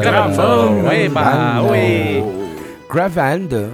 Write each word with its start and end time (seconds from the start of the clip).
Gravando. 0.00 0.82
Gravando. 0.82 0.92
Eba, 0.92 1.62
oi. 1.62 2.24
Gravando. 2.90 3.70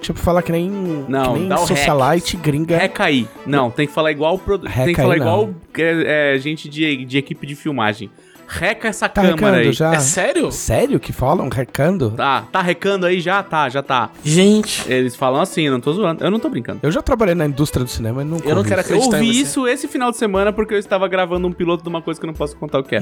Tipo, 0.00 0.18
falar 0.18 0.42
que 0.42 0.50
nem, 0.50 0.70
Não, 1.08 1.34
que 1.34 1.38
nem 1.40 1.48
dá 1.48 1.56
o 1.60 1.66
socialite 1.66 2.36
gringa. 2.36 2.78
Recair. 2.78 3.26
Não, 3.46 3.70
tem 3.70 3.86
que 3.86 3.92
falar 3.92 4.10
igual 4.12 4.38
produ... 4.38 4.66
Tem 4.66 4.94
que 4.94 5.00
falar 5.00 5.16
não. 5.16 5.22
igual 5.26 5.50
é, 5.76 6.34
é, 6.34 6.38
gente 6.38 6.68
de, 6.70 7.04
de 7.04 7.18
equipe 7.18 7.46
de 7.46 7.54
filmagem. 7.54 8.10
Reca 8.48 8.88
essa 8.88 9.08
Tá 9.08 9.20
câmera 9.22 9.36
recando 9.36 9.56
aí. 9.58 9.72
já? 9.72 9.94
É 9.94 9.98
sério? 10.00 10.50
Sério 10.50 10.98
que 10.98 11.12
falam? 11.12 11.48
Recando? 11.48 12.10
Tá, 12.12 12.44
tá 12.50 12.60
recando 12.60 13.06
aí 13.06 13.20
já? 13.20 13.42
Tá, 13.44 13.68
já 13.68 13.80
tá. 13.82 14.10
Gente, 14.24 14.90
Eles 14.90 15.14
falam 15.14 15.40
assim, 15.40 15.62
eu 15.66 15.72
não 15.72 15.80
tô 15.80 15.92
zoando. 15.92 16.24
Eu 16.24 16.30
não 16.32 16.40
tô 16.40 16.48
brincando. 16.48 16.80
Eu 16.82 16.90
já 16.90 17.00
trabalhei 17.00 17.34
na 17.36 17.46
indústria 17.46 17.84
do 17.84 17.90
cinema 17.90 18.22
e 18.22 18.24
nunca 18.24 18.48
Eu 18.48 18.56
não 18.56 18.64
quero. 18.64 18.80
Eu 18.80 18.84
acreditar 18.84 19.18
em 19.18 19.20
ouvi 19.20 19.34
você. 19.34 19.40
isso 19.42 19.68
esse 19.68 19.86
final 19.86 20.10
de 20.10 20.16
semana 20.16 20.52
porque 20.52 20.74
eu 20.74 20.78
estava 20.78 21.06
gravando 21.06 21.46
um 21.46 21.52
piloto 21.52 21.82
de 21.84 21.88
uma 21.88 22.02
coisa 22.02 22.18
que 22.18 22.26
eu 22.26 22.28
não 22.28 22.34
posso 22.34 22.56
contar 22.56 22.80
o 22.80 22.82
que 22.82 22.96
é. 22.96 23.00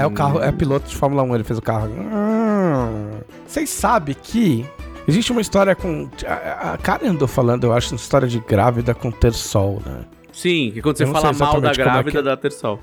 É 0.00 0.06
o 0.06 0.10
carro, 0.10 0.42
é 0.42 0.50
piloto 0.52 0.88
de 0.88 0.96
Fórmula 0.96 1.22
1, 1.22 1.34
ele 1.34 1.44
fez 1.44 1.58
o 1.58 1.62
carro. 1.62 1.88
Hum. 1.88 3.20
Vocês 3.46 3.70
sabem 3.70 4.14
que 4.20 4.64
existe 5.06 5.32
uma 5.32 5.40
história 5.40 5.74
com. 5.74 6.08
A, 6.26 6.76
Karen 6.78 7.08
andou 7.08 7.28
falando, 7.28 7.64
eu 7.64 7.72
acho, 7.72 7.92
uma 7.92 7.96
história 7.96 8.28
de 8.28 8.38
grávida 8.40 8.94
com 8.94 9.10
Tersol, 9.10 9.82
né? 9.84 10.00
Sim, 10.32 10.70
que 10.72 10.82
quando 10.82 10.96
você 10.96 11.06
fala 11.06 11.32
mal 11.32 11.60
da 11.60 11.70
é 11.70 11.74
grávida, 11.74 12.10
que- 12.10 12.22
dá 12.22 12.36
Tersol. 12.36 12.80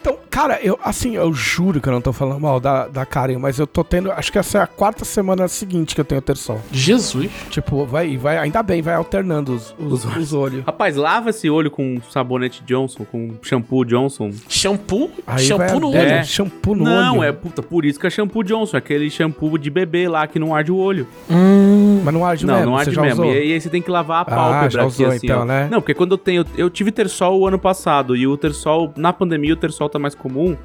Então, 0.00 0.16
cara, 0.30 0.58
eu 0.62 0.78
assim, 0.82 1.16
eu 1.16 1.32
juro 1.32 1.80
que 1.80 1.88
eu 1.88 1.92
não 1.92 2.00
tô 2.00 2.12
falando 2.12 2.40
mal 2.40 2.60
da, 2.60 2.86
da 2.88 3.04
Karen, 3.04 3.38
mas 3.38 3.58
eu 3.58 3.66
tô 3.66 3.82
tendo. 3.82 4.10
Acho 4.12 4.30
que 4.30 4.38
essa 4.38 4.58
é 4.58 4.62
a 4.62 4.66
quarta 4.66 5.04
semana 5.04 5.48
seguinte 5.48 5.94
que 5.94 6.00
eu 6.00 6.04
tenho 6.04 6.20
Tersol. 6.20 6.60
Jesus. 6.70 7.30
Tipo, 7.50 7.84
vai, 7.84 8.16
vai, 8.16 8.38
ainda 8.38 8.62
bem, 8.62 8.80
vai 8.82 8.94
alternando 8.94 9.54
os, 9.54 9.74
os, 9.78 10.04
os 10.16 10.32
olhos. 10.32 10.64
Rapaz, 10.64 10.96
lava 10.96 11.30
esse 11.30 11.48
olho 11.50 11.70
com 11.70 12.00
sabonete 12.10 12.62
Johnson, 12.64 13.04
com 13.04 13.34
shampoo 13.42 13.84
Johnson. 13.84 14.30
Shampoo? 14.48 15.10
Aí 15.26 15.44
shampoo 15.44 15.66
vai 15.68 15.78
no 15.80 15.88
olho. 15.88 15.98
é, 15.98 16.24
shampoo 16.24 16.74
no 16.74 16.84
não, 16.84 17.18
olho. 17.18 17.24
é 17.28 17.32
puta, 17.32 17.62
por 17.62 17.84
isso 17.84 17.98
que 17.98 18.06
é 18.06 18.10
shampoo 18.10 18.42
Johnson, 18.44 18.76
aquele 18.76 19.10
shampoo 19.10 19.58
de 19.58 19.70
bebê 19.70 20.08
lá 20.08 20.26
que 20.26 20.38
não 20.38 20.54
arde 20.54 20.70
o 20.72 20.76
olho. 20.76 21.06
Hum. 21.30 22.00
Mas 22.04 22.14
não 22.14 22.24
arde 22.24 22.46
não, 22.46 22.54
mesmo, 22.54 22.70
não 22.70 22.78
arde 22.78 22.90
já 22.94 23.02
mesmo. 23.02 23.22
usou? 23.24 23.34
E 23.34 23.52
aí 23.52 23.60
você 23.60 23.68
tem 23.68 23.82
que 23.82 23.90
lavar 23.90 24.18
a 24.18 24.20
Ah, 24.22 24.24
pálpebra 24.24 24.70
já 24.70 24.80
aqui 24.82 24.88
usou 24.88 25.06
assim, 25.08 25.26
então, 25.26 25.40
ó. 25.42 25.44
né? 25.44 25.68
Não, 25.70 25.80
porque 25.80 25.94
quando 25.94 26.12
eu 26.12 26.18
tenho, 26.18 26.44
eu 26.56 26.70
tive 26.70 26.92
Tersol 26.92 27.40
o 27.40 27.46
ano 27.46 27.58
passado 27.58 28.14
e 28.16 28.26
o 28.26 28.36
Tersol 28.36 28.92
na 28.96 29.12
pandemia 29.12 29.52
o 29.54 29.56
Tersol 29.56 29.87
tá 29.88 29.98
mais 29.98 30.14
comum, 30.14 30.56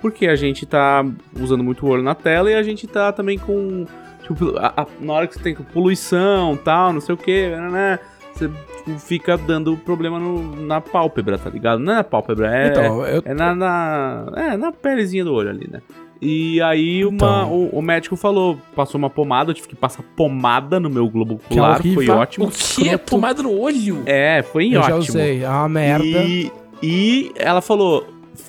porque 0.00 0.26
a 0.26 0.36
gente 0.36 0.64
tá 0.66 1.04
usando 1.40 1.62
muito 1.64 1.84
o 1.86 1.88
olho 1.88 2.02
na 2.02 2.14
tela 2.14 2.50
e 2.50 2.54
a 2.54 2.62
gente 2.62 2.86
tá 2.86 3.12
também 3.12 3.38
com 3.38 3.84
tipo, 4.22 4.56
a- 4.58 4.72
a- 4.82 4.86
na 5.00 5.12
hora 5.12 5.26
que 5.26 5.34
você 5.34 5.40
tem 5.42 5.54
poluição, 5.54 6.56
tal, 6.56 6.92
não 6.92 7.00
sei 7.00 7.14
o 7.14 7.18
que, 7.18 7.48
né? 7.48 7.98
Você 8.32 8.48
tipo, 8.76 8.98
fica 9.00 9.36
dando 9.36 9.76
problema 9.76 10.18
no- 10.20 10.54
na 10.66 10.80
pálpebra, 10.80 11.38
tá 11.38 11.50
ligado? 11.50 11.80
Não 11.80 11.92
é 11.92 11.96
na 11.96 12.04
pálpebra, 12.04 12.54
é 12.54 12.68
Então, 12.68 13.04
eu, 13.06 13.22
é 13.24 13.34
na, 13.34 13.54
na, 13.54 14.26
é, 14.36 14.56
na 14.56 14.70
pelezinha 14.70 15.24
do 15.24 15.32
olho 15.34 15.50
ali, 15.50 15.68
né? 15.70 15.80
E 16.20 16.60
aí 16.60 17.04
uma, 17.04 17.14
Então. 17.14 17.52
o, 17.52 17.78
o 17.78 17.82
médico 17.82 18.16
falou, 18.16 18.58
passou 18.74 18.98
uma 18.98 19.08
pomada, 19.08 19.50
eu 19.50 19.54
tive 19.54 19.68
que 19.68 19.76
passar 19.76 20.02
pomada 20.16 20.78
no 20.80 20.90
meu 20.90 21.08
globo 21.08 21.40
Que 21.48 21.58
é 21.58 21.62
ocular, 21.62 21.82
foi 21.82 22.08
ótimo. 22.08 22.46
O 22.46 22.50
que? 22.50 22.98
Pomada 22.98 23.40
no 23.42 23.56
olho? 23.56 24.02
É, 24.04 24.42
foi 24.42 24.66
eu 24.74 24.80
ótimo. 24.80 24.94
já 24.94 24.96
usei, 24.96 25.44
é 25.44 25.48
uma 25.48 25.68
merda. 25.68 26.04
E, 26.04 26.50
e 26.82 27.32
ela 27.36 27.60
falou, 27.60 28.04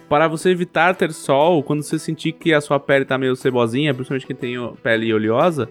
para 0.10 0.28
você 0.28 0.50
evitar 0.50 0.96
ter 0.96 1.14
sol, 1.14 1.62
quando 1.64 1.84
você 1.84 2.00
sentir 2.00 2.32
que 2.34 2.54
a 2.54 2.60
sua 2.60 2.80
pele 2.80 3.06
tá 3.06 3.18
meio 3.18 3.36
cebosinha, 3.36 3.94
principalmente 3.94 4.26
quem 4.26 4.36
tem 4.36 4.56
pele 4.82 5.14
oleosa, 5.14 5.70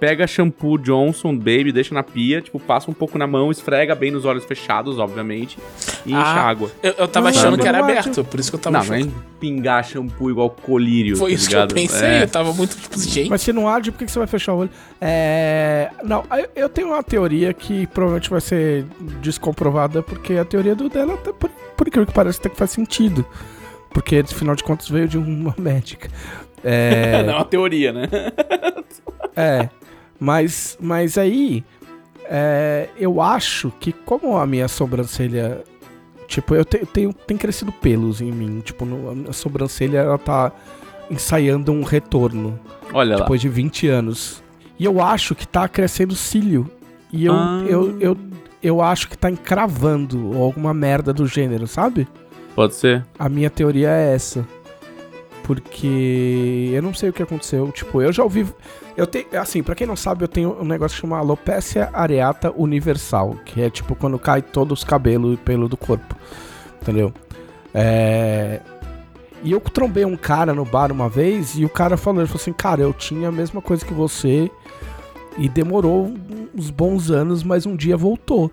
pega 0.00 0.26
shampoo 0.26 0.76
Johnson 0.76 1.34
Baby, 1.36 1.72
deixa 1.72 1.94
na 1.94 2.02
pia, 2.02 2.42
tipo, 2.42 2.58
passa 2.60 2.90
um 2.90 2.94
pouco 2.94 3.16
na 3.16 3.26
mão, 3.26 3.50
esfrega 3.50 3.94
bem 3.94 4.10
nos 4.10 4.26
olhos 4.26 4.44
fechados, 4.44 4.98
obviamente, 4.98 5.58
e 6.04 6.12
Ah, 6.12 6.20
enche 6.20 6.38
água. 6.38 6.70
Eu, 6.82 6.94
eu 6.98 7.08
tava 7.08 7.30
Não, 7.30 7.38
achando 7.38 7.56
não 7.56 7.62
que 7.62 7.68
era 7.68 7.78
aberto, 7.78 8.22
por 8.24 8.38
isso 8.40 8.50
que 8.50 8.56
eu 8.56 8.60
tava 8.60 8.74
Não, 8.74 8.80
achando. 8.82 9.06
não 9.06 9.08
é 9.08 9.38
pingar 9.40 9.82
shampoo 9.84 10.30
igual 10.30 10.50
colírio, 10.50 11.16
Foi 11.16 11.30
tá 11.30 11.34
isso 11.36 11.48
ligado? 11.48 11.74
que 11.74 11.80
eu 11.80 11.82
pensei, 11.88 12.08
É. 12.08 12.22
eu 12.24 12.28
tava 12.28 12.52
muito 12.52 12.76
tipo, 12.76 12.98
gente. 13.00 13.30
Mas 13.30 13.40
se 13.40 13.52
não 13.54 13.66
arde, 13.68 13.90
por 13.90 13.98
que 14.04 14.10
você 14.10 14.18
vai 14.18 14.28
fechar 14.28 14.52
o 14.52 14.58
olho? 14.58 14.70
É. 15.00 15.90
Não, 16.04 16.24
eu- 16.54 16.68
tenho 16.68 16.88
uma 16.88 17.02
teoria 17.02 17.54
que 17.54 17.86
provavelmente 17.86 18.28
vai 18.28 18.40
ser 18.42 18.84
descomprovada, 19.22 20.02
porque 20.02 20.34
a 20.34 20.44
teoria 20.44 20.74
do 20.74 20.90
dela, 20.90 21.14
até 21.14 21.32
por, 21.32 21.48
por 21.74 21.88
incrível 21.88 22.06
que 22.06 22.12
pareça, 22.12 22.38
até 22.38 22.48
que 22.50 22.56
faz 22.56 22.70
sentido. 22.70 23.24
Porque, 23.96 24.16
afinal 24.18 24.54
de 24.54 24.62
contas, 24.62 24.90
veio 24.90 25.08
de 25.08 25.16
uma 25.16 25.54
médica. 25.58 26.10
É. 26.62 27.22
Não 27.24 27.32
é 27.32 27.36
uma 27.36 27.44
teoria, 27.46 27.92
né? 27.94 28.02
É, 29.38 29.68
mas, 30.18 30.78
mas 30.80 31.18
aí 31.18 31.62
é, 32.24 32.88
eu 32.98 33.20
acho 33.20 33.70
que 33.78 33.92
como 33.92 34.36
a 34.38 34.46
minha 34.46 34.66
sobrancelha, 34.66 35.62
tipo, 36.26 36.54
eu, 36.54 36.64
te- 36.64 36.78
eu 36.80 36.86
tenho 36.86 37.12
tem 37.12 37.36
crescido 37.36 37.70
pelos 37.70 38.22
em 38.22 38.32
mim, 38.32 38.60
tipo, 38.60 38.86
no- 38.86 39.10
a 39.10 39.14
minha 39.14 39.32
sobrancelha 39.34 39.98
ela 39.98 40.16
tá 40.16 40.50
ensaiando 41.10 41.70
um 41.70 41.82
retorno 41.82 42.58
Olha 42.94 43.16
lá. 43.16 43.20
depois 43.22 43.40
de 43.42 43.48
20 43.50 43.88
anos. 43.88 44.42
E 44.78 44.84
eu 44.86 45.02
acho 45.02 45.34
que 45.34 45.46
tá 45.46 45.68
crescendo 45.68 46.14
cílio. 46.14 46.70
E 47.12 47.26
eu, 47.26 47.34
Ah. 47.34 47.62
eu, 47.68 48.00
eu, 48.00 48.16
eu 48.62 48.80
acho 48.82 49.08
que 49.10 49.18
tá 49.18 49.30
encravando 49.30 50.34
ou 50.34 50.42
alguma 50.44 50.72
merda 50.72 51.12
do 51.12 51.26
gênero, 51.26 51.66
sabe? 51.66 52.08
Pode 52.56 52.74
ser. 52.74 53.04
A 53.18 53.28
minha 53.28 53.50
teoria 53.50 53.90
é 53.90 54.14
essa. 54.14 54.48
Porque 55.44 56.70
eu 56.72 56.80
não 56.80 56.94
sei 56.94 57.10
o 57.10 57.12
que 57.12 57.22
aconteceu. 57.22 57.70
Tipo, 57.70 58.00
eu 58.00 58.10
já 58.10 58.24
ouvi. 58.24 58.46
Eu 58.96 59.06
tenho. 59.06 59.26
Assim, 59.38 59.62
pra 59.62 59.74
quem 59.74 59.86
não 59.86 59.94
sabe, 59.94 60.24
eu 60.24 60.28
tenho 60.28 60.58
um 60.58 60.64
negócio 60.64 60.96
que 60.96 61.02
chama 61.02 61.18
alopecia 61.18 61.90
areata 61.92 62.50
universal. 62.56 63.36
Que 63.44 63.60
é 63.60 63.68
tipo 63.68 63.94
quando 63.94 64.18
cai 64.18 64.40
todos 64.40 64.78
os 64.78 64.84
cabelos 64.84 65.34
e 65.34 65.36
pelo 65.36 65.68
do 65.68 65.76
corpo. 65.76 66.16
Entendeu? 66.80 67.12
É. 67.74 68.60
E 69.42 69.52
eu 69.52 69.60
trombei 69.60 70.06
um 70.06 70.16
cara 70.16 70.54
no 70.54 70.64
bar 70.64 70.90
uma 70.90 71.10
vez 71.10 71.58
e 71.58 71.64
o 71.64 71.68
cara 71.68 71.98
falou, 71.98 72.22
ele 72.22 72.26
falou 72.26 72.40
assim, 72.40 72.54
cara, 72.54 72.80
eu 72.80 72.92
tinha 72.94 73.28
a 73.28 73.32
mesma 73.32 73.60
coisa 73.60 73.84
que 73.84 73.92
você 73.92 74.50
e 75.36 75.46
demorou 75.46 76.12
uns 76.54 76.70
bons 76.70 77.10
anos, 77.10 77.44
mas 77.44 77.66
um 77.66 77.76
dia 77.76 77.98
voltou. 77.98 78.50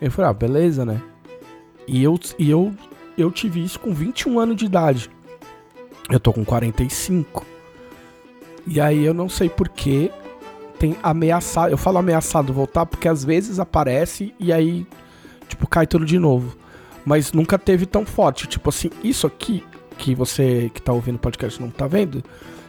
Eu 0.00 0.10
falei, 0.10 0.30
ah, 0.30 0.34
beleza, 0.34 0.84
né? 0.84 1.00
E 1.86 2.02
eu, 2.02 2.18
e 2.38 2.50
eu, 2.50 2.72
eu 3.16 3.30
tive 3.30 3.62
isso 3.62 3.78
com 3.78 3.92
21 3.92 4.38
anos 4.38 4.56
de 4.56 4.64
idade. 4.66 5.10
Eu 6.10 6.20
tô 6.20 6.32
com 6.32 6.44
45. 6.44 7.46
E 8.66 8.80
aí 8.80 9.04
eu 9.04 9.14
não 9.14 9.28
sei 9.28 9.48
porquê 9.48 10.10
tem 10.78 10.96
ameaçado. 11.02 11.70
Eu 11.70 11.78
falo 11.78 11.98
ameaçado 11.98 12.52
voltar 12.52 12.84
porque 12.86 13.06
às 13.06 13.24
vezes 13.24 13.60
aparece 13.60 14.34
e 14.38 14.52
aí, 14.52 14.84
tipo, 15.48 15.66
cai 15.68 15.86
tudo 15.86 16.04
de 16.04 16.18
novo. 16.18 16.56
Mas 17.04 17.32
nunca 17.32 17.56
teve 17.56 17.86
tão 17.86 18.04
forte. 18.04 18.48
Tipo 18.48 18.68
assim, 18.68 18.90
isso 19.02 19.26
aqui 19.26 19.64
que 19.96 20.12
você 20.14 20.70
que 20.74 20.82
tá 20.82 20.92
ouvindo 20.92 21.16
o 21.16 21.20
podcast 21.20 21.60
não 21.60 21.70
tá 21.70 21.86
vendo, 21.86 22.24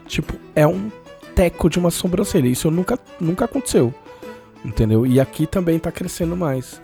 tipo, 0.06 0.36
é 0.56 0.68
um 0.68 0.92
teco 1.34 1.70
de 1.70 1.80
uma 1.80 1.90
sobrancelha. 1.90 2.48
Isso 2.48 2.70
nunca, 2.70 3.00
nunca 3.20 3.46
aconteceu. 3.46 3.92
Entendeu? 4.64 5.08
E 5.08 5.20
aqui 5.20 5.48
também 5.48 5.80
tá 5.80 5.92
crescendo 5.92 6.38
mais. 6.38 6.80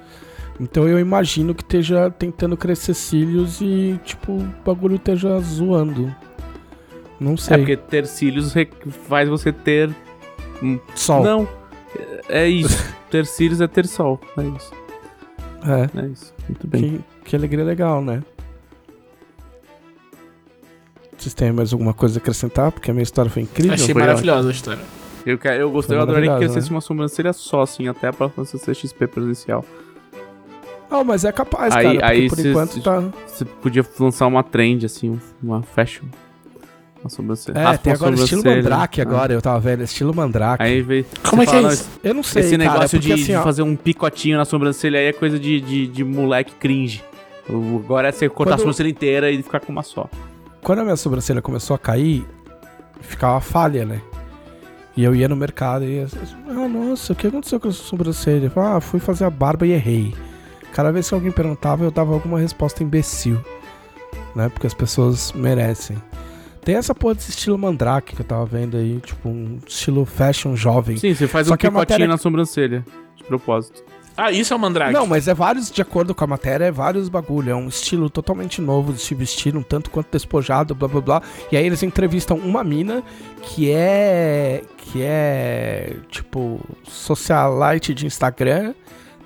Então 0.60 0.88
eu 0.88 1.00
imagino 1.00 1.56
que 1.56 1.64
esteja 1.64 2.10
tentando 2.12 2.58
crescer 2.58 2.94
cílios 2.94 3.62
e, 3.62 4.00
tipo, 4.04 4.34
o 4.34 4.54
bagulho 4.66 4.96
esteja 4.98 5.40
zoando. 5.40 6.14
Não 7.20 7.34
É 7.34 7.38
sei. 7.38 7.58
porque 7.58 7.78
ter 7.78 8.06
cílios 8.06 8.54
faz 9.08 9.30
você 9.30 9.52
ter. 9.54 9.90
Sol. 10.96 11.24
Não. 11.24 11.48
É 12.28 12.44
é 12.44 12.48
isso. 12.48 12.78
ter 13.10 13.26
cílios 13.26 13.62
é 13.62 13.68
ter 13.68 13.88
sol. 13.88 14.20
É 14.38 14.44
isso. 14.44 14.72
É. 15.66 16.00
É 16.02 16.06
isso. 16.08 16.34
Muito 16.48 16.68
bem. 16.68 16.82
Que, 17.24 17.30
que 17.30 17.36
alegria 17.36 17.64
legal, 17.64 18.02
né? 18.02 18.22
Vocês 21.18 21.34
têm 21.34 21.52
mais 21.52 21.74
alguma 21.74 21.94
coisa 21.94 22.18
a 22.18 22.22
acrescentar? 22.22 22.72
Porque 22.72 22.92
a 22.92 22.94
minha 22.94 23.04
história 23.04 23.30
foi 23.30 23.44
incrível. 23.44 23.74
Achei 23.74 23.94
foi 23.94 24.02
maravilhosa 24.02 24.48
a 24.48 24.52
história. 24.52 24.82
Eu, 25.26 25.38
eu 25.38 25.70
gostei, 25.70 25.98
eu 25.98 26.02
adoraria 26.02 26.28
que 26.28 26.30
maravilhosa, 26.30 26.54
crescesse 26.54 26.72
né? 26.72 26.76
uma 26.76 26.82
sobrancelha 26.82 27.34
só, 27.34 27.62
assim, 27.62 27.90
até 27.90 28.08
a 28.08 28.14
próxima 28.14 28.46
CCXP 28.46 29.08
presencial. 29.08 29.66
Ah, 30.92 31.04
mas 31.04 31.24
é 31.26 31.32
capaz, 31.32 31.76
Aí- 31.76 31.98
cara. 31.98 32.08
Aí 32.12 32.30
por 32.30 32.36
cês- 32.36 32.48
enquanto 32.48 32.82
tá. 32.82 33.04
Você 33.28 33.46
podia 33.46 33.86
lançar 34.00 34.28
uma 34.28 34.44
trend, 34.44 34.86
assim, 34.86 35.10
um- 35.12 35.20
uma 35.42 35.62
fashion. 35.62 36.06
Uma 37.02 37.10
sobrancelha. 37.10 37.58
É, 37.58 37.64
Raspa 37.64 37.78
tem 37.84 37.94
uma 37.94 37.96
agora 37.98 38.16
estilo 38.16 38.42
sobrancelha. 38.42 38.64
Mandrake 38.64 39.02
agora, 39.02 39.34
eu 39.34 39.42
tava 39.42 39.60
vendo, 39.60 39.84
estilo 39.84 40.14
Mandrake. 40.14 40.64
Aí 40.64 40.82
veio. 40.82 41.06
Como 41.30 41.42
é 41.42 41.46
que 41.46 41.56
é 41.56 41.62
isso? 41.62 41.90
eu 42.04 42.14
não 42.14 42.24
sei, 42.24 42.42
Esse 42.42 42.58
cara, 42.58 42.74
negócio 42.74 42.98
é 42.98 43.00
porque 43.00 43.16
de, 43.16 43.22
assim, 43.24 43.38
de 43.38 43.44
fazer 43.44 43.62
um 43.62 43.76
picotinho 43.76 44.38
na 44.38 44.44
sobrancelha 44.46 45.00
aí 45.00 45.06
é 45.06 45.14
coisa 45.14 45.40
de, 45.40 45.62
de, 45.62 45.88
de 45.88 46.04
moleque 46.04 46.52
cringe. 46.60 47.02
Agora 47.48 48.10
é 48.10 48.12
você 48.12 48.28
cortar 48.28 48.52
Quando- 48.52 48.54
a 48.56 48.58
sobrancelha 48.60 48.90
inteira 48.90 49.32
e 49.32 49.42
ficar 49.42 49.60
com 49.62 49.72
uma 49.72 49.82
só. 49.84 50.10
quando 50.62 50.80
a 50.80 50.84
minha 50.84 50.96
sobrancelha 50.98 51.42
começou 51.42 51.74
a 51.76 51.80
cair, 51.80 52.26
ficava 53.00 53.40
falha, 53.40 53.86
né? 53.86 54.02
E 54.98 55.04
eu 55.04 55.16
ia 55.16 55.30
no 55.30 55.36
mercado 55.38 55.86
e 55.86 56.00
ia, 56.00 56.08
ah, 56.50 56.68
nossa, 56.68 57.14
o 57.14 57.16
que 57.16 57.28
aconteceu 57.28 57.60
com 57.62 57.70
essa 57.70 57.82
sobrancelha? 57.82 58.52
Ah, 58.58 58.82
fui 58.82 59.00
fazer 59.00 59.24
a 59.24 59.30
barba 59.30 59.66
e 59.66 59.72
errei. 59.72 60.14
Cada 60.74 60.92
vez 60.92 61.08
que 61.08 61.14
alguém 61.14 61.32
perguntava, 61.32 61.84
eu 61.84 61.92
dava 61.92 62.14
alguma 62.14 62.40
resposta 62.40 62.84
imbecil, 62.84 63.44
né? 64.36 64.50
Porque 64.50 64.68
as 64.68 64.74
pessoas 64.74 65.32
merecem. 65.34 65.98
Tem 66.64 66.76
essa 66.76 66.94
porra 66.94 67.16
desse 67.16 67.32
estilo 67.32 67.58
mandrake 67.58 68.16
que 68.16 68.22
eu 68.22 68.26
tava 68.26 68.46
vendo 68.46 68.78
aí, 68.78 69.00
tipo 69.04 69.30
um 69.30 69.60
estilo 69.66 70.06
fashion 70.06 70.56
jovem. 70.56 70.98
Sim, 70.98 71.14
você 71.14 71.28
faz 71.28 71.48
Só 71.48 71.54
um 71.54 71.58
que 71.58 71.66
a 71.66 71.72
picotinho 71.72 71.94
matéria- 71.96 72.08
na 72.08 72.18
sobrancelha. 72.18 72.86
De 73.16 73.24
propósito. 73.24 73.84
Ah, 74.22 74.34
isso 74.34 74.54
é 74.54 74.56
o 74.58 74.60
Mandrake. 74.60 74.92
Não, 74.92 75.08
mas 75.08 75.30
é 75.30 75.34
vários, 75.34 75.72
de 75.72 75.82
acordo 75.82 76.14
com 76.14 76.22
a 76.26 76.28
matéria, 76.28 76.66
é 76.66 76.72
vários 76.72 77.08
bagulho. 77.08 77.52
É 77.52 77.56
um 77.56 77.70
estilo 77.70 78.10
totalmente 78.10 78.60
novo 78.62 78.92
de 78.92 79.00
se 79.00 79.16
vestir, 79.16 79.56
um 79.56 79.64
tanto 79.64 79.90
quanto 79.90 80.12
despojado, 80.12 80.76
blá 80.76 80.90
blá 80.90 81.00
blá. 81.00 81.22
E 81.50 81.56
aí 81.56 81.66
eles 81.66 81.82
entrevistam 81.84 82.36
uma 82.36 82.62
mina 82.62 83.02
que 83.42 83.72
é. 83.72 84.62
que 84.76 85.02
é. 85.02 85.96
tipo. 86.10 86.60
socialite 86.84 87.94
de 87.94 88.06
Instagram, 88.06 88.74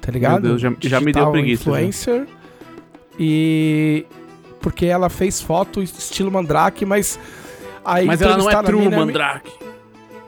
tá 0.06 0.12
ligado? 0.12 0.42
Deus, 0.44 0.62
já- 0.62 0.74
já 0.80 1.00
me 1.02 1.12
deu 1.12 1.32
preguiça, 1.32 1.64
já. 1.64 1.72
Influencer. 1.72 2.28
E. 3.20 4.06
porque 4.62 4.86
ela 4.86 5.10
fez 5.10 5.42
foto 5.42 5.82
estilo 5.82 6.32
Mandrake, 6.32 6.86
mas. 6.86 7.20
Aí 7.86 8.06
Mas 8.06 8.22
ela 8.22 8.38
não 8.38 8.50
é 8.50 8.64
true 8.64 8.80
mina, 8.82 8.98
Mandrake. 8.98 9.52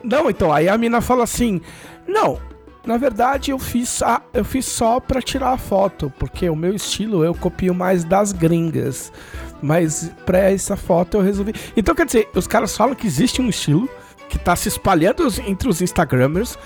não, 0.04 0.28
então, 0.28 0.52
aí 0.52 0.68
a 0.68 0.76
mina 0.76 1.00
fala 1.00 1.24
assim: 1.24 1.60
Não, 2.06 2.38
na 2.86 2.96
verdade 2.98 3.50
eu 3.50 3.58
fiz, 3.58 4.02
a- 4.02 4.20
eu 4.34 4.44
fiz 4.44 4.66
só 4.66 5.00
pra 5.00 5.22
tirar 5.22 5.52
a 5.52 5.56
foto, 5.58 6.12
porque 6.18 6.48
o 6.50 6.54
meu 6.56 6.74
estilo 6.74 7.24
eu 7.24 7.34
copio 7.34 7.74
mais 7.74 8.04
das 8.04 8.30
gringas. 8.32 9.10
Mas 9.62 10.12
pra 10.26 10.38
essa 10.50 10.76
foto 10.76 11.16
eu 11.16 11.22
resolvi. 11.22 11.54
Então, 11.74 11.94
quer 11.94 12.04
dizer, 12.04 12.28
os 12.34 12.46
caras 12.46 12.76
falam 12.76 12.94
que 12.94 13.06
existe 13.06 13.40
um 13.40 13.48
estilo 13.48 13.88
que 14.28 14.38
tá 14.38 14.54
se 14.54 14.68
espalhando 14.68 15.26
entre 15.46 15.66
os 15.68 15.80
Instagramers, 15.80 16.58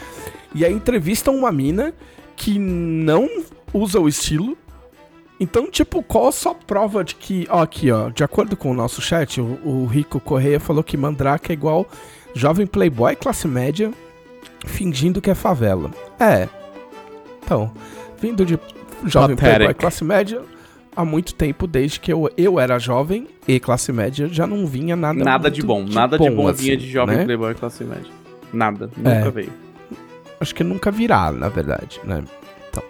e 0.53 0.65
aí 0.65 0.73
entrevistam 0.73 1.37
uma 1.37 1.53
mina 1.53 1.95
que 2.41 2.59
não 2.59 3.29
usa 3.71 4.01
o 4.01 4.09
estilo. 4.09 4.57
Então, 5.39 5.71
tipo, 5.71 6.03
qual 6.03 6.29
a 6.29 6.33
sua 6.33 6.55
prova 6.55 7.05
de 7.05 7.15
que. 7.15 7.47
Ó, 7.51 7.63
aqui, 7.63 7.91
ó, 7.91 8.09
de 8.09 8.25
acordo 8.25 8.57
com 8.57 8.71
o 8.71 8.75
nosso 8.75 9.03
chat, 9.03 9.39
o, 9.41 9.59
o 9.63 9.85
Rico 9.85 10.19
Correia 10.19 10.59
falou 10.59 10.83
que 10.83 10.97
Mandrake 10.97 11.51
é 11.51 11.53
igual 11.53 11.87
jovem 12.35 12.67
playboy 12.67 13.15
classe 13.15 13.47
média 13.47 13.93
fingindo 14.65 15.21
que 15.21 15.31
é 15.31 15.35
favela. 15.35 15.91
É. 16.19 16.49
Então, 17.45 17.71
vindo 18.19 18.45
de 18.47 18.59
jovem 19.05 19.37
Pathetic. 19.37 19.57
playboy 19.57 19.75
classe 19.75 20.03
média 20.03 20.41
há 20.97 21.05
muito 21.05 21.35
tempo, 21.35 21.67
desde 21.67 22.01
que 22.01 22.11
eu, 22.11 22.31
eu 22.39 22.59
era 22.59 22.79
jovem 22.79 23.29
e 23.47 23.61
classe 23.61 23.93
média, 23.93 24.29
já 24.29 24.47
não 24.47 24.67
vinha 24.67 24.97
nada 24.97 25.23
Nada 25.23 25.51
de 25.51 25.63
bom. 25.63 25.85
Nada 25.85 26.19
de 26.19 26.31
bom 26.31 26.49
assim, 26.49 26.63
vinha 26.65 26.77
de 26.79 26.91
jovem 26.91 27.19
né? 27.19 27.25
playboy 27.25 27.55
classe 27.55 27.85
média. 27.85 28.11
Nada. 28.51 28.91
É. 29.05 29.15
Nunca 29.19 29.31
veio. 29.31 29.70
Acho 30.41 30.55
que 30.55 30.65
nunca 30.65 30.91
virá, 30.91 31.31
na 31.31 31.49
verdade, 31.49 32.01
né? 32.03 32.25
Então, 32.71 32.83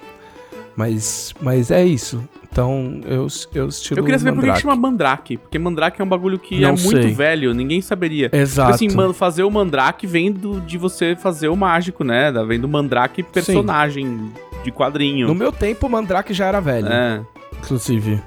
mas, 0.77 1.35
mas 1.43 1.71
é 1.71 1.85
isso. 1.85 2.23
Então, 2.53 3.01
eu, 3.05 3.29
eu 3.55 3.69
estilo 3.69 4.01
Eu 4.01 4.05
queria 4.05 4.19
saber 4.19 4.35
por 4.35 4.45
que 4.45 4.61
chama 4.61 4.75
Mandrake. 4.75 5.37
Porque 5.37 5.59
Mandrake 5.59 6.01
é 6.01 6.05
um 6.05 6.09
bagulho 6.09 6.39
que 6.39 6.57
é 6.57 6.67
Não 6.67 6.75
muito 6.75 7.03
sei. 7.03 7.13
velho, 7.13 7.55
ninguém 7.55 7.81
saberia. 7.81 8.29
Exato. 8.33 8.77
Tipo 8.77 9.01
assim, 9.01 9.13
fazer 9.15 9.45
o 9.45 9.51
Mandrake 9.51 10.07
vem 10.07 10.33
do, 10.33 10.61
de 10.61 10.77
você 10.77 11.15
fazer 11.15 11.49
o 11.49 11.57
mágico, 11.57 12.03
né? 12.03 12.33
Vem 12.47 12.59
do 12.59 12.69
Mandrake 12.69 13.23
personagem 13.23 14.33
de 14.65 14.73
quadrinho. 14.73 15.29
No 15.29 15.35
meu 15.35 15.53
tempo, 15.53 15.87
o 15.87 15.91
Mandrake 15.91 16.35
já 16.35 16.47
era 16.47 16.61
velho, 16.61 16.89
É. 16.89 17.21
inclusive. 17.59 18.21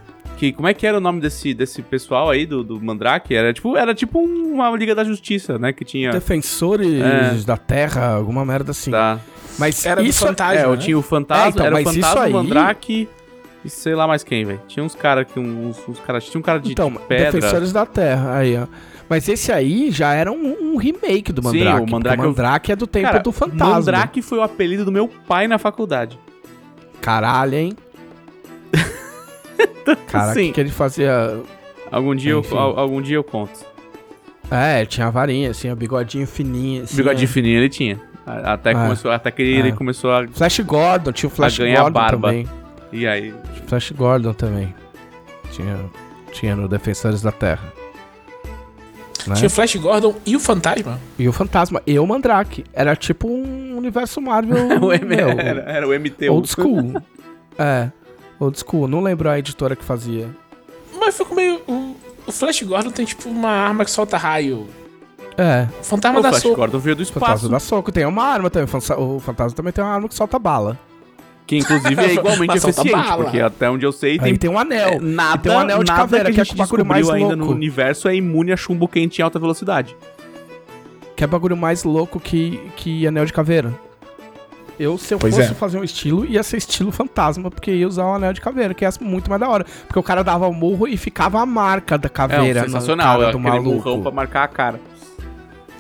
Que, 0.44 0.52
como 0.52 0.68
é 0.68 0.74
que 0.74 0.86
era 0.86 0.98
o 0.98 1.00
nome 1.00 1.22
desse, 1.22 1.54
desse 1.54 1.82
pessoal 1.82 2.30
aí 2.30 2.46
do, 2.46 2.66
do 2.66 2.82
Mandrake? 2.84 3.34
Era 3.34 3.54
tipo, 3.54 3.78
era 3.78 3.96
tipo 3.96 4.20
uma 4.20 4.70
Liga 4.72 4.94
da 4.94 5.02
Justiça, 5.06 5.58
né? 5.58 5.72
Que 5.72 5.86
tinha. 5.86 6.12
Defensores 6.12 7.02
É. 7.02 7.46
da 7.46 7.56
Terra, 7.56 8.16
alguma 8.16 8.44
merda 8.44 8.72
assim. 8.72 8.92
Tá. 8.92 9.22
Mas 9.58 9.86
Era 9.86 10.02
do 10.02 10.08
isso 10.10 10.26
Fantasma. 10.28 10.60
É, 10.60 10.66
eu 10.66 10.72
né? 10.72 10.78
tinha 10.78 10.98
o 10.98 11.02
Fantasma, 11.02 11.46
É, 11.46 11.50
então, 11.50 11.66
era 11.66 11.76
o 11.76 11.80
isso 11.80 11.94
Fantasma, 11.94 12.22
aí- 12.24 12.32
o 12.32 12.36
Mandrake 12.36 13.08
e 13.64 13.70
sei 13.70 13.96
lá 13.96 14.06
mais 14.06 14.22
quem, 14.22 14.44
velho. 14.44 14.60
Tinha 14.68 14.84
uns 14.84 14.94
caras 14.96 15.26
que 15.32 15.40
uns, 15.40 15.78
uns 15.88 16.00
caras, 16.02 16.26
tinha 16.26 16.40
um 16.40 16.44
cara 16.44 16.60
de, 16.60 16.74
Então, 16.74 16.92
de 16.92 17.00
pedra. 17.00 17.32
Defensores 17.32 17.72
da 17.72 17.86
Terra, 17.86 18.36
aí, 18.40 18.58
ó. 18.58 18.68
Mas 19.08 19.30
esse 19.30 19.50
aí 19.50 19.92
já 19.92 20.14
era 20.14 20.30
um, 20.30 20.74
um 20.74 20.76
remake 20.76 21.32
do 21.32 21.42
Sim, 21.42 21.48
Mandrake. 21.60 21.76
o 21.76 21.78
porque 21.80 21.92
Mandrake 21.94 22.20
o 22.20 22.24
eu- 22.24 22.28
Mandrake 22.28 22.72
é 22.74 22.76
do 22.76 22.86
tempo 22.88 23.06
Cara, 23.08 23.20
do 23.20 23.32
fantasma. 23.32 23.76
Mandrake 23.76 24.22
foi 24.22 24.40
o 24.40 24.42
apelido 24.42 24.84
do 24.84 24.92
meu 24.92 25.08
pai 25.08 25.48
na 25.48 25.58
faculdade. 25.58 26.20
Caralho, 27.00 27.56
hein? 27.56 27.74
Cara, 30.08 30.32
o 30.32 30.34
Sim. 30.34 30.52
que, 30.52 30.60
ele 30.60 30.70
fazia? 30.72 31.40
Algum 31.92 32.16
dia, 32.16 32.34
Enfim. 32.36 32.54
eu, 32.56 32.60
al- 32.60 32.80
algum 32.80 33.02
dia 33.02 33.16
eu 33.18 33.24
conto. 33.24 33.60
É, 34.52 34.86
tinha 34.86 35.08
a 35.08 35.10
varinha, 35.10 35.52
assim, 35.52 35.72
o 35.72 35.76
bigodinho 35.76 36.28
fininho. 36.28 36.84
Assim, 36.84 36.98
Bigodinho 36.98 37.26
é. 37.26 37.28
fininho 37.28 37.58
ele 37.60 37.70
tinha. 37.70 38.00
A- 38.26 38.54
Até, 38.54 38.72
Ah. 38.72 38.76
começou, 38.84 39.12
até 39.12 39.32
que 39.32 39.42
ele 39.42 39.70
É. 39.70 39.72
começou 39.72 40.12
a. 40.12 40.28
Flash 40.28 40.60
Gordon, 40.62 41.12
tinha 41.12 41.28
o 41.28 41.32
Flash 41.32 41.58
ganhar 41.58 41.82
Gordon 41.82 41.94
barba. 42.00 42.28
também. 42.30 42.48
E 42.92 43.08
aí? 43.08 43.34
Flash 43.68 43.92
Gordon 43.92 44.34
também. 44.34 44.74
Tinha, 45.52 45.78
tinha 46.32 46.56
no 46.56 46.68
Defensores 46.68 47.22
da 47.22 47.32
Terra. 47.32 47.74
Né? 49.28 49.36
Tinha 49.36 49.48
o 49.48 49.50
Flash 49.50 49.76
Gordon 49.78 50.16
e 50.26 50.36
o 50.36 50.40
Fantasma. 50.40 51.00
E 51.18 51.28
o 51.28 51.32
Fantasma, 51.32 51.82
e 51.88 51.98
o 51.98 52.06
Mandrake. 52.06 52.64
Era 52.74 52.96
tipo 52.96 53.28
um 53.28 53.78
universo 53.78 54.20
Marvel. 54.22 54.58
o 54.84 54.92
M, 54.94 55.06
meu, 55.06 55.30
era, 55.30 55.62
era 55.62 55.88
o 55.88 55.94
MT. 55.94 56.30
Old 56.30 56.48
school. 56.50 57.02
é, 57.58 57.90
old 58.40 58.58
school. 58.60 58.88
Não 58.88 59.02
lembro 59.02 59.30
a 59.30 59.38
editora 59.40 59.76
que 59.76 59.84
fazia. 59.84 60.30
Mas 61.00 61.18
ficou 61.18 61.36
meio. 61.36 61.62
O, 61.68 62.32
Flash 62.32 62.62
Gordon 62.64 62.90
tem 62.92 63.06
tipo 63.06 63.28
uma 63.30 63.50
arma 63.50 63.84
que 63.84 63.92
solta 63.92 64.18
raio. 64.18 64.68
É, 65.38 65.68
O 65.80 65.84
Fantasma 65.84 66.20
O 66.20 66.24
da 66.24 66.30
Flash 66.30 66.44
Soco. 66.44 66.56
Gordon 66.56 66.80
veio 66.80 66.96
do 66.96 67.00
o 67.00 67.04
espaço. 67.04 67.26
Fantasma 67.26 67.50
dá 67.50 67.60
soco. 67.60 67.92
Tem 67.92 68.06
uma 68.06 68.24
arma 68.24 68.50
também. 68.50 68.68
o 68.98 69.20
Fantasma 69.20 69.56
também 69.56 69.74
tem 69.74 69.84
uma 69.84 69.94
arma 69.94 70.08
que 70.08 70.16
solta 70.16 70.38
bala. 70.40 70.80
Que 71.46 71.58
inclusive 71.58 72.02
é 72.02 72.14
igualmente 72.16 72.56
eficiente. 72.58 72.92
bala. 72.92 73.24
Porque 73.26 73.40
até 73.42 73.70
onde 73.70 73.86
eu 73.86 73.92
sei 73.92 74.12
Aí 74.14 74.20
tem. 74.20 74.36
tem 74.38 74.50
um 74.50 74.58
anel. 74.58 74.90
é, 74.94 75.00
nada, 75.00 75.38
tem 75.40 75.52
um 75.52 75.60
anel 75.60 75.84
de 75.84 75.92
nada 75.92 76.02
caveira, 76.02 76.26
que 76.30 76.36
que 76.36 76.40
a 76.40 76.44
é 76.44 76.46
gente 76.46 76.56
o 76.56 76.58
bagulho 76.58 76.86
mais 76.86 77.02
descobriu 77.02 77.26
ainda 77.26 77.36
no 77.36 77.44
louco. 77.46 77.58
universo 77.58 78.08
é 78.08 78.16
imune 78.16 78.54
a 78.54 78.58
chumbo 78.58 78.88
quente 78.88 79.20
em 79.20 79.24
alta 79.24 79.40
velocidade. 79.40 79.96
Que 81.16 81.24
é 81.24 81.28
bagulho 81.28 81.58
mais 81.58 81.84
louco 81.84 82.20
que, 82.20 82.60
que 82.78 83.06
anel 83.06 83.26
de 83.26 83.34
caveira. 83.34 83.74
Eu, 84.80 84.98
se 84.98 85.14
eu 85.14 85.20
Pois 85.20 85.36
fosse 85.36 85.52
é. 85.52 85.54
fazer 85.54 85.78
um 85.78 85.84
estilo, 85.84 86.26
ia 86.26 86.42
ser 86.44 86.58
estilo 86.58 86.92
fantasma, 86.92 87.52
porque 87.52 87.72
ia 87.72 87.88
usar 87.88 88.06
um 88.08 88.16
anel 88.16 88.34
de 88.34 88.42
caveira, 88.42 88.74
que 88.74 88.84
é 88.84 88.90
muito 89.02 89.30
mais 89.30 89.40
da 89.40 89.48
hora. 89.48 89.66
Porque 89.88 90.00
o 90.00 90.04
cara 90.04 90.24
dava 90.24 90.48
o 90.48 90.54
murro 90.54 90.88
e 90.88 90.98
ficava 90.98 91.40
a 91.40 91.46
marca 91.46 91.98
da 91.98 92.08
É 92.08 92.10
caveira 92.10 92.62
um 92.62 92.64
no 92.64 92.70
sensacional. 92.72 93.20
cara 93.20 93.30
É 93.30 93.32
do 93.32 93.38
aquele 93.38 93.50
maluco. 93.50 93.70
murrão 93.76 94.02
pra 94.02 94.12
marcar 94.12 94.44
a 94.44 94.48
cara. 94.48 94.80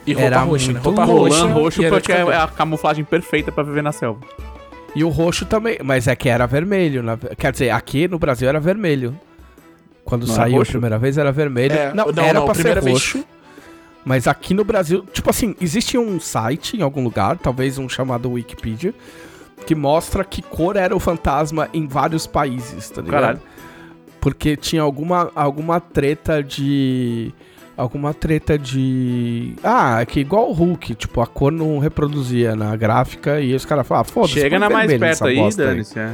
E 0.05 0.13
roupa 0.13 0.25
Era 0.27 0.39
roxa, 0.41 0.67
né? 0.67 0.73
muito 0.73 0.83
Roupa 0.85 1.05
louco. 1.05 1.23
roxa. 1.23 1.39
Roland 1.43 1.53
roxo 1.53 1.83
porque 1.89 2.11
é 2.11 2.35
a 2.37 2.47
camuflagem 2.47 3.03
perfeita 3.05 3.51
pra 3.51 3.63
viver 3.63 3.81
na 3.81 3.91
selva. 3.91 4.19
E 4.95 5.03
o 5.03 5.09
roxo 5.09 5.45
também, 5.45 5.79
mas 5.83 6.07
é 6.07 6.15
que 6.15 6.29
era 6.29 6.45
vermelho. 6.45 7.01
na- 7.01 7.17
quer 7.37 7.51
dizer, 7.51 7.69
aqui 7.71 8.07
no 8.07 8.19
Brasil 8.19 8.47
era 8.47 8.59
vermelho. 8.59 9.17
Quando 10.05 10.27
Não 10.27 10.33
era 10.33 10.43
saiu 10.43 10.55
a 10.55 10.57
roxo? 10.59 10.71
primeira 10.73 10.99
vez 10.99 11.17
era 11.17 11.31
vermelho. 11.31 11.73
É, 11.73 11.93
não, 11.93 12.11
não, 12.11 12.23
era 12.23 12.33
não, 12.39 12.45
pra 12.45 12.53
ser 12.53 12.61
primeira 12.63 12.81
vez. 12.81 13.15
Mas 14.05 14.27
aqui 14.27 14.53
no 14.53 14.63
Brasil, 14.63 15.05
tipo 15.13 15.29
assim, 15.29 15.55
existe 15.61 15.97
um 15.97 16.19
site 16.19 16.77
em 16.77 16.81
algum 16.81 17.03
lugar, 17.03 17.37
talvez 17.37 17.77
um 17.77 17.87
chamado 17.87 18.31
Wikipedia, 18.31 18.93
que 19.65 19.73
mostra 19.73 20.23
que 20.23 20.41
cor 20.41 20.75
era 20.75 20.95
o 20.95 20.99
fantasma 20.99 21.69
em 21.73 21.87
vários 21.87 22.27
países, 22.27 22.89
tá 22.89 23.01
ligado? 23.01 23.21
Caralho. 23.21 23.41
Porque 24.19 24.55
tinha 24.55 24.81
alguma, 24.81 25.31
alguma 25.35 25.79
treta 25.79 26.41
de. 26.43 27.33
Alguma 27.75 28.13
treta 28.13 28.57
de. 28.57 29.55
Ah, 29.63 30.01
é 30.01 30.05
que 30.05 30.19
igual 30.19 30.49
o 30.49 30.53
Hulk, 30.53 30.95
tipo, 30.95 31.19
a 31.21 31.27
cor 31.27 31.51
não 31.51 31.79
reproduzia 31.79 32.55
na 32.55 32.75
gráfica 32.75 33.41
e 33.41 33.55
os 33.55 33.65
caras 33.65 33.87
falaram, 33.87 34.07
ah, 34.07 34.13
foda-se. 34.13 34.33
Chega 34.33 34.59
na 34.59 34.69
mais 34.69 34.93
perto 34.97 35.25
aí, 35.25 35.49
dane-se. 35.55 35.97
é. 35.97 36.13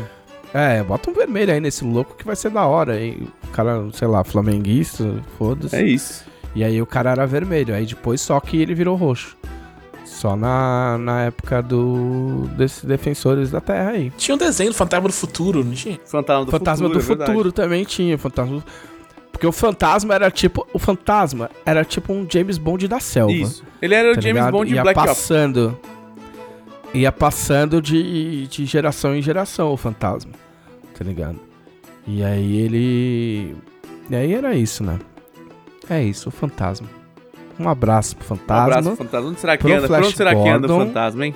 É, 0.52 0.82
bota 0.82 1.12
um 1.12 1.14
vermelho 1.14 1.54
aí 1.54 1.60
nesse 1.60 1.84
louco 1.84 2.16
que 2.16 2.26
vai 2.26 2.36
ser 2.36 2.50
da 2.50 2.66
hora. 2.66 2.94
Aí 2.94 3.28
o 3.44 3.48
cara, 3.50 3.88
sei 3.94 4.08
lá, 4.08 4.24
flamenguista, 4.24 5.22
foda-se. 5.38 5.76
É 5.76 5.84
isso. 5.84 6.26
E 6.56 6.64
aí 6.64 6.82
o 6.82 6.86
cara 6.86 7.12
era 7.12 7.26
vermelho. 7.28 7.74
Aí 7.76 7.86
depois 7.86 8.22
só 8.22 8.40
que 8.40 8.62
ele 8.62 8.74
virou 8.74 8.96
roxo. 8.96 9.38
Só 10.06 10.36
na, 10.36 10.98
na 10.98 11.22
época 11.26 11.62
do 11.62 12.50
desses 12.58 12.84
defensores 12.84 13.52
da 13.52 13.62
Terra 13.62 13.92
aí. 13.92 14.12
Tinha 14.18 14.36
um 14.36 14.38
desenho 14.38 14.72
do 14.72 14.76
Fantasma 14.76 15.08
do 15.08 15.14
Futuro, 15.14 15.64
não 15.64 15.74
tinha? 15.74 16.00
Fantasma 16.06 16.46
do 16.46 16.52
Fantasma 16.52 16.88
futuro. 16.90 17.06
do 17.18 17.24
é 17.24 17.26
futuro 17.28 17.52
também 17.52 17.84
tinha. 17.84 18.18
Fantasma 18.18 18.58
do- 18.58 18.64
Porque 19.32 19.46
o 19.46 19.52
fantasma 19.52 20.14
era 20.16 20.30
tipo. 20.32 20.68
O 20.74 20.80
fantasma 20.80 21.50
era 21.66 21.86
tipo 21.86 22.12
um 22.12 22.26
James 22.30 22.58
Bond 22.58 22.88
da 22.88 23.00
selva. 23.00 23.32
Isso. 23.32 23.64
Ele 23.82 23.94
era 23.94 24.12
o 24.12 24.16
tá 24.16 24.22
James 24.22 24.36
ligado? 24.38 24.52
Bond 24.52 24.70
de 24.70 24.76
ia 24.76 24.82
Black 24.82 25.00
Ops. 25.00 25.10
passando. 25.10 25.80
Ia 26.94 27.12
passando 27.12 27.82
de, 27.82 28.48
de 28.48 28.66
geração 28.66 29.16
em 29.16 29.22
geração 29.22 29.72
o 29.72 29.78
fantasma. 29.78 30.32
Tá 30.98 31.06
ligado? 31.06 31.40
E 32.08 32.24
aí 32.24 32.58
ele. 32.58 33.56
E 34.10 34.16
aí 34.16 34.34
era 34.34 34.56
isso, 34.56 34.84
né? 34.84 34.98
É 35.90 36.02
isso, 36.04 36.30
o 36.30 36.32
fantasma. 36.32 36.88
Um 37.60 37.68
abraço 37.68 38.16
pro 38.16 38.26
Um 38.26 38.38
fantasma. 38.38 38.64
abraço, 38.78 38.96
fantasma. 38.96 39.30
Onde 39.30 39.40
será 39.40 39.58
que 39.58 39.64
Pro 39.64 39.74
anda? 39.74 39.88
Por 39.88 39.98
onde 39.98 40.16
será 40.16 40.36
que 40.36 40.48
anda 40.48 40.66
o 40.66 40.70
Gordon. 40.70 40.86
fantasma, 40.88 41.26
hein? 41.26 41.36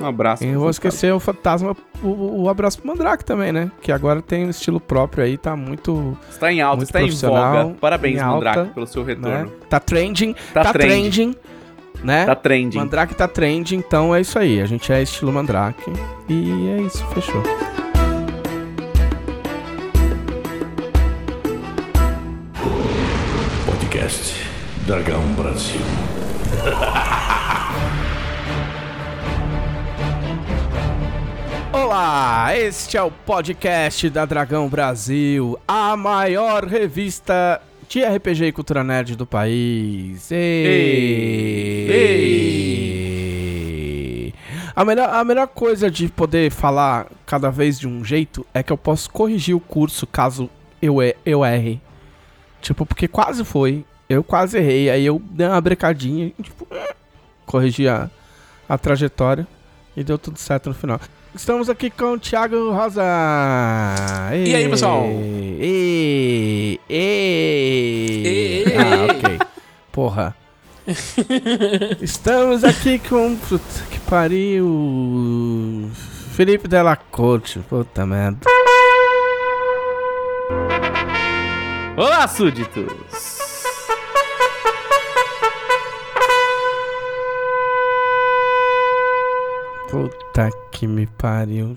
Um 0.00 0.06
abraço. 0.06 0.42
Pro 0.42 0.52
eu 0.52 0.60
vou 0.60 0.70
esquecer 0.70 1.12
o 1.12 1.20
fantasma, 1.20 1.76
o, 2.02 2.42
o 2.42 2.48
abraço 2.48 2.78
pro 2.78 2.88
Mandrake 2.88 3.24
também, 3.24 3.52
né? 3.52 3.70
Que 3.82 3.92
agora 3.92 4.20
tem 4.22 4.46
um 4.46 4.50
estilo 4.50 4.80
próprio 4.80 5.22
aí, 5.24 5.36
tá 5.36 5.54
muito. 5.54 6.16
Está 6.30 6.50
em 6.52 6.60
alta, 6.60 6.82
está 6.84 7.02
em 7.02 7.10
voga. 7.10 7.74
Parabéns, 7.80 8.16
em 8.16 8.20
alta, 8.20 8.46
Mandrake, 8.46 8.74
pelo 8.74 8.86
seu 8.86 9.04
Né? 9.04 9.14
retorno. 9.14 9.52
Tá 9.68 9.78
trending. 9.78 10.34
Tá, 10.54 10.64
Tá, 10.64 10.72
trend. 10.72 10.88
trending. 10.88 11.36
Né? 12.02 12.24
Tá 12.24 12.34
trending. 12.34 12.78
Mandrake 12.78 13.14
tá 13.14 13.28
trending, 13.28 13.76
então 13.76 14.14
é 14.14 14.22
isso 14.22 14.38
aí. 14.38 14.60
A 14.62 14.66
gente 14.66 14.90
é 14.90 15.02
estilo 15.02 15.30
Mandrake. 15.32 15.92
E 16.28 16.68
é 16.70 16.80
isso, 16.80 17.04
fechou. 17.08 17.42
Podcast 24.10 24.34
Dragão 24.86 25.22
Brasil. 25.34 25.80
Olá, 31.72 32.48
este 32.56 32.96
é 32.96 33.02
o 33.02 33.12
podcast 33.12 34.10
da 34.10 34.26
Dragão 34.26 34.68
Brasil, 34.68 35.56
a 35.66 35.96
maior 35.96 36.64
revista 36.64 37.62
de 37.88 38.02
RPG 38.02 38.46
e 38.46 38.52
cultura 38.52 38.82
nerd 38.82 39.14
do 39.14 39.24
país. 39.24 40.32
Ei! 40.32 41.86
Ei! 44.28 44.34
A, 44.74 44.84
melhor, 44.84 45.08
a 45.08 45.22
melhor 45.22 45.46
coisa 45.46 45.88
de 45.88 46.08
poder 46.08 46.50
falar 46.50 47.06
cada 47.24 47.48
vez 47.48 47.78
de 47.78 47.86
um 47.86 48.04
jeito 48.04 48.44
é 48.52 48.60
que 48.60 48.72
eu 48.72 48.76
posso 48.76 49.08
corrigir 49.08 49.54
o 49.54 49.60
curso 49.60 50.04
caso 50.04 50.50
eu, 50.82 50.96
eu 51.24 51.44
erre. 51.44 51.80
Tipo, 52.60 52.84
porque 52.84 53.08
quase 53.08 53.44
foi. 53.44 53.84
Eu 54.10 54.24
quase 54.24 54.58
errei. 54.58 54.90
Aí 54.90 55.06
eu 55.06 55.22
dei 55.30 55.46
uma 55.46 55.60
brecadinha 55.60 56.32
e, 56.36 56.42
tipo, 56.42 56.66
corrigi 57.46 57.86
a, 57.88 58.10
a 58.68 58.76
trajetória 58.76 59.46
e 59.96 60.02
deu 60.02 60.18
tudo 60.18 60.36
certo 60.36 60.68
no 60.68 60.74
final. 60.74 61.00
Estamos 61.32 61.70
aqui 61.70 61.90
com 61.90 62.14
o 62.14 62.18
Thiago 62.18 62.72
Rosa. 62.72 63.04
E 64.34 64.52
aí, 64.52 64.68
pessoal? 64.68 65.04
E, 65.06 66.80
e, 66.90 68.64
E- 68.68 68.74
Ah, 68.76 69.12
ok. 69.12 69.38
Porra. 69.92 70.34
Estamos 72.02 72.64
aqui 72.64 72.98
com. 72.98 73.36
Puta 73.36 73.84
que 73.92 74.00
pariu. 74.00 75.88
Felipe 76.32 76.66
Della 76.66 76.96
Corte. 76.96 77.60
Puta 77.60 78.04
merda. 78.04 78.40
Olá, 81.96 82.26
súditos! 82.26 83.49
Puta 89.90 90.50
que 90.70 90.86
me 90.86 91.06
pariu. 91.06 91.76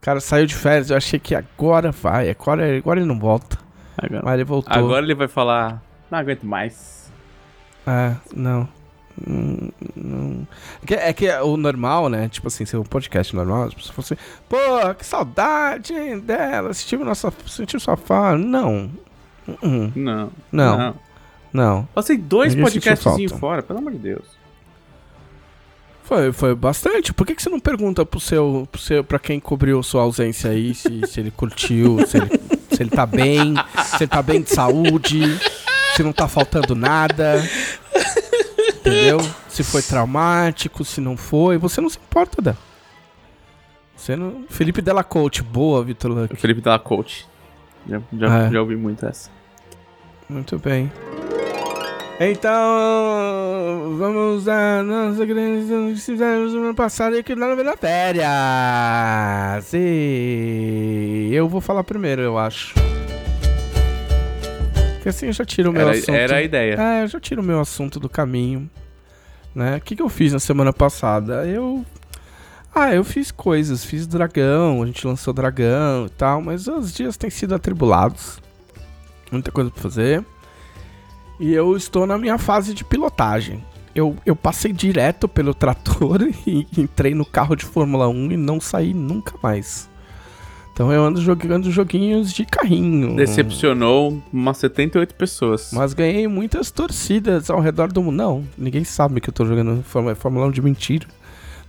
Cara, 0.00 0.20
saiu 0.20 0.46
de 0.46 0.54
férias. 0.54 0.90
Eu 0.90 0.96
achei 0.96 1.18
que 1.18 1.34
agora 1.34 1.90
vai. 1.90 2.30
Agora, 2.30 2.76
agora 2.76 3.00
ele 3.00 3.08
não 3.08 3.18
volta. 3.18 3.58
Agora, 3.98 4.22
Mas 4.24 4.34
ele 4.34 4.44
voltou. 4.44 4.72
agora 4.72 5.04
ele 5.04 5.14
vai 5.14 5.28
falar. 5.28 5.82
Não 6.10 6.18
aguento 6.18 6.44
mais. 6.44 7.12
É, 7.86 8.14
não. 8.34 8.68
Hum, 9.26 9.70
não. 9.94 10.46
É 10.82 10.86
que, 10.86 10.94
é 10.94 11.12
que 11.12 11.30
o 11.40 11.56
normal, 11.56 12.08
né? 12.08 12.28
Tipo 12.28 12.48
assim, 12.48 12.64
ser 12.64 12.78
um 12.78 12.84
podcast 12.84 13.34
normal, 13.34 13.64
as 13.64 13.74
pessoas 13.74 13.94
falam 13.94 14.06
assim, 14.06 14.88
pô, 14.88 14.94
que 14.94 15.04
saudade 15.04 15.92
hein, 15.92 16.18
dela, 16.18 16.72
sentiu 16.72 17.04
nossa. 17.04 17.32
Sentiu 17.46 17.78
sua 17.78 17.96
fala. 17.96 18.38
Não. 18.38 18.90
Uh-uh. 19.46 19.92
Não. 19.94 20.32
Não, 20.50 20.94
não. 21.52 21.88
Passei 21.94 22.16
dois 22.16 22.54
falta. 23.28 23.38
fora, 23.38 23.62
pelo 23.62 23.80
amor 23.80 23.92
de 23.92 23.98
Deus. 23.98 24.39
Foi, 26.10 26.32
foi 26.32 26.54
bastante. 26.56 27.12
Por 27.14 27.24
que, 27.24 27.36
que 27.36 27.40
você 27.42 27.48
não 27.48 27.60
pergunta 27.60 28.04
pro 28.04 28.18
seu, 28.18 28.66
pro 28.72 28.80
seu. 28.80 29.04
pra 29.04 29.16
quem 29.16 29.38
cobriu 29.38 29.80
sua 29.80 30.02
ausência 30.02 30.50
aí, 30.50 30.74
se, 30.74 31.06
se 31.06 31.20
ele 31.20 31.30
curtiu, 31.30 32.04
se 32.04 32.16
ele, 32.16 32.28
se 32.68 32.82
ele 32.82 32.90
tá 32.90 33.06
bem, 33.06 33.54
se 33.96 34.02
ele 34.02 34.08
tá 34.08 34.20
bem 34.20 34.42
de 34.42 34.50
saúde, 34.50 35.38
se 35.94 36.02
não 36.02 36.12
tá 36.12 36.26
faltando 36.26 36.74
nada. 36.74 37.40
Entendeu? 38.80 39.20
Se 39.48 39.62
foi 39.62 39.82
traumático, 39.82 40.84
se 40.84 41.00
não 41.00 41.16
foi. 41.16 41.56
Você 41.58 41.80
não 41.80 41.88
se 41.88 41.98
importa, 41.98 42.42
Dan. 42.42 42.54
Você 43.94 44.16
não. 44.16 44.46
Felipe 44.48 44.82
Della 44.82 45.04
Coach, 45.04 45.44
boa, 45.44 45.84
Vitor 45.84 46.10
Luck. 46.10 46.34
Felipe 46.34 46.60
Della 46.60 46.80
Coach. 46.80 47.24
Já, 47.88 48.02
já, 48.18 48.38
É. 48.46 48.50
já 48.50 48.60
ouvi 48.60 48.74
muito 48.74 49.06
essa. 49.06 49.30
Muito 50.28 50.58
bem. 50.58 50.90
Então, 52.22 53.96
vamos 53.96 54.46
a 54.46 54.82
nossa 54.82 55.24
grande 55.24 55.94
que 55.94 56.00
fizemos 56.02 56.52
no 56.52 56.64
ano 56.64 56.74
passado 56.74 57.16
e 57.16 57.22
que 57.22 57.34
na 57.34 57.74
férias. 57.78 58.26
E 59.72 61.30
eu 61.32 61.48
vou 61.48 61.62
falar 61.62 61.82
primeiro, 61.82 62.20
eu 62.20 62.36
acho. 62.36 62.74
Porque 64.96 65.08
assim 65.08 65.28
eu 65.28 65.32
já 65.32 65.46
tiro 65.46 65.70
o 65.70 65.72
meu 65.72 65.80
Era, 65.80 65.92
assunto. 65.92 66.10
era 66.10 66.36
a 66.36 66.42
ideia. 66.42 66.76
É, 66.78 67.04
eu 67.04 67.08
já 67.08 67.18
tiro 67.18 67.40
o 67.40 67.44
meu 67.44 67.58
assunto 67.58 67.98
do 67.98 68.06
caminho. 68.10 68.68
Né? 69.54 69.78
O 69.78 69.80
que, 69.80 69.96
que 69.96 70.02
eu 70.02 70.10
fiz 70.10 70.34
na 70.34 70.38
semana 70.38 70.74
passada? 70.74 71.46
Eu. 71.46 71.86
Ah, 72.74 72.94
eu 72.94 73.02
fiz 73.02 73.30
coisas. 73.30 73.82
Fiz 73.82 74.06
dragão, 74.06 74.82
a 74.82 74.86
gente 74.86 75.06
lançou 75.06 75.32
dragão 75.32 76.04
e 76.04 76.10
tal, 76.10 76.42
mas 76.42 76.68
os 76.68 76.92
dias 76.92 77.16
têm 77.16 77.30
sido 77.30 77.54
atribulados. 77.54 78.38
Muita 79.32 79.50
coisa 79.50 79.70
pra 79.70 79.80
fazer. 79.80 80.22
E 81.40 81.54
eu 81.54 81.74
estou 81.74 82.06
na 82.06 82.18
minha 82.18 82.36
fase 82.36 82.74
de 82.74 82.84
pilotagem. 82.84 83.64
Eu, 83.94 84.14
eu 84.26 84.36
passei 84.36 84.74
direto 84.74 85.26
pelo 85.26 85.54
trator 85.54 86.20
e 86.46 86.66
entrei 86.76 87.14
no 87.14 87.24
carro 87.24 87.56
de 87.56 87.64
Fórmula 87.64 88.06
1 88.08 88.32
e 88.32 88.36
não 88.36 88.60
saí 88.60 88.92
nunca 88.92 89.32
mais. 89.42 89.88
Então 90.72 90.92
eu 90.92 91.02
ando 91.02 91.20
jogando 91.20 91.70
joguinhos 91.70 92.30
de 92.30 92.44
carrinho. 92.44 93.16
Decepcionou 93.16 94.22
umas 94.30 94.58
78 94.58 95.14
pessoas. 95.14 95.70
Mas 95.72 95.94
ganhei 95.94 96.28
muitas 96.28 96.70
torcidas 96.70 97.48
ao 97.48 97.58
redor 97.58 97.90
do 97.90 98.02
mundo. 98.02 98.16
Não, 98.16 98.44
ninguém 98.56 98.84
sabe 98.84 99.20
que 99.20 99.30
eu 99.30 99.34
tô 99.34 99.46
jogando 99.46 99.82
Fórmula, 99.82 100.14
Fórmula 100.14 100.46
1 100.46 100.50
de 100.50 100.62
mentira. 100.62 101.06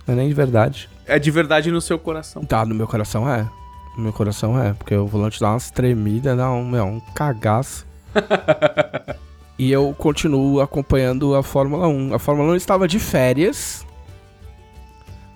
Não 0.06 0.14
é 0.14 0.16
nem 0.18 0.28
de 0.28 0.34
verdade. 0.34 0.88
É 1.06 1.18
de 1.18 1.30
verdade 1.30 1.70
no 1.70 1.80
seu 1.80 1.98
coração. 1.98 2.44
Tá, 2.44 2.64
no 2.64 2.74
meu 2.74 2.86
coração 2.86 3.28
é. 3.28 3.48
No 3.96 4.04
meu 4.04 4.12
coração 4.12 4.62
é, 4.62 4.74
porque 4.74 4.94
o 4.94 5.06
volante 5.06 5.40
dá 5.40 5.50
umas 5.50 5.70
tremidas, 5.70 6.36
dá 6.36 6.50
um, 6.50 6.66
meu, 6.68 6.84
um 6.84 7.00
cagaço. 7.14 7.86
e 9.58 9.70
eu 9.70 9.94
continuo 9.96 10.60
acompanhando 10.60 11.34
a 11.34 11.42
Fórmula 11.42 11.86
1. 11.86 12.14
A 12.14 12.18
Fórmula 12.18 12.52
1 12.52 12.56
estava 12.56 12.88
de 12.88 12.98
férias, 12.98 13.86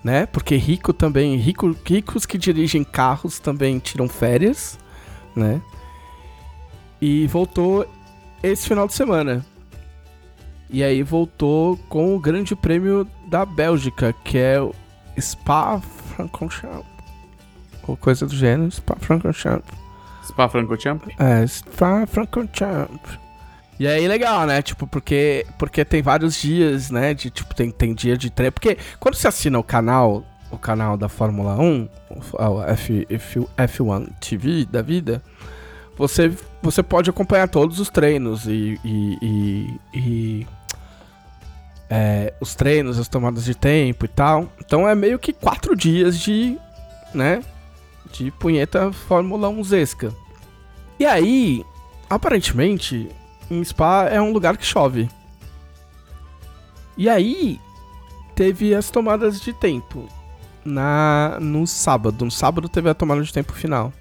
né? 0.03 0.25
Porque 0.25 0.55
rico 0.55 0.93
também, 0.93 1.35
rico, 1.35 1.75
ricos 1.85 2.25
que 2.25 2.37
dirigem 2.37 2.83
carros 2.83 3.39
também 3.39 3.79
tiram 3.79 4.07
férias, 4.07 4.77
né? 5.35 5.61
E 7.01 7.27
voltou 7.27 7.87
esse 8.41 8.67
final 8.67 8.87
de 8.87 8.93
semana. 8.93 9.45
E 10.69 10.83
aí 10.83 11.01
voltou 11.03 11.77
com 11.87 12.15
o 12.15 12.19
Grande 12.19 12.55
Prêmio 12.55 13.07
da 13.27 13.45
Bélgica, 13.45 14.13
que 14.23 14.37
é 14.37 14.59
o 14.59 14.73
Spa-Francorchamps. 15.17 16.85
Ou 17.87 17.95
coisa 17.95 18.25
do 18.25 18.35
gênero, 18.35 18.69
Spa-Francorchamps. 18.69 19.87
Spa 20.25 20.49
Francorchamps? 20.49 21.07
É, 21.17 21.47
Spa-Francorchamps. 21.47 23.26
E 23.79 23.87
aí 23.87 24.07
legal, 24.07 24.45
né? 24.47 24.61
Tipo, 24.61 24.87
porque, 24.87 25.45
porque 25.57 25.85
tem 25.85 26.01
vários 26.01 26.39
dias, 26.41 26.89
né? 26.89 27.13
De, 27.13 27.29
tipo, 27.29 27.53
tem, 27.53 27.69
tem 27.69 27.93
dia 27.93 28.17
de 28.17 28.29
treino. 28.29 28.51
Porque 28.51 28.77
quando 28.99 29.15
você 29.15 29.27
assina 29.27 29.59
o 29.59 29.63
canal, 29.63 30.23
o 30.49 30.57
canal 30.57 30.97
da 30.97 31.07
Fórmula 31.07 31.55
1, 31.61 31.89
o 32.39 32.61
F, 32.63 33.05
F, 33.09 33.39
F1 33.57 34.09
TV 34.19 34.65
da 34.65 34.81
vida, 34.81 35.21
você, 35.95 36.31
você 36.61 36.81
pode 36.81 37.09
acompanhar 37.09 37.47
todos 37.49 37.79
os 37.79 37.89
treinos 37.89 38.47
e, 38.47 38.79
e, 38.83 39.17
e- 39.21 39.79
e, 39.93 40.47
é, 41.89 42.33
os 42.41 42.55
treinos, 42.55 42.97
as 42.97 43.07
tomadas 43.07 43.45
de 43.45 43.53
tempo 43.55 44.05
e 44.05 44.07
tal. 44.07 44.51
Então 44.59 44.87
é 44.89 44.95
meio 44.95 45.19
que 45.19 45.31
quatro 45.31 45.75
dias 45.75 46.19
de, 46.19 46.57
né, 47.13 47.41
de 48.11 48.31
punheta 48.31 48.91
Fórmula 48.91 49.49
1 49.49 49.63
zesca. 49.63 50.11
E 50.99 51.05
aí, 51.05 51.63
aparentemente, 52.09 53.07
em 53.49 53.63
Spa 53.63 54.05
é 54.05 54.21
um 54.21 54.31
lugar 54.31 54.57
que 54.57 54.65
chove. 54.65 55.09
E 56.97 57.07
aí, 57.07 57.59
teve 58.35 58.73
as 58.73 58.89
tomadas 58.89 59.39
de 59.39 59.53
tempo 59.53 60.07
na 60.63 61.37
no 61.39 61.65
sábado. 61.65 62.25
No 62.25 62.31
sábado 62.31 62.67
teve 62.67 62.89
a 62.89 62.93
tomada 62.93 63.21
de 63.21 63.31
tempo 63.31 63.53
final. 63.53 63.91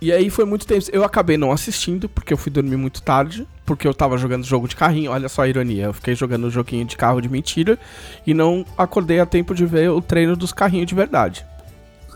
E 0.00 0.10
aí 0.10 0.30
foi 0.30 0.44
muito 0.44 0.66
tempo. 0.66 0.84
Eu 0.92 1.04
acabei 1.04 1.36
não 1.36 1.52
assistindo, 1.52 2.08
porque 2.08 2.32
eu 2.32 2.36
fui 2.36 2.50
dormir 2.50 2.76
muito 2.76 3.00
tarde. 3.00 3.46
Porque 3.64 3.86
eu 3.86 3.94
tava 3.94 4.18
jogando 4.18 4.44
jogo 4.44 4.66
de 4.66 4.74
carrinho. 4.74 5.12
Olha 5.12 5.28
só 5.28 5.42
a 5.42 5.48
ironia. 5.48 5.84
Eu 5.84 5.92
fiquei 5.92 6.16
jogando 6.16 6.50
joguinho 6.50 6.84
de 6.84 6.96
carro 6.96 7.20
de 7.20 7.28
mentira. 7.28 7.78
E 8.26 8.34
não 8.34 8.66
acordei 8.76 9.20
a 9.20 9.26
tempo 9.26 9.54
de 9.54 9.64
ver 9.64 9.90
o 9.90 10.00
treino 10.00 10.34
dos 10.34 10.52
carrinhos 10.52 10.88
de 10.88 10.94
verdade. 10.96 11.46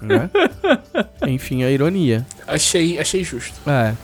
Né? 0.02 0.28
Enfim, 1.28 1.62
a 1.62 1.70
ironia. 1.70 2.26
Achei, 2.44 2.98
achei 2.98 3.22
justo. 3.22 3.54
É. 3.70 3.94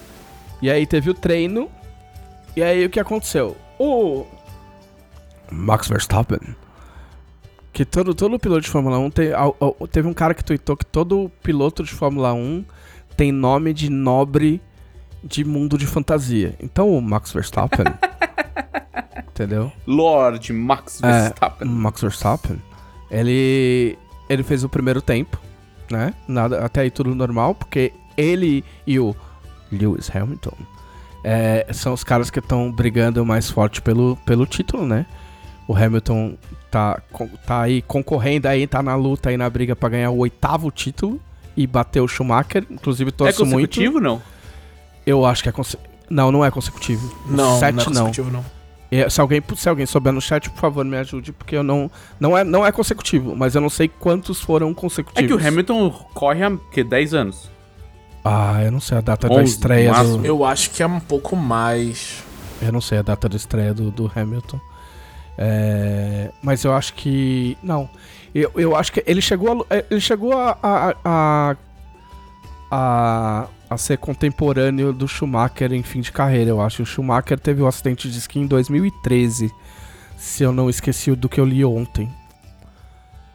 E 0.61 0.71
aí 0.71 0.85
teve 0.85 1.09
o 1.09 1.13
treino. 1.13 1.69
E 2.55 2.61
aí 2.63 2.85
o 2.85 2.89
que 2.89 2.99
aconteceu? 2.99 3.57
O 3.79 4.25
Max 5.51 5.87
Verstappen. 5.87 6.39
Que 7.71 7.83
todo, 7.83 8.13
todo 8.13 8.37
piloto 8.37 8.61
de 8.61 8.69
Fórmula 8.69 8.99
1 8.99 9.09
tem, 9.09 9.29
teve 9.91 10.07
um 10.07 10.13
cara 10.13 10.33
que 10.35 10.43
tweetou 10.43 10.77
que 10.77 10.85
todo 10.85 11.31
piloto 11.41 11.83
de 11.83 11.91
Fórmula 11.91 12.31
1 12.33 12.63
tem 13.17 13.31
nome 13.31 13.73
de 13.73 13.89
nobre 13.89 14.61
de 15.23 15.43
mundo 15.43 15.77
de 15.77 15.87
fantasia. 15.87 16.55
Então 16.59 16.95
o 16.95 17.01
Max 17.01 17.31
Verstappen. 17.31 17.85
entendeu? 19.29 19.71
Lord 19.87 20.53
Max 20.53 21.01
É, 21.03 21.07
Verstappen. 21.29 21.67
Max 21.67 22.01
Verstappen. 22.01 22.61
Ele 23.09 23.97
ele 24.29 24.43
fez 24.43 24.63
o 24.63 24.69
primeiro 24.69 25.01
tempo, 25.01 25.39
né? 25.89 26.13
Nada, 26.27 26.63
até 26.63 26.81
aí 26.81 26.91
tudo 26.91 27.13
normal, 27.15 27.55
porque 27.55 27.91
ele 28.15 28.63
e 28.85 28.99
o 28.99 29.15
Lewis 29.71 30.09
Hamilton 30.15 30.55
é, 31.23 31.65
são 31.71 31.93
os 31.93 32.03
caras 32.03 32.29
que 32.29 32.39
estão 32.39 32.71
brigando 32.71 33.25
mais 33.25 33.49
forte 33.49 33.81
pelo, 33.81 34.17
pelo 34.25 34.45
título, 34.45 34.85
né? 34.85 35.05
O 35.67 35.75
Hamilton 35.75 36.37
tá, 36.69 37.01
tá 37.45 37.61
aí 37.61 37.81
concorrendo 37.81 38.47
aí, 38.47 38.67
tá 38.67 38.83
na 38.83 38.95
luta 38.95 39.29
aí 39.29 39.37
na 39.37 39.49
briga 39.49 39.75
pra 39.75 39.89
ganhar 39.89 40.09
o 40.11 40.17
oitavo 40.17 40.69
título 40.69 41.19
e 41.55 41.65
bateu 41.65 42.03
o 42.03 42.07
Schumacher. 42.07 42.65
Inclusive, 42.69 43.09
É 43.09 43.11
torço 43.11 43.45
muito. 43.45 43.69
consecutivo, 43.69 43.99
não? 43.99 44.21
Eu 45.05 45.25
acho 45.25 45.43
que 45.43 45.49
é 45.49 45.51
consecutivo. 45.51 45.93
Não, 46.09 46.31
não 46.31 46.43
é 46.43 46.51
consecutivo. 46.51 47.15
Não, 47.27 47.59
sete, 47.59 47.75
não 47.75 47.81
é 47.81 47.85
consecutivo, 47.85 48.31
não. 48.31 48.45
É, 48.91 49.09
Se 49.09 49.19
alguém, 49.19 49.41
se 49.55 49.67
alguém 49.67 49.85
souber 49.85 50.13
no 50.13 50.21
chat, 50.21 50.49
por 50.51 50.59
favor, 50.59 50.85
me 50.85 50.97
ajude, 50.97 51.31
porque 51.31 51.55
eu 51.55 51.63
não. 51.63 51.89
Não 52.19 52.37
é, 52.37 52.43
não 52.43 52.65
é 52.65 52.71
consecutivo, 52.71 53.35
mas 53.35 53.55
eu 53.55 53.61
não 53.61 53.69
sei 53.69 53.87
quantos 53.87 54.39
foram 54.39 54.71
consecutivos. 54.73 55.23
É 55.23 55.27
que 55.27 55.33
o 55.33 55.47
Hamilton 55.47 55.89
corre 56.13 56.43
há 56.43 56.51
que, 56.71 56.83
10 56.83 57.13
anos. 57.13 57.49
Ah, 58.23 58.61
eu 58.63 58.71
não 58.71 58.79
sei 58.79 58.97
a 58.97 59.01
data 59.01 59.27
da 59.27 59.35
11, 59.35 59.51
estreia 59.51 59.91
no 60.03 60.17
do. 60.19 60.25
Eu 60.25 60.45
acho 60.45 60.69
que 60.71 60.81
é 60.81 60.87
um 60.87 60.99
pouco 60.99 61.35
mais. 61.35 62.23
Eu 62.61 62.71
não 62.71 62.79
sei 62.81 62.99
a 62.99 63.01
data 63.01 63.27
da 63.27 63.35
estreia 63.35 63.73
do, 63.73 63.91
do 63.91 64.09
Hamilton. 64.15 64.59
É, 65.37 66.31
mas 66.41 66.63
eu 66.63 66.73
acho 66.73 66.93
que. 66.93 67.57
Não. 67.61 67.89
Eu, 68.33 68.51
eu 68.55 68.75
acho 68.75 68.91
que 68.91 69.03
ele 69.05 69.21
chegou 69.21 69.65
a, 69.69 69.75
é, 69.75 69.85
ele 69.91 69.99
chegou 70.01 70.33
a, 70.33 70.57
a, 70.63 70.95
a, 71.05 71.55
a, 72.71 73.47
a 73.69 73.77
ser 73.77 73.97
contemporâneo 73.97 74.91
do 74.93 75.07
Schumacher 75.07 75.71
em 75.73 75.83
fim 75.83 76.01
de 76.01 76.11
carreira, 76.11 76.49
eu 76.49 76.61
acho. 76.61 76.83
O 76.83 76.85
Schumacher 76.85 77.39
teve 77.39 77.61
o 77.61 77.67
acidente 77.67 78.09
de 78.09 78.17
esqui 78.17 78.39
em 78.39 78.47
2013. 78.47 79.51
Se 80.17 80.43
eu 80.43 80.51
não 80.53 80.69
esqueci 80.69 81.13
do 81.15 81.27
que 81.27 81.39
eu 81.39 81.45
li 81.45 81.63
ontem. 81.65 82.09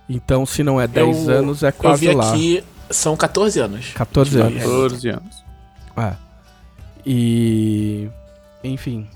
Então, 0.09 0.47
se 0.47 0.63
não 0.63 0.81
é 0.81 0.87
10 0.87 1.29
Eu- 1.29 1.35
anos, 1.37 1.63
é 1.63 1.69
Eu 1.69 1.73
quase 1.75 2.09
vi 2.09 2.15
lá. 2.15 2.31
aqui, 2.33 2.65
são 2.91 3.17
14 3.17 3.61
anos. 3.61 3.93
14 3.95 4.41
anos. 4.41 4.63
14 4.63 5.09
anos. 5.09 5.45
É. 5.97 6.13
E. 7.05 8.09
Enfim. 8.63 9.07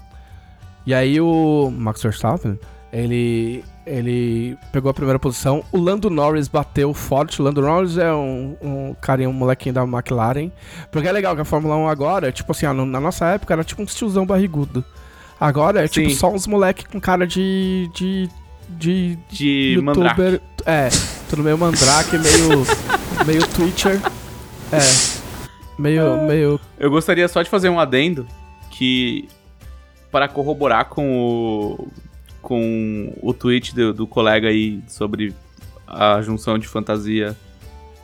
E 0.86 0.94
aí 0.94 1.20
o 1.20 1.70
Max 1.70 2.02
Verstappen, 2.02 2.58
ele. 2.92 3.64
Ele 3.84 4.56
pegou 4.70 4.88
a 4.88 4.94
primeira 4.94 5.18
posição. 5.18 5.64
O 5.72 5.78
Lando 5.78 6.08
Norris 6.08 6.46
bateu 6.46 6.94
forte. 6.94 7.42
O 7.42 7.44
Lando 7.44 7.60
Norris 7.60 7.98
é 7.98 8.14
um, 8.14 8.56
um 8.62 8.94
carinha, 9.00 9.28
um 9.28 9.32
molequinho 9.32 9.74
da 9.74 9.82
McLaren. 9.82 10.52
Porque 10.88 11.08
é 11.08 11.10
legal 11.10 11.34
que 11.34 11.40
a 11.40 11.44
Fórmula 11.44 11.74
1 11.76 11.88
agora, 11.88 12.30
tipo 12.30 12.52
assim, 12.52 12.64
ah, 12.64 12.72
na 12.72 13.00
nossa 13.00 13.26
época 13.26 13.52
era 13.52 13.64
tipo 13.64 13.82
um 13.82 13.84
tiozão 13.84 14.24
barrigudo. 14.24 14.84
Agora 15.40 15.84
é 15.84 15.88
tipo 15.88 16.08
Sim. 16.08 16.14
só 16.14 16.30
uns 16.30 16.46
moleque 16.46 16.86
com 16.86 17.00
cara 17.00 17.26
de. 17.26 17.90
de. 17.92 18.28
de. 18.68 19.18
De 19.28 19.80
Mandrake. 19.82 20.40
É, 20.64 20.88
tudo 21.28 21.42
meio 21.42 21.58
mandrake, 21.58 22.16
meio. 22.16 22.64
meio 23.26 23.46
Twitcher. 23.48 24.00
É. 24.72 24.78
Meio. 25.78 26.22
meio. 26.26 26.60
Eu 26.78 26.90
gostaria 26.90 27.26
só 27.28 27.42
de 27.42 27.50
fazer 27.50 27.68
um 27.68 27.78
adendo 27.78 28.26
que 28.70 29.28
para 30.10 30.28
corroborar 30.28 30.86
com 30.86 31.16
o 31.16 31.88
com 32.40 33.12
o 33.22 33.32
tweet 33.32 33.74
do, 33.74 33.94
do 33.94 34.06
colega 34.06 34.48
aí 34.48 34.82
sobre 34.88 35.34
a 35.86 36.20
junção 36.20 36.58
de 36.58 36.66
fantasia 36.66 37.36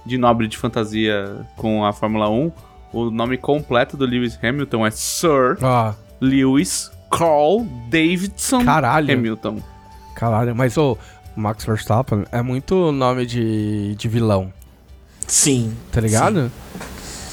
de 0.06 0.16
nobre 0.16 0.46
de 0.46 0.56
fantasia 0.56 1.44
com 1.56 1.84
a 1.84 1.92
Fórmula 1.92 2.30
1, 2.30 2.52
o 2.92 3.10
nome 3.10 3.36
completo 3.36 3.96
do 3.96 4.06
Lewis 4.06 4.38
Hamilton 4.42 4.86
é 4.86 4.90
Sir 4.90 5.58
Ó, 5.60 5.92
Lewis 6.20 6.90
Carl 7.10 7.66
Davidson 7.90 8.64
caralho. 8.64 9.12
Hamilton. 9.12 9.62
Caralho, 10.14 10.54
mas 10.54 10.76
o 10.76 10.96
Max 11.36 11.64
Verstappen 11.64 12.24
é 12.32 12.42
muito 12.42 12.90
nome 12.90 13.26
de, 13.26 13.94
de 13.94 14.08
vilão, 14.08 14.52
Sim. 15.28 15.76
tá 15.92 16.00
ligado? 16.00 16.50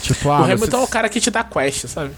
Tipo, 0.01 0.29
ah, 0.29 0.41
o 0.41 0.43
Hamilton 0.43 0.65
você- 0.65 0.75
é 0.75 0.79
o 0.79 0.87
cara 0.87 1.09
que 1.09 1.19
te 1.19 1.31
dá 1.31 1.43
quest, 1.43 1.87
sabe? 1.87 2.11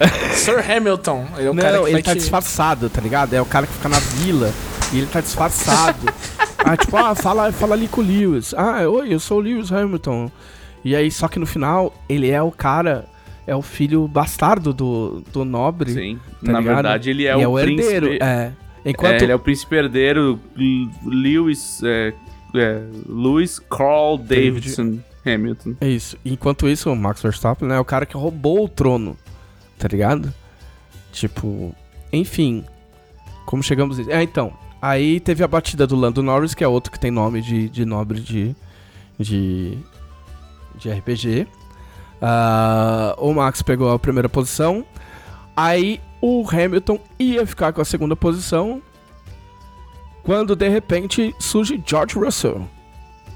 Sir 0.34 0.58
Hamilton. 0.70 1.26
Ele 1.36 1.46
é 1.46 1.50
o 1.50 1.54
cara 1.54 1.76
Não, 1.76 1.84
que 1.84 1.90
ele 1.90 2.02
tá 2.02 2.12
te... 2.14 2.18
disfarçado, 2.18 2.88
tá 2.88 3.00
ligado? 3.00 3.34
É 3.34 3.40
o 3.40 3.44
cara 3.46 3.66
que 3.66 3.72
fica 3.74 3.88
na 3.88 3.98
vila 3.98 4.50
e 4.92 4.98
ele 4.98 5.06
tá 5.06 5.20
disfarçado. 5.20 6.06
ah, 6.58 6.76
tipo, 6.76 6.96
ah, 6.96 7.14
fala, 7.14 7.52
fala 7.52 7.74
ali 7.74 7.86
com 7.86 8.00
o 8.00 8.04
Lewis. 8.04 8.54
Ah, 8.56 8.88
oi, 8.88 9.12
eu 9.12 9.20
sou 9.20 9.38
o 9.38 9.40
Lewis 9.40 9.70
Hamilton. 9.70 10.30
E 10.84 10.96
aí, 10.96 11.10
só 11.10 11.28
que 11.28 11.38
no 11.38 11.46
final, 11.46 11.94
ele 12.08 12.30
é 12.30 12.42
o 12.42 12.50
cara, 12.50 13.04
é 13.46 13.54
o 13.54 13.62
filho 13.62 14.08
bastardo 14.08 14.72
do, 14.72 15.22
do 15.32 15.44
nobre. 15.44 15.92
Sim. 15.92 16.18
Tá 16.44 16.52
Na 16.52 16.60
ligado? 16.60 16.74
verdade, 16.74 17.10
ele 17.10 17.26
é, 17.26 17.38
e 17.38 17.46
o, 17.46 17.58
herdeiro. 17.58 18.06
príncipe. 18.06 18.24
É. 18.24 18.52
Enquanto 18.84 19.12
É, 19.20 19.22
ele 19.24 19.32
é 19.32 19.34
o 19.34 19.38
príncipe 19.38 19.76
herdeiro 19.76 20.38
Lewis 21.06 21.80
é, 21.82 22.12
é, 22.54 22.82
Lewis 23.08 23.58
Carl 23.58 24.18
Davidson 24.18 24.98
Hamilton. 25.24 25.74
É 25.80 25.88
isso. 25.88 26.16
Enquanto 26.24 26.68
isso, 26.68 26.90
o 26.90 26.96
Max 26.96 27.22
Verstappen 27.22 27.68
né, 27.68 27.76
é 27.76 27.80
o 27.80 27.84
cara 27.84 28.06
que 28.06 28.16
roubou 28.16 28.64
o 28.64 28.68
trono, 28.68 29.16
tá 29.78 29.88
ligado? 29.88 30.32
Tipo, 31.12 31.74
enfim. 32.12 32.64
Como 33.46 33.62
chegamos. 33.62 33.98
É, 34.08 34.22
então. 34.22 34.52
Aí 34.80 35.18
teve 35.18 35.42
a 35.42 35.48
batida 35.48 35.86
do 35.86 35.96
Lando 35.96 36.22
Norris, 36.22 36.54
que 36.54 36.62
é 36.62 36.68
outro 36.68 36.92
que 36.92 37.00
tem 37.00 37.10
nome 37.10 37.40
de, 37.40 37.68
de 37.68 37.84
nobre 37.84 38.20
de. 38.20 38.54
de. 39.18 39.78
de 40.76 40.90
RPG. 40.90 41.46
Ah, 42.20 43.14
o 43.18 43.32
Max 43.32 43.62
pegou 43.62 43.90
a 43.90 43.98
primeira 43.98 44.28
posição. 44.28 44.84
Aí 45.56 46.00
o 46.20 46.44
Hamilton 46.48 46.98
ia 47.18 47.46
ficar 47.46 47.72
com 47.72 47.80
a 47.80 47.84
segunda 47.84 48.16
posição. 48.16 48.82
Quando 50.22 50.56
de 50.56 50.68
repente 50.68 51.34
surge 51.38 51.82
George 51.86 52.18
Russell. 52.18 52.66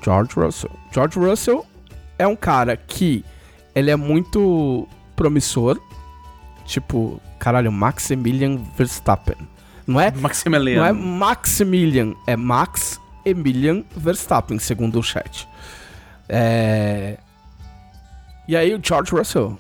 George 0.02 0.32
Russell. 0.34 0.70
George 0.90 1.18
Russell 1.18 1.66
é 2.18 2.26
um 2.26 2.36
cara 2.36 2.76
que 2.76 3.24
ele 3.74 3.90
é 3.90 3.96
muito 3.96 4.88
promissor. 5.14 5.80
Tipo, 6.64 7.20
caralho, 7.38 7.72
Maximilian 7.72 8.56
Verstappen. 8.76 9.36
Não 9.86 9.98
é, 9.98 10.10
não 10.10 10.84
é. 10.84 10.92
Maximilian, 10.92 12.14
é 12.26 12.36
Max 12.36 13.00
Emilian 13.24 13.84
Verstappen, 13.96 14.58
segundo 14.58 14.98
o 14.98 15.02
chat. 15.02 15.48
É... 16.28 17.18
E 18.46 18.56
aí 18.56 18.74
o 18.74 18.80
George 18.82 19.12
Russell 19.12 19.58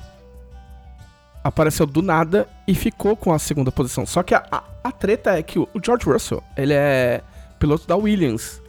apareceu 1.42 1.86
do 1.86 2.02
nada 2.02 2.48
e 2.66 2.74
ficou 2.74 3.16
com 3.16 3.32
a 3.32 3.38
segunda 3.38 3.72
posição. 3.72 4.04
Só 4.04 4.22
que 4.22 4.34
a, 4.34 4.44
a, 4.50 4.62
a 4.84 4.92
treta 4.92 5.38
é 5.38 5.42
que 5.42 5.58
o, 5.58 5.68
o 5.74 5.80
George 5.82 6.04
Russell, 6.04 6.42
ele 6.56 6.74
é 6.74 7.22
piloto 7.58 7.86
da 7.86 7.96
Williams, 7.96 8.60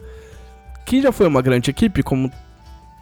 que 0.86 1.02
já 1.02 1.12
foi 1.12 1.26
uma 1.26 1.42
grande 1.42 1.70
equipe, 1.70 2.02
como 2.02 2.30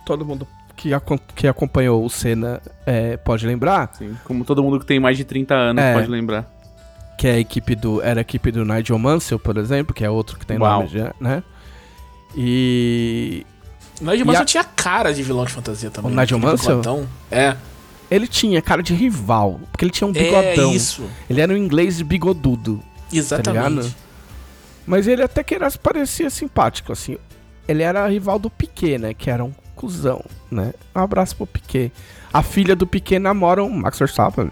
todo 0.05 0.25
mundo 0.25 0.47
que, 0.79 0.91
que 1.35 1.47
acompanhou 1.49 2.05
o 2.05 2.09
Senna 2.09 2.61
é, 2.87 3.17
pode 3.17 3.45
lembrar, 3.47 3.91
Sim, 3.99 4.17
como 4.25 4.45
todo 4.45 4.63
mundo 4.63 4.79
que 4.81 4.87
tem 4.87 4.99
mais 5.01 5.17
de 5.17 5.25
30 5.25 5.55
anos 5.55 5.83
É. 5.83 5.93
pode 5.93 6.07
lembrar. 6.09 6.47
que 7.19 7.27
é 7.27 7.33
a 7.33 7.39
equipe 7.39 7.75
do 7.75 8.01
era 8.01 8.21
a 8.21 8.23
equipe 8.23 8.51
do 8.53 8.65
Nigel 8.65 8.99
Mansell, 8.99 9.39
por 9.41 9.57
exemplo, 9.59 9.93
que 9.93 10.05
é 10.05 10.09
outro 10.11 10.39
que 10.39 10.47
tem 10.47 10.57
Uau. 10.59 10.83
nome 10.83 10.89
já, 10.89 11.13
né? 11.21 11.43
E 12.37 13.45
Nigel 14.01 14.17
E 14.21 14.25
Mansell 14.25 14.43
a- 14.43 14.47
tinha 14.47 14.65
cara 14.65 15.13
de 15.13 15.23
vilão 15.23 15.45
de 15.45 15.53
fantasia 15.53 15.91
também. 15.91 16.13
O 16.13 16.15
Nigel 16.15 16.39
Aquele 16.39 16.53
Mansell? 16.53 17.07
É. 17.31 17.57
ele 18.11 18.27
tinha 18.29 18.63
cara 18.63 18.83
de 18.83 18.95
rival, 18.95 19.61
porque 19.73 19.85
ele 19.85 19.91
tinha 19.93 20.07
um 20.07 20.13
É 20.15 20.53
bigodão. 20.55 20.73
isso. 20.73 21.05
Ele 21.29 21.41
era 21.41 21.53
um 21.53 21.57
inglês 21.57 21.97
de 21.97 22.05
bigodudo. 22.05 22.81
Exatamente. 23.13 23.71
ligado? 23.75 23.95
Mas 24.87 25.07
ele 25.09 25.23
até 25.23 25.43
que 25.43 25.55
era, 25.55 25.69
parecia 25.83 26.31
simpático, 26.31 26.93
assim. 26.93 27.17
Ele 27.67 27.83
era 27.83 28.07
rival 28.09 28.39
do 28.39 28.49
Piquet, 28.49 28.97
né? 28.99 29.13
Que 29.13 29.29
era 29.31 29.45
um 29.45 29.53
cuzão, 29.79 30.23
né? 30.51 30.73
Um 30.95 31.01
abraço 31.01 31.37
pro 31.37 31.47
Piquet. 31.47 31.93
A 32.33 32.43
filha 32.43 32.75
do 32.77 32.87
Piquet 32.87 33.19
namora 33.19 33.63
o 33.63 33.71
Max 33.71 33.99
Verstappen, 33.99 34.51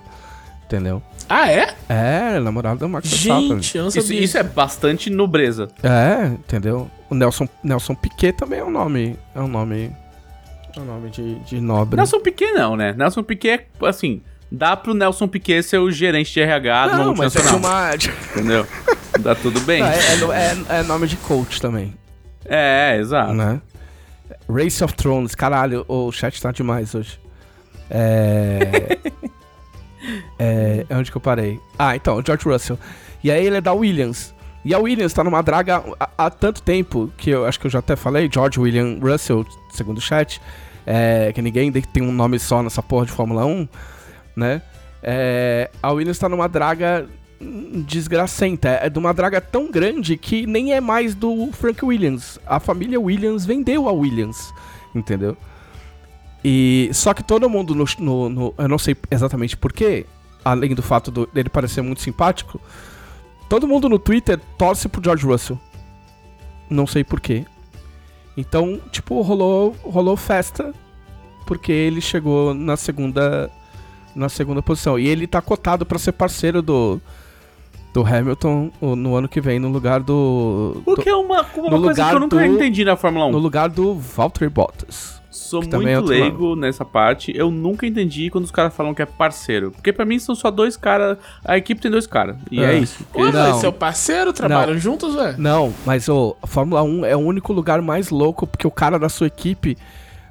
entendeu? 0.64 1.02
ah, 1.28 1.50
é? 1.50 1.74
É, 1.88 2.38
namorada 2.38 2.76
do 2.80 2.88
Max 2.88 3.08
Verstappen. 3.10 3.48
Gente, 3.60 3.76
eu 3.76 3.82
não 3.82 3.88
Isso, 3.88 4.00
sabia. 4.02 4.20
isso 4.20 4.38
é 4.38 4.42
bastante 4.42 5.10
nobreza. 5.10 5.68
É, 5.82 6.26
entendeu? 6.26 6.90
O 7.10 7.14
Nelson, 7.14 7.48
Nelson 7.62 7.94
Piquet 7.94 8.32
também 8.32 8.60
é 8.60 8.64
um 8.64 8.70
nome. 8.70 9.18
É 9.34 9.40
um 9.40 9.48
nome. 9.48 9.94
É 10.76 10.80
um 10.80 10.84
nome 10.84 11.10
de, 11.10 11.34
de 11.40 11.60
nobre. 11.60 11.96
Nelson 11.96 12.20
Piquet 12.20 12.52
não, 12.52 12.76
né? 12.76 12.94
Nelson 12.96 13.22
Piquet 13.22 13.66
é, 13.82 13.86
assim, 13.88 14.22
dá 14.52 14.76
pro 14.76 14.94
Nelson 14.94 15.26
Piquet 15.26 15.62
ser 15.62 15.78
o 15.78 15.90
gerente 15.90 16.32
de 16.32 16.40
RH 16.40 16.86
não, 16.96 17.14
mas 17.14 17.34
é 17.34 17.40
uma. 17.52 17.90
entendeu? 17.94 18.66
Dá 19.20 19.34
tudo 19.34 19.60
bem. 19.60 19.80
Não, 20.20 20.32
é, 20.32 20.52
é- 20.52 20.78
é 20.80 20.82
nome 20.82 21.06
de 21.06 21.16
coach 21.16 21.60
também, 21.60 21.94
É, 22.44 22.96
exato. 23.00 23.32
né? 23.32 23.60
Race 24.48 24.82
of 24.82 24.94
Thrones, 24.94 25.34
caralho, 25.34 25.84
o 25.88 26.10
chat 26.12 26.40
tá 26.40 26.52
demais 26.52 26.94
hoje. 26.94 27.18
É. 27.90 28.98
é. 30.38 30.86
Onde 30.90 31.10
que 31.10 31.16
eu 31.16 31.20
parei? 31.20 31.60
Ah, 31.78 31.96
então, 31.96 32.16
o 32.16 32.22
George 32.24 32.48
Russell. 32.48 32.78
E 33.22 33.30
aí 33.30 33.44
ele 33.44 33.56
é 33.56 33.60
da 33.60 33.72
Williams. 33.72 34.34
E 34.64 34.74
a 34.74 34.78
Williams 34.78 35.12
tá 35.12 35.22
numa 35.22 35.42
draga 35.42 35.82
há, 35.98 36.08
há 36.18 36.30
tanto 36.30 36.60
tempo 36.62 37.10
que 37.16 37.30
eu 37.30 37.46
acho 37.46 37.58
que 37.60 37.66
eu 37.66 37.70
já 37.70 37.78
até 37.78 37.94
falei, 37.94 38.28
George 38.32 38.58
William 38.58 38.98
Russell, 39.00 39.46
segundo 39.70 39.98
o 39.98 40.00
chat, 40.00 40.40
é, 40.84 41.32
que 41.32 41.40
ninguém 41.40 41.70
tem 41.70 42.02
um 42.02 42.12
nome 42.12 42.38
só 42.38 42.62
nessa 42.62 42.82
porra 42.82 43.06
de 43.06 43.12
Fórmula 43.12 43.44
1, 43.46 43.68
né? 44.34 44.62
É, 45.02 45.70
a 45.80 45.92
Williams 45.92 46.18
tá 46.18 46.28
numa 46.28 46.48
draga 46.48 47.06
desgracenta. 47.86 48.68
É 48.68 48.88
de 48.88 48.98
uma 48.98 49.12
draga 49.12 49.40
tão 49.40 49.70
grande 49.70 50.16
que 50.16 50.46
nem 50.46 50.72
é 50.72 50.80
mais 50.80 51.14
do 51.14 51.50
Frank 51.52 51.84
Williams. 51.84 52.38
A 52.46 52.58
família 52.60 53.00
Williams 53.00 53.44
vendeu 53.44 53.88
a 53.88 53.92
Williams, 53.92 54.52
entendeu? 54.94 55.36
E 56.44 56.90
só 56.92 57.12
que 57.12 57.22
todo 57.24 57.48
mundo 57.50 57.74
no, 57.74 57.84
no- 57.98 58.28
no- 58.28 58.54
eu 58.56 58.68
não 58.68 58.78
sei 58.78 58.96
exatamente 59.10 59.56
porquê, 59.56 60.06
além 60.44 60.74
do 60.74 60.82
fato 60.82 61.10
do- 61.10 61.26
dele 61.32 61.48
parecer 61.48 61.82
muito 61.82 62.00
simpático, 62.02 62.60
todo 63.48 63.66
mundo 63.66 63.88
no 63.88 63.98
Twitter 63.98 64.38
torce 64.56 64.88
pro 64.88 65.02
George 65.02 65.26
Russell. 65.26 65.58
Não 66.70 66.86
sei 66.86 67.02
porquê. 67.04 67.44
Então, 68.36 68.80
tipo, 68.92 69.20
rolou, 69.22 69.74
rolou 69.82 70.16
festa 70.16 70.72
porque 71.46 71.72
ele 71.72 72.00
chegou 72.00 72.52
na 72.54 72.76
segunda 72.76 73.50
na 74.14 74.28
segunda 74.30 74.62
posição. 74.62 74.98
E 74.98 75.06
ele 75.06 75.26
tá 75.26 75.42
cotado 75.42 75.84
pra 75.84 75.98
ser 75.98 76.12
parceiro 76.12 76.62
do 76.62 77.00
do 78.00 78.06
Hamilton 78.06 78.70
o- 78.80 78.94
no 78.94 79.16
ano 79.16 79.26
que 79.26 79.40
vem 79.40 79.58
no 79.58 79.68
lugar 79.68 80.00
do, 80.00 80.82
O 80.84 80.94
do- 80.94 81.02
que 81.02 81.08
é 81.08 81.14
uma, 81.16 81.40
uma 81.56 81.80
coisa 81.80 82.04
que 82.04 82.14
eu 82.14 82.20
nunca 82.20 82.36
do- 82.36 82.44
entendi 82.44 82.84
na 82.84 82.94
Fórmula 82.96 83.26
1. 83.26 83.32
no 83.32 83.38
lugar 83.38 83.68
do 83.70 83.94
Valtteri 83.94 84.50
Bottas. 84.50 85.16
Sou 85.30 85.62
é 85.62 85.66
muito 85.66 85.88
outro 85.88 86.04
leigo 86.06 86.56
nessa 86.56 86.84
parte. 86.84 87.32
Eu 87.36 87.50
nunca 87.50 87.86
entendi 87.86 88.30
quando 88.30 88.44
os 88.44 88.50
caras 88.50 88.74
falam 88.74 88.92
que 88.94 89.00
é 89.02 89.06
parceiro. 89.06 89.70
Porque 89.70 89.92
pra 89.92 90.04
mim 90.04 90.18
são 90.18 90.34
só 90.34 90.50
dois 90.50 90.76
caras. 90.76 91.18
A 91.44 91.56
equipe 91.56 91.80
tem 91.80 91.90
dois 91.90 92.06
caras. 92.06 92.36
E 92.50 92.58
é, 92.62 92.74
É. 92.74 92.78
isso. 92.78 93.06
Ué, 93.14 93.30
Não. 93.30 93.50
mas 93.52 93.56
seu 93.60 93.72
parceiro 93.72 94.32
trabalham 94.32 94.76
juntos, 94.78 95.14
ué? 95.14 95.34
Não, 95.38 95.72
mas 95.84 96.08
ô, 96.08 96.36
a 96.42 96.46
Fórmula 96.46 96.82
1 96.82 97.04
é 97.04 97.14
o 97.14 97.20
único 97.20 97.52
lugar 97.52 97.80
mais 97.80 98.10
louco 98.10 98.46
porque 98.46 98.66
o 98.66 98.70
cara 98.70 98.98
da 98.98 99.08
sua 99.08 99.26
equipe 99.26 99.76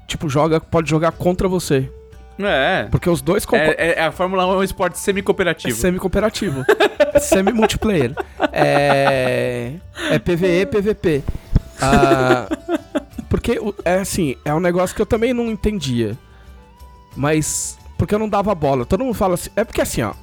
tipo 0.07 0.27
joga 0.27 0.59
pode 0.59 0.89
jogar 0.89 1.11
contra 1.11 1.47
você, 1.47 1.89
É. 2.37 2.87
porque 2.91 3.09
os 3.09 3.21
dois 3.21 3.45
compa- 3.45 3.63
É, 3.63 3.95
é- 3.99 4.03
a 4.03 4.11
Fórmula 4.11 4.45
1 4.45 4.51
é 4.53 4.57
um 4.57 4.63
esporte 4.63 4.93
É 4.95 4.97
semi-cooperativo. 4.97 5.75
semi-cooperativo. 5.77 6.65
é 7.13 7.19
semi-multiplayer. 7.19 8.13
É. 8.51 9.73
É 10.11 10.19
PVE, 10.19 10.65
PVP. 10.65 11.23
Ah, 11.81 12.47
porque, 13.29 13.59
é 13.83 13.95
assim, 13.95 14.35
é 14.45 14.53
um 14.53 14.59
negócio 14.59 14.95
que 14.95 15.01
eu 15.01 15.05
também 15.05 15.33
não 15.33 15.45
entendia. 15.51 16.17
Mas. 17.15 17.77
Porque 17.97 18.13
eu 18.13 18.19
não 18.19 18.27
dava 18.27 18.53
bola. 18.53 18.85
Todo 18.85 19.03
mundo 19.03 19.13
fala 19.13 19.35
assim. 19.35 19.49
É 19.55 19.63
porque 19.63 19.81
assim, 19.81 20.01
ó. 20.01 20.13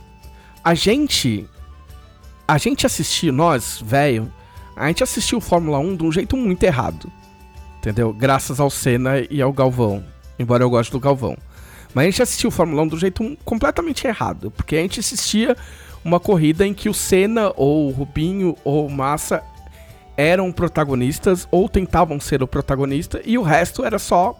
A 0.62 0.74
gente. 0.74 1.48
A 2.46 2.58
gente 2.58 2.84
assistiu, 2.86 3.32
nós, 3.32 3.80
velho. 3.84 4.30
A 4.76 4.88
gente 4.88 5.02
assistiu 5.02 5.40
Fórmula 5.40 5.78
1 5.78 5.96
de 5.96 6.04
um 6.04 6.12
jeito 6.12 6.36
muito 6.36 6.62
errado. 6.64 7.10
Entendeu? 7.78 8.12
Graças 8.12 8.60
ao 8.60 8.70
Senna 8.70 9.14
e 9.30 9.40
ao 9.42 9.52
Galvão. 9.52 10.04
Embora 10.38 10.62
eu 10.62 10.70
goste 10.70 10.92
do 10.92 11.00
Galvão. 11.00 11.36
Mas 11.94 12.02
a 12.02 12.10
gente 12.10 12.22
assistiu 12.22 12.50
Fórmula 12.50 12.82
1 12.82 12.88
do 12.88 12.98
jeito 12.98 13.38
completamente 13.44 14.06
errado. 14.06 14.50
Porque 14.50 14.76
a 14.76 14.80
gente 14.80 15.00
assistia 15.00 15.56
uma 16.04 16.18
corrida 16.18 16.66
em 16.66 16.74
que 16.74 16.88
o 16.88 16.94
Senna, 16.94 17.52
ou 17.56 17.88
o 17.88 17.90
Rubinho, 17.90 18.56
ou 18.64 18.86
o 18.86 18.90
Massa 18.90 19.42
eram 20.16 20.52
protagonistas, 20.52 21.48
ou 21.50 21.68
tentavam 21.68 22.20
ser 22.20 22.42
o 22.42 22.46
protagonista, 22.46 23.20
e 23.24 23.38
o 23.38 23.42
resto 23.42 23.84
era 23.84 23.98
só. 23.98 24.38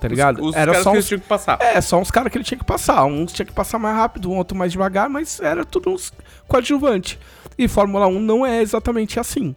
Tá 0.00 0.08
ligado? 0.08 0.40
Os, 0.40 0.48
os 0.48 0.56
era 0.56 0.72
caras 0.72 0.82
só 0.82 0.90
que 0.90 0.96
uns 0.96 0.98
eles 0.98 1.08
tinham 1.08 1.20
que 1.20 1.28
passar. 1.28 1.58
é, 1.60 1.80
só 1.80 2.00
uns 2.00 2.10
caras 2.10 2.32
que 2.32 2.36
ele 2.36 2.44
tinha 2.44 2.58
que 2.58 2.64
passar. 2.64 3.04
Uns 3.04 3.32
tinha 3.32 3.46
que 3.46 3.52
passar 3.52 3.78
mais 3.78 3.94
rápido, 3.94 4.30
um 4.32 4.36
outro 4.36 4.56
mais 4.56 4.72
devagar, 4.72 5.08
mas 5.08 5.38
era 5.38 5.64
tudo 5.64 5.90
uns 5.90 6.12
coadjuvante. 6.48 7.20
E 7.56 7.68
Fórmula 7.68 8.08
1 8.08 8.18
não 8.18 8.44
é 8.44 8.60
exatamente 8.60 9.20
assim, 9.20 9.54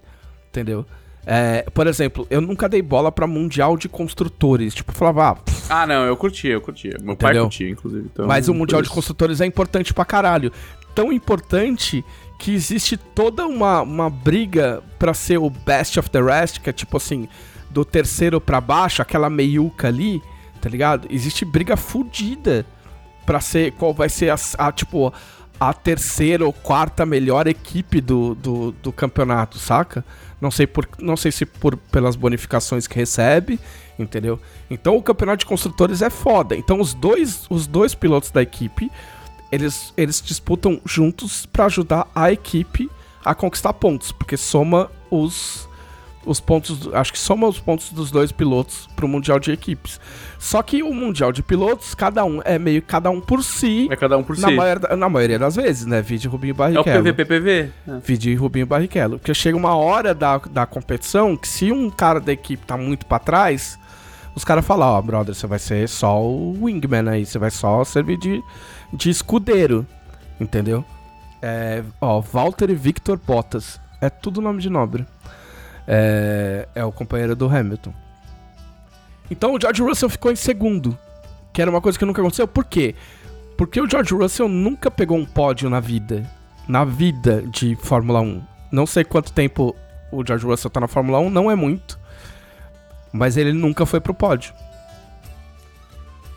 entendeu? 0.49 0.85
É, 1.25 1.63
por 1.73 1.87
exemplo, 1.87 2.27
eu 2.29 2.39
nunca 2.39 2.69
dei 2.69 2.81
bola 2.81 3.11
pra 3.11 3.25
Mundial 3.25 3.75
de 3.77 3.89
Construtores. 3.89 4.73
Tipo, 4.75 4.91
eu 4.91 4.95
falava, 4.95 5.29
ah, 5.29 5.35
pff, 5.35 5.65
Ah, 5.69 5.87
não, 5.87 6.05
eu 6.05 6.15
curtia, 6.15 6.53
eu 6.53 6.61
curtia. 6.61 6.97
Meu 7.01 7.15
pai 7.15 7.31
Entendeu? 7.31 7.45
curtia, 7.45 7.69
inclusive. 7.69 8.09
então, 8.11 8.27
mas 8.27 8.47
o 8.47 8.53
Mundial 8.53 8.81
de. 8.81 8.89
Construtores 8.89 9.41
é 9.41 9.45
importante 9.45 9.93
pra 9.93 10.05
caralho. 10.05 10.51
Tão 10.93 11.11
importante 11.11 12.05
que 12.39 12.53
existe 12.53 12.95
toda 12.95 13.45
uma, 13.47 13.81
uma 13.81 14.09
briga 14.09 14.83
pra 14.99 15.13
ser 15.13 15.37
o 15.37 15.49
best 15.49 15.99
of 15.99 16.09
the 16.09 16.21
rest, 16.21 16.59
que 16.59 16.69
é 16.69 16.73
tipo 16.73 16.97
assim, 16.97 17.27
do 17.69 17.83
terceiro 17.83 18.39
pra 18.39 18.61
baixo, 18.61 19.01
aquela 19.01 19.29
meiuca 19.29 19.87
ali, 19.87 20.21
tá 20.61 20.69
ligado? 20.69 21.07
Existe 21.09 21.43
briga 21.43 21.75
fudida 21.75 22.65
pra 23.25 23.39
ser 23.41 23.71
qual 23.73 23.93
vai 23.93 24.07
ser 24.09 24.29
a, 24.29 24.35
a, 24.59 24.71
tipo 24.71 25.11
a 25.59 25.73
terceira 25.73 26.45
ou 26.45 26.53
quarta 26.53 27.05
melhor 27.05 27.47
equipe 27.47 27.99
do, 27.99 28.35
do, 28.35 28.71
do 28.83 28.91
campeonato, 28.91 29.57
saca? 29.57 30.05
Não 30.41 30.51
sei 30.51 30.67
por 30.67 30.87
não 30.99 31.15
sei 31.15 31.31
se 31.31 31.45
por 31.45 31.77
pelas 31.77 32.15
bonificações 32.15 32.87
que 32.87 32.95
recebe, 32.95 33.59
entendeu? 33.97 34.39
Então 34.69 34.95
o 34.95 35.01
campeonato 35.01 35.39
de 35.39 35.45
construtores 35.45 36.01
é 36.01 36.09
foda. 36.09 36.55
Então 36.55 36.79
os 36.79 36.93
dois 36.93 37.45
os 37.49 37.67
dois 37.67 37.95
pilotos 37.95 38.31
da 38.31 38.41
equipe 38.41 38.91
eles, 39.51 39.93
eles 39.95 40.21
disputam 40.21 40.81
juntos 40.85 41.45
pra 41.45 41.65
ajudar 41.65 42.07
a 42.13 42.31
equipe 42.31 42.89
a 43.23 43.33
conquistar 43.33 43.73
pontos, 43.73 44.11
porque 44.11 44.37
soma 44.37 44.91
os 45.09 45.67
os 46.25 46.39
pontos, 46.39 46.89
acho 46.93 47.13
que 47.13 47.19
soma 47.19 47.47
os 47.47 47.59
pontos 47.59 47.91
dos 47.91 48.09
dois 48.11 48.31
pilotos 48.31 48.87
pro 48.95 49.07
mundial 49.07 49.39
de 49.39 49.51
equipes. 49.51 49.99
Só 50.39 50.61
que 50.63 50.81
o 50.83 50.93
mundial 50.93 51.31
de 51.31 51.41
pilotos, 51.43 51.93
cada 51.95 52.23
um 52.25 52.41
é 52.43 52.57
meio 52.59 52.81
cada 52.81 53.09
um 53.09 53.21
por 53.21 53.43
si, 53.43 53.87
É 53.91 53.95
cada 53.95 54.17
um 54.17 54.23
por 54.23 54.37
na, 54.37 54.47
si. 54.49 54.95
na 54.95 55.09
maioria 55.09 55.37
das 55.39 55.55
vezes, 55.55 55.85
né? 55.85 56.01
Vide 56.01 56.27
Rubinho 56.27 56.51
É 56.51 56.53
o 56.53 56.57
Barrichello. 56.57 57.03
PVP-PV. 57.03 57.71
É. 57.87 57.99
Vide 58.03 58.33
Rubinho 58.35 58.65
Barrichello. 58.65 59.17
Porque 59.19 59.33
chega 59.33 59.57
uma 59.57 59.75
hora 59.75 60.13
da, 60.13 60.37
da 60.37 60.65
competição 60.65 61.35
que 61.37 61.47
se 61.47 61.71
um 61.71 61.89
cara 61.89 62.19
da 62.19 62.31
equipe 62.33 62.65
tá 62.65 62.75
muito 62.77 63.05
pra 63.05 63.19
trás, 63.19 63.77
os 64.35 64.43
caras 64.43 64.65
falam, 64.65 64.87
ó, 64.89 65.01
brother, 65.01 65.33
você 65.33 65.47
vai 65.47 65.59
ser 65.59 65.87
só 65.87 66.21
o 66.21 66.57
wingman 66.65 67.07
aí, 67.09 67.25
você 67.25 67.39
vai 67.39 67.49
só 67.51 67.83
servir 67.83 68.17
de, 68.17 68.43
de 68.91 69.09
escudeiro, 69.09 69.85
entendeu? 70.39 70.83
É, 71.41 71.83
ó, 72.01 72.19
Walter 72.21 72.69
e 72.69 72.75
Victor 72.75 73.17
Bottas. 73.25 73.79
É 74.01 74.09
tudo 74.09 74.41
nome 74.41 74.61
de 74.61 74.69
nobre. 74.69 75.05
É, 75.87 76.67
é 76.73 76.83
o 76.83 76.91
companheiro 76.91 77.35
do 77.35 77.47
Hamilton. 77.47 77.93
Então 79.29 79.53
o 79.53 79.59
George 79.59 79.81
Russell 79.81 80.09
ficou 80.09 80.31
em 80.31 80.35
segundo, 80.35 80.97
que 81.53 81.61
era 81.61 81.69
uma 81.69 81.81
coisa 81.81 81.97
que 81.97 82.05
nunca 82.05 82.21
aconteceu. 82.21 82.47
Por 82.47 82.65
quê? 82.65 82.95
Porque 83.57 83.79
o 83.79 83.89
George 83.89 84.13
Russell 84.13 84.49
nunca 84.49 84.91
pegou 84.91 85.17
um 85.17 85.25
pódio 85.25 85.69
na 85.69 85.79
vida. 85.79 86.29
Na 86.67 86.83
vida 86.83 87.43
de 87.43 87.75
Fórmula 87.75 88.21
1. 88.21 88.43
Não 88.71 88.85
sei 88.85 89.03
quanto 89.03 89.31
tempo 89.31 89.75
o 90.11 90.25
George 90.25 90.45
Russell 90.45 90.69
tá 90.69 90.79
na 90.79 90.87
Fórmula 90.87 91.19
1, 91.19 91.29
não 91.29 91.49
é 91.49 91.55
muito. 91.55 91.99
Mas 93.11 93.37
ele 93.37 93.53
nunca 93.53 93.85
foi 93.85 94.01
pro 94.01 94.13
pódio. 94.13 94.53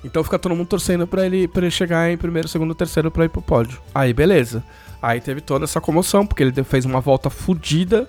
Então 0.05 0.23
fica 0.23 0.39
todo 0.39 0.55
mundo 0.55 0.69
torcendo 0.69 1.07
pra 1.07 1.27
ele, 1.27 1.51
ele 1.53 1.71
chegar 1.71 2.11
em 2.11 2.17
primeiro, 2.17 2.47
segundo, 2.47 2.75
terceiro 2.75 3.11
pra 3.11 3.25
ir 3.25 3.29
pro 3.29 3.43
pódio. 3.43 3.81
Aí 3.95 4.13
beleza. 4.13 4.63
Aí 5.03 5.21
teve 5.21 5.41
toda 5.41 5.65
essa 5.65 5.81
comoção, 5.81 6.27
porque 6.27 6.43
ele 6.43 6.65
fez 6.65 6.85
uma 6.85 7.01
volta 7.01 7.31
fodida 7.31 8.09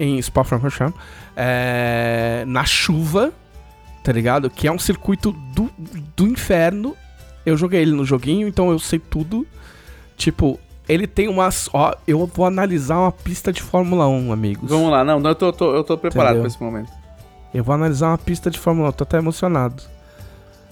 em 0.00 0.20
Spa-Francorchamps, 0.20 0.98
é, 1.36 2.42
na 2.46 2.64
chuva, 2.64 3.32
tá 4.02 4.10
ligado? 4.10 4.48
Que 4.50 4.66
é 4.66 4.72
um 4.72 4.78
circuito 4.78 5.30
do, 5.54 5.70
do 6.16 6.26
inferno. 6.26 6.96
Eu 7.46 7.56
joguei 7.56 7.82
ele 7.82 7.92
no 7.92 8.04
joguinho, 8.04 8.48
então 8.48 8.70
eu 8.70 8.78
sei 8.78 8.98
tudo. 8.98 9.46
Tipo, 10.16 10.58
ele 10.88 11.06
tem 11.06 11.28
umas. 11.28 11.68
Ó, 11.72 11.94
eu 12.06 12.26
vou 12.26 12.46
analisar 12.46 12.98
uma 12.98 13.12
pista 13.12 13.52
de 13.52 13.62
Fórmula 13.62 14.08
1, 14.08 14.32
amigos. 14.32 14.68
Vamos 14.70 14.90
lá, 14.90 15.04
não, 15.04 15.20
não, 15.20 15.30
eu 15.30 15.34
tô, 15.34 15.52
tô- 15.52 15.74
eu 15.74 15.84
tô 15.84 15.96
preparado 15.96 16.36
Entendeu? 16.36 16.42
pra 16.42 16.48
esse 16.48 16.62
momento. 16.62 16.90
Eu 17.52 17.62
vou 17.64 17.74
analisar 17.74 18.08
uma 18.08 18.18
pista 18.18 18.50
de 18.50 18.58
Fórmula 18.58 18.88
1, 18.88 18.92
tô 18.92 19.04
até 19.04 19.18
emocionado. 19.18 19.82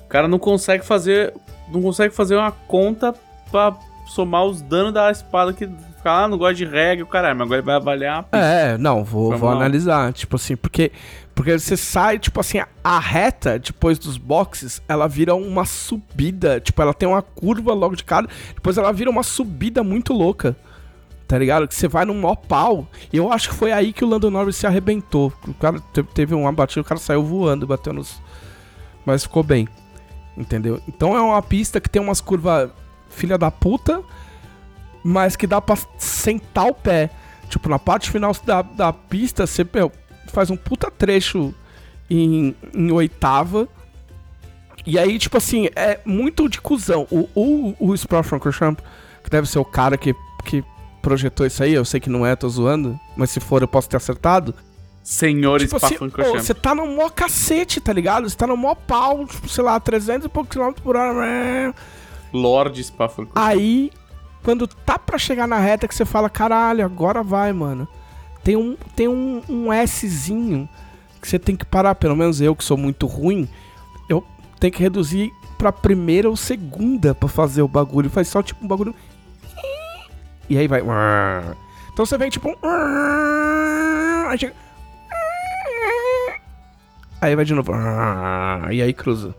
O 0.04 0.08
cara 0.08 0.26
não 0.28 0.38
consegue 0.38 0.84
fazer. 0.84 1.34
Não 1.72 1.82
consegue 1.82 2.14
fazer 2.14 2.36
uma 2.36 2.50
conta 2.52 3.14
pra 3.50 3.76
somar 4.06 4.44
os 4.44 4.62
danos 4.62 4.92
da 4.94 5.10
espada 5.10 5.52
que 5.52 5.68
fica 6.08 6.12
lá, 6.12 6.28
não 6.28 6.38
gosta 6.38 6.54
de 6.54 6.64
regra, 6.64 7.04
o 7.04 7.08
caralho, 7.08 7.36
mas 7.36 7.46
agora 7.46 7.58
ele 7.60 7.66
vai 7.66 7.74
avaliar. 7.76 8.28
É, 8.32 8.78
não, 8.78 9.04
vou, 9.04 9.36
vou 9.36 9.48
analisar. 9.50 10.12
Tipo 10.12 10.36
assim, 10.36 10.56
porque. 10.56 10.90
Porque 11.34 11.56
você 11.56 11.76
sai, 11.76 12.18
tipo 12.18 12.40
assim, 12.40 12.58
a 12.82 12.98
reta 12.98 13.60
depois 13.60 13.96
dos 13.96 14.16
boxes, 14.18 14.82
ela 14.88 15.06
vira 15.06 15.36
uma 15.36 15.64
subida. 15.64 16.58
Tipo, 16.60 16.82
ela 16.82 16.92
tem 16.92 17.08
uma 17.08 17.22
curva 17.22 17.72
logo 17.74 17.94
de 17.94 18.02
cara. 18.02 18.26
Depois 18.54 18.76
ela 18.76 18.92
vira 18.92 19.08
uma 19.08 19.22
subida 19.22 19.84
muito 19.84 20.12
louca. 20.12 20.56
Tá 21.28 21.38
ligado? 21.38 21.68
Que 21.68 21.74
você 21.76 21.86
vai 21.86 22.04
num 22.04 22.18
mó 22.18 22.34
pau. 22.34 22.88
E 23.12 23.18
eu 23.18 23.30
acho 23.32 23.50
que 23.50 23.54
foi 23.54 23.70
aí 23.70 23.92
que 23.92 24.04
o 24.04 24.08
Lando 24.08 24.30
Norris 24.32 24.56
se 24.56 24.66
arrebentou. 24.66 25.32
O 25.46 25.54
cara 25.54 25.78
te- 25.92 26.02
teve 26.02 26.34
uma 26.34 26.50
batida, 26.50 26.80
o 26.80 26.84
cara 26.84 26.98
saiu 26.98 27.22
voando, 27.22 27.66
bateu 27.68 27.92
nos. 27.92 28.20
Mas 29.06 29.22
ficou 29.22 29.44
bem. 29.44 29.68
Entendeu? 30.36 30.80
Então 30.88 31.16
é 31.16 31.20
uma 31.20 31.40
pista 31.42 31.80
que 31.80 31.88
tem 31.88 32.02
umas 32.02 32.20
curvas 32.20 32.70
filha 33.10 33.38
da 33.38 33.50
puta, 33.50 34.02
mas 35.02 35.36
que 35.36 35.46
dá 35.46 35.60
pra 35.60 35.76
sentar 35.98 36.66
o 36.66 36.74
pé. 36.74 37.10
Tipo, 37.48 37.68
na 37.68 37.78
parte 37.78 38.10
final 38.10 38.34
da, 38.44 38.62
da 38.62 38.92
pista, 38.92 39.46
você 39.46 39.66
meu, 39.72 39.90
faz 40.28 40.50
um 40.50 40.56
puta 40.56 40.90
trecho 40.90 41.54
em, 42.10 42.54
em 42.74 42.90
oitava. 42.90 43.68
E 44.86 44.98
aí, 44.98 45.18
tipo 45.18 45.36
assim, 45.36 45.68
é 45.74 46.00
muito 46.04 46.48
de 46.48 46.60
cuzão. 46.60 47.06
O, 47.10 47.28
o, 47.34 47.74
o 47.78 47.94
Sprout-Francorchamps, 47.94 48.84
que 49.22 49.30
deve 49.30 49.48
ser 49.48 49.58
o 49.58 49.64
cara 49.64 49.96
que, 49.96 50.14
que 50.44 50.64
projetou 51.02 51.46
isso 51.46 51.62
aí, 51.62 51.74
eu 51.74 51.84
sei 51.84 52.00
que 52.00 52.10
não 52.10 52.24
é, 52.24 52.34
tô 52.36 52.48
zoando, 52.48 52.98
mas 53.16 53.30
se 53.30 53.40
for 53.40 53.62
eu 53.62 53.68
posso 53.68 53.88
ter 53.88 53.96
acertado. 53.96 54.54
Senhor 55.02 55.60
Tipo 55.60 55.76
assim, 55.76 55.86
Spa-Francorchamps. 55.94 56.40
ô, 56.40 56.44
você 56.44 56.54
tá 56.54 56.74
no 56.74 56.86
mó 56.86 57.08
cacete, 57.08 57.80
tá 57.80 57.92
ligado? 57.92 58.28
Você 58.28 58.36
tá 58.36 58.46
no 58.46 58.56
mó 58.56 58.74
pau, 58.74 59.26
tipo, 59.26 59.48
sei 59.48 59.64
lá, 59.64 59.80
300 59.80 60.26
e 60.26 60.28
poucos 60.28 60.50
quilômetros 60.50 60.84
por 60.84 60.96
hora. 60.96 61.74
Lorde 62.32 62.84
Spa-Francorchamps. 62.84 63.42
Aí, 63.42 63.90
quando 64.48 64.66
tá 64.66 64.98
pra 64.98 65.18
chegar 65.18 65.46
na 65.46 65.58
reta 65.58 65.86
que 65.86 65.94
você 65.94 66.06
fala, 66.06 66.30
caralho, 66.30 66.82
agora 66.82 67.22
vai, 67.22 67.52
mano. 67.52 67.86
Tem 68.42 68.56
um, 68.56 68.78
tem 68.96 69.06
um, 69.06 69.42
um 69.46 69.86
Szinho 69.86 70.66
que 71.20 71.28
você 71.28 71.38
tem 71.38 71.54
que 71.54 71.66
parar, 71.66 71.94
pelo 71.94 72.16
menos 72.16 72.40
eu 72.40 72.56
que 72.56 72.64
sou 72.64 72.78
muito 72.78 73.06
ruim, 73.06 73.46
eu 74.08 74.24
tenho 74.58 74.72
que 74.72 74.82
reduzir 74.82 75.30
pra 75.58 75.70
primeira 75.70 76.30
ou 76.30 76.34
segunda 76.34 77.14
pra 77.14 77.28
fazer 77.28 77.60
o 77.60 77.68
bagulho. 77.68 78.08
Faz 78.08 78.28
só 78.28 78.42
tipo 78.42 78.64
um 78.64 78.68
bagulho. 78.68 78.94
E 80.48 80.56
aí 80.56 80.66
vai. 80.66 80.80
Então 81.92 82.06
você 82.06 82.16
vem 82.16 82.30
tipo. 82.30 82.48
Aí. 84.30 84.50
Aí 87.20 87.36
vai 87.36 87.44
de 87.44 87.52
novo. 87.52 87.70
E 88.70 88.80
aí 88.80 88.94
cruza. 88.94 89.34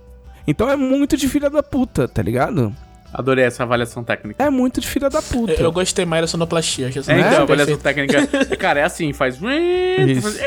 Então 0.45 0.69
é 0.69 0.75
muito 0.75 1.17
de 1.17 1.27
filha 1.27 1.49
da 1.49 1.63
puta, 1.63 2.07
tá 2.07 2.21
ligado? 2.21 2.75
Adorei 3.13 3.45
essa 3.45 3.63
avaliação 3.63 4.03
técnica. 4.03 4.43
É 4.43 4.49
muito 4.49 4.79
de 4.79 4.87
filha 4.87 5.09
da 5.09 5.21
puta. 5.21 5.53
Eu, 5.53 5.65
eu 5.65 5.71
gostei 5.71 6.05
mais 6.05 6.21
da 6.21 6.27
sonoplastia. 6.27 6.87
É, 6.87 6.89
então, 6.89 7.01
a 7.01 7.03
sonoplastia 7.03 7.41
avaliação 7.41 7.77
técnica. 7.77 8.27
Cara, 8.57 8.81
é 8.81 8.83
assim, 8.83 9.11
faz. 9.13 9.35
Isso. 9.35 10.39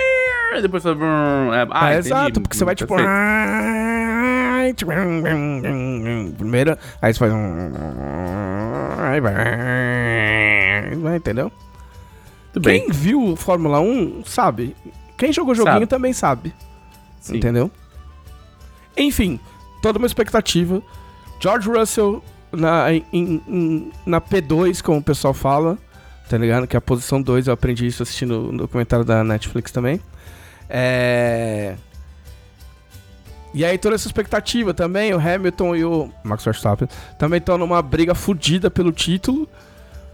Depois 0.61 0.83
faz. 0.83 0.97
É, 0.97 1.67
ah, 1.71 1.95
é, 1.95 1.99
exato, 1.99 2.41
porque 2.41 2.57
você 2.57 2.65
vai 2.65 2.75
tipo. 2.75 2.95
Perfeito. 2.95 4.87
Primeiro, 6.39 6.79
aí 7.01 7.13
você 7.13 7.19
faz 7.19 7.33
um. 7.33 7.73
Aí 8.99 9.21
vai. 9.21 9.35
vai, 10.97 11.17
Entendeu? 11.17 11.51
Tudo 12.53 12.65
bem. 12.65 12.83
Quem 12.83 12.93
viu 12.93 13.35
Fórmula 13.35 13.81
1 13.81 14.25
sabe. 14.25 14.77
Quem 15.17 15.33
jogou 15.33 15.55
joguinho 15.55 15.75
Sabe. 15.75 15.87
também 15.87 16.13
sabe. 16.13 16.55
Sim. 17.21 17.37
Entendeu? 17.37 17.71
Enfim, 18.97 19.41
toda 19.81 19.99
uma 19.99 20.07
expectativa. 20.07 20.83
George 21.41 21.69
Russell 21.69 22.23
na, 22.53 22.93
em- 22.93 23.05
em- 23.13 23.91
na 24.07 24.21
P2, 24.21 24.83
como 24.83 24.99
o 24.99 25.03
pessoal 25.03 25.35
fala. 25.35 25.79
Tá 26.29 26.39
ligado? 26.39 26.67
Que 26.67 26.77
é 26.77 26.79
a 26.79 26.81
posição 26.81 27.21
2, 27.21 27.47
eu 27.47 27.53
aprendi 27.53 27.87
isso 27.87 28.03
assistindo 28.03 28.49
o 28.49 28.57
documentário 28.57 29.05
da 29.05 29.23
Netflix 29.23 29.71
também. 29.71 30.01
É. 30.69 31.75
E 33.55 33.65
aí 33.65 33.77
toda 33.77 33.95
essa 33.95 34.09
expectativa 34.09 34.73
também, 34.73 35.13
o 35.13 35.19
Hamilton 35.21 35.77
e 35.77 35.85
o 35.85 36.11
Max 36.25 36.43
Verstappen 36.45 36.89
também 37.19 37.37
estão 37.39 37.59
numa 37.59 37.83
briga 37.83 38.15
fodida 38.15 38.71
pelo 38.71 38.91
título, 38.93 39.47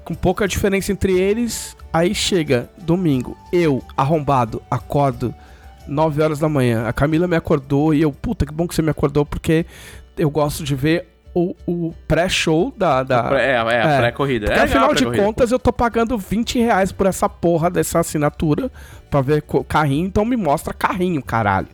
com 0.05 0.13
pouca 0.13 0.49
diferença 0.49 0.91
entre 0.91 1.13
eles. 1.17 1.77
Aí 1.93 2.13
chega 2.15 2.69
domingo, 2.79 3.37
eu, 3.53 3.81
arrombado, 3.97 4.61
acordo 4.69 5.33
9 5.87 6.21
horas 6.21 6.41
da 6.41 6.49
manhã. 6.49 6.89
A 6.89 6.93
Camila 6.93 7.29
me 7.29 7.37
acordou 7.37 7.95
e 7.95 8.03
eu, 8.03 8.11
puta, 8.11 8.45
que 8.45 8.53
bom 8.53 8.67
que 8.67 8.75
você 8.75 8.83
me 8.83 8.91
acordou, 8.91 9.25
porque 9.25 9.65
eu 10.17 10.29
gosto 10.29 10.65
de 10.65 10.75
ver 10.75 11.07
o, 11.39 11.55
o 11.89 11.95
pré-show 12.07 12.73
da, 12.77 13.03
da, 13.03 13.31
É, 13.39 13.53
é, 13.57 13.95
É. 13.95 13.99
pré-corrida. 13.99 14.47
porque 14.47 14.61
é 14.61 14.65
afinal 14.65 14.95
de 14.95 15.05
contas 15.05 15.53
eu 15.53 15.59
tô 15.59 15.73
pagando 15.73 16.19
20 16.19 16.59
reais 16.59 16.91
por 16.93 17.07
essa 17.07 17.29
porra 17.29 17.71
dessa 17.71 18.01
assinatura 18.01 18.71
pra 19.11 19.21
ver 19.21 19.43
carrinho, 19.69 20.07
então 20.07 20.25
me 20.25 20.37
mostra 20.37 20.75
carrinho, 20.75 21.23
caralho. 21.23 21.69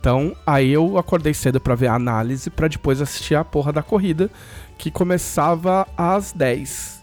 Então 0.00 0.36
aí 0.46 0.72
eu 0.72 0.98
acordei 0.98 1.34
cedo 1.34 1.60
pra 1.60 1.74
ver 1.74 1.88
a 1.88 1.94
análise 1.94 2.48
pra 2.50 2.68
depois 2.68 3.00
assistir 3.02 3.34
a 3.34 3.44
porra 3.44 3.72
da 3.72 3.82
corrida 3.82 4.30
que 4.78 4.90
começava 4.90 5.86
às 5.96 6.32
10. 6.32 7.02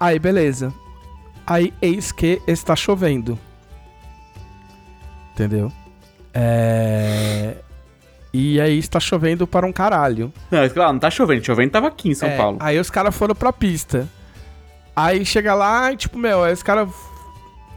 Aí 0.00 0.18
beleza. 0.18 0.72
Aí 1.46 1.72
eis 1.80 2.10
que 2.12 2.40
está 2.46 2.74
chovendo. 2.74 3.38
Entendeu? 5.32 5.70
É. 6.34 7.54
E 8.32 8.60
aí 8.60 8.78
está 8.78 8.98
chovendo 8.98 9.46
para 9.46 9.66
um 9.66 9.72
caralho. 9.72 10.32
Não, 10.50 10.68
claro, 10.70 10.92
não 10.94 10.98
tá 11.00 11.10
chovendo. 11.10 11.44
Chovendo 11.44 11.70
tava 11.70 11.88
aqui 11.88 12.08
em 12.10 12.14
São 12.14 12.28
É, 12.28 12.36
Paulo. 12.36 12.56
Aí 12.60 12.78
os 12.78 12.88
caras 12.88 13.14
foram 13.14 13.34
pra 13.34 13.52
pista. 13.52 14.08
Aí 14.96 15.24
chega 15.24 15.54
lá 15.54 15.92
e, 15.92 15.96
tipo, 15.96 16.18
meu, 16.18 16.42
aí 16.44 16.52
os 16.52 16.62
caras. 16.62 16.88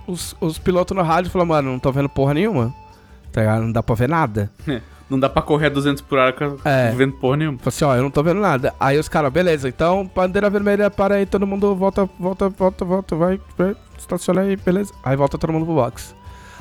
Os, 0.08 0.36
os 0.40 0.58
pilotos 0.60 0.96
no 0.96 1.02
rádio 1.04 1.32
falam, 1.32 1.48
mano, 1.48 1.72
não 1.72 1.80
tô 1.80 1.92
vendo 1.92 2.08
porra 2.08 2.34
nenhuma. 2.34 2.74
Tá 3.32 3.42
ligado? 3.42 3.62
Não 3.64 3.72
dá 3.72 3.82
pra 3.84 3.96
ver 3.96 4.08
nada. 4.08 4.50
Não 5.10 5.20
dá 5.20 5.28
pra 5.30 5.42
correr 5.42 5.68
a 5.68 5.70
200 5.70 6.02
por 6.04 6.18
hora 6.18 6.32
com 6.34 6.58
É. 6.68 6.92
vendo 6.92 7.14
porra 7.14 7.38
nenhuma. 7.38 7.58
Falei 7.58 7.68
assim, 7.70 7.86
ó, 7.86 7.96
eu 7.96 8.02
não 8.04 8.10
tô 8.12 8.24
vendo 8.24 8.40
nada. 8.40 8.74
Aí 8.80 8.98
os 8.98 9.08
caras, 9.10 9.32
beleza, 9.32 9.68
então, 9.68 10.10
bandeira 10.16 10.50
vermelha, 10.50 10.90
para 10.90 11.16
aí, 11.16 11.26
todo 11.26 11.46
mundo 11.46 11.76
volta, 11.76 12.10
volta, 12.20 12.50
volta, 12.50 12.86
volta, 12.86 13.16
vai, 13.16 13.40
vai, 13.58 13.76
estaciona 13.98 14.42
aí, 14.42 14.56
beleza. 14.56 14.94
Aí 15.04 15.16
volta 15.16 15.38
todo 15.38 15.52
mundo 15.54 15.66
pro 15.66 15.76
box. 15.76 16.16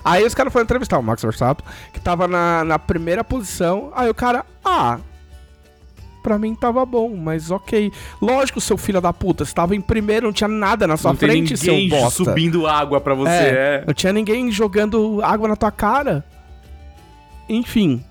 Aí 0.04 0.24
os 0.24 0.34
caras 0.34 0.52
foram 0.52 0.64
entrevistar 0.64 0.98
o 0.98 1.02
Max 1.02 1.22
Verstappen, 1.22 1.64
que 1.92 1.98
tava 2.00 2.28
na, 2.28 2.62
na 2.64 2.78
primeira 2.78 3.24
posição. 3.24 3.90
Aí 3.94 4.10
o 4.10 4.14
cara, 4.14 4.44
ah, 4.62 4.98
pra 6.22 6.38
mim 6.38 6.54
tava 6.54 6.84
bom, 6.84 7.16
mas 7.16 7.50
ok. 7.50 7.90
Lógico, 8.20 8.60
seu 8.60 8.76
filho 8.76 9.00
da 9.00 9.12
puta, 9.12 9.44
você 9.44 9.54
tava 9.54 9.74
em 9.74 9.80
primeiro, 9.80 10.26
não 10.26 10.32
tinha 10.32 10.48
nada 10.48 10.86
na 10.86 10.96
sua 10.96 11.12
não 11.12 11.18
frente, 11.18 11.56
seu 11.56 11.88
bosta. 11.88 12.24
subindo 12.24 12.66
água 12.66 13.00
pra 13.00 13.14
você. 13.14 13.30
É, 13.30 13.82
É. 13.82 13.84
Não 13.86 13.94
tinha 13.94 14.12
ninguém 14.12 14.50
jogando 14.50 15.20
água 15.22 15.48
na 15.48 15.56
tua 15.56 15.70
cara. 15.70 16.24
Enfim. 17.48 18.04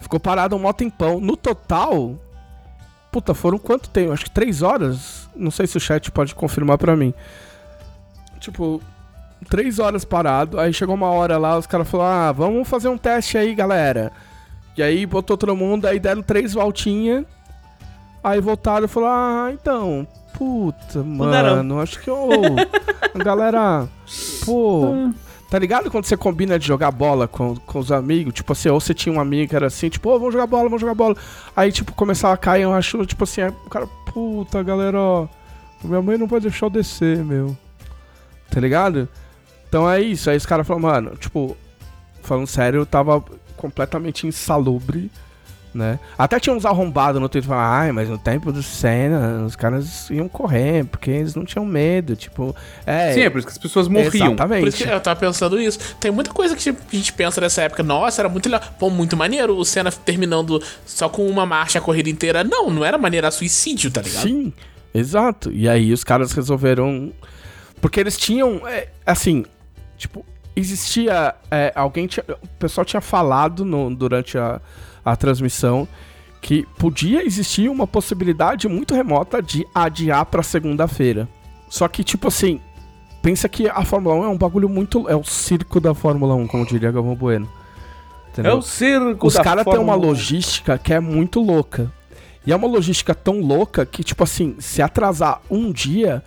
Ficou 0.00 0.18
parado 0.20 0.56
um 0.56 0.58
mó 0.60 0.72
tempão. 0.72 1.20
No 1.20 1.36
total. 1.36 2.14
Puta, 3.10 3.34
foram 3.34 3.58
quanto 3.58 3.88
tempo? 3.88 4.12
Acho 4.12 4.24
que 4.24 4.30
três 4.30 4.62
horas. 4.62 5.28
Não 5.34 5.50
sei 5.50 5.66
se 5.66 5.76
o 5.76 5.80
chat 5.80 6.10
pode 6.10 6.34
confirmar 6.34 6.78
pra 6.78 6.94
mim. 6.96 7.12
Tipo, 8.38 8.80
três 9.48 9.78
horas 9.78 10.04
parado. 10.04 10.58
Aí 10.58 10.72
chegou 10.72 10.94
uma 10.94 11.10
hora 11.10 11.38
lá, 11.38 11.58
os 11.58 11.66
caras 11.66 11.88
falaram: 11.88 12.28
Ah, 12.28 12.32
vamos 12.32 12.68
fazer 12.68 12.88
um 12.88 12.98
teste 12.98 13.36
aí, 13.36 13.54
galera. 13.54 14.12
E 14.76 14.82
aí 14.82 15.04
botou 15.06 15.36
todo 15.36 15.56
mundo, 15.56 15.86
aí 15.86 15.98
deram 15.98 16.22
três 16.22 16.54
voltinhas. 16.54 17.24
Aí 18.22 18.40
voltaram 18.40 18.84
e 18.84 18.88
falaram: 18.88 19.46
Ah, 19.46 19.52
então. 19.52 20.06
Puta, 20.34 21.02
mano, 21.02 21.80
acho 21.80 22.00
que 22.00 22.10
a 22.10 23.18
galera. 23.24 23.88
Pô. 24.44 25.10
Tá 25.50 25.58
ligado 25.58 25.90
quando 25.90 26.04
você 26.04 26.16
combina 26.16 26.58
de 26.58 26.66
jogar 26.66 26.90
bola 26.90 27.26
com, 27.26 27.56
com 27.56 27.78
os 27.78 27.90
amigos? 27.90 28.34
Tipo 28.34 28.52
assim, 28.52 28.68
ou 28.68 28.78
você 28.78 28.92
tinha 28.92 29.14
um 29.14 29.18
amigo 29.18 29.48
que 29.48 29.56
era 29.56 29.66
assim, 29.66 29.88
tipo, 29.88 30.10
ô, 30.10 30.18
vamos 30.18 30.34
jogar 30.34 30.46
bola, 30.46 30.64
vamos 30.64 30.80
jogar 30.80 30.94
bola. 30.94 31.16
Aí, 31.56 31.72
tipo, 31.72 31.92
começava 31.94 32.34
a 32.34 32.36
cair 32.36 32.66
uma 32.66 32.82
chuva, 32.82 33.06
tipo 33.06 33.24
assim, 33.24 33.40
aí 33.40 33.50
o 33.50 33.70
cara, 33.70 33.86
puta, 34.12 34.62
galera, 34.62 35.00
ó. 35.00 35.26
Minha 35.82 36.02
mãe 36.02 36.18
não 36.18 36.26
vai 36.26 36.38
deixar 36.38 36.66
eu 36.66 36.70
descer, 36.70 37.24
meu. 37.24 37.56
Tá 38.50 38.60
ligado? 38.60 39.08
Então 39.68 39.90
é 39.90 40.00
isso. 40.00 40.30
Aí 40.30 40.36
os 40.36 40.46
caras 40.46 40.66
falaram, 40.66 40.88
mano, 40.88 41.16
tipo, 41.16 41.56
falando 42.22 42.46
sério, 42.46 42.80
eu 42.80 42.86
tava 42.86 43.22
completamente 43.56 44.26
insalubre, 44.26 45.10
né? 45.74 45.98
Até 46.16 46.40
tinha 46.40 46.54
uns 46.54 46.64
arrombados 46.64 47.20
no 47.20 47.28
Twitter 47.28 47.48
falando, 47.48 47.64
ai, 47.64 47.92
mas 47.92 48.08
no 48.08 48.18
tempo 48.18 48.50
do 48.50 48.62
Senna, 48.62 49.44
os 49.44 49.54
caras 49.54 50.08
iam 50.10 50.28
correr, 50.28 50.84
porque 50.84 51.10
eles 51.10 51.34
não 51.34 51.44
tinham 51.44 51.64
medo, 51.66 52.16
tipo. 52.16 52.54
É, 52.86 53.12
Sim, 53.12 53.20
é 53.20 53.30
por 53.30 53.38
isso 53.38 53.46
que 53.46 53.52
as 53.52 53.58
pessoas 53.58 53.88
morriam. 53.88 54.28
Exatamente. 54.28 54.60
Por 54.60 54.68
isso 54.68 54.78
que 54.78 54.88
eu 54.88 55.00
tava 55.00 55.20
pensando 55.20 55.60
isso. 55.60 55.78
Tem 56.00 56.10
muita 56.10 56.32
coisa 56.32 56.56
que 56.56 56.70
a 56.70 56.74
gente 56.90 57.12
pensa 57.12 57.40
nessa 57.40 57.62
época. 57.62 57.82
Nossa, 57.82 58.22
era 58.22 58.28
muito 58.28 58.48
legal. 58.48 58.68
Pô, 58.78 58.88
muito 58.88 59.16
maneiro. 59.16 59.56
O 59.56 59.64
Senna 59.64 59.92
terminando 59.92 60.62
só 60.86 61.08
com 61.08 61.26
uma 61.26 61.44
marcha 61.44 61.78
a 61.78 61.82
corrida 61.82 62.08
inteira. 62.08 62.42
Não, 62.42 62.70
não 62.70 62.84
era 62.84 62.96
maneiro, 62.96 63.26
era 63.26 63.30
suicídio, 63.30 63.90
tá 63.90 64.00
ligado? 64.00 64.22
Sim, 64.22 64.52
exato. 64.94 65.52
E 65.52 65.68
aí 65.68 65.92
os 65.92 66.02
caras 66.02 66.32
resolveram. 66.32 67.12
Porque 67.80 68.00
eles 68.00 68.16
tinham. 68.16 68.66
é, 68.66 68.88
assim, 69.06 69.44
tipo, 69.98 70.24
existia. 70.56 71.34
é, 71.50 71.72
alguém 71.74 72.06
tinha. 72.06 72.24
O 72.42 72.48
pessoal 72.58 72.84
tinha 72.84 73.00
falado 73.00 73.64
no- 73.64 73.94
durante 73.94 74.38
a, 74.38 74.60
a 75.04 75.16
transmissão 75.16 75.86
que 76.40 76.66
podia 76.78 77.26
existir 77.26 77.68
uma 77.68 77.86
possibilidade 77.86 78.68
muito 78.68 78.94
remota 78.94 79.42
de 79.42 79.66
adiar 79.74 80.24
pra 80.26 80.42
segunda-feira. 80.42 81.28
Só 81.68 81.86
que, 81.88 82.02
tipo 82.04 82.28
assim. 82.28 82.60
Pensa 83.20 83.48
que 83.48 83.68
a 83.68 83.84
Fórmula 83.84 84.14
1 84.14 84.24
é 84.24 84.28
um 84.28 84.38
bagulho 84.38 84.68
muito. 84.68 85.08
É 85.08 85.16
o 85.16 85.24
circo 85.24 85.80
da 85.80 85.92
Fórmula 85.92 86.34
1, 86.36 86.46
como 86.46 86.64
diria 86.64 86.90
Galvão 86.92 87.16
Bueno. 87.16 87.48
É 88.28 88.30
Entendeu? 88.30 88.58
o 88.58 88.62
circo 88.62 89.26
Os 89.26 89.34
caras 89.36 89.64
têm 89.64 89.74
uma 89.74 89.86
Fórmula 89.94 89.96
1. 90.06 90.08
logística 90.10 90.78
que 90.78 90.94
é 90.94 91.00
muito 91.00 91.40
louca. 91.42 91.92
E 92.46 92.52
é 92.52 92.56
uma 92.56 92.68
logística 92.68 93.12
tão 93.16 93.40
louca 93.40 93.84
que, 93.84 94.04
tipo 94.04 94.22
assim, 94.22 94.54
se 94.60 94.80
atrasar 94.80 95.40
um 95.50 95.72
dia, 95.72 96.22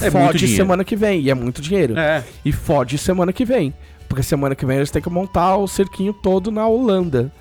É 0.00 0.10
fode 0.10 0.48
semana 0.48 0.84
que 0.84 0.96
vem. 0.96 1.20
E 1.20 1.30
é 1.30 1.34
muito 1.34 1.60
dinheiro. 1.60 1.98
É. 1.98 2.22
E 2.44 2.52
fode 2.52 2.98
semana 2.98 3.32
que 3.32 3.44
vem. 3.44 3.74
Porque 4.08 4.22
semana 4.22 4.54
que 4.54 4.66
vem 4.66 4.76
eles 4.76 4.90
têm 4.90 5.00
que 5.02 5.10
montar 5.10 5.56
o 5.56 5.66
cerquinho 5.66 6.12
todo 6.12 6.50
na 6.50 6.66
Holanda. 6.66 7.32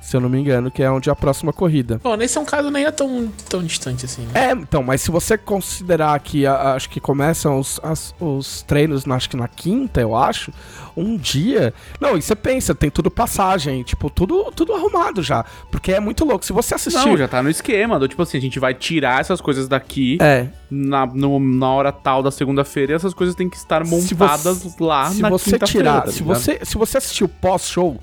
Se 0.00 0.16
eu 0.16 0.20
não 0.20 0.28
me 0.28 0.38
engano, 0.40 0.70
que 0.70 0.82
é 0.82 0.90
onde 0.90 1.08
é 1.08 1.12
a 1.12 1.16
próxima 1.16 1.52
corrida. 1.52 2.00
Bom, 2.02 2.16
nesse 2.16 2.36
é 2.38 2.40
um 2.40 2.44
caso 2.44 2.70
nem 2.70 2.84
é 2.84 2.90
tão, 2.90 3.30
tão 3.48 3.62
distante 3.62 4.06
assim. 4.06 4.22
né? 4.22 4.48
É, 4.48 4.52
então, 4.52 4.82
mas 4.82 5.02
se 5.02 5.10
você 5.10 5.36
considerar 5.36 6.18
que 6.20 6.46
a- 6.46 6.74
acho 6.74 6.88
que 6.88 6.98
começam 6.98 7.58
os, 7.58 7.78
as- 7.82 8.14
os 8.18 8.62
treinos, 8.62 9.04
na- 9.04 9.16
acho 9.16 9.28
que 9.28 9.36
na 9.36 9.46
quinta, 9.46 10.00
eu 10.00 10.16
acho, 10.16 10.52
um 10.96 11.16
dia. 11.16 11.72
Não, 12.00 12.16
e 12.16 12.22
você 12.22 12.34
pensa, 12.34 12.74
tem 12.74 12.90
tudo 12.90 13.10
passagem, 13.10 13.82
tipo, 13.82 14.08
tudo, 14.10 14.50
tudo 14.56 14.72
arrumado 14.72 15.22
já. 15.22 15.44
Porque 15.70 15.92
é 15.92 16.00
muito 16.00 16.24
louco. 16.24 16.44
Se 16.44 16.52
você 16.52 16.74
assistir. 16.74 17.06
Não, 17.06 17.16
já 17.16 17.28
tá 17.28 17.42
no 17.42 17.50
esquema. 17.50 17.98
Do, 17.98 18.08
tipo 18.08 18.22
assim, 18.22 18.38
a 18.38 18.40
gente 18.40 18.58
vai 18.58 18.72
tirar 18.74 19.20
essas 19.20 19.40
coisas 19.40 19.68
daqui 19.68 20.16
É, 20.20 20.46
na, 20.70 21.04
no- 21.06 21.38
na 21.38 21.68
hora 21.70 21.92
tal 21.92 22.22
da 22.22 22.30
segunda-feira 22.30 22.92
e 22.92 22.94
essas 22.96 23.12
coisas 23.14 23.34
têm 23.34 23.48
que 23.50 23.56
estar 23.56 23.84
Se 23.84 23.90
montadas 24.14 24.62
você- 24.62 24.82
lá 24.82 25.10
se 25.10 25.20
na 25.22 25.28
você 25.30 25.52
quinta-feira, 25.52 25.66
tirar, 25.90 26.00
tá 26.02 26.10
se 26.10 26.22
você, 26.22 26.58
se 26.62 26.76
você 26.78 26.98
assistir 26.98 27.24
o 27.24 27.28
pós-show, 27.28 28.00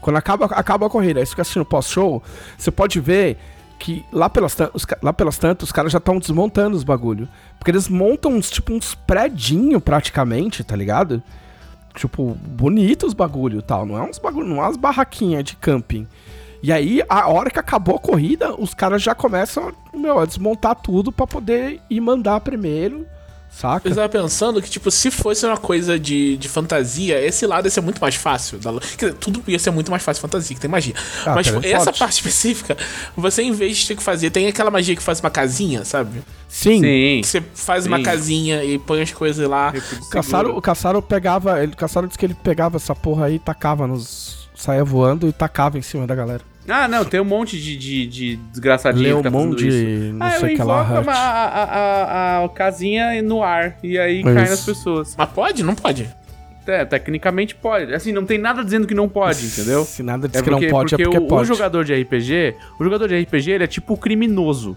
quando 0.00 0.16
acaba, 0.16 0.46
acaba 0.46 0.86
a 0.86 0.90
corrida, 0.90 1.20
aí 1.20 1.26
você 1.26 1.30
fica 1.30 1.42
assistindo 1.42 1.64
pós-show, 1.64 2.22
você 2.56 2.70
pode 2.70 3.00
ver 3.00 3.38
que 3.80 4.04
lá 4.12 4.28
pelas, 4.28 4.56
os 4.74 4.86
lá 5.02 5.12
pelas 5.12 5.38
tantas, 5.38 5.68
os 5.68 5.72
caras 5.72 5.90
já 5.90 5.98
estão 5.98 6.18
desmontando 6.18 6.76
os 6.76 6.84
bagulho. 6.84 7.26
Porque 7.58 7.70
eles 7.70 7.88
montam 7.88 8.32
uns, 8.32 8.50
tipo, 8.50 8.72
uns 8.74 8.94
predinho 8.94 9.80
praticamente, 9.80 10.62
tá 10.62 10.76
ligado? 10.76 11.22
Tipo, 11.94 12.36
bonitos 12.46 13.08
os 13.08 13.14
bagulho 13.14 13.62
tal. 13.62 13.86
Não 13.86 13.96
é 13.96 14.02
uns 14.02 14.18
bagulho, 14.18 14.46
não 14.46 14.58
é 14.58 14.60
umas 14.60 14.76
barraquinhas 14.76 15.44
de 15.44 15.56
camping. 15.56 16.06
E 16.62 16.70
aí, 16.70 17.02
a 17.08 17.26
hora 17.28 17.50
que 17.50 17.58
acabou 17.58 17.96
a 17.96 17.98
corrida, 17.98 18.54
os 18.54 18.74
caras 18.74 19.02
já 19.02 19.14
começam 19.14 19.72
meu, 19.94 20.18
a 20.18 20.26
desmontar 20.26 20.74
tudo 20.74 21.10
pra 21.10 21.26
poder 21.26 21.80
ir 21.88 22.00
mandar 22.00 22.38
primeiro, 22.40 23.06
Saca? 23.50 23.88
Eu 23.88 23.94
tava 23.94 24.08
pensando 24.08 24.62
que, 24.62 24.70
tipo, 24.70 24.90
se 24.90 25.10
fosse 25.10 25.44
uma 25.44 25.56
coisa 25.56 25.98
de, 25.98 26.36
de 26.36 26.48
fantasia, 26.48 27.20
esse 27.20 27.46
lado 27.46 27.66
ia 27.66 27.70
ser 27.70 27.80
muito 27.80 28.00
mais 28.00 28.14
fácil. 28.14 28.58
Da... 28.58 28.72
Quer 28.72 29.06
dizer, 29.06 29.14
tudo 29.14 29.42
ia 29.46 29.58
ser 29.58 29.70
muito 29.70 29.90
mais 29.90 30.02
fácil 30.02 30.22
fantasia, 30.22 30.54
que 30.54 30.60
tem 30.60 30.70
magia. 30.70 30.94
Ah, 31.26 31.34
Mas, 31.34 31.46
tipo, 31.46 31.60
essa 31.66 31.92
parte 31.92 32.14
específica, 32.24 32.76
você, 33.16 33.42
em 33.42 33.52
vez 33.52 33.76
de 33.78 33.88
ter 33.88 33.96
que 33.96 34.02
fazer, 34.02 34.30
tem 34.30 34.46
aquela 34.46 34.70
magia 34.70 34.94
que 34.94 35.02
faz 35.02 35.20
uma 35.20 35.30
casinha, 35.30 35.84
sabe? 35.84 36.22
Sim. 36.48 36.80
Sim. 36.80 37.20
Que 37.20 37.26
você 37.26 37.42
faz 37.54 37.86
uma 37.86 37.98
Sim. 37.98 38.02
casinha 38.02 38.64
e 38.64 38.78
põe 38.78 39.02
as 39.02 39.12
coisas 39.12 39.46
lá. 39.48 39.74
O 40.00 40.08
Caçaro, 40.08 40.56
o 40.56 40.62
Caçaro 40.62 41.02
pegava. 41.02 41.62
Ele, 41.62 41.72
o 41.72 41.76
Caçaro 41.76 42.06
disse 42.06 42.18
que 42.18 42.24
ele 42.26 42.34
pegava 42.34 42.76
essa 42.76 42.94
porra 42.94 43.26
aí 43.26 43.34
e 43.34 43.38
tacava 43.38 43.86
nos. 43.86 44.48
saia 44.54 44.84
voando 44.84 45.28
e 45.28 45.32
tacava 45.32 45.76
em 45.76 45.82
cima 45.82 46.06
da 46.06 46.14
galera. 46.14 46.49
Ah, 46.68 46.86
não, 46.86 47.04
tem 47.04 47.20
um 47.20 47.24
monte 47.24 47.58
de, 47.60 47.76
de, 47.76 48.06
de 48.06 48.36
desgraçadinho 48.36 49.04
que 49.04 49.12
um 49.14 49.16
fica 49.18 49.30
fazendo 49.30 49.48
monte 49.48 49.68
isso. 49.68 49.76
de. 49.76 50.12
não 50.12 50.26
ah, 50.26 50.30
sei 50.32 50.50
eu 50.50 50.54
o 50.54 50.56
que 50.56 50.62
lá. 50.62 51.00
uma, 51.00 51.12
a, 51.12 51.46
a, 51.46 51.64
a, 52.40 52.44
a 52.44 52.48
casinha 52.50 53.22
no 53.22 53.42
ar 53.42 53.78
e 53.82 53.98
aí 53.98 54.22
cai 54.22 54.42
Isso. 54.42 54.50
nas 54.50 54.64
pessoas. 54.64 55.14
Mas 55.16 55.28
pode? 55.30 55.62
Não 55.62 55.74
pode. 55.74 56.08
É, 56.66 56.84
tecnicamente 56.84 57.54
pode. 57.54 57.92
Assim, 57.92 58.12
não 58.12 58.24
tem 58.24 58.38
nada 58.38 58.62
dizendo 58.62 58.86
que 58.86 58.94
não 58.94 59.08
pode, 59.08 59.44
entendeu? 59.46 59.84
Se 59.84 60.02
nada 60.02 60.28
diz 60.28 60.38
É 60.38 60.42
que 60.42 60.50
porque, 60.50 60.66
não 60.66 60.70
pode, 60.70 60.94
é 60.94 60.98
porque 60.98 61.10
porque 61.10 61.24
o, 61.24 61.28
pode. 61.28 61.42
o 61.42 61.54
jogador 61.54 61.84
de 61.84 61.94
RPG, 61.94 62.54
o 62.78 62.84
jogador 62.84 63.08
de 63.08 63.20
RPG, 63.20 63.50
ele 63.50 63.64
é 63.64 63.66
tipo 63.66 63.94
o 63.94 63.96
criminoso. 63.96 64.76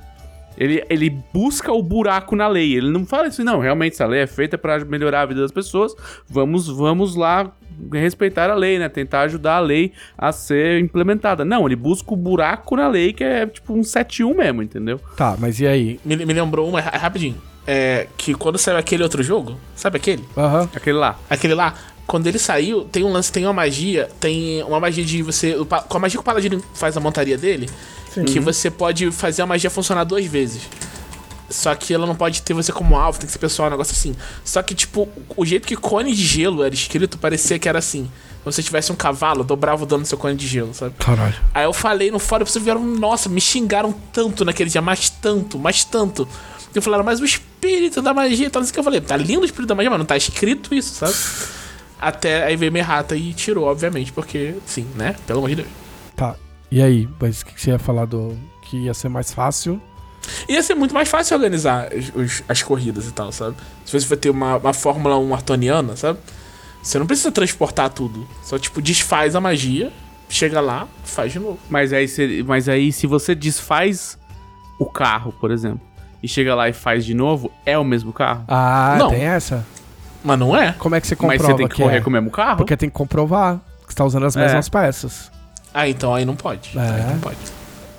Ele, 0.57 0.83
ele 0.89 1.09
busca 1.33 1.71
o 1.71 1.81
buraco 1.81 2.35
na 2.35 2.47
lei. 2.47 2.75
Ele 2.75 2.89
não 2.89 3.05
fala 3.05 3.27
assim, 3.27 3.43
não, 3.43 3.59
realmente 3.59 3.93
essa 3.93 4.05
lei 4.05 4.21
é 4.21 4.27
feita 4.27 4.57
pra 4.57 4.83
melhorar 4.85 5.21
a 5.21 5.25
vida 5.25 5.41
das 5.41 5.51
pessoas. 5.51 5.93
Vamos, 6.29 6.67
vamos 6.67 7.15
lá 7.15 7.51
respeitar 7.91 8.49
a 8.49 8.55
lei, 8.55 8.79
né? 8.79 8.87
Tentar 8.89 9.21
ajudar 9.21 9.55
a 9.57 9.59
lei 9.59 9.91
a 10.17 10.31
ser 10.31 10.79
implementada. 10.79 11.43
Não, 11.43 11.65
ele 11.65 11.75
busca 11.75 12.13
o 12.13 12.17
buraco 12.17 12.75
na 12.75 12.87
lei, 12.87 13.13
que 13.13 13.23
é 13.23 13.45
tipo 13.45 13.73
um 13.73 13.81
7-1 13.81 14.35
mesmo, 14.35 14.61
entendeu? 14.63 14.99
Tá, 15.17 15.35
mas 15.39 15.59
e 15.59 15.67
aí? 15.67 15.99
Me, 16.05 16.15
me 16.17 16.33
lembrou 16.33 16.67
uma, 16.69 16.79
ra- 16.81 16.97
rapidinho. 16.97 17.35
É 17.65 18.07
que 18.17 18.33
quando 18.33 18.57
saiu 18.57 18.77
aquele 18.77 19.03
outro 19.03 19.23
jogo, 19.23 19.57
sabe 19.75 19.97
aquele? 19.97 20.23
Aham. 20.37 20.69
Aquele 20.75 20.97
lá. 20.97 21.17
Aquele 21.29 21.53
lá, 21.53 21.73
quando 22.05 22.27
ele 22.27 22.37
saiu, 22.37 22.83
tem 22.83 23.03
um 23.05 23.11
lance, 23.11 23.31
tem 23.31 23.45
uma 23.45 23.53
magia, 23.53 24.09
tem 24.19 24.61
uma 24.63 24.79
magia 24.81 25.05
de 25.05 25.21
você. 25.21 25.55
Com 25.87 25.97
a 25.97 25.99
magia 26.01 26.17
que 26.17 26.21
o 26.21 26.23
Paladino 26.25 26.61
faz 26.73 26.97
a 26.97 26.99
montaria 26.99 27.37
dele, 27.37 27.69
que 28.27 28.39
você 28.39 28.69
pode 28.69 29.09
fazer 29.11 29.41
a 29.43 29.45
magia 29.45 29.69
funcionar 29.69 30.03
duas 30.03 30.25
vezes. 30.25 30.67
Só 31.53 31.75
que 31.75 31.93
ela 31.93 32.07
não 32.07 32.15
pode 32.15 32.41
ter 32.41 32.53
você 32.55 32.71
como 32.71 32.95
alvo, 32.97 33.19
tem 33.19 33.27
que 33.27 33.31
ser 33.31 33.37
pessoal, 33.37 33.67
um 33.67 33.71
negócio 33.71 33.91
assim. 33.91 34.15
Só 34.43 34.63
que, 34.63 34.73
tipo, 34.73 35.07
o 35.37 35.45
jeito 35.45 35.67
que 35.67 35.75
cone 35.75 36.11
de 36.11 36.25
gelo 36.25 36.63
era 36.63 36.73
escrito 36.73 37.15
parecia 37.19 37.59
que 37.59 37.69
era 37.69 37.77
assim. 37.77 38.09
Se 38.39 38.45
você 38.45 38.63
tivesse 38.63 38.91
um 38.91 38.95
cavalo, 38.95 39.43
dobrava 39.43 39.83
o 39.83 39.85
dano 39.85 40.01
do 40.01 40.07
seu 40.07 40.17
cone 40.17 40.35
de 40.35 40.47
gelo, 40.47 40.73
sabe? 40.73 40.95
Caralho. 40.97 41.35
Aí 41.53 41.63
eu 41.63 41.71
falei 41.71 42.09
no 42.09 42.17
fórum, 42.17 42.43
vocês 42.43 42.63
vieram, 42.63 42.83
nossa, 42.83 43.29
me 43.29 43.39
xingaram 43.39 43.93
tanto 44.11 44.43
naquele 44.43 44.67
dia, 44.67 44.81
mas 44.81 45.11
tanto, 45.11 45.59
mas 45.59 45.83
tanto. 45.83 46.27
E 46.75 46.81
falaram, 46.81 47.03
mas 47.03 47.21
o 47.21 47.25
espírito 47.25 48.01
da 48.01 48.15
magia, 48.15 48.49
tal, 48.49 48.61
não 48.61 48.65
sei 48.65 48.71
o 48.71 48.73
que 48.73 48.79
eu 48.79 48.83
falei, 48.83 48.99
tá 48.99 49.15
lindo 49.15 49.41
o 49.41 49.45
espírito 49.45 49.69
da 49.69 49.75
magia, 49.75 49.91
mas 49.91 49.99
não 49.99 50.07
tá 50.07 50.17
escrito 50.17 50.73
isso, 50.73 50.95
sabe? 50.95 51.13
Até 52.01 52.45
aí 52.45 52.55
veio 52.55 52.71
minha 52.71 52.83
rata 52.83 53.15
e 53.15 53.31
tirou, 53.31 53.65
obviamente, 53.65 54.11
porque, 54.11 54.55
sim, 54.65 54.87
né? 54.95 55.15
Pelo 55.27 55.37
amor 55.37 55.49
de 55.49 55.57
Deus. 55.57 55.69
Tá. 56.15 56.35
E 56.71 56.81
aí? 56.81 57.07
Mas 57.21 57.41
o 57.41 57.45
que 57.45 57.61
você 57.61 57.69
ia 57.69 57.77
falar 57.77 58.05
do. 58.05 58.35
que 58.63 58.77
ia 58.77 58.93
ser 58.95 59.07
mais 59.07 59.31
fácil? 59.31 59.79
Ia 60.47 60.61
ser 60.63 60.75
muito 60.75 60.93
mais 60.93 61.09
fácil 61.09 61.35
organizar 61.37 61.87
as, 61.93 62.11
os- 62.15 62.43
as 62.47 62.61
corridas 62.63 63.07
e 63.07 63.11
tal, 63.11 63.31
sabe? 63.31 63.55
Se 63.85 63.91
você 63.99 64.05
for 64.05 64.17
ter 64.17 64.29
uma, 64.29 64.57
uma 64.57 64.73
Fórmula 64.73 65.17
1 65.17 65.33
artoniana, 65.33 65.95
sabe? 65.95 66.19
Você 66.81 66.99
não 66.99 67.05
precisa 67.05 67.31
transportar 67.31 67.89
tudo. 67.89 68.27
Só, 68.43 68.57
tipo, 68.59 68.81
desfaz 68.81 69.35
a 69.35 69.41
magia, 69.41 69.91
chega 70.29 70.59
lá, 70.59 70.87
faz 71.03 71.31
de 71.31 71.39
novo. 71.39 71.57
Mas 71.69 71.93
aí, 71.93 72.07
se, 72.07 72.43
mas 72.47 72.67
aí, 72.67 72.91
se 72.91 73.07
você 73.07 73.33
desfaz 73.35 74.17
o 74.79 74.85
carro, 74.85 75.33
por 75.39 75.51
exemplo, 75.51 75.81
e 76.21 76.27
chega 76.27 76.53
lá 76.55 76.67
e 76.67 76.73
faz 76.73 77.05
de 77.05 77.13
novo, 77.13 77.51
é 77.65 77.77
o 77.77 77.83
mesmo 77.83 78.11
carro? 78.11 78.43
Ah, 78.47 78.95
Não. 78.97 79.09
tem 79.09 79.23
essa? 79.23 79.65
Mas 80.23 80.39
não 80.39 80.55
é. 80.55 80.73
Como 80.79 80.95
é 80.95 81.01
que 81.01 81.07
você 81.07 81.15
Mas 81.15 81.19
comprova 81.37 81.51
você 81.53 81.57
tem 81.57 81.67
que 81.67 81.75
correr 81.81 81.97
é? 81.97 82.01
com 82.01 82.09
o 82.09 82.13
mesmo 82.13 82.31
carro? 82.31 82.57
Porque 82.57 82.75
tem 82.77 82.89
que 82.89 82.95
comprovar 82.95 83.59
que 83.85 83.91
você 83.91 83.97
tá 83.97 84.05
usando 84.05 84.25
as 84.25 84.35
É. 84.35 84.39
mesmas 84.41 84.69
peças. 84.69 85.31
Ah, 85.73 85.87
então 85.87 86.13
aí 86.13 86.23
não 86.23 86.35
pode. 86.35 86.71
É. 86.77 86.81
Aí 86.81 87.03
não 87.13 87.19
pode. 87.19 87.37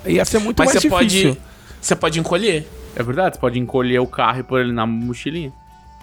Ia 0.07 0.25
ser 0.25 0.39
muito 0.39 0.57
Mas 0.59 0.67
mais 0.73 0.81
você 0.81 0.89
difícil. 0.89 1.35
pode. 1.35 1.41
Você 1.85 1.95
pode 1.95 2.19
encolher. 2.19 2.67
É 2.95 3.03
verdade, 3.03 3.35
você 3.35 3.39
pode 3.39 3.59
encolher 3.59 3.99
o 3.99 4.07
carro 4.07 4.39
e 4.39 4.43
pôr 4.43 4.61
ele 4.61 4.71
na 4.71 4.87
mochilinha. 4.87 5.53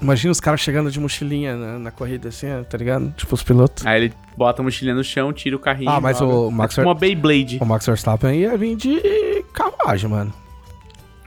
Imagina 0.01 0.31
os 0.31 0.39
caras 0.39 0.61
chegando 0.61 0.93
de 0.93 1.01
mochilinha 1.01 1.57
na, 1.57 1.77
na 1.77 1.91
corrida 1.91 2.29
assim, 2.29 2.47
tá 2.71 2.79
ligado? 2.79 3.13
Tipo 3.17 3.35
os 3.35 3.43
pilotos. 3.43 3.85
Aí 3.85 4.05
ele 4.05 4.15
bota 4.37 4.63
a 4.63 4.65
mochilinha 4.65 4.95
no 4.95 5.03
chão, 5.03 5.33
tira 5.33 5.57
o 5.57 5.59
carrinho. 5.59 5.91
Ah, 5.91 6.01
mas 6.01 6.19
joga. 6.19 6.33
o 6.33 6.51
Max 6.53 6.75
é 6.75 6.77
tipo 6.77 6.89
uma 6.89 6.95
Beyblade. 6.95 7.59
O 7.61 7.67
Max 7.67 7.85
Verstappen 7.85 8.33
ia 8.33 8.57
vir 8.57 8.77
de 8.77 9.45
carruagem, 9.53 10.09
mano. 10.09 10.33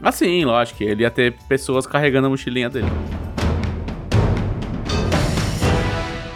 Ah, 0.00 0.10
sim, 0.10 0.42
lógico. 0.46 0.82
Ele 0.82 1.02
ia 1.02 1.10
ter 1.10 1.34
pessoas 1.46 1.86
carregando 1.86 2.28
a 2.28 2.30
mochilinha 2.30 2.70
dele. 2.70 2.88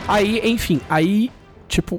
Aí, 0.07 0.43
enfim, 0.45 0.79
aí, 0.91 1.31
tipo, 1.67 1.99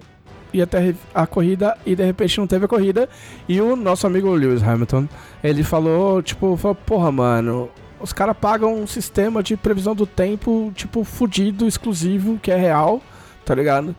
ia 0.54 0.68
ter 0.68 0.96
a 1.14 1.26
corrida 1.26 1.78
e 1.86 1.96
de 1.96 2.04
repente 2.04 2.38
não 2.38 2.48
teve 2.48 2.66
a 2.66 2.68
corrida. 2.68 3.08
E 3.48 3.60
o 3.62 3.76
nosso 3.76 4.06
amigo 4.08 4.34
Lewis 4.34 4.64
Hamilton, 4.64 5.08
ele 5.44 5.64
falou, 5.64 6.22
tipo, 6.22 6.56
falou, 6.58 6.76
porra, 6.76 7.12
mano, 7.12 7.70
os 8.00 8.12
caras 8.12 8.36
pagam 8.36 8.76
um 8.76 8.88
sistema 8.88 9.44
de 9.44 9.56
previsão 9.56 9.96
do 9.96 10.06
tempo, 10.06 10.72
tipo, 10.76 11.04
fudido, 11.04 11.68
exclusivo, 11.68 12.40
que 12.42 12.52
é 12.52 12.56
real, 12.56 13.02
tá 13.46 13.54
ligado? 13.54 13.96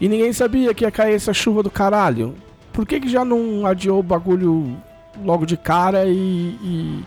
E 0.00 0.08
ninguém 0.08 0.32
sabia 0.32 0.74
que 0.74 0.84
ia 0.84 0.90
cair 0.90 1.14
essa 1.14 1.32
chuva 1.32 1.62
do 1.62 1.70
caralho. 1.70 2.34
Por 2.72 2.86
que 2.86 3.00
que 3.00 3.08
já 3.08 3.24
não 3.24 3.66
adiou 3.66 4.00
o 4.00 4.02
bagulho 4.02 4.76
logo 5.22 5.46
de 5.46 5.56
cara 5.56 6.04
e... 6.06 6.56
e... 6.62 7.04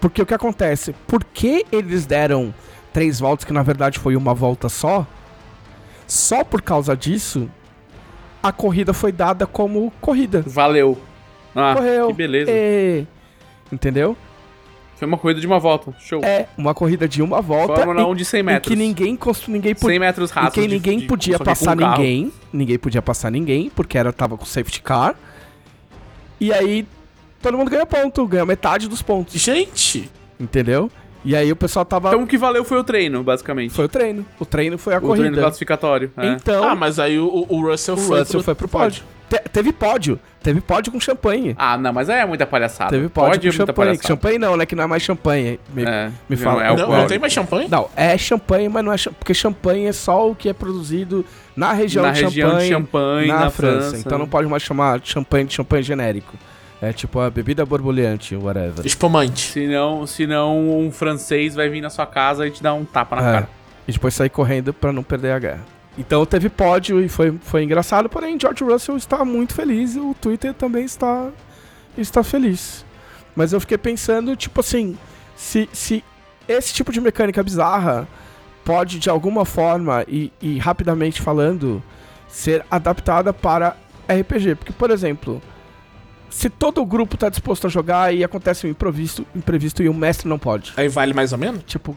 Porque 0.00 0.20
o 0.20 0.26
que 0.26 0.34
acontece? 0.34 0.94
Por 1.06 1.24
que 1.24 1.64
eles 1.72 2.06
deram 2.06 2.54
três 2.92 3.18
voltas, 3.18 3.44
que 3.44 3.52
na 3.52 3.62
verdade 3.62 3.98
foi 3.98 4.14
uma 4.14 4.34
volta 4.34 4.68
só? 4.68 5.06
Só 6.06 6.44
por 6.44 6.62
causa 6.62 6.96
disso, 6.96 7.50
a 8.48 8.52
corrida 8.52 8.92
foi 8.92 9.12
dada 9.12 9.46
como 9.46 9.92
corrida. 10.00 10.42
Valeu. 10.46 10.98
Ah, 11.54 11.74
Correu. 11.74 12.08
que 12.08 12.12
beleza. 12.12 12.50
É. 12.50 13.04
Entendeu? 13.72 14.16
Foi 14.96 15.06
uma 15.08 15.18
corrida 15.18 15.40
de 15.40 15.46
uma 15.46 15.58
volta. 15.58 15.92
Show. 15.98 16.22
É 16.24 16.46
uma 16.56 16.72
corrida 16.74 17.06
de 17.08 17.20
uma 17.22 17.40
volta 17.42 17.76
Fórmula 17.76 18.00
e, 18.02 18.04
1 18.04 18.14
de 18.14 18.24
100 18.24 18.40
em 18.40 18.42
metros. 18.42 18.68
que 18.72 18.76
ninguém 18.78 19.16
constru, 19.16 19.50
ninguém 19.52 19.74
100 19.74 19.80
podia, 19.80 20.00
metros 20.00 20.30
em 20.30 20.34
rasos. 20.34 20.54
que 20.54 20.66
ninguém 20.68 20.98
de- 21.00 21.06
podia 21.06 21.38
passar 21.38 21.76
carro. 21.76 21.98
ninguém, 22.02 22.32
ninguém 22.52 22.78
podia 22.78 23.02
passar 23.02 23.30
ninguém 23.30 23.70
porque 23.74 23.98
era 23.98 24.12
tava 24.12 24.36
com 24.38 24.44
safety 24.46 24.80
car. 24.80 25.14
E 26.40 26.52
aí 26.52 26.86
todo 27.42 27.56
mundo 27.58 27.70
ganha 27.70 27.84
ponto, 27.86 28.26
ganha 28.26 28.44
metade 28.46 28.88
dos 28.88 29.02
pontos, 29.02 29.34
Gente! 29.34 30.10
entendeu? 30.40 30.90
E 31.26 31.34
aí 31.34 31.50
o 31.50 31.56
pessoal 31.56 31.84
tava 31.84 32.08
Então 32.08 32.22
o 32.22 32.26
que 32.26 32.38
valeu 32.38 32.64
foi 32.64 32.78
o 32.78 32.84
treino, 32.84 33.22
basicamente. 33.24 33.74
foi 33.74 33.84
o 33.86 33.88
treino. 33.88 34.24
O 34.38 34.46
treino 34.46 34.78
foi 34.78 34.94
a 34.94 34.98
o 34.98 35.00
treino 35.00 35.16
corrida. 35.24 35.40
classificatório. 35.42 36.12
é. 36.16 36.26
Então, 36.28 36.62
Ah, 36.68 36.74
mas 36.76 36.98
aí 37.00 37.18
o, 37.18 37.44
o 37.48 37.60
Russell 37.60 37.94
o 37.94 37.98
foi. 37.98 38.20
Russell 38.20 38.42
foi 38.42 38.54
pro 38.54 38.68
pódio. 38.68 39.02
Te- 39.28 39.40
teve 39.52 39.72
pódio, 39.72 40.20
teve 40.40 40.60
pódio 40.60 40.92
com 40.92 41.00
champanhe. 41.00 41.52
Ah, 41.58 41.76
não, 41.76 41.92
mas 41.92 42.08
aí 42.08 42.20
é 42.20 42.24
muita 42.24 42.46
palhaçada. 42.46 42.90
Teve 42.90 43.08
pódio 43.08 43.30
Pode 43.32 43.40
com 43.40 43.46
é 43.46 43.50
muita 43.50 43.66
champanhe. 43.72 43.88
palhaçada. 43.88 44.06
Champanhe 44.08 44.38
não, 44.38 44.56
né? 44.56 44.64
Que 44.64 44.76
não 44.76 44.84
é 44.84 44.86
mais 44.86 45.02
champanhe. 45.02 45.58
Me, 45.74 45.82
É, 45.84 46.12
me 46.28 46.36
não, 46.36 46.44
fala. 46.44 46.62
é 46.64 46.70
o 46.70 46.76
Não, 46.76 46.84
pódio. 46.86 47.00
não 47.00 47.06
tem 47.08 47.18
mais 47.18 47.32
champanhe? 47.32 47.68
Não, 47.68 47.90
é 47.96 48.16
champanhe, 48.16 48.68
mas 48.68 48.84
não 48.84 48.92
é 48.92 48.96
champanhe. 48.96 49.16
Porque 49.18 49.34
champanhe 49.34 49.86
é 49.86 49.92
só 49.92 50.30
o 50.30 50.34
que 50.36 50.48
é 50.48 50.52
produzido 50.52 51.24
na 51.56 51.72
região, 51.72 52.04
Na 52.04 52.12
de, 52.12 52.22
região 52.22 52.50
champanhe, 52.50 52.68
de 52.68 52.72
Champagne, 52.74 53.26
na, 53.26 53.40
na 53.40 53.50
França. 53.50 53.80
França. 53.90 53.98
Então 54.06 54.16
não 54.16 54.28
pode 54.28 54.46
mais 54.48 54.62
chamar 54.62 55.00
champanhe 55.02 55.44
de 55.44 55.54
champanhe 55.54 55.82
genérico. 55.82 56.32
É 56.80 56.92
tipo 56.92 57.18
a 57.20 57.30
bebida 57.30 57.64
borbulhante, 57.64 58.36
whatever. 58.36 58.84
Espumante. 58.84 59.52
Senão, 59.52 60.06
senão 60.06 60.78
um 60.78 60.90
francês 60.92 61.54
vai 61.54 61.68
vir 61.68 61.80
na 61.80 61.88
sua 61.90 62.06
casa 62.06 62.46
e 62.46 62.50
te 62.50 62.62
dar 62.62 62.74
um 62.74 62.84
tapa 62.84 63.16
na 63.16 63.22
É. 63.22 63.32
cara. 63.32 63.48
E 63.88 63.92
depois 63.92 64.14
sair 64.14 64.28
correndo 64.28 64.74
pra 64.74 64.92
não 64.92 65.02
perder 65.02 65.32
a 65.32 65.38
guerra. 65.38 65.64
Então 65.96 66.26
teve 66.26 66.48
pódio 66.50 67.00
e 67.02 67.08
foi, 67.08 67.32
foi 67.40 67.62
engraçado, 67.62 68.08
porém 68.08 68.38
George 68.38 68.62
Russell 68.62 68.96
está 68.96 69.24
muito 69.24 69.54
feliz 69.54 69.94
e 69.96 70.00
o 70.00 70.14
Twitter 70.20 70.52
também 70.52 70.84
está, 70.84 71.28
está 71.96 72.22
feliz. 72.22 72.84
Mas 73.34 73.52
eu 73.54 73.60
fiquei 73.60 73.78
pensando, 73.78 74.36
tipo 74.36 74.60
assim, 74.60 74.98
se, 75.34 75.68
se 75.72 76.04
esse 76.46 76.74
tipo 76.74 76.92
de 76.92 77.00
mecânica 77.00 77.42
bizarra 77.42 78.06
pode 78.64 78.98
de 78.98 79.08
alguma 79.08 79.44
forma 79.46 80.04
e, 80.06 80.30
e 80.42 80.58
rapidamente 80.58 81.22
falando 81.22 81.82
ser 82.28 82.64
adaptada 82.70 83.32
para 83.32 83.76
RPG. 84.08 84.56
Porque, 84.56 84.72
por 84.72 84.90
exemplo, 84.90 85.40
se 86.36 86.50
todo 86.50 86.82
o 86.82 86.84
grupo 86.84 87.16
tá 87.16 87.30
disposto 87.30 87.66
a 87.66 87.70
jogar 87.70 88.14
e 88.14 88.22
acontece 88.22 88.66
um 88.66 88.70
imprevisto, 88.70 89.26
imprevisto 89.34 89.82
e 89.82 89.88
o 89.88 89.94
mestre 89.94 90.28
não 90.28 90.38
pode. 90.38 90.74
Aí 90.76 90.86
vale 90.86 91.14
mais 91.14 91.32
ou 91.32 91.38
menos? 91.38 91.62
Tipo, 91.64 91.96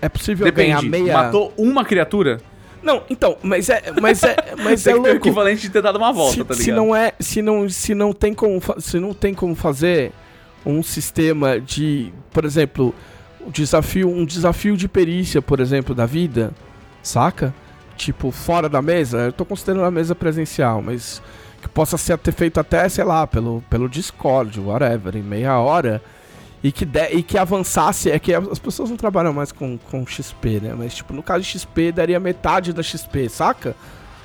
é 0.00 0.08
possível 0.08 0.46
Depende. 0.46 0.68
ganhar 0.68 0.82
meia. 0.82 1.12
Matou 1.12 1.52
uma 1.54 1.84
criatura, 1.84 2.40
Não, 2.82 3.02
então, 3.10 3.36
mas 3.42 3.68
é, 3.68 3.82
mas 4.00 4.22
é, 4.22 4.36
mas 4.56 4.86
é 4.86 4.92
ter 4.92 4.98
o 4.98 5.02
louco. 5.02 5.16
equivalente 5.16 5.60
de 5.60 5.68
ter 5.68 5.82
dado 5.82 5.96
uma 5.96 6.10
volta, 6.14 6.32
se, 6.32 6.44
tá 6.44 6.54
se 6.54 6.60
ligado? 6.62 6.76
não 6.76 6.96
é, 6.96 7.12
se 7.20 7.42
não, 7.42 7.68
se 7.68 7.94
não 7.94 8.14
tem 8.14 8.32
como, 8.32 8.58
se 8.78 8.98
não 8.98 9.12
tem 9.12 9.34
como 9.34 9.54
fazer 9.54 10.12
um 10.64 10.82
sistema 10.82 11.60
de, 11.60 12.10
por 12.32 12.46
exemplo, 12.46 12.94
um 13.46 13.50
desafio, 13.50 14.08
um 14.08 14.24
desafio 14.24 14.78
de 14.78 14.88
perícia, 14.88 15.42
por 15.42 15.60
exemplo, 15.60 15.94
da 15.94 16.06
vida, 16.06 16.52
saca? 17.02 17.54
Tipo, 17.98 18.30
fora 18.30 18.66
da 18.66 18.80
mesa, 18.80 19.18
eu 19.26 19.32
tô 19.32 19.44
considerando 19.44 19.84
a 19.84 19.90
mesa 19.90 20.14
presencial, 20.14 20.80
mas 20.80 21.20
que 21.64 21.68
possa 21.70 21.96
ser 21.96 22.18
ter 22.18 22.32
feito 22.32 22.60
até, 22.60 22.86
sei 22.88 23.04
lá, 23.04 23.26
pelo, 23.26 23.62
pelo 23.70 23.88
Discord, 23.88 24.60
whatever, 24.60 25.16
em 25.16 25.22
meia 25.22 25.58
hora, 25.58 26.02
e 26.62 26.70
que, 26.70 26.84
de, 26.84 27.06
e 27.08 27.22
que 27.22 27.38
avançasse. 27.38 28.10
É 28.10 28.18
que 28.18 28.34
as 28.34 28.58
pessoas 28.58 28.90
não 28.90 28.96
trabalham 28.96 29.32
mais 29.32 29.50
com, 29.50 29.78
com 29.78 30.06
XP, 30.06 30.60
né? 30.60 30.74
Mas, 30.76 30.94
tipo, 30.94 31.14
no 31.14 31.22
caso 31.22 31.42
de 31.42 31.48
XP, 31.48 31.90
daria 31.90 32.20
metade 32.20 32.72
da 32.72 32.82
XP, 32.82 33.28
saca? 33.30 33.74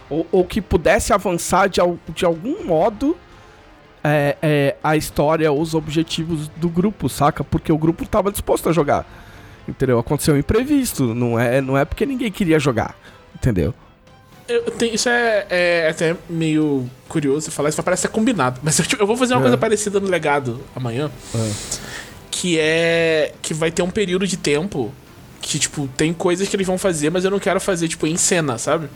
Ou, 0.10 0.28
ou 0.32 0.44
que 0.44 0.62
pudesse 0.62 1.14
avançar 1.14 1.70
de, 1.70 1.80
de 2.14 2.26
algum 2.26 2.66
modo 2.66 3.16
é, 4.04 4.38
é, 4.42 4.76
a 4.84 4.98
história, 4.98 5.52
os 5.52 5.74
objetivos 5.74 6.50
do 6.50 6.70
grupo, 6.70 7.08
saca? 7.08 7.44
Porque 7.44 7.72
o 7.72 7.78
grupo 7.78 8.06
tava 8.06 8.32
disposto 8.32 8.68
a 8.68 8.74
jogar. 8.74 9.06
Entendeu? 9.68 9.98
Aconteceu 9.98 10.36
um 10.36 10.38
imprevisto. 10.38 11.14
Não 11.16 11.40
é, 11.40 11.62
não 11.62 11.78
é 11.78 11.86
porque 11.86 12.06
ninguém 12.06 12.32
queria 12.32 12.60
jogar. 12.60 12.96
Entendeu? 13.34 13.74
Eu 14.50 14.72
tenho, 14.72 14.96
isso 14.96 15.08
é, 15.08 15.46
é 15.50 15.88
até 15.90 16.16
meio 16.30 16.90
curioso 17.08 17.52
falar, 17.52 17.70
isso 17.70 17.82
parece 17.84 18.02
ser 18.04 18.08
combinado. 18.10 18.60
Mas 18.64 18.80
eu, 18.80 18.86
eu 19.00 19.08
vou 19.08 19.16
fazer 19.16 19.34
uma 19.36 19.42
É. 19.42 19.44
coisa 19.44 19.58
parecida 19.58 20.00
no 20.00 20.08
legado 20.08 20.60
amanhã. 20.76 21.12
Que 22.32 22.58
é. 22.60 23.34
Que 23.42 23.54
vai 23.54 23.72
ter 23.72 23.82
um 23.82 23.90
período 23.90 24.26
de 24.28 24.38
tempo 24.38 24.92
que, 25.42 25.58
tipo, 25.60 25.88
tem 25.96 26.14
coisas 26.14 26.48
que 26.50 26.56
eles 26.56 26.68
vão 26.68 26.78
fazer, 26.78 27.10
mas 27.10 27.24
eu 27.26 27.32
não 27.32 27.40
quero 27.40 27.60
fazer, 27.62 27.88
tipo, 27.88 28.06
em 28.08 28.18
cena, 28.18 28.58
sabe? 28.58 28.90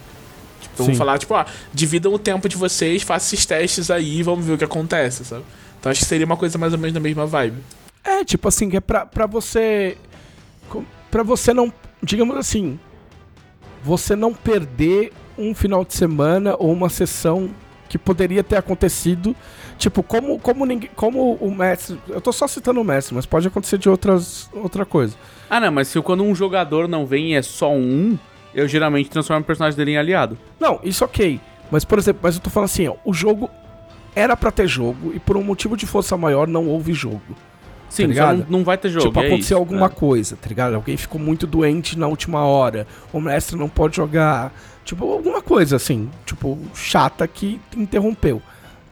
Tipo, 0.61 0.81
eu 0.81 0.85
vou 0.87 0.95
falar, 0.95 1.17
tipo, 1.17 1.33
ó, 1.33 1.45
dividam 1.73 2.13
o 2.13 2.19
tempo 2.19 2.47
de 2.49 2.55
vocês, 2.57 3.01
façam 3.03 3.27
esses 3.27 3.45
testes 3.45 3.89
aí 3.91 4.19
e 4.19 4.23
vamos 4.23 4.45
ver 4.45 4.53
o 4.53 4.57
que 4.57 4.63
acontece, 4.63 5.23
sabe? 5.25 5.43
Então 5.79 5.91
acho 5.91 6.01
que 6.01 6.05
seria 6.05 6.25
uma 6.25 6.37
coisa 6.37 6.57
mais 6.57 6.73
ou 6.73 6.79
menos 6.79 6.93
da 6.93 6.99
mesma 6.99 7.25
vibe. 7.25 7.57
É, 8.03 8.23
tipo 8.23 8.47
assim, 8.47 8.69
que 8.69 8.77
é 8.77 8.81
pra, 8.81 9.05
pra 9.05 9.25
você. 9.25 9.97
Pra 11.11 11.23
você 11.23 11.53
não. 11.53 11.71
Digamos 12.01 12.35
assim. 12.37 12.79
Você 13.83 14.15
não 14.15 14.33
perder 14.33 15.11
um 15.37 15.53
final 15.53 15.83
de 15.83 15.93
semana 15.93 16.55
ou 16.57 16.71
uma 16.71 16.89
sessão 16.89 17.49
que 17.89 17.97
poderia 17.97 18.43
ter 18.43 18.57
acontecido. 18.57 19.35
Tipo, 19.77 20.01
como, 20.01 20.39
como 20.39 20.65
ninguém. 20.65 20.89
Como 20.95 21.33
o 21.35 21.53
mestre. 21.53 21.99
Eu 22.07 22.21
tô 22.21 22.31
só 22.31 22.47
citando 22.47 22.81
o 22.81 22.83
mestre, 22.83 23.13
mas 23.13 23.25
pode 23.25 23.47
acontecer 23.47 23.77
de 23.77 23.89
outras, 23.89 24.49
outra 24.53 24.85
coisa. 24.85 25.15
Ah, 25.49 25.59
não, 25.59 25.71
mas 25.71 25.87
se 25.87 26.01
quando 26.01 26.23
um 26.23 26.33
jogador 26.33 26.87
não 26.87 27.05
vem 27.05 27.33
e 27.33 27.35
é 27.35 27.41
só 27.41 27.71
um, 27.71 28.17
eu 28.53 28.67
geralmente 28.67 29.09
transformo 29.09 29.41
o 29.41 29.45
personagem 29.45 29.77
dele 29.77 29.91
em 29.91 29.97
aliado. 29.97 30.37
Não, 30.59 30.79
isso 30.83 31.03
ok. 31.05 31.39
Mas, 31.69 31.83
por 31.85 31.99
exemplo, 31.99 32.21
mas 32.23 32.35
eu 32.35 32.41
tô 32.41 32.49
falando 32.49 32.65
assim, 32.65 32.87
ó, 32.87 32.95
o 33.03 33.13
jogo 33.13 33.49
era 34.15 34.37
pra 34.37 34.51
ter 34.51 34.67
jogo 34.67 35.11
e 35.13 35.19
por 35.19 35.37
um 35.37 35.43
motivo 35.43 35.75
de 35.75 35.85
força 35.85 36.15
maior 36.15 36.47
não 36.47 36.67
houve 36.67 36.93
jogo. 36.93 37.21
Sim, 37.89 38.07
ligado? 38.07 38.39
não, 38.49 38.57
não 38.59 38.63
vai 38.63 38.75
ter 38.75 38.89
jogo. 38.89 39.05
tipo, 39.05 39.19
é 39.19 39.27
aconteceu 39.27 39.55
isso, 39.55 39.55
alguma 39.55 39.85
é. 39.85 39.89
coisa, 39.89 40.35
tá 40.35 40.49
ligado? 40.49 40.73
Alguém 40.73 40.97
ficou 40.97 41.21
muito 41.21 41.45
doente 41.45 41.97
na 41.97 42.07
última 42.07 42.43
hora, 42.43 42.87
o 43.11 43.19
mestre 43.19 43.55
não 43.55 43.69
pode 43.69 43.95
jogar. 43.95 44.51
Tipo, 44.83 45.11
alguma 45.11 45.41
coisa 45.41 45.77
assim, 45.77 46.09
tipo, 46.25 46.59
chata 46.73 47.27
que 47.27 47.59
interrompeu, 47.75 48.41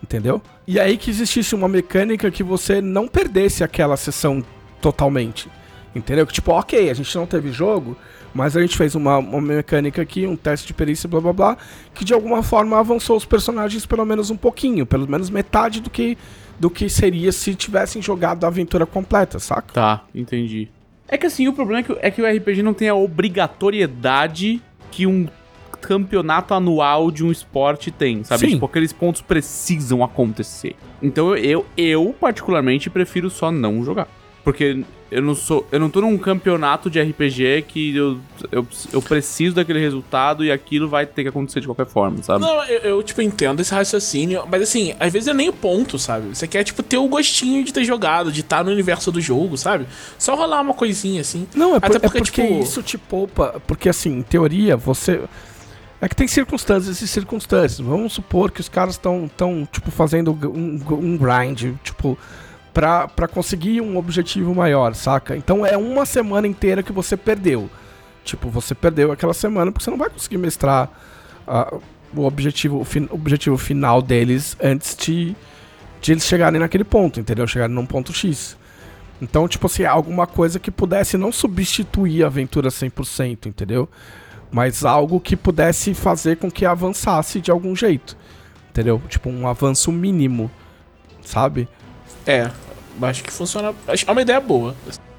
entendeu? 0.01 0.41
E 0.65 0.79
aí 0.79 0.97
que 0.97 1.09
existisse 1.09 1.53
uma 1.53 1.67
mecânica 1.67 2.31
que 2.31 2.43
você 2.43 2.81
não 2.81 3.07
perdesse 3.07 3.63
aquela 3.63 3.97
sessão 3.97 4.43
totalmente, 4.81 5.49
entendeu? 5.93 6.25
Que 6.25 6.33
tipo, 6.33 6.51
ok, 6.51 6.89
a 6.89 6.93
gente 6.93 7.13
não 7.15 7.25
teve 7.25 7.51
jogo, 7.51 7.97
mas 8.33 8.55
a 8.55 8.61
gente 8.61 8.77
fez 8.77 8.95
uma, 8.95 9.17
uma 9.17 9.41
mecânica 9.41 10.01
aqui, 10.01 10.25
um 10.25 10.35
teste 10.35 10.67
de 10.67 10.73
perícia, 10.73 11.09
blá 11.09 11.19
blá 11.19 11.33
blá, 11.33 11.57
que 11.93 12.05
de 12.05 12.13
alguma 12.13 12.41
forma 12.41 12.79
avançou 12.79 13.17
os 13.17 13.25
personagens 13.25 13.85
pelo 13.85 14.05
menos 14.05 14.29
um 14.29 14.37
pouquinho, 14.37 14.85
pelo 14.85 15.07
menos 15.07 15.29
metade 15.29 15.81
do 15.81 15.89
que, 15.89 16.17
do 16.57 16.69
que 16.69 16.89
seria 16.89 17.31
se 17.31 17.53
tivessem 17.53 18.01
jogado 18.01 18.45
a 18.45 18.47
aventura 18.47 18.85
completa, 18.85 19.39
saca? 19.39 19.73
Tá, 19.73 20.05
entendi. 20.15 20.69
É 21.07 21.17
que 21.17 21.25
assim, 21.25 21.49
o 21.49 21.53
problema 21.53 21.81
é 21.81 21.83
que, 21.83 21.97
é 22.01 22.11
que 22.11 22.21
o 22.21 22.25
RPG 22.25 22.63
não 22.63 22.73
tem 22.73 22.87
a 22.87 22.95
obrigatoriedade 22.95 24.61
que 24.89 25.05
um 25.05 25.27
campeonato 25.81 26.53
anual 26.53 27.11
de 27.11 27.23
um 27.25 27.31
esporte 27.31 27.91
tem, 27.91 28.23
sabe? 28.23 28.41
Sim. 28.41 28.53
Tipo, 28.53 28.65
aqueles 28.65 28.93
pontos 28.93 29.21
precisam 29.21 30.03
acontecer. 30.03 30.75
Então 31.01 31.35
eu, 31.35 31.65
eu, 31.75 32.15
particularmente, 32.19 32.89
prefiro 32.89 33.29
só 33.29 33.51
não 33.51 33.83
jogar. 33.83 34.07
Porque 34.43 34.83
eu 35.11 35.21
não 35.21 35.35
sou. 35.35 35.67
Eu 35.71 35.79
não 35.79 35.87
tô 35.87 36.01
num 36.01 36.17
campeonato 36.17 36.89
de 36.89 36.99
RPG 36.99 37.63
que 37.67 37.95
eu, 37.95 38.17
eu, 38.51 38.65
eu 38.91 38.99
preciso 38.99 39.53
daquele 39.55 39.79
resultado 39.79 40.43
e 40.43 40.51
aquilo 40.51 40.89
vai 40.89 41.05
ter 41.05 41.21
que 41.21 41.29
acontecer 41.29 41.59
de 41.59 41.67
qualquer 41.67 41.85
forma, 41.85 42.23
sabe? 42.23 42.41
Não, 42.43 42.63
eu, 42.63 42.79
eu, 42.79 43.03
tipo, 43.03 43.21
entendo 43.21 43.59
esse 43.59 43.71
raciocínio, 43.71 44.43
mas 44.49 44.63
assim, 44.63 44.95
às 44.99 45.13
vezes 45.13 45.27
é 45.27 45.33
nem 45.33 45.47
o 45.47 45.53
ponto, 45.53 45.99
sabe? 45.99 46.29
Você 46.35 46.47
quer, 46.47 46.63
tipo, 46.63 46.81
ter 46.81 46.97
o 46.97 47.07
gostinho 47.07 47.63
de 47.63 47.71
ter 47.71 47.83
jogado, 47.83 48.31
de 48.31 48.39
estar 48.41 48.63
no 48.63 48.71
universo 48.71 49.11
do 49.11 49.21
jogo, 49.21 49.55
sabe? 49.59 49.85
Só 50.17 50.33
rolar 50.33 50.61
uma 50.61 50.73
coisinha 50.73 51.21
assim. 51.21 51.45
Não, 51.53 51.75
é, 51.75 51.79
por- 51.79 51.85
Até 51.85 51.97
é 51.97 51.99
porque, 51.99 52.17
porque, 52.23 52.41
tipo- 52.47 52.63
isso 52.63 52.81
te 52.81 52.97
poupa. 52.97 53.61
Porque, 53.67 53.89
assim, 53.89 54.17
em 54.17 54.21
teoria, 54.23 54.75
você. 54.75 55.21
É 56.01 56.09
que 56.09 56.15
tem 56.15 56.27
circunstâncias 56.27 56.99
e 57.01 57.07
circunstâncias. 57.07 57.79
Vamos 57.79 58.13
supor 58.13 58.49
que 58.51 58.59
os 58.59 58.67
caras 58.67 58.95
estão, 58.95 59.29
tão, 59.37 59.67
tipo, 59.71 59.91
fazendo 59.91 60.31
um, 60.31 60.79
um 60.91 61.17
grind, 61.17 61.75
tipo, 61.83 62.17
pra, 62.73 63.07
pra 63.07 63.27
conseguir 63.27 63.81
um 63.81 63.97
objetivo 63.97 64.53
maior, 64.55 64.95
saca? 64.95 65.35
Então 65.37 65.63
é 65.65 65.77
uma 65.77 66.05
semana 66.05 66.47
inteira 66.47 66.81
que 66.81 66.91
você 66.91 67.15
perdeu. 67.15 67.69
Tipo, 68.23 68.49
você 68.49 68.73
perdeu 68.73 69.11
aquela 69.11 69.33
semana 69.33 69.71
porque 69.71 69.83
você 69.83 69.91
não 69.91 69.97
vai 69.97 70.09
conseguir 70.09 70.37
mestrar 70.37 70.89
ah, 71.47 71.71
o 72.15 72.23
objetivo, 72.25 72.79
o 72.79 72.85
fin- 72.85 73.07
objetivo 73.11 73.57
final 73.57 74.01
deles 74.01 74.57
antes 74.61 74.95
de, 74.95 75.35
de 76.01 76.11
eles 76.11 76.25
chegarem 76.25 76.59
naquele 76.59 76.83
ponto, 76.83 77.19
entendeu? 77.19 77.45
Chegarem 77.47 77.75
num 77.75 77.85
ponto 77.85 78.11
X. 78.11 78.57
Então, 79.21 79.47
tipo 79.47 79.67
assim, 79.67 79.85
alguma 79.85 80.25
coisa 80.25 80.59
que 80.59 80.71
pudesse 80.71 81.15
não 81.15 81.31
substituir 81.31 82.23
a 82.23 82.27
aventura 82.27 82.69
100%, 82.69 83.45
entendeu? 83.45 83.87
Mas 84.51 84.83
algo 84.83 85.19
que 85.19 85.35
pudesse 85.37 85.93
fazer 85.93 86.37
com 86.37 86.51
que 86.51 86.65
avançasse 86.65 87.39
de 87.39 87.49
algum 87.51 87.75
jeito, 87.75 88.17
entendeu? 88.69 89.01
Tipo, 89.07 89.29
um 89.29 89.47
avanço 89.47 89.91
mínimo, 89.91 90.51
sabe? 91.21 91.67
É, 92.25 92.51
acho 93.01 93.23
que 93.23 93.31
funciona. 93.31 93.73
acho- 93.87 94.05
É 94.07 94.11
uma 94.11 94.21
ideia 94.21 94.41
boa. 94.41 94.75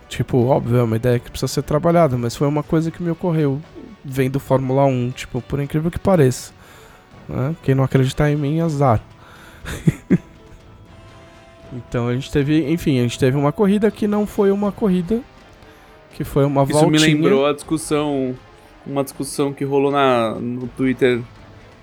Tipo, 0.09 0.45
óbvio, 0.47 0.77
é 0.77 0.83
uma 0.83 0.97
ideia 0.97 1.19
que 1.19 1.31
precisa 1.31 1.49
ser 1.49 1.63
trabalhada, 1.63 2.19
mas 2.19 2.37
foi 2.37 2.47
uma 2.47 2.63
coisa 2.63 2.91
que 2.91 3.03
me 3.03 3.11
ocorreu 3.11 3.59
vendo 4.05 4.39
Fórmula 4.39 4.85
1, 4.85 5.11
tipo, 5.13 5.41
por 5.41 5.59
incrível 5.61 5.91
que 5.91 5.99
pareça. 5.99 6.53
Né? 7.27 7.57
Quem 7.63 7.75
não 7.75 7.85
acreditar 7.85 8.31
em 8.31 8.37
mim, 8.37 8.61
azar. 8.61 9.01
então 11.73 12.09
a 12.09 12.15
gente 12.15 12.31
teve, 12.31 12.71
enfim, 12.71 12.99
a 12.99 13.03
gente 13.03 13.19
teve 13.19 13.37
uma 13.37 13.53
corrida 13.53 13.91
que 13.91 14.07
não 14.07 14.27
foi 14.27 14.51
uma 14.51 14.71
corrida, 14.71 15.21
que 16.15 16.25
foi 16.25 16.45
uma 16.45 16.65
Isso 16.65 16.73
voltinha. 16.73 16.91
me 16.91 16.99
lembrou 16.99 17.47
a 17.47 17.53
discussão, 17.55 18.35
uma 18.87 19.05
discussão 19.05 19.53
que 19.53 19.65
rolou 19.65 19.91
na, 19.91 20.35
no 20.35 20.67
Twitter 20.69 21.21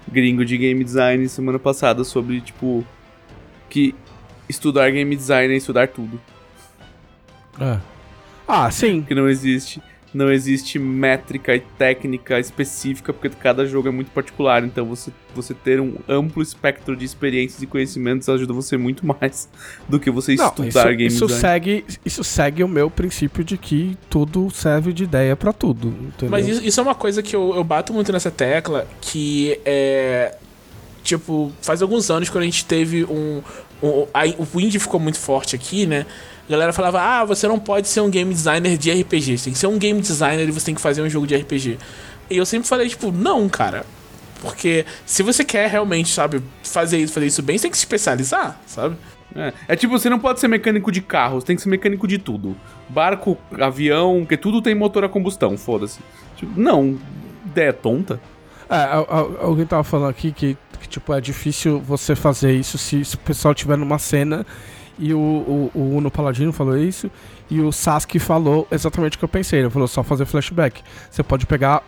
gringo 0.07 0.43
de 0.43 0.57
game 0.57 0.83
design 0.83 1.27
semana 1.29 1.59
passada 1.59 2.03
sobre, 2.03 2.41
tipo, 2.41 2.85
que 3.69 3.95
estudar 4.47 4.89
game 4.91 5.15
design 5.15 5.53
é 5.53 5.57
estudar 5.57 5.87
tudo. 5.87 6.19
É. 7.59 7.79
Ah, 8.47 8.69
sim. 8.71 9.01
Que 9.01 9.13
não 9.13 9.29
existe, 9.29 9.81
não 10.13 10.31
existe 10.31 10.79
métrica 10.79 11.55
e 11.55 11.59
técnica 11.59 12.39
específica, 12.39 13.13
porque 13.13 13.29
cada 13.29 13.65
jogo 13.65 13.87
é 13.87 13.91
muito 13.91 14.11
particular. 14.11 14.63
Então 14.63 14.85
você, 14.85 15.11
você 15.35 15.53
ter 15.53 15.79
um 15.79 15.95
amplo 16.07 16.41
espectro 16.41 16.95
de 16.95 17.05
experiências 17.05 17.61
e 17.61 17.67
conhecimentos 17.67 18.27
ajuda 18.27 18.53
você 18.53 18.77
muito 18.77 19.05
mais 19.05 19.47
do 19.87 19.99
que 19.99 20.09
você 20.09 20.35
Não, 20.35 20.47
estudar 20.47 20.67
isso, 20.67 20.97
game 20.97 21.07
isso 21.07 21.27
design. 21.27 21.41
segue, 21.41 21.85
isso 22.03 22.23
segue 22.23 22.63
o 22.63 22.67
meu 22.67 22.89
princípio 22.89 23.43
de 23.43 23.57
que 23.57 23.97
tudo 24.09 24.49
serve 24.51 24.91
de 24.93 25.03
ideia 25.03 25.35
pra 25.35 25.53
tudo, 25.53 25.89
entendeu? 25.89 26.29
Mas 26.29 26.47
isso, 26.47 26.63
isso 26.65 26.79
é 26.79 26.83
uma 26.83 26.95
coisa 26.95 27.21
que 27.21 27.35
eu, 27.35 27.55
eu 27.55 27.63
bato 27.63 27.93
muito 27.93 28.11
nessa 28.11 28.31
tecla, 28.31 28.87
que 29.01 29.59
é. 29.65 30.35
Tipo, 31.03 31.51
faz 31.61 31.81
alguns 31.81 32.11
anos 32.11 32.29
quando 32.29 32.43
a 32.43 32.45
gente 32.45 32.65
teve 32.65 33.05
um. 33.05 33.41
um 33.81 34.05
aí 34.13 34.35
o 34.53 34.59
indie 34.59 34.79
ficou 34.79 34.99
muito 34.99 35.17
forte 35.17 35.55
aqui, 35.55 35.85
né? 35.85 36.05
A 36.49 36.51
galera 36.51 36.73
falava, 36.73 36.99
ah, 36.99 37.23
você 37.23 37.47
não 37.47 37.59
pode 37.59 37.87
ser 37.87 38.01
um 38.01 38.09
game 38.09 38.33
designer 38.33 38.75
de 38.75 38.89
RPG. 38.91 39.37
Você 39.37 39.43
tem 39.45 39.53
que 39.53 39.59
ser 39.59 39.67
um 39.67 39.77
game 39.77 40.01
designer 40.01 40.47
e 40.49 40.51
você 40.51 40.65
tem 40.65 40.73
que 40.73 40.81
fazer 40.81 41.03
um 41.03 41.09
jogo 41.09 41.27
de 41.27 41.35
RPG. 41.35 41.77
E 42.27 42.35
eu 42.37 42.45
sempre 42.45 42.67
falei, 42.67 42.89
tipo, 42.89 43.11
não, 43.11 43.47
cara. 43.47 43.85
Porque 44.41 44.83
se 45.05 45.21
você 45.21 45.43
quer 45.45 45.69
realmente, 45.69 46.09
sabe, 46.09 46.41
fazer 46.63 46.97
isso, 46.97 47.13
fazer 47.13 47.27
isso 47.27 47.43
bem, 47.43 47.55
você 47.57 47.63
tem 47.63 47.71
que 47.71 47.77
se 47.77 47.81
especializar, 47.83 48.59
sabe? 48.65 48.95
É, 49.35 49.53
é 49.67 49.75
tipo, 49.75 49.97
você 49.97 50.09
não 50.09 50.17
pode 50.17 50.39
ser 50.39 50.47
mecânico 50.47 50.91
de 50.91 51.01
carro, 51.01 51.39
você 51.39 51.45
tem 51.45 51.55
que 51.55 51.61
ser 51.61 51.69
mecânico 51.69 52.07
de 52.07 52.17
tudo. 52.17 52.55
Barco, 52.87 53.37
avião, 53.59 54.25
que 54.25 54.35
tudo 54.35 54.59
tem 54.59 54.73
motor 54.73 55.03
a 55.03 55.09
combustão, 55.09 55.55
foda-se. 55.55 55.99
Tipo, 56.35 56.59
não, 56.59 56.97
ideia 57.45 57.71
tonta. 57.73 58.19
É, 58.67 58.75
al- 58.85 59.07
al- 59.07 59.37
alguém 59.41 59.65
tava 59.67 59.83
falando 59.83 60.09
aqui 60.09 60.31
que, 60.31 60.57
que, 60.79 60.87
tipo, 60.87 61.13
é 61.13 61.21
difícil 61.21 61.79
você 61.79 62.15
fazer 62.15 62.53
isso 62.53 62.77
se, 62.77 63.05
se 63.05 63.13
o 63.15 63.19
pessoal 63.19 63.53
estiver 63.53 63.77
numa 63.77 63.99
cena 63.99 64.45
e 64.99 65.13
o, 65.13 65.17
o, 65.17 65.71
o 65.73 65.95
Uno 65.97 66.11
Paladino 66.11 66.51
falou 66.51 66.77
isso 66.77 67.09
e 67.49 67.61
o 67.61 67.71
Sasuke 67.71 68.19
falou 68.19 68.67
exatamente 68.69 69.15
o 69.15 69.19
que 69.19 69.25
eu 69.25 69.29
pensei. 69.29 69.59
Ele 69.59 69.69
falou 69.69 69.87
só 69.87 70.03
fazer 70.03 70.25
flashback. 70.25 70.81
Você 71.09 71.23
pode 71.23 71.45
pegar 71.45 71.81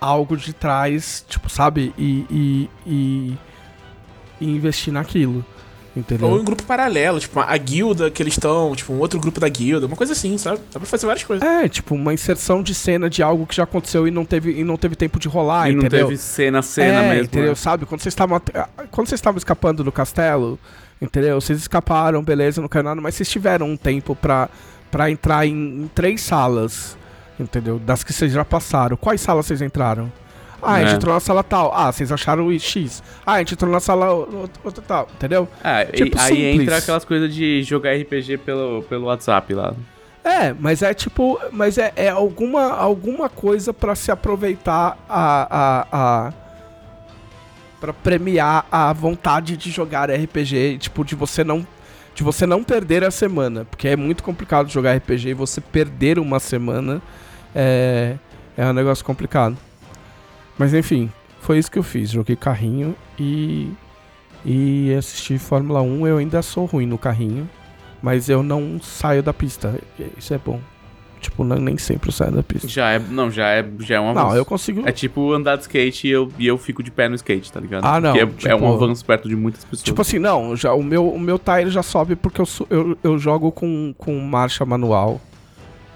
algo 0.00 0.36
de 0.36 0.52
trás, 0.52 1.24
tipo, 1.28 1.48
sabe? 1.48 1.94
E, 1.96 2.26
e, 2.28 2.70
e, 2.86 3.38
e 4.40 4.50
investir 4.50 4.92
naquilo. 4.92 5.44
Entendeu? 5.96 6.28
Ou 6.28 6.40
em 6.40 6.44
grupo 6.44 6.62
paralelo, 6.62 7.18
tipo, 7.18 7.40
a 7.40 7.56
guilda 7.56 8.10
que 8.10 8.22
eles 8.22 8.34
estão, 8.34 8.74
tipo, 8.76 8.92
um 8.92 8.98
outro 8.98 9.18
grupo 9.18 9.40
da 9.40 9.48
guilda, 9.48 9.86
uma 9.86 9.96
coisa 9.96 10.12
assim, 10.12 10.38
sabe? 10.38 10.60
Dá 10.72 10.78
pra 10.78 10.88
fazer 10.88 11.06
várias 11.06 11.24
coisas. 11.24 11.46
É, 11.46 11.68
tipo, 11.68 11.94
uma 11.94 12.14
inserção 12.14 12.62
de 12.62 12.74
cena 12.74 13.10
de 13.10 13.22
algo 13.22 13.46
que 13.46 13.56
já 13.56 13.64
aconteceu 13.64 14.06
e 14.06 14.10
não 14.10 14.24
teve, 14.24 14.60
e 14.60 14.62
não 14.62 14.76
teve 14.76 14.94
tempo 14.94 15.18
de 15.18 15.26
rolar, 15.26 15.68
e 15.68 15.72
não 15.72 15.80
entendeu? 15.80 16.06
teve 16.06 16.16
cena, 16.18 16.62
cena 16.62 17.02
é, 17.02 17.08
mesmo. 17.08 17.24
entendeu? 17.24 17.48
né? 17.48 17.54
Sabe? 17.56 17.84
Quando 17.84 18.00
vocês 18.00 18.12
estavam 18.12 18.40
quando 18.90 19.08
vocês 19.08 19.18
estavam 19.18 19.38
escapando 19.38 19.82
do 19.82 19.90
castelo, 19.90 20.58
entendeu? 21.00 21.40
Vocês 21.40 21.58
escaparam, 21.58 22.22
beleza, 22.22 22.60
não 22.60 22.68
caiu 22.68 22.82
nada, 22.84 23.00
mas 23.00 23.14
vocês 23.14 23.28
tiveram 23.28 23.66
um 23.66 23.76
tempo 23.76 24.14
pra, 24.16 24.48
pra 24.90 25.10
entrar 25.10 25.46
em, 25.46 25.52
em 25.84 25.90
três 25.94 26.20
salas, 26.20 26.96
entendeu? 27.38 27.78
Das 27.78 28.02
que 28.04 28.12
vocês 28.12 28.32
já 28.32 28.44
passaram. 28.44 28.96
Quais 28.96 29.20
salas 29.20 29.46
vocês 29.46 29.62
entraram? 29.62 30.10
Ah, 30.60 30.74
a 30.74 30.80
gente 30.80 30.92
É. 30.92 30.94
entrou 30.96 31.14
na 31.14 31.20
sala 31.20 31.44
tal. 31.44 31.72
Ah, 31.72 31.92
vocês 31.92 32.10
acharam 32.10 32.48
o 32.48 32.58
X. 32.58 33.00
Ah, 33.24 33.34
a 33.34 33.38
gente 33.38 33.54
entrou 33.54 33.70
na 33.70 33.78
sala 33.78 34.06
outra 34.64 34.82
tal, 34.86 35.08
entendeu? 35.14 35.48
E- 35.64 35.92
Tipo, 35.96 36.18
aí 36.20 36.34
simples. 36.34 36.60
entra 36.62 36.78
aquelas 36.78 37.04
coisas 37.04 37.32
de 37.32 37.62
jogar 37.62 37.92
RPG 37.94 38.38
pelo, 38.38 38.82
pelo 38.82 39.04
WhatsApp 39.06 39.54
lá. 39.54 39.72
É, 40.24 40.52
mas 40.58 40.82
é 40.82 40.92
tipo, 40.92 41.38
mas 41.52 41.78
é, 41.78 41.92
é 41.94 42.08
alguma, 42.08 42.72
alguma 42.72 43.28
coisa 43.28 43.72
pra 43.72 43.94
se 43.94 44.10
aproveitar 44.10 44.98
a, 45.08 45.46
a, 45.48 45.86
a 46.26 46.32
para 47.80 47.92
premiar 47.92 48.66
a 48.70 48.92
vontade 48.92 49.56
de 49.56 49.70
jogar 49.70 50.10
RPG, 50.10 50.78
tipo 50.78 51.04
de 51.04 51.14
você 51.14 51.44
não 51.44 51.66
de 52.14 52.24
você 52.24 52.46
não 52.46 52.64
perder 52.64 53.04
a 53.04 53.12
semana, 53.12 53.64
porque 53.64 53.86
é 53.86 53.94
muito 53.94 54.24
complicado 54.24 54.68
jogar 54.68 54.96
RPG 54.96 55.28
e 55.28 55.34
você 55.34 55.60
perder 55.60 56.18
uma 56.18 56.40
semana 56.40 57.00
é 57.54 58.16
é 58.56 58.66
um 58.66 58.72
negócio 58.72 59.04
complicado. 59.04 59.56
Mas 60.58 60.74
enfim, 60.74 61.12
foi 61.40 61.58
isso 61.58 61.70
que 61.70 61.78
eu 61.78 61.82
fiz, 61.84 62.10
joguei 62.10 62.34
carrinho 62.34 62.96
e 63.18 63.72
e 64.44 64.94
assisti 64.94 65.38
Fórmula 65.38 65.82
1, 65.82 66.06
eu 66.06 66.18
ainda 66.18 66.42
sou 66.42 66.64
ruim 66.64 66.86
no 66.86 66.98
carrinho. 66.98 67.48
Mas 68.00 68.28
eu 68.28 68.42
não 68.42 68.80
saio 68.80 69.22
da 69.22 69.34
pista. 69.34 69.78
Isso 70.16 70.32
é 70.32 70.38
bom. 70.38 70.60
Tipo, 71.20 71.42
não- 71.44 71.56
nem 71.56 71.76
sempre 71.76 72.08
eu 72.08 72.12
saio 72.12 72.30
da 72.32 72.42
pista. 72.42 72.68
Já 72.68 72.90
é. 72.92 72.98
Não, 72.98 73.30
já 73.30 73.48
é, 73.48 73.66
já 73.80 73.96
é 73.96 74.00
um 74.00 74.10
avanço. 74.10 74.26
Não, 74.28 74.36
eu 74.36 74.44
consigo. 74.44 74.82
É 74.88 74.92
tipo 74.92 75.32
andar 75.32 75.56
de 75.56 75.62
skate 75.62 76.06
e 76.06 76.10
eu, 76.10 76.32
e 76.38 76.46
eu 76.46 76.56
fico 76.56 76.82
de 76.82 76.90
pé 76.90 77.08
no 77.08 77.14
skate, 77.16 77.52
tá 77.52 77.58
ligado? 77.60 77.84
Ah, 77.84 78.00
não, 78.00 78.12
Porque 78.12 78.22
é, 78.22 78.26
tipo- 78.26 78.48
é 78.48 78.54
um 78.54 78.72
avanço 78.72 79.04
perto 79.04 79.28
de 79.28 79.34
muitas 79.36 79.64
pessoas. 79.64 79.82
Tipo 79.82 80.00
assim, 80.02 80.18
não, 80.18 80.54
já, 80.56 80.72
o, 80.72 80.82
meu, 80.82 81.08
o 81.08 81.18
meu 81.18 81.38
tire 81.38 81.70
já 81.70 81.82
sobe 81.82 82.14
porque 82.16 82.40
eu, 82.40 82.46
eu, 82.70 82.98
eu 83.02 83.18
jogo 83.18 83.50
com, 83.50 83.92
com 83.98 84.18
marcha 84.20 84.64
manual. 84.64 85.20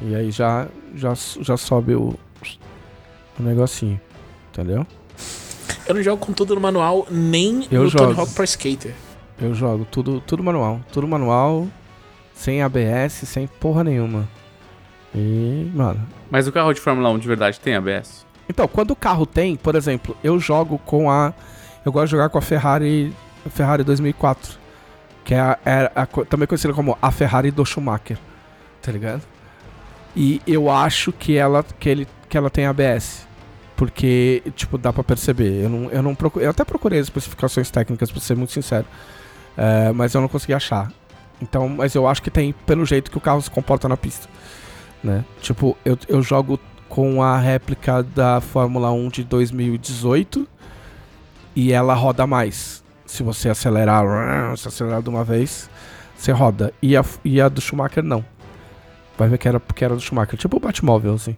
E 0.00 0.14
aí 0.14 0.30
já, 0.32 0.66
já, 0.94 1.12
já 1.40 1.56
sobe 1.56 1.94
o, 1.94 2.14
o 3.38 3.42
negocinho. 3.42 4.00
Entendeu? 4.50 4.86
Eu 5.86 5.94
não 5.94 6.02
jogo 6.02 6.24
com 6.24 6.32
tudo 6.32 6.54
no 6.54 6.60
manual, 6.60 7.06
nem 7.10 7.66
Eu 7.70 7.84
no 7.84 7.90
Tony 7.90 8.08
jogo. 8.10 8.20
Hawk 8.20 8.34
Pro 8.34 8.44
Skater. 8.44 8.94
Eu 9.40 9.54
jogo 9.54 9.86
tudo, 9.90 10.20
tudo 10.20 10.42
manual. 10.42 10.80
Tudo 10.92 11.06
manual, 11.08 11.66
sem 12.34 12.62
ABS, 12.62 13.12
sem 13.26 13.46
porra 13.46 13.82
nenhuma. 13.82 14.28
E, 15.14 15.70
mano, 15.74 16.00
Mas 16.30 16.46
o 16.48 16.52
carro 16.52 16.72
de 16.72 16.80
Fórmula 16.80 17.10
1 17.10 17.18
de 17.18 17.28
verdade 17.28 17.60
tem 17.60 17.74
ABS? 17.74 18.24
Então, 18.48 18.66
quando 18.66 18.90
o 18.92 18.96
carro 18.96 19.26
tem, 19.26 19.56
por 19.56 19.74
exemplo, 19.74 20.16
eu 20.22 20.38
jogo 20.38 20.78
com 20.78 21.10
a. 21.10 21.32
Eu 21.84 21.92
gosto 21.92 22.06
de 22.06 22.10
jogar 22.12 22.28
com 22.28 22.38
a 22.38 22.42
Ferrari. 22.42 23.12
A 23.46 23.50
Ferrari 23.50 23.84
2004. 23.84 24.58
Que 25.24 25.34
é, 25.34 25.40
a, 25.40 25.58
é 25.64 25.92
a 25.94 26.06
também 26.06 26.46
conhecida 26.46 26.72
como 26.74 26.96
a 27.00 27.10
Ferrari 27.10 27.50
do 27.50 27.64
Schumacher. 27.64 28.18
Tá 28.80 28.90
ligado? 28.90 29.22
E 30.16 30.40
eu 30.46 30.70
acho 30.70 31.12
que 31.12 31.36
ela, 31.36 31.64
que 31.78 31.88
ele, 31.88 32.08
que 32.28 32.36
ela 32.36 32.50
tem 32.50 32.66
ABS. 32.66 33.26
Porque, 33.76 34.42
tipo, 34.54 34.78
dá 34.78 34.92
pra 34.92 35.02
perceber. 35.02 35.64
Eu, 35.64 35.68
não, 35.68 35.90
eu, 35.90 36.02
não 36.02 36.14
procu- 36.14 36.40
eu 36.40 36.50
até 36.50 36.64
procurei 36.64 36.98
as 36.98 37.06
especificações 37.06 37.70
técnicas, 37.70 38.10
pra 38.10 38.20
ser 38.20 38.36
muito 38.36 38.52
sincero. 38.52 38.86
É, 39.56 39.92
mas 39.92 40.14
eu 40.14 40.20
não 40.20 40.28
consegui 40.28 40.54
achar. 40.54 40.90
Então, 41.40 41.68
mas 41.68 41.94
eu 41.94 42.06
acho 42.06 42.22
que 42.22 42.30
tem 42.30 42.52
pelo 42.66 42.84
jeito 42.86 43.10
que 43.10 43.18
o 43.18 43.20
carro 43.20 43.40
se 43.42 43.50
comporta 43.50 43.88
na 43.88 43.96
pista. 43.96 44.28
Né? 45.02 45.24
Tipo, 45.40 45.76
eu, 45.84 45.98
eu 46.08 46.22
jogo 46.22 46.58
com 46.88 47.22
a 47.22 47.38
réplica 47.38 48.02
da 48.02 48.40
Fórmula 48.40 48.92
1 48.92 49.08
de 49.08 49.24
2018 49.24 50.46
e 51.56 51.72
ela 51.72 51.94
roda 51.94 52.26
mais. 52.26 52.82
Se 53.06 53.22
você 53.22 53.48
acelerar, 53.48 54.04
se 54.56 54.68
acelerar 54.68 55.02
de 55.02 55.08
uma 55.08 55.24
vez, 55.24 55.68
você 56.16 56.32
roda. 56.32 56.72
E 56.80 56.96
a, 56.96 57.04
e 57.24 57.40
a 57.40 57.48
do 57.48 57.60
Schumacher 57.60 58.02
não. 58.02 58.24
Vai 59.18 59.28
ver 59.28 59.38
que 59.38 59.48
era 59.48 59.58
porque 59.58 59.84
era 59.84 59.94
do 59.94 60.00
Schumacher, 60.00 60.38
tipo 60.38 60.56
o 60.56 60.60
Batmóvel, 60.60 61.14
assim. 61.14 61.36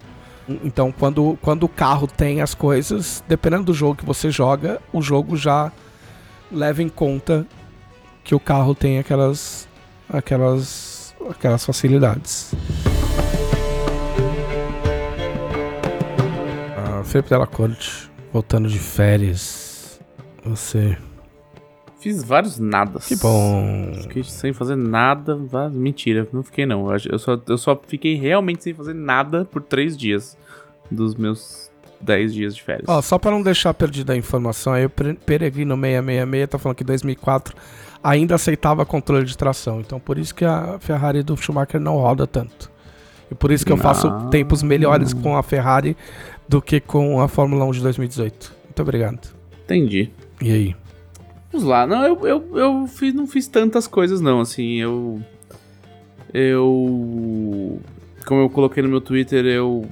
Então, 0.62 0.92
quando, 0.92 1.38
quando 1.40 1.64
o 1.64 1.68
carro 1.68 2.06
tem 2.06 2.42
as 2.42 2.54
coisas, 2.54 3.24
dependendo 3.26 3.64
do 3.64 3.74
jogo 3.74 3.96
que 3.96 4.04
você 4.04 4.30
joga, 4.30 4.80
o 4.92 5.00
jogo 5.00 5.36
já 5.36 5.72
leva 6.52 6.82
em 6.82 6.88
conta 6.88 7.46
que 8.22 8.34
o 8.34 8.40
carro 8.40 8.74
tem 8.74 8.98
aquelas 8.98 9.68
aquelas 10.08 11.14
aquelas 11.30 11.64
facilidades. 11.64 12.54
Felipe 17.04 17.28
Della 17.30 17.46
Corte, 17.46 18.10
voltando 18.32 18.68
de 18.68 18.78
férias. 18.78 20.00
Você. 20.44 20.96
Fiz 22.00 22.22
vários 22.22 22.58
nadas. 22.58 23.06
Que 23.06 23.16
bom. 23.16 23.92
Fiquei 24.02 24.22
sem 24.24 24.52
fazer 24.52 24.76
nada. 24.76 25.38
Mentira, 25.72 26.28
não 26.32 26.42
fiquei 26.42 26.66
não. 26.66 26.86
Eu 26.92 27.18
só, 27.18 27.40
eu 27.48 27.56
só 27.56 27.80
fiquei 27.86 28.14
realmente 28.14 28.62
sem 28.62 28.74
fazer 28.74 28.94
nada 28.94 29.44
por 29.44 29.62
três 29.62 29.96
dias 29.96 30.36
dos 30.90 31.14
meus 31.14 31.70
10 32.00 32.34
dias 32.34 32.54
de 32.54 32.62
férias. 32.62 32.84
Ó, 32.88 33.00
só 33.00 33.18
pra 33.18 33.30
não 33.30 33.42
deixar 33.42 33.72
perdida 33.72 34.12
a 34.12 34.16
informação, 34.16 34.74
aí 34.74 34.84
o 34.84 34.90
Peregrino 34.90 35.74
666 35.74 36.48
tá 36.48 36.58
falando 36.58 36.76
que 36.76 36.84
2004 36.84 37.56
ainda 38.02 38.34
aceitava 38.34 38.84
controle 38.84 39.24
de 39.24 39.36
tração. 39.36 39.80
Então 39.80 39.98
por 39.98 40.18
isso 40.18 40.34
que 40.34 40.44
a 40.44 40.76
Ferrari 40.78 41.22
do 41.22 41.36
Schumacher 41.36 41.80
não 41.80 41.96
roda 41.96 42.26
tanto. 42.26 42.70
E 43.30 43.34
por 43.34 43.50
isso 43.50 43.64
que 43.64 43.72
eu 43.72 43.78
faço 43.78 44.06
Não. 44.08 44.28
tempos 44.28 44.62
melhores 44.62 45.14
com 45.14 45.34
a 45.36 45.42
Ferrari 45.42 45.96
do 46.48 46.60
que 46.62 46.80
com 46.80 47.20
a 47.20 47.28
Fórmula 47.28 47.64
1 47.64 47.70
de 47.72 47.80
2018. 47.80 48.52
Muito 48.64 48.82
obrigado. 48.82 49.28
Entendi. 49.64 50.10
E 50.42 50.50
aí? 50.52 50.76
Vamos 51.52 51.66
lá. 51.66 51.86
Não, 51.86 52.04
eu, 52.04 52.26
eu, 52.26 52.58
eu 52.58 52.86
fiz, 52.86 53.14
não 53.14 53.26
fiz 53.26 53.46
tantas 53.48 53.86
coisas, 53.86 54.20
não. 54.20 54.40
Assim, 54.40 54.80
eu. 54.80 55.20
Eu. 56.32 57.80
Como 58.26 58.40
eu 58.40 58.50
coloquei 58.50 58.82
no 58.82 58.88
meu 58.88 59.00
Twitter, 59.00 59.44
eu 59.44 59.86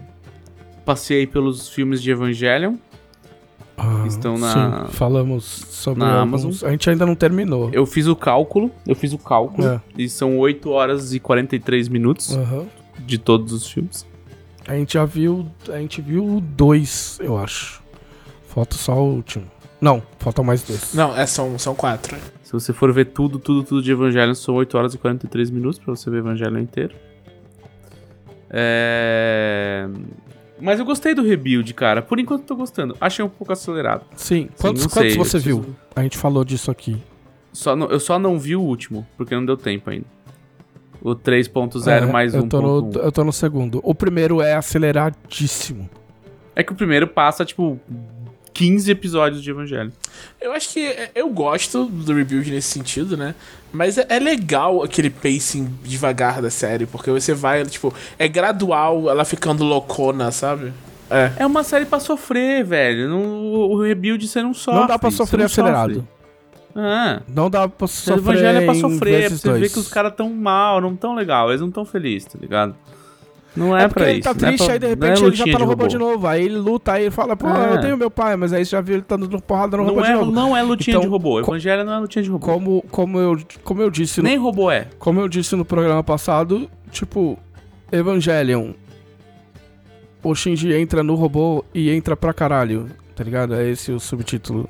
passei 0.84 1.26
pelos 1.26 1.68
filmes 1.68 2.02
de 2.02 2.10
Evangelion. 2.10 2.74
Ah, 3.76 4.04
Estão 4.06 4.36
na- 4.36 4.86
Sim, 4.86 4.92
falamos 4.92 5.44
sobre 5.44 6.00
na 6.00 6.20
alguns. 6.20 6.44
Amazon. 6.44 6.68
A 6.68 6.72
gente 6.72 6.90
ainda 6.90 7.06
não 7.06 7.14
terminou. 7.14 7.70
Eu 7.72 7.86
fiz 7.86 8.06
o 8.06 8.14
cálculo. 8.14 8.70
Eu 8.86 8.94
fiz 8.94 9.12
o 9.12 9.18
cálculo. 9.18 9.66
É. 9.66 9.80
E 9.96 10.08
são 10.08 10.38
8 10.38 10.70
horas 10.70 11.14
e 11.14 11.20
43 11.20 11.88
minutos 11.88 12.36
Aham. 12.36 12.66
de 13.06 13.18
todos 13.18 13.52
os 13.52 13.66
filmes. 13.70 14.06
A 14.66 14.74
gente 14.74 14.94
já 14.94 15.04
viu. 15.04 15.46
A 15.68 15.78
gente 15.78 16.00
viu 16.00 16.40
dois, 16.40 17.18
eu 17.20 17.36
acho. 17.38 17.82
Falta 18.48 18.76
só 18.76 18.94
o 18.94 19.14
último. 19.14 19.44
Não, 19.80 20.02
faltam 20.18 20.44
mais 20.44 20.62
dois. 20.62 20.94
Não, 20.94 21.16
é, 21.16 21.26
são, 21.26 21.58
são 21.58 21.74
quatro. 21.74 22.16
Se 22.44 22.52
você 22.52 22.72
for 22.72 22.92
ver 22.92 23.06
tudo, 23.06 23.38
tudo, 23.38 23.64
tudo 23.64 23.82
de 23.82 23.90
Evangelion, 23.90 24.34
são 24.34 24.54
8 24.54 24.76
horas 24.78 24.94
e 24.94 24.98
43 24.98 25.50
minutos 25.50 25.78
pra 25.78 25.94
você 25.94 26.08
ver 26.10 26.18
Evangelion 26.18 26.58
inteiro. 26.60 26.94
É... 28.50 29.88
Mas 30.60 30.78
eu 30.78 30.84
gostei 30.84 31.14
do 31.14 31.22
rebuild, 31.22 31.72
cara. 31.74 32.02
Por 32.02 32.20
enquanto 32.20 32.44
tô 32.44 32.54
gostando. 32.54 32.96
Achei 33.00 33.24
um 33.24 33.28
pouco 33.28 33.52
acelerado. 33.52 34.04
Sim. 34.14 34.48
Quantos, 34.60 34.82
não 34.84 34.90
quantos 34.90 35.12
sei, 35.12 35.18
eu 35.20 35.24
você 35.24 35.30
preciso- 35.38 35.60
viu? 35.62 35.74
A 35.96 36.02
gente 36.02 36.16
falou 36.18 36.44
disso 36.44 36.70
aqui. 36.70 37.02
Só 37.52 37.74
não- 37.74 37.88
eu 37.88 37.98
só 37.98 38.18
não 38.18 38.38
vi 38.38 38.54
o 38.54 38.60
último, 38.62 39.04
porque 39.16 39.34
não 39.34 39.44
deu 39.44 39.56
tempo 39.56 39.90
ainda. 39.90 40.06
O 41.02 41.16
3.0 41.16 41.88
É, 41.90 42.06
mais 42.06 42.32
eu 42.34 42.46
tô, 42.48 42.60
no, 42.60 42.82
1.1. 42.92 42.96
eu 43.02 43.12
tô 43.12 43.24
no 43.24 43.32
segundo. 43.32 43.80
O 43.82 43.94
primeiro 43.94 44.40
é 44.40 44.54
aceleradíssimo. 44.54 45.88
É 46.54 46.62
que 46.62 46.72
o 46.72 46.76
primeiro 46.76 47.08
passa, 47.08 47.44
tipo, 47.44 47.80
15 48.52 48.90
episódios 48.90 49.42
de 49.42 49.50
Evangelho. 49.50 49.92
Eu 50.40 50.52
acho 50.52 50.68
que 50.72 50.86
é- 50.86 51.10
eu 51.14 51.28
gosto 51.30 51.86
do 51.86 52.14
rebuild 52.14 52.50
nesse 52.50 52.68
sentido, 52.68 53.16
né? 53.16 53.34
Mas 53.72 53.96
é, 53.98 54.06
é 54.08 54.18
legal 54.18 54.82
aquele 54.82 55.08
pacing 55.10 55.74
devagar 55.82 56.40
da 56.42 56.50
série, 56.50 56.86
porque 56.86 57.10
você 57.10 57.32
vai, 57.34 57.64
tipo, 57.64 57.92
é 58.18 58.28
gradual 58.28 59.08
ela 59.10 59.24
ficando 59.24 59.64
loucona, 59.64 60.30
sabe? 60.30 60.72
É. 61.10 61.32
É 61.40 61.46
uma 61.46 61.64
série 61.64 61.84
pra 61.86 61.98
sofrer, 61.98 62.64
velho. 62.64 63.08
Não, 63.08 63.22
o 63.22 63.82
rebuild 63.82 64.26
você 64.28 64.42
não 64.42 64.54
sofre. 64.54 64.80
não 64.80 64.86
dá 64.86 64.98
pra 64.98 65.10
sofrer 65.10 65.44
acelerado. 65.46 65.94
sofre. 65.94 66.08
Ah, 66.74 67.20
Não 67.28 67.50
dá 67.50 67.68
pra 67.68 67.84
o 67.84 67.88
sofrer. 67.88 68.18
Evangelho 68.18 68.58
é 68.58 68.64
pra 68.64 68.74
sofrer, 68.74 69.14
é 69.24 69.28
pra 69.28 69.36
você 69.38 69.52
ver 69.52 69.70
que 69.70 69.78
os 69.78 69.88
caras 69.88 70.14
tão 70.16 70.30
mal, 70.30 70.80
não 70.80 70.96
tão 70.96 71.14
legal, 71.14 71.50
eles 71.50 71.60
não 71.60 71.70
tão 71.70 71.84
felizes, 71.84 72.26
tá 72.32 72.38
ligado? 72.40 72.74
Não 73.54 73.76
é, 73.76 73.84
É 73.84 73.88
pra 73.88 74.08
ele 74.08 74.20
isso. 74.20 74.22
tá 74.22 74.30
não 74.40 74.48
é 74.48 74.50
triste, 74.52 74.64
pra- 74.64 74.72
aí 74.72 74.78
de 74.78 74.86
é 74.86 74.88
repente 74.88 75.22
ele 75.24 75.36
já 75.36 75.44
tá 75.44 75.58
no 75.58 75.64
robô 75.66 75.86
de 75.86 75.96
robô. 75.98 76.10
novo. 76.12 76.26
Aí 76.26 76.42
ele 76.42 76.56
luta, 76.56 76.92
aí 76.92 77.02
ele 77.02 77.10
fala, 77.10 77.36
pô, 77.36 77.46
É. 77.48 77.74
eu 77.74 77.80
tenho 77.82 77.98
meu 77.98 78.10
pai, 78.10 78.34
mas 78.34 78.50
aí 78.54 78.64
você 78.64 78.70
já 78.70 78.80
viu 78.80 78.94
ele 78.94 79.02
tá 79.02 79.14
dando 79.14 79.38
porrada 79.42 79.76
no 79.76 79.82
Não 79.82 79.90
robô 79.90 80.02
de 80.02 80.10
é, 80.10 80.14
novo. 80.14 80.30
não 80.32 80.56
é 80.56 80.62
lutinha 80.62 80.92
Então, 80.94 81.02
de 81.02 81.08
robô. 81.08 81.38
Evangelho 81.38 81.84
não 81.84 81.92
é 81.92 81.98
lutinha 81.98 82.22
de 82.22 82.30
robô. 82.30 82.46
Como, 82.46 82.82
como, 82.90 83.18
eu, 83.18 83.38
como 83.62 83.82
eu 83.82 83.90
disse 83.90 84.22
no 84.22 84.28
Nem 84.28 84.38
robô 84.38 84.70
é. 84.70 84.86
Como 84.98 85.20
eu 85.20 85.28
disse 85.28 85.54
no 85.54 85.66
programa 85.66 86.02
passado, 86.02 86.66
tipo, 86.90 87.38
Evangelion. 87.92 88.70
O 90.22 90.34
Shinji 90.34 90.72
entra 90.72 91.02
no 91.02 91.14
robô 91.14 91.62
e 91.74 91.90
entra 91.90 92.16
pra 92.16 92.32
caralho, 92.32 92.88
tá 93.14 93.22
ligado? 93.24 93.54
É 93.54 93.68
esse 93.68 93.92
o 93.92 94.00
subtítulo. 94.00 94.66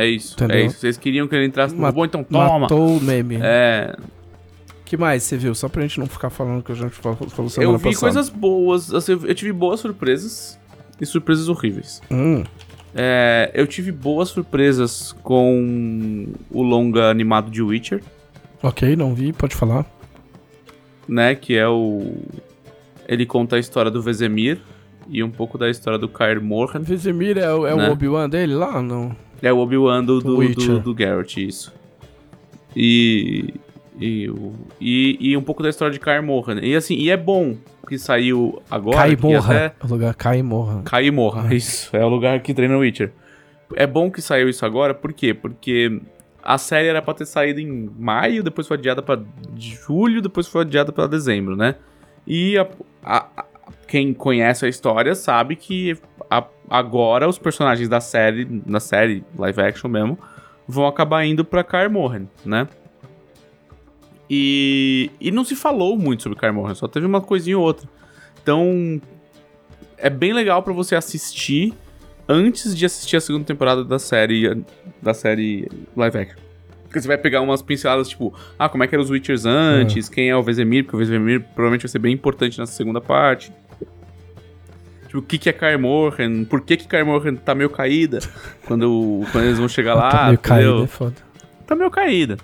É 0.00 0.06
isso. 0.06 0.34
Entendeu? 0.34 0.56
É 0.56 0.62
isso. 0.66 0.78
Vocês 0.78 0.96
queriam 0.96 1.26
que 1.26 1.34
ele 1.34 1.46
entrasse 1.46 1.74
no 1.74 1.80
Ma- 1.80 1.88
robô, 1.88 2.04
então 2.04 2.22
toma. 2.22 2.58
Matou 2.60 2.96
o 2.96 3.00
meme. 3.00 3.38
É, 3.42 3.96
que 4.84 4.96
mais 4.96 5.22
você 5.22 5.36
viu? 5.36 5.54
Só 5.54 5.68
pra 5.68 5.82
gente 5.82 5.98
não 5.98 6.06
ficar 6.06 6.30
falando 6.30 6.62
que 6.62 6.72
a 6.72 6.74
gente 6.74 6.90
falou, 6.94 7.16
semana 7.48 7.72
eu 7.72 7.78
vi 7.78 7.84
passada. 7.84 8.00
coisas 8.00 8.28
boas. 8.28 8.92
assim, 8.94 9.12
eu 9.12 9.34
tive 9.34 9.52
boas 9.52 9.80
surpresas 9.80 10.58
e 11.00 11.06
surpresas 11.06 11.48
horríveis. 11.48 12.00
Hum, 12.10 12.44
É, 12.94 13.50
eu 13.54 13.66
tive 13.66 13.92
boas 13.92 14.28
surpresas 14.30 15.12
com 15.22 16.26
o 16.50 16.62
longa 16.62 17.10
animado 17.10 17.50
de 17.50 17.62
Witcher. 17.62 18.02
ok, 18.62 18.96
não 18.96 19.14
vi, 19.14 19.32
pode 19.32 19.54
falar. 19.54 19.84
né? 21.06 21.34
Que 21.34 21.56
é 21.56 21.68
o. 21.68 22.16
Ele 23.06 23.24
conta 23.26 23.56
a 23.56 23.58
história 23.58 23.90
do 23.90 24.02
Vezemir 24.02 24.58
e 25.08 25.22
um 25.22 25.30
pouco 25.30 25.56
da 25.56 25.70
história 25.70 25.98
do 25.98 26.08
Kair 26.08 26.40
Morhan. 26.42 26.80
Vizimir 26.80 27.38
é, 27.38 27.52
o- 27.52 27.66
é 27.66 27.74
Né? 27.74 27.88
o 27.88 27.92
Obi-Wan 27.92 28.28
dele 28.28 28.54
lá? 28.54 28.82
Não. 28.82 29.14
É 29.42 29.52
o 29.52 29.58
Obi-Wan 29.58 30.04
do, 30.04 30.20
do, 30.20 30.36
do, 30.66 30.80
do 30.80 30.94
Garrett, 30.94 31.46
isso. 31.46 31.72
E. 32.76 33.54
E, 34.00 34.30
e, 34.80 35.18
e 35.30 35.36
um 35.36 35.42
pouco 35.42 35.60
da 35.60 35.68
história 35.68 35.92
de 35.92 35.98
Kair 35.98 36.22
Morhan. 36.22 36.60
E 36.62 36.76
assim, 36.76 36.94
e 36.94 37.10
é 37.10 37.16
bom 37.16 37.56
que 37.88 37.98
saiu 37.98 38.62
agora. 38.70 38.96
Morra. 39.16 39.56
até- 39.66 39.74
O 39.84 39.88
lugar 39.88 40.14
cai 40.14 40.40
morra. 40.42 40.82
Morra. 41.10 41.52
Isso, 41.54 41.96
é 41.96 42.04
o 42.04 42.08
lugar 42.08 42.38
que 42.40 42.54
treina 42.54 42.76
o 42.76 42.80
Witcher. 42.80 43.10
É 43.74 43.86
bom 43.88 44.08
que 44.08 44.22
saiu 44.22 44.48
isso 44.48 44.64
agora, 44.64 44.94
por 44.94 45.12
quê? 45.12 45.34
Porque 45.34 46.00
a 46.42 46.56
série 46.58 46.86
era 46.88 47.02
pra 47.02 47.12
ter 47.12 47.26
saído 47.26 47.58
em 47.60 47.90
maio, 47.98 48.42
depois 48.44 48.68
foi 48.68 48.76
adiada 48.76 49.02
pra 49.02 49.20
julho, 49.56 50.22
depois 50.22 50.46
foi 50.46 50.60
adiada 50.62 50.92
pra 50.92 51.08
dezembro, 51.08 51.56
né? 51.56 51.74
E 52.24 52.56
a- 52.56 52.68
a- 53.02 53.26
a- 53.36 53.44
quem 53.88 54.14
conhece 54.14 54.64
a 54.64 54.68
história 54.68 55.14
sabe 55.16 55.56
que 55.56 55.96
a- 56.30 56.46
agora 56.68 57.28
os 57.28 57.38
personagens 57.38 57.88
da 57.88 58.00
série, 58.00 58.44
da 58.44 58.80
série 58.80 59.24
live 59.36 59.60
action 59.60 59.88
mesmo, 59.88 60.18
vão 60.66 60.86
acabar 60.86 61.24
indo 61.24 61.44
pra 61.44 61.64
Kaer 61.64 61.90
Morhen, 61.90 62.28
né? 62.44 62.68
E, 64.30 65.10
e 65.20 65.30
não 65.30 65.44
se 65.44 65.56
falou 65.56 65.96
muito 65.96 66.22
sobre 66.22 66.38
Kaer 66.38 66.52
Morhen, 66.52 66.74
só 66.74 66.86
teve 66.86 67.06
uma 67.06 67.20
coisinha 67.20 67.58
ou 67.58 67.64
outra. 67.64 67.88
Então, 68.42 69.00
é 69.96 70.10
bem 70.10 70.32
legal 70.32 70.62
pra 70.62 70.72
você 70.72 70.94
assistir 70.94 71.72
antes 72.28 72.76
de 72.76 72.84
assistir 72.84 73.16
a 73.16 73.20
segunda 73.20 73.44
temporada 73.46 73.82
da 73.84 73.98
série 73.98 74.62
da 75.00 75.14
série 75.14 75.66
live 75.96 76.18
action. 76.18 76.36
Porque 76.84 77.00
você 77.00 77.08
vai 77.08 77.18
pegar 77.18 77.40
umas 77.42 77.60
pinceladas 77.62 78.08
tipo, 78.08 78.32
ah, 78.58 78.68
como 78.68 78.82
é 78.84 78.86
que 78.86 78.94
eram 78.94 79.04
os 79.04 79.10
Witchers 79.10 79.44
antes, 79.44 80.08
quem 80.08 80.28
é 80.30 80.36
o 80.36 80.42
Vezemir, 80.42 80.84
porque 80.84 80.96
o 80.96 80.98
Vezemir 80.98 81.40
provavelmente 81.54 81.82
vai 81.82 81.88
ser 81.88 81.98
bem 81.98 82.12
importante 82.14 82.58
nessa 82.58 82.72
segunda 82.72 83.00
parte. 83.00 83.52
Tipo, 85.08 85.18
o 85.18 85.22
que 85.22 85.38
que 85.38 85.48
é 85.48 85.52
Kaer 85.52 85.78
Morhen, 85.78 86.44
por 86.44 86.60
que 86.60 86.76
que 86.76 86.86
Kaer 86.86 87.04
Morhen 87.04 87.34
tá 87.34 87.54
meio 87.54 87.70
caída 87.70 88.20
quando, 88.66 89.24
quando 89.32 89.44
eles 89.44 89.58
vão 89.58 89.68
chegar 89.68 89.94
lá, 89.94 90.10
tá 90.10 90.24
meio 90.24 90.34
entendeu? 90.34 90.42
caído, 90.42 90.84
é 90.84 90.86
foda. 90.86 91.16
tá 91.66 91.74
meio 91.74 91.90
caída. 91.90 92.36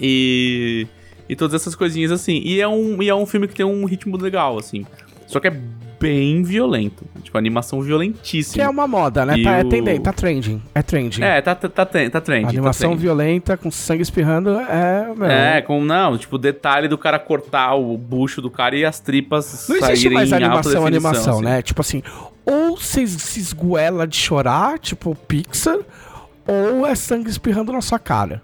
E. 0.00 0.86
E 1.28 1.36
todas 1.36 1.54
essas 1.54 1.74
coisinhas 1.74 2.10
assim. 2.10 2.42
E 2.44 2.60
é, 2.60 2.66
um, 2.66 3.02
e 3.02 3.08
é 3.08 3.14
um 3.14 3.24
filme 3.24 3.46
que 3.46 3.54
tem 3.54 3.64
um 3.64 3.84
ritmo 3.84 4.16
legal, 4.16 4.58
assim. 4.58 4.84
Só 5.26 5.40
que 5.40 5.48
é 5.48 5.60
bem 6.02 6.42
violento. 6.42 7.04
Tipo, 7.22 7.38
animação 7.38 7.80
violentíssima. 7.80 8.54
Que 8.54 8.60
é 8.60 8.68
uma 8.68 8.86
moda, 8.88 9.24
né? 9.24 9.38
E 9.38 9.44
Tá, 9.44 9.52
é, 9.58 9.64
o- 9.64 9.68
tendem- 9.68 10.00
tá 10.00 10.12
trending. 10.12 10.60
É 10.74 10.82
trending. 10.82 11.22
É, 11.22 11.40
tá, 11.40 11.54
tá, 11.54 11.68
tá, 11.68 11.86
tá 11.86 12.20
trend. 12.20 12.42
A 12.44 12.46
tá 12.46 12.48
animação 12.50 12.90
trend. 12.90 13.00
violenta 13.00 13.56
com 13.56 13.70
sangue 13.70 14.02
espirrando 14.02 14.50
é. 14.58 15.12
Meu, 15.16 15.30
É, 15.30 15.62
com, 15.62 15.82
não, 15.84 16.18
tipo, 16.18 16.36
detalhe 16.36 16.88
do 16.88 16.98
cara 16.98 17.18
cortar 17.18 17.74
o 17.74 17.96
bucho 17.96 18.42
do 18.42 18.50
cara 18.50 18.76
e 18.76 18.84
as 18.84 18.98
tripas 19.00 19.68
Não 19.68 19.76
existe 19.76 20.10
mais 20.10 20.32
animação, 20.32 20.62
definição, 20.62 20.86
animação, 20.86 21.34
assim. 21.36 21.44
né? 21.44 21.62
Tipo 21.62 21.80
assim, 21.80 22.02
ou 22.44 22.76
você 22.76 23.06
se 23.06 23.38
esguela 23.40 24.06
de 24.06 24.16
chorar, 24.16 24.78
tipo 24.78 25.14
Pixar, 25.28 25.78
ou 26.46 26.86
é 26.86 26.94
sangue 26.94 27.30
espirrando 27.30 27.72
na 27.72 27.80
sua 27.80 27.98
cara. 27.98 28.42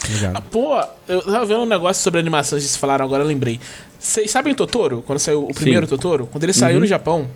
Tá 0.00 0.08
ligado? 0.08 0.42
Pô, 0.50 0.80
eu 1.08 1.22
tava 1.22 1.44
vendo 1.44 1.60
um 1.62 1.66
negócio 1.66 2.02
sobre 2.02 2.20
animações 2.20 2.62
que 2.62 2.68
vocês 2.68 2.76
falaram 2.80 3.04
agora, 3.04 3.22
eu 3.24 3.26
lembrei. 3.26 3.58
Vocês 3.98 4.30
sabem 4.30 4.54
Totoro? 4.54 5.02
Quando 5.06 5.18
saiu 5.18 5.44
o 5.44 5.52
primeiro 5.54 5.86
Totoro? 5.86 6.26
Quando 6.30 6.44
ele 6.44 6.52
saiu 6.52 6.78
no 6.80 6.86
Japão, 6.86 7.28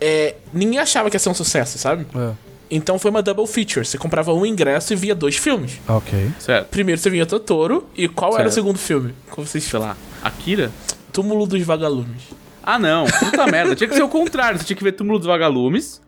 é, 0.00 0.34
ninguém 0.52 0.78
achava 0.78 1.08
que 1.08 1.14
ia 1.16 1.20
ser 1.20 1.28
um 1.28 1.34
sucesso, 1.34 1.78
sabe? 1.78 2.06
É. 2.14 2.30
Então 2.70 2.98
foi 2.98 3.10
uma 3.10 3.22
double 3.22 3.46
feature. 3.46 3.84
Você 3.84 3.98
comprava 3.98 4.32
um 4.32 4.44
ingresso 4.46 4.92
e 4.92 4.96
via 4.96 5.14
dois 5.14 5.36
filmes. 5.36 5.78
Ok. 5.86 6.30
Certo. 6.38 6.68
Primeiro 6.68 7.00
você 7.00 7.10
via 7.10 7.26
Totoro 7.26 7.86
e 7.96 8.08
qual 8.08 8.30
era 8.32 8.40
o 8.40 8.44
Certo. 8.44 8.54
segundo 8.54 8.78
filme? 8.78 9.14
Como 9.30 9.46
vocês 9.46 9.62
Sei 9.64 9.78
lá. 9.78 9.96
Akira? 10.22 10.70
Túmulo 11.12 11.46
dos 11.46 11.62
Vagalumes. 11.62 12.22
Ah, 12.62 12.78
não. 12.78 13.04
Puta 13.06 13.46
merda. 13.50 13.76
Tinha 13.76 13.88
que 13.88 13.94
ser 13.94 14.02
o 14.02 14.08
contrário. 14.08 14.58
Você 14.58 14.64
tinha 14.64 14.76
que 14.76 14.82
ver 14.84 14.92
Túmulo 14.92 15.18
dos 15.18 15.26
Vagalumes. 15.26 16.00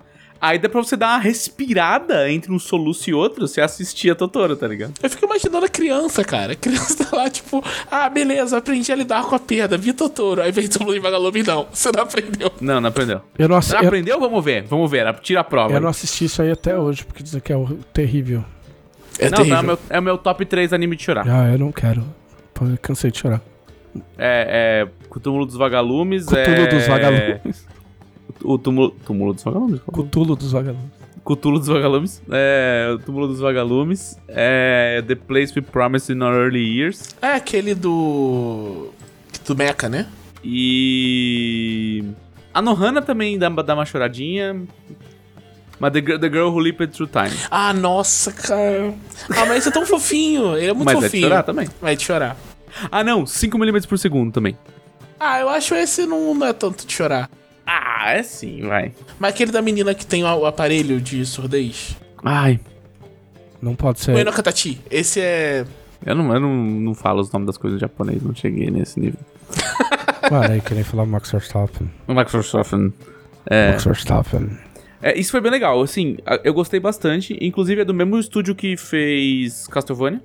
Aí 0.44 0.58
dá 0.58 0.68
pra 0.68 0.82
você 0.82 0.94
dar 0.94 1.06
uma 1.14 1.18
respirada 1.20 2.30
entre 2.30 2.52
um 2.52 2.58
soluço 2.58 3.08
e 3.08 3.14
outro, 3.14 3.48
você 3.48 3.62
assistia 3.62 4.14
Totoro, 4.14 4.54
tá 4.54 4.68
ligado? 4.68 4.92
Eu 5.02 5.08
fico 5.08 5.24
imaginando 5.24 5.64
a 5.64 5.68
criança, 5.70 6.22
cara. 6.22 6.52
A 6.52 6.54
criança 6.54 7.02
tá 7.02 7.16
lá, 7.16 7.30
tipo, 7.30 7.64
ah, 7.90 8.10
beleza, 8.10 8.58
aprendi 8.58 8.92
a 8.92 8.94
lidar 8.94 9.24
com 9.24 9.34
a 9.34 9.38
perda, 9.38 9.78
vi 9.78 9.94
Totoro. 9.94 10.42
Aí 10.42 10.52
vem 10.52 10.68
Túmulo 10.68 10.92
dos 10.92 11.02
Vagalumes, 11.02 11.46
não. 11.46 11.66
Você 11.72 11.90
não 11.90 12.02
aprendeu. 12.02 12.52
Não, 12.60 12.78
não 12.78 12.90
aprendeu. 12.90 13.22
Eu 13.38 13.48
não, 13.48 13.56
assi- 13.56 13.72
eu, 13.72 13.78
aprendeu? 13.78 14.20
Vamos 14.20 14.44
ver. 14.44 14.64
Vamos 14.64 14.90
ver. 14.90 15.14
Tira 15.20 15.40
a 15.40 15.44
prova. 15.44 15.72
eu 15.72 15.80
não 15.80 15.88
assisti 15.88 16.26
isso 16.26 16.42
aí 16.42 16.50
até 16.50 16.78
hoje, 16.78 17.06
porque 17.06 17.22
dizem 17.22 17.40
que 17.40 17.50
é 17.50 17.56
o- 17.56 17.78
terrível. 17.94 18.44
É 19.18 19.30
não, 19.30 19.46
não, 19.46 19.56
é 19.56 19.60
o, 19.60 19.64
meu, 19.64 19.78
é 19.88 19.98
o 19.98 20.02
meu 20.02 20.18
top 20.18 20.44
3 20.44 20.74
anime 20.74 20.94
de 20.94 21.04
chorar. 21.04 21.24
Ah, 21.26 21.50
eu 21.50 21.58
não 21.58 21.72
quero. 21.72 22.04
Eu 22.60 22.76
cansei 22.82 23.10
de 23.10 23.16
chorar. 23.18 23.40
É, 24.18 24.86
é 24.86 25.20
Túmulo 25.20 25.46
dos 25.46 25.56
Vagalumes. 25.56 26.26
Cthulhu 26.26 26.38
é... 26.38 26.66
dos 26.66 26.86
Vagalumes. 26.86 27.73
O 28.44 28.58
túmulo, 28.58 28.90
túmulo 29.06 29.32
dos 29.32 29.42
Vagalumes? 29.42 29.80
Cutulo 29.86 30.36
dos 30.36 30.52
vagalumes. 30.52 30.92
Cthulhu 31.24 31.58
dos 31.58 31.68
Vagalumes. 31.68 32.22
É, 32.30 32.90
o 32.94 32.98
Túmulo 32.98 33.26
dos 33.28 33.40
Vagalumes. 33.40 34.18
É 34.28 35.02
The 35.06 35.14
Place 35.14 35.54
We 35.56 35.62
Promised 35.62 36.14
in 36.14 36.20
Our 36.22 36.34
Early 36.34 36.78
Years. 36.78 37.14
É 37.22 37.28
aquele 37.32 37.74
do. 37.74 38.90
Do 39.46 39.56
Mecha, 39.56 39.88
né? 39.88 40.06
E. 40.44 42.04
A 42.52 42.60
Nohana 42.60 43.00
também 43.00 43.38
dá, 43.38 43.48
dá 43.48 43.74
uma 43.74 43.86
choradinha. 43.86 44.62
Mas 45.80 45.92
The, 45.92 46.00
Girl- 46.00 46.18
The 46.18 46.28
Girl 46.28 46.48
Who 46.50 46.58
Leaped 46.58 46.92
Through 46.94 47.08
Time. 47.10 47.34
Ah, 47.50 47.72
nossa, 47.72 48.30
cara. 48.30 48.94
Ah, 49.30 49.46
mas 49.46 49.58
esse 49.58 49.68
é 49.70 49.72
tão 49.72 49.86
fofinho. 49.86 50.56
Ele 50.56 50.66
é 50.68 50.72
muito 50.74 50.84
Mas 50.84 50.96
é 50.96 50.98
de 51.00 51.04
fofinho. 51.06 51.22
chorar 51.28 51.42
também. 51.42 51.68
Vai 51.80 51.96
de 51.96 52.04
chorar. 52.04 52.36
Ah, 52.92 53.02
não. 53.02 53.24
5mm 53.24 53.86
por 53.88 53.98
segundo 53.98 54.30
também. 54.30 54.56
Ah, 55.18 55.40
eu 55.40 55.48
acho 55.48 55.74
esse 55.74 56.04
não, 56.06 56.34
não 56.34 56.46
é 56.46 56.52
tanto 56.52 56.86
de 56.86 56.92
chorar. 56.92 57.30
Ah, 57.66 58.12
é 58.12 58.22
sim, 58.22 58.62
vai. 58.62 58.92
Mas 59.18 59.32
aquele 59.32 59.50
da 59.50 59.62
menina 59.62 59.94
que 59.94 60.04
tem 60.04 60.22
o, 60.24 60.46
aparelho 60.46 61.00
de 61.00 61.24
surdez. 61.24 61.96
Ai. 62.22 62.60
Não 63.60 63.74
pode 63.74 64.00
ser. 64.00 64.16
Eno 64.16 64.32
Katachi. 64.32 64.80
Esse 64.90 65.20
é. 65.20 65.64
Eu 66.04 66.14
não, 66.14 66.34
eu 66.34 66.40
não, 66.40 66.54
não 66.54 66.94
falo 66.94 67.20
os 67.20 67.32
nomes 67.32 67.46
das 67.46 67.56
coisas 67.56 67.78
em 67.78 67.80
japonês, 67.80 68.22
não 68.22 68.34
cheguei 68.34 68.70
nesse 68.70 69.00
nível. 69.00 69.18
Mano, 70.30 70.52
aí 70.52 70.60
que 70.60 70.74
nem 70.74 70.84
falar 70.84 71.06
Max 71.06 71.30
Verstappen. 71.30 71.90
O 72.06 72.14
Microsoft. 72.14 72.72
É, 73.46 73.70
Max 73.70 73.84
Verstappen. 73.84 74.58
é, 75.02 75.18
isso 75.18 75.30
foi 75.30 75.40
bem 75.40 75.50
legal, 75.50 75.80
assim, 75.82 76.16
eu 76.42 76.52
gostei 76.52 76.80
bastante. 76.80 77.36
Inclusive 77.40 77.82
é 77.82 77.84
do 77.84 77.94
mesmo 77.94 78.18
estúdio 78.18 78.54
que 78.54 78.76
fez 78.76 79.66
Castlevania. 79.68 80.22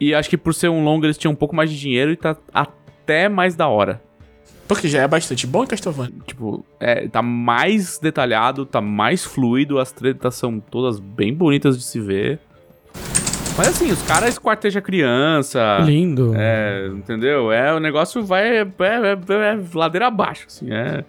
E 0.00 0.14
acho 0.14 0.28
que 0.28 0.36
por 0.36 0.54
ser 0.54 0.68
um 0.68 0.84
longo 0.84 1.06
eles 1.06 1.16
tinham 1.16 1.32
um 1.32 1.36
pouco 1.36 1.54
mais 1.54 1.70
de 1.70 1.78
dinheiro 1.78 2.10
e 2.12 2.16
tá 2.16 2.36
até 2.52 3.28
mais 3.28 3.54
da 3.54 3.68
hora. 3.68 4.02
Porque 4.68 4.88
já 4.88 5.02
é 5.02 5.08
bastante 5.08 5.46
bom 5.46 5.62
em 5.64 5.66
Castlevania. 5.66 6.12
Tipo, 6.26 6.64
é, 6.80 7.06
tá 7.08 7.22
mais 7.22 7.98
detalhado, 7.98 8.66
tá 8.66 8.80
mais 8.80 9.24
fluido, 9.24 9.78
as 9.78 9.92
tretas 9.92 10.34
são 10.34 10.58
todas 10.58 10.98
bem 10.98 11.32
bonitas 11.32 11.78
de 11.78 11.84
se 11.84 12.00
ver. 12.00 12.40
Mas 13.56 13.68
assim, 13.68 13.90
os 13.90 14.02
caras 14.02 14.30
esquartejam 14.30 14.80
a 14.80 14.82
criança. 14.82 15.78
Lindo. 15.84 16.32
É, 16.36 16.88
entendeu? 16.92 17.50
É, 17.50 17.72
o 17.72 17.80
negócio 17.80 18.22
vai. 18.24 18.58
É, 18.58 18.60
é- 18.60 18.64
é- 18.64 19.54
é 19.54 19.58
ladeira 19.74 20.08
abaixo, 20.08 20.44
assim. 20.46 20.70
É. 20.72 21.04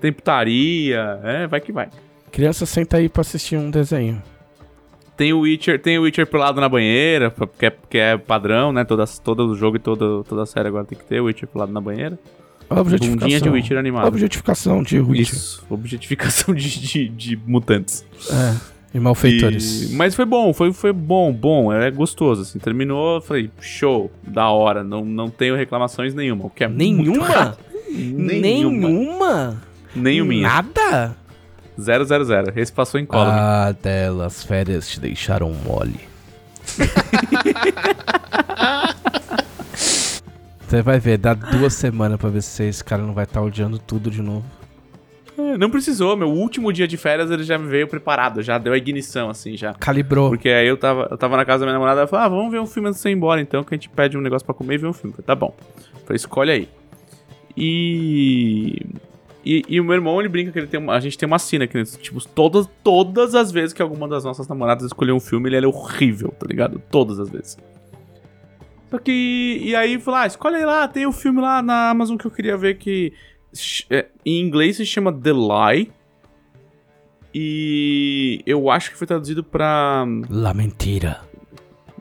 Tem 0.00 0.12
putaria, 0.12 1.18
é, 1.22 1.46
vai 1.46 1.60
que 1.60 1.72
vai. 1.72 1.88
Criança 2.30 2.66
senta 2.66 2.98
aí 2.98 3.08
pra 3.08 3.22
assistir 3.22 3.56
um 3.56 3.70
desenho. 3.70 4.22
Tem 5.16 5.32
o 5.32 5.40
Witcher, 5.40 5.80
tem 5.80 5.98
o 5.98 6.02
Witcher 6.02 6.26
pelado 6.26 6.60
na 6.60 6.68
banheira, 6.68 7.30
porque 7.30 7.64
é, 7.66 7.70
porque 7.70 7.96
é 7.96 8.18
padrão, 8.18 8.70
né? 8.74 8.84
Todo 9.24 9.46
o 9.48 9.54
jogo 9.56 9.76
e 9.76 9.78
toda, 9.78 10.22
toda 10.24 10.42
a 10.42 10.46
série 10.46 10.68
agora 10.68 10.84
tem 10.84 10.98
que 10.98 11.04
ter 11.04 11.20
o 11.20 11.24
Witcher 11.24 11.48
pelado 11.48 11.72
na 11.72 11.80
banheira. 11.80 12.18
Objetificação. 12.68 13.16
Bundinha 13.18 13.40
de 13.40 13.48
Witcher 13.48 13.78
animado. 13.78 14.08
Objetificação 14.08 14.82
de 14.82 14.98
Witcher. 15.00 15.34
Isso, 15.36 15.64
objetificação 15.70 16.54
de, 16.54 16.80
de, 16.80 17.08
de 17.08 17.36
mutantes. 17.46 18.04
É. 18.30 18.54
E 18.94 19.00
malfeitores. 19.00 19.90
E- 19.90 19.94
Mas 19.94 20.14
foi 20.14 20.24
bom, 20.24 20.52
foi, 20.54 20.72
foi 20.72 20.92
bom, 20.92 21.32
bom, 21.32 21.72
é 21.72 21.90
gostoso, 21.90 22.42
assim. 22.42 22.58
Terminou, 22.58 23.20
falei, 23.20 23.50
show, 23.60 24.10
da 24.26 24.48
hora, 24.48 24.82
não, 24.82 25.04
não 25.04 25.28
tenho 25.28 25.54
reclamações 25.54 26.14
nenhuma, 26.14 26.46
o 26.46 26.50
que 26.50 26.64
é 26.64 26.68
muito 26.68 26.78
Nenhuma? 26.78 27.58
Nenhuma. 27.88 28.88
Nenhuma? 28.88 29.62
Nenhuminha. 29.94 30.48
Nada? 30.48 31.16
Zero, 31.80 32.04
zero, 32.04 32.24
zero. 32.24 32.52
Esse 32.56 32.72
passou 32.72 32.98
em 32.98 33.06
cola. 33.06 33.28
Ah, 33.68 33.72
delas, 33.72 34.42
férias 34.42 34.88
te 34.88 34.98
deixaram 34.98 35.52
mole. 35.64 36.00
Você 40.66 40.82
vai 40.82 40.98
ver, 40.98 41.16
dá 41.16 41.32
duas 41.32 41.74
semanas 41.74 42.18
pra 42.18 42.28
ver 42.28 42.42
se 42.42 42.64
esse 42.64 42.82
cara 42.82 43.02
não 43.02 43.14
vai 43.14 43.24
estar 43.24 43.40
odiando 43.40 43.78
tudo 43.78 44.10
de 44.10 44.20
novo. 44.20 44.44
É, 45.38 45.56
Não 45.56 45.70
precisou, 45.70 46.16
meu 46.16 46.28
último 46.28 46.72
dia 46.72 46.88
de 46.88 46.96
férias 46.96 47.30
ele 47.30 47.44
já 47.44 47.56
veio 47.56 47.86
preparado, 47.86 48.42
já 48.42 48.58
deu 48.58 48.72
a 48.72 48.76
ignição, 48.76 49.30
assim, 49.30 49.56
já. 49.56 49.74
Calibrou. 49.74 50.30
Porque 50.30 50.48
aí 50.48 50.66
eu 50.66 50.76
tava, 50.76 51.08
eu 51.10 51.16
tava 51.16 51.36
na 51.36 51.44
casa 51.44 51.60
da 51.60 51.66
minha 51.66 51.74
namorada, 51.74 52.00
ela 52.00 52.08
falou, 52.08 52.24
ah, 52.24 52.28
vamos 52.28 52.50
ver 52.50 52.58
um 52.58 52.66
filme 52.66 52.88
antes 52.88 52.98
de 52.98 53.02
você 53.02 53.10
ir 53.10 53.12
embora, 53.12 53.40
então, 53.40 53.62
que 53.62 53.74
a 53.74 53.76
gente 53.76 53.88
pede 53.88 54.16
um 54.16 54.20
negócio 54.20 54.44
pra 54.44 54.54
comer 54.54 54.74
e 54.74 54.78
vê 54.78 54.86
um 54.86 54.92
filme. 54.92 55.12
Eu 55.12 55.22
falei, 55.22 55.26
tá 55.26 55.34
bom. 55.36 55.54
Eu 55.94 56.00
falei, 56.00 56.16
escolhe 56.16 56.50
aí. 56.50 56.68
E... 57.56 58.80
E, 59.44 59.64
e 59.68 59.80
o 59.80 59.84
meu 59.84 59.94
irmão, 59.94 60.18
ele 60.18 60.28
brinca 60.28 60.50
que 60.50 60.58
ele 60.58 60.66
tem 60.66 60.80
uma, 60.80 60.94
a 60.94 60.98
gente 60.98 61.16
tem 61.16 61.24
uma 61.24 61.38
cena 61.38 61.68
que, 61.68 61.80
tipo, 61.84 62.20
todas, 62.26 62.68
todas 62.82 63.32
as 63.36 63.52
vezes 63.52 63.72
que 63.72 63.80
alguma 63.80 64.08
das 64.08 64.24
nossas 64.24 64.48
namoradas 64.48 64.86
escolheu 64.86 65.14
um 65.14 65.20
filme, 65.20 65.48
ele 65.48 65.56
era 65.56 65.68
horrível, 65.68 66.34
tá 66.36 66.44
ligado? 66.48 66.82
Todas 66.90 67.20
as 67.20 67.30
vezes. 67.30 67.56
Só 68.90 68.98
que. 68.98 69.60
E 69.62 69.74
aí 69.74 69.98
falou: 69.98 70.20
ah, 70.20 70.26
escolhe 70.26 70.56
aí 70.56 70.64
lá, 70.64 70.86
tem 70.88 71.06
o 71.06 71.12
filme 71.12 71.40
lá 71.40 71.62
na 71.62 71.90
Amazon 71.90 72.16
que 72.16 72.26
eu 72.26 72.30
queria 72.30 72.56
ver 72.56 72.78
que. 72.78 73.12
é, 73.90 74.06
em 74.24 74.40
inglês 74.40 74.76
se 74.76 74.86
chama 74.86 75.12
The 75.12 75.32
Lie. 75.32 75.90
E 77.34 78.40
eu 78.46 78.70
acho 78.70 78.90
que 78.90 78.96
foi 78.96 79.06
traduzido 79.06 79.44
pra. 79.44 80.06
La 80.30 80.54
mentira. 80.54 81.20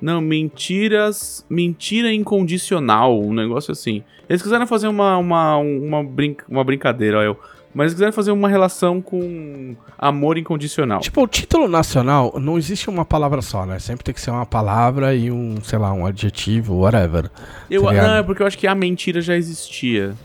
Não, 0.01 0.21
mentiras. 0.21 1.45
Mentira 1.49 2.13
incondicional, 2.13 3.19
um 3.19 3.33
negócio 3.33 3.71
assim. 3.71 4.03
Eles 4.29 4.41
quiseram 4.41 4.65
fazer 4.65 4.87
uma, 4.87 5.17
uma, 5.17 5.57
uma, 5.57 6.03
brinca, 6.03 6.45
uma 6.47 6.63
brincadeira, 6.63 7.19
ó, 7.19 7.21
eu. 7.23 7.39
Mas 7.75 7.87
eles 7.87 7.93
quiseram 7.95 8.13
fazer 8.13 8.31
uma 8.31 8.47
relação 8.47 9.01
com 9.01 9.75
amor 9.97 10.37
incondicional. 10.37 11.01
Tipo, 11.01 11.23
o 11.23 11.27
título 11.27 11.67
nacional 11.67 12.33
não 12.39 12.57
existe 12.57 12.89
uma 12.89 13.03
palavra 13.03 13.41
só, 13.41 13.65
né? 13.65 13.79
Sempre 13.79 14.05
tem 14.05 14.13
que 14.13 14.21
ser 14.21 14.31
uma 14.31 14.45
palavra 14.45 15.13
e 15.13 15.29
um, 15.29 15.57
sei 15.61 15.77
lá, 15.77 15.91
um 15.91 16.05
adjetivo, 16.05 16.79
whatever. 16.79 17.29
eu, 17.69 17.83
tá 17.83 17.91
não, 17.91 18.15
é 18.15 18.23
porque 18.23 18.41
eu 18.41 18.47
acho 18.47 18.57
que 18.57 18.65
a 18.65 18.73
mentira 18.73 19.19
já 19.19 19.35
existia. 19.35 20.15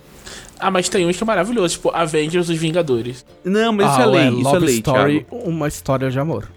Ah, 0.61 0.70
mas 0.70 0.88
tem 0.88 1.05
uns 1.05 1.16
que 1.16 1.24
é 1.24 1.26
maravilhoso, 1.26 1.74
tipo 1.74 1.90
Avengers 1.90 2.48
Os 2.48 2.57
Vingadores. 2.57 3.26
Não, 3.42 3.72
mas 3.72 3.90
isso 3.90 4.01
Ah, 4.01 4.05
é 4.05 4.07
lei, 4.07 4.20
ué, 4.20 4.30
isso 4.30 4.40
é 4.48 4.53
Love 4.53 4.66
lei, 4.66 4.74
Story, 4.76 5.24
Thiago. 5.24 5.48
uma 5.48 5.66
história 5.66 6.09
de 6.09 6.20
amor. 6.20 6.48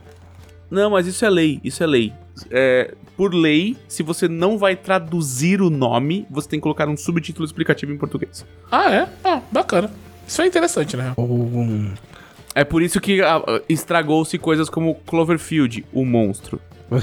Não, 0.69 0.91
mas 0.91 1.07
isso 1.07 1.25
é 1.25 1.29
lei, 1.29 1.59
isso 1.63 1.81
é 1.83 1.87
lei. 1.87 2.13
É, 2.51 2.93
por 3.17 3.33
lei, 3.33 3.75
se 3.87 4.03
você 4.03 4.27
não 4.27 4.59
vai 4.59 4.75
traduzir 4.75 5.59
o 5.59 5.71
nome, 5.71 6.27
você 6.29 6.49
tem 6.49 6.59
que 6.59 6.63
colocar 6.63 6.87
um 6.87 6.97
subtítulo 6.97 7.45
explicativo 7.45 7.91
em 7.91 7.97
português. 7.97 8.45
Ah, 8.71 8.91
é? 8.93 9.07
Ah, 9.23 9.41
bacana. 9.51 9.89
Isso 10.27 10.41
é 10.41 10.47
interessante, 10.47 10.95
né? 10.97 11.13
Um... 11.17 11.91
É 12.55 12.63
por 12.63 12.81
isso 12.83 13.01
que 13.01 13.21
ah, 13.21 13.41
estragou-se 13.67 14.37
coisas 14.37 14.69
como 14.69 14.95
Cloverfield, 15.07 15.85
o 15.91 16.05
monstro. 16.05 16.59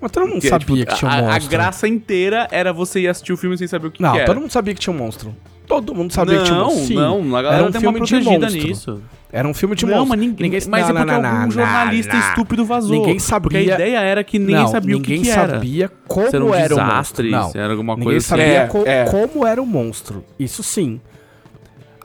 Mas 0.00 0.12
todo 0.12 0.26
mundo 0.28 0.40
Que 0.40 0.46
é, 0.46 0.50
sabia 0.50 0.66
tipo, 0.76 0.86
que 0.92 0.94
tinha 0.96 1.10
um 1.10 1.14
a, 1.14 1.18
a 1.18 1.22
monstro. 1.32 1.50
graça 1.50 1.88
inteira 1.88 2.46
era 2.52 2.72
você 2.72 3.00
ir 3.00 3.08
assistir 3.08 3.32
o 3.32 3.36
filme 3.36 3.58
sem 3.58 3.66
saber 3.66 3.88
o 3.88 3.90
que, 3.90 4.00
Não, 4.00 4.12
que 4.12 4.18
era. 4.18 4.26
todo 4.26 4.40
mundo 4.40 4.50
sabia 4.52 4.72
que 4.74 4.80
tinha 4.80 4.94
um 4.94 4.98
monstro. 4.98 5.34
Todo 5.66 5.94
mundo 5.94 6.12
sabia 6.12 6.36
não, 6.36 6.42
que 6.44 6.46
tinha 6.50 6.60
um 6.60 6.64
monstro. 6.66 6.84
Sim, 6.86 6.94
não, 6.94 7.36
a 7.36 7.42
galera 7.42 7.56
era 7.62 7.68
um 7.68 7.72
tem 7.72 7.80
filme 7.80 7.98
uma 7.98 8.06
de 8.06 8.12
protegida 8.14 8.46
monstro. 8.46 8.68
nisso. 8.68 9.02
Era 9.30 9.46
um 9.48 9.52
filme 9.54 9.74
de 9.76 9.84
não, 9.84 9.92
monstro. 9.92 10.08
mas 10.08 10.18
ninguém, 10.20 10.50
ninguém 10.50 10.68
mas 10.68 10.88
não, 10.88 10.96
é 10.96 10.98
porque 11.00 11.12
não, 11.12 11.22
não, 11.22 11.28
algum 11.30 11.40
não, 11.42 11.50
jornalista 11.50 12.14
não. 12.14 12.28
estúpido 12.28 12.64
vazou. 12.64 12.96
Ninguém 12.96 13.18
sabia- 13.18 13.42
Porque 13.42 13.56
a 13.58 13.74
ideia 13.74 13.98
era 13.98 14.24
que 14.24 14.38
ninguém 14.38 14.54
não, 14.54 14.68
sabia 14.68 14.94
ninguém 14.94 15.18
o 15.18 15.20
que, 15.22 15.26
que 15.26 15.30
era. 15.32 15.52
sabia 15.54 15.90
como 16.06 16.26
era 16.28 16.44
um 16.44 16.54
era 16.54 16.74
o 16.74 16.80
monstro. 16.96 17.26
Não, 17.30 17.50
era 17.54 17.70
alguma 17.72 17.92
ninguém 17.94 18.04
coisa 18.12 18.18
assim. 18.18 18.28
sabia 18.28 18.62
É, 18.62 18.66
co- 18.66 18.84
é. 18.86 19.04
como 19.04 19.46
era 19.46 19.60
o 19.60 19.66
monstro. 19.66 20.24
Isso 20.38 20.62
sim. 20.62 21.00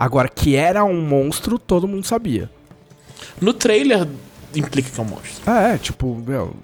Agora, 0.04 0.28
que 0.28 0.54
era 0.54 0.84
um 0.84 1.02
monstro, 1.02 1.58
todo 1.58 1.88
mundo 1.88 2.06
sabia. 2.06 2.50
No 3.40 3.54
trailer 3.54 4.06
implica 4.54 4.92
que 4.92 5.00
é 5.00 5.02
um 5.02 5.08
monstro. 5.08 5.42
Ah, 5.48 5.70
é, 5.70 5.78
tipo, 5.78 6.14
meu. 6.28 6.58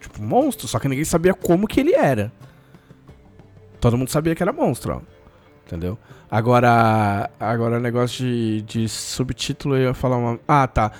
Tipo, 0.00 0.22
monstro, 0.22 0.66
só 0.66 0.78
que 0.78 0.88
ninguém 0.88 1.04
sabia 1.04 1.34
como 1.34 1.68
que 1.68 1.80
ele 1.80 1.94
era. 1.94 2.32
Todo 3.78 3.98
mundo 3.98 4.08
sabia 4.08 4.34
que 4.34 4.42
era 4.42 4.54
monstro, 4.54 4.94
ó. 4.94 5.00
Entendeu? 5.66 5.98
Agora, 6.30 7.28
agora 7.38 7.76
o 7.76 7.80
negócio 7.80 8.24
de, 8.24 8.62
de 8.62 8.88
subtítulo, 8.88 9.76
eu 9.76 9.88
ia 9.88 9.94
falar 9.94 10.16
uma. 10.16 10.40
Ah, 10.48 10.66
tá. 10.66 10.92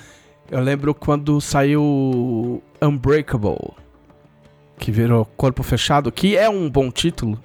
Eu 0.50 0.60
lembro 0.60 0.94
quando 0.94 1.40
saiu 1.40 2.62
Unbreakable, 2.82 3.72
que 4.78 4.92
virou 4.92 5.24
Corpo 5.24 5.62
Fechado, 5.62 6.12
que 6.12 6.36
é 6.36 6.50
um 6.50 6.68
bom 6.68 6.90
título. 6.90 7.42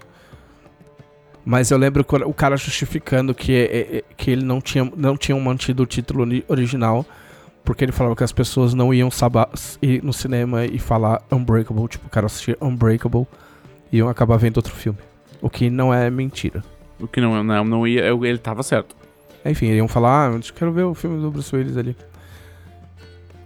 Mas 1.49 1.71
eu 1.71 1.77
lembro 1.77 2.05
o 2.25 2.33
cara 2.33 2.57
justificando 2.57 3.33
que, 3.33 3.53
é- 3.53 3.97
é- 3.99 4.03
que 4.17 4.29
ele 4.31 4.43
não 4.43 4.59
tinha, 4.59 4.91
não 4.97 5.15
tinha 5.15 5.39
mantido 5.39 5.83
o 5.83 5.85
título 5.85 6.23
ori- 6.23 6.43
original, 6.49 7.05
porque 7.63 7.85
ele 7.85 7.93
falava 7.93 8.17
que 8.17 8.23
as 8.25 8.33
pessoas 8.33 8.73
não 8.73 8.93
iam 8.93 9.09
ir 9.81 10.03
no 10.03 10.11
cinema 10.11 10.65
e 10.65 10.77
falar 10.77 11.21
Unbreakable, 11.31 11.87
tipo, 11.87 12.05
o 12.05 12.09
cara 12.09 12.25
assistir 12.25 12.57
Unbreakable 12.61 13.25
e 13.89 13.97
iam 13.99 14.09
acabar 14.09 14.35
vendo 14.35 14.57
outro 14.57 14.75
filme. 14.75 14.99
O 15.41 15.49
que 15.49 15.69
não 15.69 15.93
é 15.93 16.09
mentira. 16.09 16.61
O 16.99 17.07
que 17.07 17.21
não, 17.21 17.41
não, 17.41 17.63
não 17.63 17.87
ia. 17.87 18.01
eu- 18.03 18.25
Ele 18.25 18.37
tava 18.39 18.61
certo. 18.61 18.93
Enfim, 19.45 19.67
iam 19.67 19.87
falar, 19.87 20.27
ah, 20.29 20.33
eu 20.33 20.53
quero 20.53 20.73
ver 20.73 20.83
o 20.83 20.93
filme 20.93 21.21
do 21.21 21.31
Bruce 21.31 21.55
Willis 21.55 21.77
ali. 21.77 21.95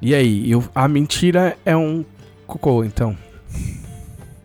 E 0.02 0.16
aí, 0.16 0.50
eu- 0.50 0.64
a 0.74 0.88
mentira 0.88 1.56
é 1.64 1.78
um 1.78 2.04
cocô, 2.48 2.84
então. 2.84 3.16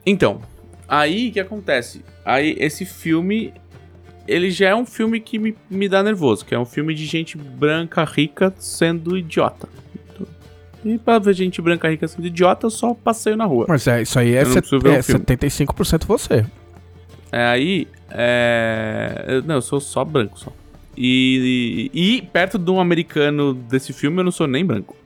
Então, 0.05 0.43
aí 0.87 1.31
o 1.31 1.33
que 1.33 1.41
acontece? 1.41 2.05
Aí 2.27 2.57
esse 2.59 2.85
filme. 2.85 3.55
Ele 4.29 4.51
já 4.51 4.71
é 4.71 4.75
um 4.75 4.85
filme 4.85 5.21
que 5.21 5.39
me, 5.39 5.57
me 5.71 5.89
dá 5.89 6.03
nervoso, 6.03 6.45
que 6.45 6.53
é 6.53 6.59
um 6.59 6.65
filme 6.65 6.93
de 6.93 7.07
gente 7.07 7.39
branca 7.39 8.03
rica 8.03 8.53
sendo 8.59 9.17
idiota. 9.17 9.69
E 10.85 10.99
pra 10.99 11.21
ver 11.21 11.33
gente 11.35 11.63
branca 11.63 11.89
rica 11.89 12.09
sendo 12.09 12.27
idiota, 12.27 12.67
eu 12.67 12.71
só 12.71 12.93
passeio 12.93 13.37
na 13.37 13.45
rua. 13.45 13.67
Mas 13.69 13.87
é, 13.87 14.03
isso 14.03 14.19
aí 14.19 14.35
é, 14.35 14.45
set- 14.45 14.73
é 14.73 14.77
o 14.77 14.81
filme. 14.81 15.25
75% 15.25 16.05
você. 16.07 16.45
É, 17.31 17.45
aí, 17.47 17.87
é... 18.11 19.41
Não, 19.47 19.57
eu 19.57 19.63
sou 19.63 19.81
só 19.81 20.05
branco, 20.05 20.39
só. 20.39 20.53
E, 20.97 21.91
e, 21.93 22.17
e 22.17 22.23
perto 22.23 22.59
de 22.59 22.71
um 22.71 22.81
americano 22.81 23.55
desse 23.55 23.93
filme, 23.93 24.19
eu 24.19 24.25
não 24.25 24.33
sou 24.33 24.47
nem 24.49 24.65
branco. 24.65 24.97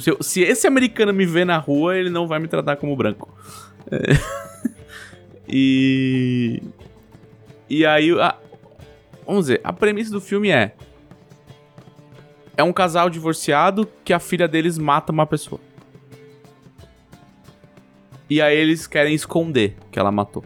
Se, 0.00 0.10
eu- 0.10 0.22
se 0.22 0.40
esse 0.42 0.66
americano 0.66 1.12
me 1.12 1.26
vê 1.26 1.44
na 1.44 1.58
rua, 1.58 1.96
ele 1.98 2.08
não 2.10 2.26
vai 2.26 2.38
me 2.38 2.48
tratar 2.48 2.76
como 2.76 2.96
branco. 2.96 3.30
É. 3.90 3.98
E... 5.48 6.62
E 7.68 7.84
aí, 7.86 8.10
a- 8.20 8.36
vamos 9.26 9.42
dizer, 9.46 9.60
a 9.64 9.72
premissa 9.72 10.10
do 10.10 10.20
filme 10.20 10.50
é... 10.50 10.74
É 12.56 12.62
um 12.62 12.72
casal 12.72 13.10
divorciado 13.10 13.88
que 14.04 14.12
a 14.12 14.20
filha 14.20 14.46
deles 14.46 14.78
mata 14.78 15.10
uma 15.10 15.26
pessoa. 15.26 15.60
E 18.30 18.40
aí 18.40 18.56
eles 18.56 18.86
querem 18.86 19.12
esconder 19.14 19.76
que 19.90 19.98
ela 19.98 20.10
matou, 20.12 20.42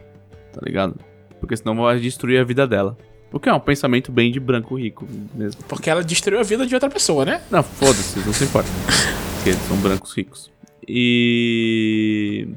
tá 0.53 0.61
ligado? 0.65 0.99
Porque 1.39 1.57
senão 1.57 1.77
vai 1.77 1.99
destruir 2.01 2.41
a 2.41 2.45
vida 2.45 2.67
dela. 2.67 2.97
O 3.31 3.39
que 3.39 3.49
é 3.49 3.53
um 3.53 3.61
pensamento 3.61 4.11
bem 4.11 4.33
de 4.33 4.41
branco 4.41 4.75
rico 4.79 5.07
mesmo. 5.35 5.63
Porque 5.69 5.91
ela 5.91 6.03
destruiu 6.03 6.41
a 6.41 6.43
vida 6.43 6.67
de 6.67 6.75
outra 6.75 6.89
pessoa, 6.89 7.27
né? 7.27 7.43
Não, 7.51 7.63
foda-se, 7.63 8.19
não 8.21 8.33
se 8.33 8.45
importa. 8.45 8.69
Porque 9.37 9.51
eles 9.51 9.61
são 9.63 9.77
brancos 9.77 10.15
ricos. 10.17 10.51
E. 10.89 12.49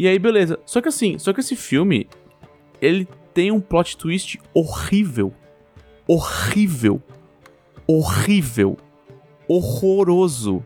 E 0.00 0.08
aí, 0.08 0.18
beleza. 0.18 0.58
Só 0.64 0.80
que 0.80 0.88
assim, 0.88 1.18
só 1.18 1.30
que 1.30 1.40
esse 1.40 1.54
filme. 1.54 2.08
Ele 2.80 3.06
tem 3.34 3.50
um 3.52 3.60
plot 3.60 3.98
twist 3.98 4.38
horrível. 4.54 5.30
Horrível. 6.08 7.02
Horrível. 7.86 8.78
Horroroso. 9.46 10.64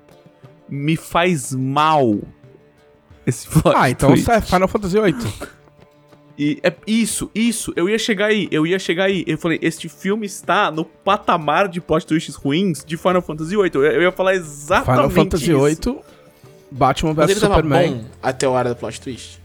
Me 0.69 0.95
faz 0.97 1.53
mal. 1.53 2.21
Esse 3.27 3.49
plot 3.61 3.75
Ah, 3.77 3.91
então 3.91 4.11
twist. 4.11 4.31
é 4.31 4.41
Final 4.41 4.69
Fantasy 4.69 5.01
VIII. 5.01 5.15
E 6.37 6.59
é 6.65 6.75
isso, 6.85 7.31
isso, 7.33 7.73
eu 7.77 7.89
ia 7.89 7.97
chegar 7.97 8.27
aí, 8.27 8.49
eu 8.51 8.67
ia 8.67 8.77
chegar 8.77 9.05
aí. 9.05 9.23
Eu 9.25 9.39
falei, 9.39 9.57
este 9.63 9.89
filme 9.89 10.27
está 10.27 10.69
no 10.69 10.85
patamar 10.85 11.69
de 11.69 11.81
plot 11.81 12.05
twists 12.05 12.35
ruins 12.35 12.85
de 12.85 12.97
Final 12.97 13.23
Fantasy 13.23 13.51
VIII. 13.57 13.71
Eu, 13.73 13.85
eu 13.85 14.03
ia 14.03 14.11
falar 14.11 14.35
exatamente 14.35 14.97
Final 14.97 15.11
Fantasy 15.11 15.53
isso. 15.53 15.93
VIII, 15.93 16.01
Batman 16.71 17.15
vs 17.15 17.39
Superman. 17.39 17.95
bom 17.95 18.05
até 18.23 18.47
a 18.47 18.51
hora 18.51 18.69
do 18.71 18.77
plot 18.77 19.01
twist. 19.01 19.41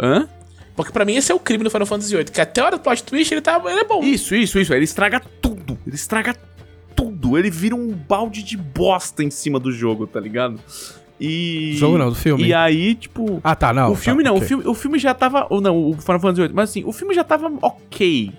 Hã? 0.00 0.28
Porque 0.74 0.90
pra 0.90 1.04
mim 1.04 1.14
esse 1.16 1.30
é 1.30 1.34
o 1.34 1.38
crime 1.38 1.64
do 1.64 1.70
Final 1.70 1.86
Fantasy 1.86 2.14
VIII, 2.16 2.24
que 2.24 2.40
até 2.40 2.60
a 2.60 2.64
hora 2.66 2.76
do 2.76 2.82
plot 2.82 3.02
twist 3.04 3.32
ele, 3.32 3.40
tá, 3.40 3.60
ele 3.66 3.80
é 3.80 3.84
bom. 3.84 4.02
Isso, 4.02 4.34
isso, 4.34 4.58
isso. 4.58 4.72
Ele 4.72 4.84
estraga 4.84 5.20
tudo. 5.40 5.78
Ele 5.86 5.94
estraga 5.96 6.34
tudo. 6.96 7.36
Ele 7.38 7.50
vira 7.50 7.74
um 7.74 7.90
balde 7.92 8.42
de 8.42 8.56
bosta 8.56 9.22
em 9.22 9.30
cima 9.30 9.58
do 9.60 9.70
jogo, 9.70 10.06
tá 10.06 10.18
ligado? 10.18 10.58
E. 11.20 11.74
Jogo 11.76 11.98
não, 11.98 12.08
do 12.08 12.14
filme. 12.14 12.44
E 12.44 12.54
aí, 12.54 12.94
tipo. 12.94 13.40
Ah, 13.44 13.54
tá, 13.54 13.72
não. 13.72 13.92
o 13.92 13.94
filme 13.94 14.24
tá, 14.24 14.30
não, 14.30 14.36
ok. 14.36 14.44
o, 14.44 14.48
filme, 14.48 14.64
o 14.66 14.74
filme 14.74 14.98
já 14.98 15.14
tava. 15.14 15.46
Ou 15.50 15.60
não, 15.60 15.90
o 15.90 15.92
Final 15.92 16.20
Fantasy 16.20 16.42
VIII. 16.42 16.52
Mas 16.54 16.70
assim, 16.70 16.84
o 16.84 16.92
filme 16.92 17.14
já 17.14 17.22
tava 17.22 17.52
ok. 17.60 18.32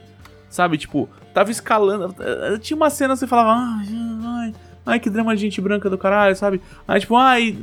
Sabe? 0.49 0.77
Tipo, 0.77 1.07
tava 1.33 1.49
escalando. 1.51 2.13
eh, 2.19 2.57
Tinha 2.59 2.75
uma 2.75 2.89
cena 2.89 3.13
que 3.13 3.19
você 3.19 3.27
falava. 3.27 3.51
Ai, 3.57 3.87
ai, 4.85 4.99
que 4.99 5.09
drama 5.09 5.35
de 5.35 5.41
gente 5.41 5.59
branca 5.61 5.89
do 5.89 5.97
caralho, 5.97 6.35
sabe? 6.35 6.61
Aí, 6.87 6.99
tipo, 6.99 7.15
ai. 7.15 7.57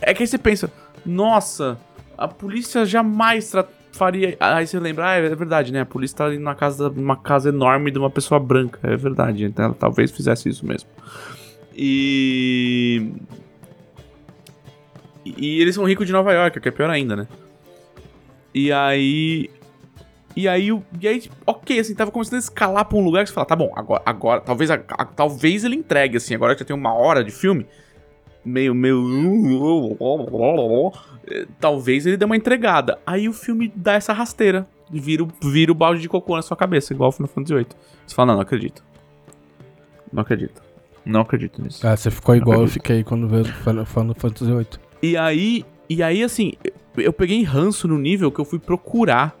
É 0.00 0.14
que 0.14 0.22
aí 0.22 0.26
você 0.26 0.38
pensa, 0.38 0.70
nossa, 1.04 1.78
a 2.16 2.28
polícia 2.28 2.84
jamais 2.84 3.52
faria. 3.92 4.36
Aí 4.38 4.66
você 4.66 4.78
lembra, 4.78 5.10
ah, 5.10 5.14
é 5.14 5.34
verdade, 5.34 5.72
né? 5.72 5.80
A 5.80 5.86
polícia 5.86 6.18
tá 6.18 6.26
ali 6.26 6.38
na 6.38 6.54
casa, 6.54 6.90
numa 6.90 7.16
casa 7.16 7.48
enorme 7.48 7.90
de 7.90 7.98
uma 7.98 8.10
pessoa 8.10 8.38
branca. 8.38 8.78
É 8.82 8.96
verdade, 8.96 9.44
então 9.44 9.66
ela 9.66 9.74
talvez 9.74 10.10
fizesse 10.10 10.48
isso 10.48 10.66
mesmo. 10.66 10.88
E. 11.74 13.12
E 15.24 15.60
eles 15.60 15.74
são 15.74 15.84
ricos 15.84 16.06
de 16.06 16.12
Nova 16.12 16.32
York, 16.32 16.58
o 16.58 16.60
que 16.60 16.68
é 16.68 16.72
pior 16.72 16.90
ainda, 16.90 17.14
né? 17.16 17.28
E 18.54 18.72
aí. 18.72 19.50
E 20.36 20.46
aí, 20.48 20.70
o- 20.72 20.82
e 21.00 21.08
aí, 21.08 21.22
ok, 21.46 21.78
assim, 21.80 21.94
tava 21.94 22.10
começando 22.10 22.34
a 22.36 22.38
escalar 22.38 22.84
pra 22.84 22.96
um 22.96 23.04
lugar 23.04 23.24
que 23.24 23.30
você 23.30 23.34
fala, 23.34 23.46
tá 23.46 23.56
bom, 23.56 23.72
agora, 23.74 24.02
agora 24.06 24.40
talvez, 24.40 24.70
a- 24.70 24.80
a- 24.90 25.04
talvez 25.04 25.64
ele 25.64 25.74
entregue, 25.76 26.16
assim, 26.16 26.34
agora 26.34 26.54
que 26.54 26.60
já 26.60 26.64
tem 26.66 26.76
uma 26.76 26.94
hora 26.94 27.24
de 27.24 27.30
filme, 27.32 27.66
meio, 28.44 28.74
meio, 28.74 29.96
talvez 31.60 32.06
ele 32.06 32.16
dê 32.16 32.24
uma 32.24 32.36
entregada. 32.36 32.98
Aí 33.06 33.28
o 33.28 33.32
filme 33.32 33.72
dá 33.74 33.94
essa 33.94 34.12
rasteira, 34.12 34.66
vira, 34.90 35.24
o- 35.24 35.28
vira 35.48 35.72
o 35.72 35.74
balde 35.74 36.00
de 36.00 36.08
cocô 36.08 36.36
na 36.36 36.42
sua 36.42 36.56
cabeça, 36.56 36.92
igual 36.92 37.08
o 37.08 37.12
Final 37.12 37.28
Fantasy 37.28 37.54
VIII. 37.54 37.66
Você 38.06 38.14
fala, 38.14 38.26
não, 38.28 38.34
não 38.34 38.42
acredito. 38.42 38.84
Não 40.12 40.22
acredito. 40.22 40.62
Não 41.04 41.20
acredito 41.22 41.62
nisso. 41.62 41.86
Ah, 41.86 41.96
você 41.96 42.10
ficou 42.10 42.34
igual 42.36 42.60
eu 42.62 42.68
fiquei 42.68 43.02
quando 43.02 43.26
veio 43.28 43.44
Final 43.44 43.84
Fantasy 44.14 44.44
VIII. 44.52 44.66
E 45.02 45.16
aí, 45.16 45.64
e 45.88 46.02
aí 46.02 46.22
assim, 46.22 46.52
eu 46.96 47.12
peguei 47.12 47.42
ranço 47.42 47.88
no 47.88 47.98
nível 47.98 48.30
que 48.30 48.40
eu 48.40 48.44
fui 48.44 48.58
procurar. 48.58 49.36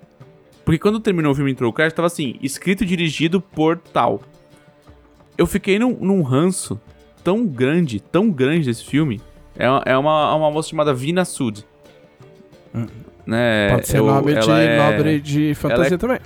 Porque 0.70 0.78
quando 0.78 1.00
terminou 1.00 1.32
o 1.32 1.34
filme 1.34 1.50
entrou 1.50 1.68
o 1.68 1.72
crédito, 1.72 1.96
tava 1.96 2.06
assim, 2.06 2.36
escrito 2.40 2.84
e 2.84 2.86
dirigido 2.86 3.40
por 3.40 3.76
tal. 3.76 4.22
Eu 5.36 5.44
fiquei 5.44 5.80
num, 5.80 5.96
num 6.00 6.22
ranço 6.22 6.80
tão 7.24 7.44
grande, 7.44 7.98
tão 7.98 8.30
grande 8.30 8.66
desse 8.66 8.84
filme. 8.84 9.20
É 9.56 9.68
uma, 9.68 9.82
é 9.84 9.98
uma, 9.98 10.32
uma 10.36 10.48
moça 10.48 10.68
chamada 10.68 10.94
Vina 10.94 11.24
Sud. 11.24 11.66
Né? 13.26 13.70
Pode 13.70 13.88
ser 13.88 13.98
eu- 13.98 14.06
nome 14.06 14.32
de 14.32 14.48
é- 14.48 14.76
nobre 14.76 15.20
de 15.20 15.54
fantasia 15.56 15.96
é- 15.96 15.98
também. 15.98 16.18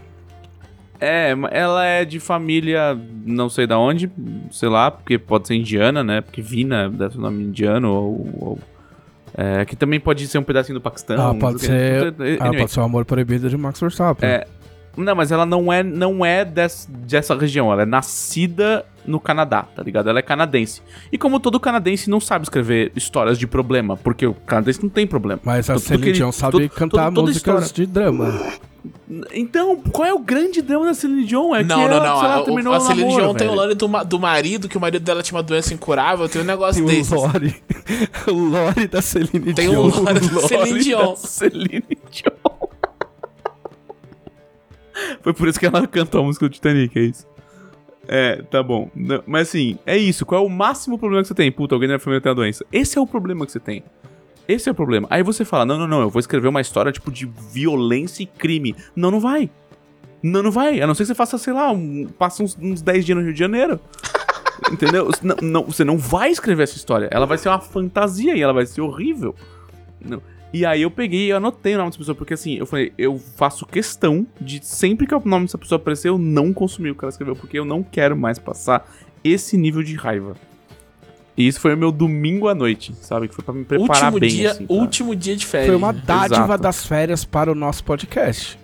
É, 1.01 1.35
ela 1.51 1.87
é 1.87 2.05
de 2.05 2.21
família, 2.21 3.01
não 3.25 3.49
sei 3.49 3.67
da 3.67 3.79
onde, 3.79 4.13
sei 4.51 4.69
lá, 4.69 4.91
porque 4.91 5.17
pode 5.19 5.49
ser 5.49 5.55
indiana, 5.55 6.05
né? 6.05 6.21
Porque 6.21 6.43
Vina 6.43 6.91
deve 6.91 7.15
ser 7.15 7.19
nome 7.19 7.45
indiano, 7.45 7.91
ou. 7.91 8.29
ou- 8.39 8.59
é, 9.37 9.65
que 9.65 9.75
também 9.75 9.99
pode 9.99 10.27
ser 10.27 10.39
um 10.39 10.43
pedacinho 10.43 10.79
do 10.79 10.83
Paquistão. 10.83 11.17
Ah, 11.21 11.33
não 11.33 11.39
pode 11.39 11.61
ser. 11.61 12.15
Ah, 12.19 12.23
Anyway, 12.47 12.61
pode 12.61 12.71
ser 12.71 12.81
o 12.81 12.85
amor 12.85 13.05
proibido 13.05 13.49
de 13.51 13.57
Max 13.57 13.81
Verstappen. 13.81 14.29
É, 14.29 14.47
Não, 14.97 15.15
mas 15.15 15.31
ela 15.33 15.45
não 15.47 15.73
é, 15.73 15.83
não 15.83 16.25
é 16.25 16.45
des- 16.45 16.89
dessa 16.91 17.35
região, 17.37 17.73
ela 17.73 17.83
é 17.83 17.87
nascida 17.87 18.85
no 19.07 19.21
Canadá, 19.21 19.65
tá 19.75 19.83
ligado? 19.83 20.09
Ela 20.09 20.19
é 20.21 20.23
canadense. 20.23 20.81
E 21.13 21.19
como 21.19 21.39
todo 21.41 21.61
canadense 21.61 22.09
não 22.09 22.21
sabe 22.21 22.45
escrever 22.45 22.91
histórias 22.97 23.39
de 23.39 23.47
problema, 23.47 23.97
porque 23.97 24.27
o 24.27 24.33
canadense 24.35 24.83
não 24.83 24.89
tem 24.89 25.07
problema. 25.07 25.41
Mas 25.45 25.69
a 25.69 25.79
Celine 25.79 26.13
Dion 26.13 26.33
sabe 26.33 26.53
todo- 26.53 26.69
cantar 26.71 27.13
todo- 27.13 27.27
músicas 27.27 27.65
história. 27.67 27.87
de 27.87 27.93
drama. 27.93 28.33
Então, 29.33 29.77
qual 29.93 30.07
é 30.07 30.13
o 30.13 30.19
grande 30.19 30.61
drama 30.63 30.87
da 30.87 30.95
Celine 30.95 31.25
Dion? 31.25 31.55
É 31.55 31.59
que 31.63 31.69
não, 31.69 31.77
não, 31.77 31.85
ela, 31.85 32.07
não. 32.09 32.19
sei 32.19 32.29
lá, 32.29 32.35
A, 32.35 32.41
o- 32.41 32.45
terminou 32.45 32.73
a 32.75 32.77
o 32.77 32.81
Celine 32.81 33.03
namoro, 33.05 33.23
Dion 33.25 33.35
tem 33.35 33.49
o 33.49 33.55
lance 33.55 33.75
do, 33.77 34.05
do 34.05 34.21
marido, 34.21 34.69
que 34.69 34.77
o 34.77 34.81
marido 34.81 35.03
dela 35.03 35.23
tinha 35.23 35.37
uma 35.37 35.43
doença 35.43 35.73
incurável, 35.75 36.29
tem 36.29 36.43
um 36.43 36.45
negócio 36.45 36.85
Tem 36.85 36.97
desse. 36.99 37.13
o 37.15 37.17
Lore. 37.17 37.63
o 38.29 38.33
Lore 38.33 38.87
da 38.87 39.03
Celine 39.03 39.55
Tem 39.55 39.71
Dion. 39.71 39.81
o 39.85 39.87
Lore 40.03 40.21
da 40.21 40.33
Lore 40.35 40.49
Celine 40.49 40.79
Dion. 40.81 41.11
da 41.11 41.17
Celine 41.17 41.99
Dion. 42.11 42.69
Foi 45.23 45.33
por 45.33 45.49
isso 45.49 45.59
que 45.59 45.67
ela 45.67 45.87
cantou 45.87 46.21
a 46.21 46.25
música 46.25 46.49
do 46.49 46.53
Titanic, 46.53 46.99
é 46.99 47.03
isso. 47.03 47.27
É, 48.07 48.43
tá 48.43 48.63
bom. 48.63 48.91
Mas 49.27 49.49
assim, 49.49 49.79
é 49.87 49.97
isso. 49.97 50.27
Qual 50.27 50.43
é 50.43 50.47
o 50.47 50.51
máximo 50.51 50.99
problema 50.99 51.23
que 51.23 51.29
você 51.29 51.35
tem? 51.35 51.51
Puta, 51.51 51.75
alguém 51.75 51.89
da 51.89 51.95
minha 51.95 52.01
família 52.01 52.21
tem 52.21 52.33
a 52.33 52.35
doença. 52.35 52.65
Esse 52.71 52.99
é 52.99 53.01
o 53.01 53.07
problema 53.07 53.47
que 53.47 53.53
você 53.53 53.61
tem. 53.61 53.83
Esse 54.47 54.69
é 54.69 54.73
o 54.73 54.75
problema. 54.75 55.07
Aí 55.11 55.23
você 55.23 55.45
fala, 55.45 55.65
não, 55.65 55.79
não, 55.79 55.87
não, 55.87 56.01
eu 56.03 56.11
vou 56.11 56.21
escrever 56.21 56.49
uma 56.49 56.61
história 56.61 56.93
tipo 56.93 57.11
de 57.11 57.27
violência 57.51 58.23
e 58.23 58.27
crime. 58.27 58.77
Não, 58.95 59.11
não 59.11 59.21
vai. 59.21 59.51
Não, 60.23 60.43
não 60.43 60.51
vai. 60.51 60.81
A 60.81 60.87
não 60.87 60.95
ser 60.95 61.05
que 61.05 61.09
você 61.09 61.15
faça, 61.15 61.39
sei 61.39 61.53
lá, 61.53 61.73
um, 61.73 62.07
passa 62.19 62.43
uns, 62.43 62.57
uns 62.61 62.83
10 62.83 63.07
dias 63.07 63.17
no 63.17 63.25
Rio 63.25 63.33
de 63.33 63.39
Janeiro. 63.39 63.81
Entendeu? 64.71 65.11
Não, 65.23 65.37
não, 65.41 65.65
você 65.65 65.83
não 65.83 65.97
vai 65.97 66.31
escrever 66.31 66.65
essa 66.65 66.77
história. 66.77 67.09
Ela 67.11 67.27
vai 67.27 67.39
ser 67.39 67.49
uma 67.49 67.61
fantasia 67.61 68.37
e 68.37 68.43
ela 68.43 68.53
vai 68.53 68.67
ser 68.67 68.83
horrível. 68.83 69.35
Não. 70.01 70.23
E 70.55 70.65
aí 70.65 70.83
eu 70.83 70.91
peguei 70.91 71.27
e 71.27 71.31
eu 71.31 71.39
anotei 71.39 71.75
o 71.75 71.79
nome 71.79 71.91
dessa 71.91 71.99
pessoa, 71.99 72.15
porque 72.15 72.33
assim, 72.33 72.55
eu 72.55 72.65
falei, 72.65 72.93
eu 72.97 73.19
faço 73.19 73.67
questão 73.67 74.25
de 74.41 74.65
sempre 74.65 75.05
que 75.05 75.13
o 75.13 75.21
nome 75.25 75.47
dessa 75.47 75.59
pessoa 75.59 75.81
aparecer, 75.81 76.11
eu 76.11 76.17
não 76.17 76.53
consumir 76.53 76.93
o 76.93 76.95
que 76.95 77.05
ela 77.05 77.11
escreveu, 77.11 77.35
porque 77.35 77.59
eu 77.59 77.65
não 77.65 77.83
quero 77.83 78.17
mais 78.17 78.39
passar 78.39 78.89
esse 79.25 79.57
nível 79.57 79.83
de 79.83 79.97
raiva. 79.97 80.37
E 81.37 81.49
isso 81.49 81.59
foi 81.59 81.75
o 81.75 81.77
meu 81.77 81.91
domingo 81.91 82.47
à 82.47 82.55
noite, 82.55 82.95
sabe? 83.01 83.27
Que 83.27 83.35
foi 83.35 83.43
pra 83.43 83.53
me 83.53 83.65
preparar 83.65 84.05
Último 84.05 84.21
bem. 84.21 84.31
dia, 84.31 84.53
assim, 84.53 84.67
último 84.69 85.17
dia 85.17 85.35
de 85.35 85.45
férias. 85.45 85.67
Foi 85.67 85.77
uma 85.77 85.93
dádiva 85.93 86.45
Exato. 86.45 86.63
das 86.63 86.87
férias 86.87 87.25
para 87.25 87.51
o 87.51 87.55
nosso 87.57 87.83
podcast. 87.83 88.57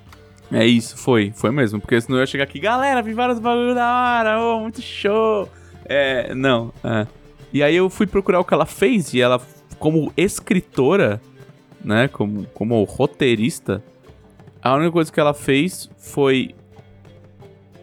É 0.52 0.64
isso, 0.64 0.96
foi, 0.96 1.32
foi 1.34 1.50
mesmo. 1.50 1.80
Porque 1.80 2.00
senão 2.00 2.18
eu 2.18 2.22
ia 2.22 2.26
chegar 2.26 2.44
aqui, 2.44 2.60
galera, 2.60 3.02
vi 3.02 3.12
vários 3.12 3.40
bagulho 3.40 3.74
da 3.74 4.20
hora, 4.20 4.40
ô, 4.40 4.60
muito 4.60 4.80
show. 4.80 5.48
É, 5.84 6.32
não, 6.36 6.72
é. 6.84 7.04
E 7.52 7.64
aí 7.64 7.74
eu 7.74 7.90
fui 7.90 8.06
procurar 8.06 8.38
o 8.38 8.44
que 8.44 8.54
ela 8.54 8.66
fez 8.66 9.12
e 9.12 9.20
ela, 9.20 9.42
como 9.80 10.12
escritora, 10.16 11.20
né, 11.84 12.08
como, 12.08 12.44
como 12.54 12.82
roteirista, 12.84 13.82
a 14.62 14.74
única 14.74 14.92
coisa 14.92 15.12
que 15.12 15.20
ela 15.20 15.34
fez 15.34 15.90
foi. 15.96 16.54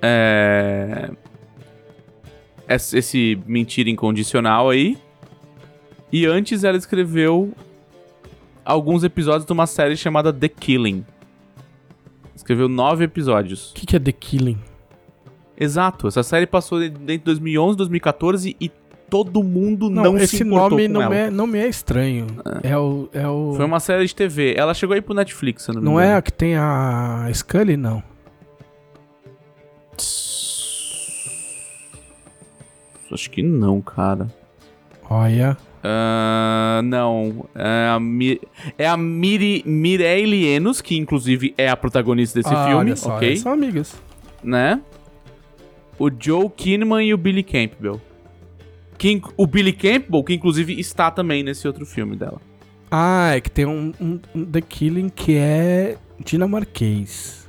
É. 0.01 1.09
Esse, 2.69 3.39
Mentira 3.45 3.89
Incondicional 3.89 4.69
aí. 4.69 4.97
E 6.11 6.25
antes 6.25 6.63
ela 6.63 6.77
escreveu 6.77 7.53
alguns 8.63 9.03
episódios 9.03 9.45
de 9.45 9.51
uma 9.53 9.65
série 9.65 9.95
chamada 9.95 10.31
The 10.31 10.49
Killing. 10.49 11.05
Escreveu 12.35 12.67
nove 12.69 13.05
episódios. 13.05 13.71
O 13.71 13.73
que, 13.73 13.85
que 13.85 13.95
é 13.95 13.99
The 13.99 14.11
Killing? 14.11 14.57
Exato, 15.59 16.07
essa 16.07 16.21
série 16.21 16.45
passou 16.45 16.79
de- 16.79 16.85
entre 16.85 17.17
2011 17.19 17.73
e 17.73 17.77
2014 17.77 18.55
e 18.61 18.71
todo 19.09 19.43
mundo 19.43 19.89
não, 19.89 20.03
Não, 20.03 20.17
se 20.17 20.23
esse 20.23 20.43
importou 20.43 20.71
nome 20.71 20.87
com 20.87 20.93
não 20.93 21.01
ela. 21.01 21.09
me, 21.09 21.15
é, 21.17 21.29
não 21.29 21.47
me 21.47 21.59
é 21.59 21.67
estranho. 21.67 22.27
É, 22.63 22.77
o. 22.77 23.09
É 23.13 23.27
o 23.27 23.53
Foi 23.55 23.65
uma 23.65 23.79
série 23.79 24.05
de 24.05 24.13
TV. 24.15 24.53
Ela 24.57 24.73
chegou 24.73 24.93
aí 24.93 25.01
pro 25.01 25.13
Netflix, 25.13 25.63
se 25.63 25.69
eu 25.71 25.75
não 25.75 25.81
me 25.81 25.87
Não 25.87 25.99
é 25.99 26.15
a 26.15 26.21
que 26.21 26.31
tem 26.31 26.55
a 26.55 27.29
Scully, 27.33 27.77
não. 27.77 28.03
Acho 33.11 33.29
que 33.31 33.41
não, 33.41 33.81
cara. 33.81 34.27
Olha. 35.09 35.57
Ah, 35.83 36.81
não. 36.83 37.45
É 37.55 37.89
a, 37.89 37.99
Mi... 37.99 38.41
é 38.77 38.87
a 38.87 38.97
Miri... 38.97 39.63
Mireille 39.65 40.45
Enos, 40.47 40.81
que 40.81 40.97
inclusive 40.97 41.53
é 41.57 41.69
a 41.69 41.77
protagonista 41.77 42.39
desse 42.39 42.53
Ah, 42.53 42.65
filme, 42.65 42.75
olha 42.79 42.95
só, 42.95 43.15
ok? 43.15 43.37
São 43.37 43.53
amigas. 43.53 43.95
Né? 44.43 44.81
O 45.97 46.09
Joe 46.11 46.49
Kinnaman 46.49 47.03
e 47.05 47.13
o 47.13 47.17
Billy 47.17 47.43
Campbell. 47.43 48.01
Que, 48.97 49.21
o 49.37 49.45
Billy 49.45 49.73
Campbell, 49.73 50.23
que 50.23 50.33
inclusive 50.33 50.79
está 50.79 51.11
também 51.11 51.43
nesse 51.43 51.67
outro 51.67 51.85
filme 51.85 52.15
dela. 52.15 52.41
Ah, 52.89 53.35
é 53.35 53.41
que 53.41 53.51
tem 53.51 53.65
um, 53.65 53.93
um- 53.99 54.19
um 54.33 54.45
The 54.45 54.61
Killing 54.61 55.09
que 55.09 55.35
é 55.37 55.97
dinamarquês. 56.23 57.45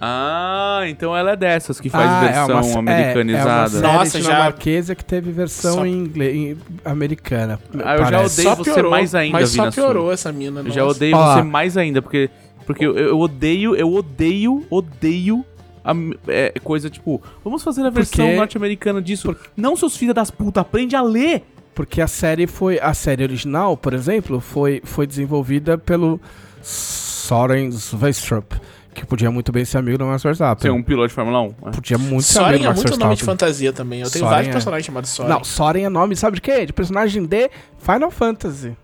Ah, 0.00 0.82
então 0.86 1.16
ela 1.16 1.32
é 1.32 1.36
dessas 1.36 1.80
que 1.80 1.88
faz 1.90 2.08
Ah, 2.08 2.24
é 2.24 2.32
versão 2.32 2.54
uma 2.56 2.62
sé- 2.62 2.78
americanizada. 2.78 3.48
É, 3.48 3.52
é 3.52 3.56
uma 3.58 3.68
série 3.68 3.82
Nossa, 3.98 4.18
já- 4.20 4.24
dinamarquesa 4.30 4.94
que 4.94 5.04
teve 5.04 5.32
versão 5.32 5.74
Só- 5.74 5.86
em 5.86 5.92
inglês, 5.92 6.34
em- 6.36 6.56
americana. 6.84 7.58
Ah, 7.84 7.94
eu 7.96 7.98
já 8.04 8.10
parece. 8.12 8.40
odeio 8.46 8.56
você 8.64 8.82
mais 8.82 9.14
ainda, 9.16 9.38
Mas 9.40 9.50
só 9.50 9.70
piorou 9.72 10.12
essa 10.12 10.30
mina. 10.30 10.60
Eu 10.60 10.70
já 10.70 10.84
odeio 10.84 11.16
Ó. 11.16 11.34
você 11.34 11.42
mais 11.42 11.76
ainda, 11.76 12.00
porque, 12.00 12.30
porque 12.64 12.86
eu, 12.86 12.96
eu 12.96 13.18
odeio, 13.18 13.74
eu 13.74 13.92
odeio, 13.92 14.64
odeio 14.70 15.44
a, 15.92 16.32
é, 16.32 16.52
coisa 16.62 16.88
tipo, 16.90 17.22
vamos 17.44 17.62
fazer 17.62 17.82
a 17.86 17.90
versão 17.90 18.24
Porque- 18.26 18.36
norte-americana 18.36 19.00
disso. 19.02 19.34
Não, 19.56 19.74
seus 19.76 19.96
filhos 19.96 20.14
das 20.14 20.30
putas, 20.30 20.60
aprende 20.60 20.94
a 20.96 21.02
ler. 21.02 21.42
Porque 21.74 22.00
a 22.00 22.08
série 22.08 22.46
foi. 22.46 22.78
A 22.80 22.92
série 22.92 23.22
original, 23.22 23.76
por 23.76 23.94
exemplo, 23.94 24.40
foi, 24.40 24.80
foi 24.84 25.06
desenvolvida 25.06 25.78
pelo 25.78 26.20
Soren 26.60 27.70
Sveistrup, 27.70 28.52
que 28.92 29.06
podia 29.06 29.30
muito 29.30 29.52
bem 29.52 29.64
ser 29.64 29.78
amigo 29.78 29.96
do 29.98 30.04
Max 30.04 30.22
Verstappen. 30.24 30.60
Ser 30.62 30.70
um 30.70 30.82
piloto 30.82 31.08
de 31.08 31.14
Fórmula 31.14 31.40
1. 31.42 31.46
né? 31.46 31.54
Podia 31.72 31.96
muito 31.98 32.22
ser 32.24 32.32
Soren 32.34 32.48
amigo 32.48 32.58
do 32.62 32.64
é 32.64 32.68
Max 32.70 32.82
muito 32.82 32.98
nome 32.98 33.14
de 33.16 33.22
fantasia 33.22 33.72
também. 33.72 34.00
Eu 34.00 34.10
tenho 34.10 34.24
Soren 34.24 34.30
vários 34.34 34.48
é. 34.48 34.52
personagens 34.52 34.86
chamados 34.86 35.10
Soren. 35.10 35.28
Não, 35.28 35.44
Soren 35.44 35.82
é 35.84 35.88
nome, 35.88 36.16
sabe 36.16 36.34
de 36.36 36.40
quê? 36.42 36.66
De 36.66 36.72
personagem 36.72 37.24
de 37.24 37.48
Final 37.78 38.10
Fantasy. 38.10 38.76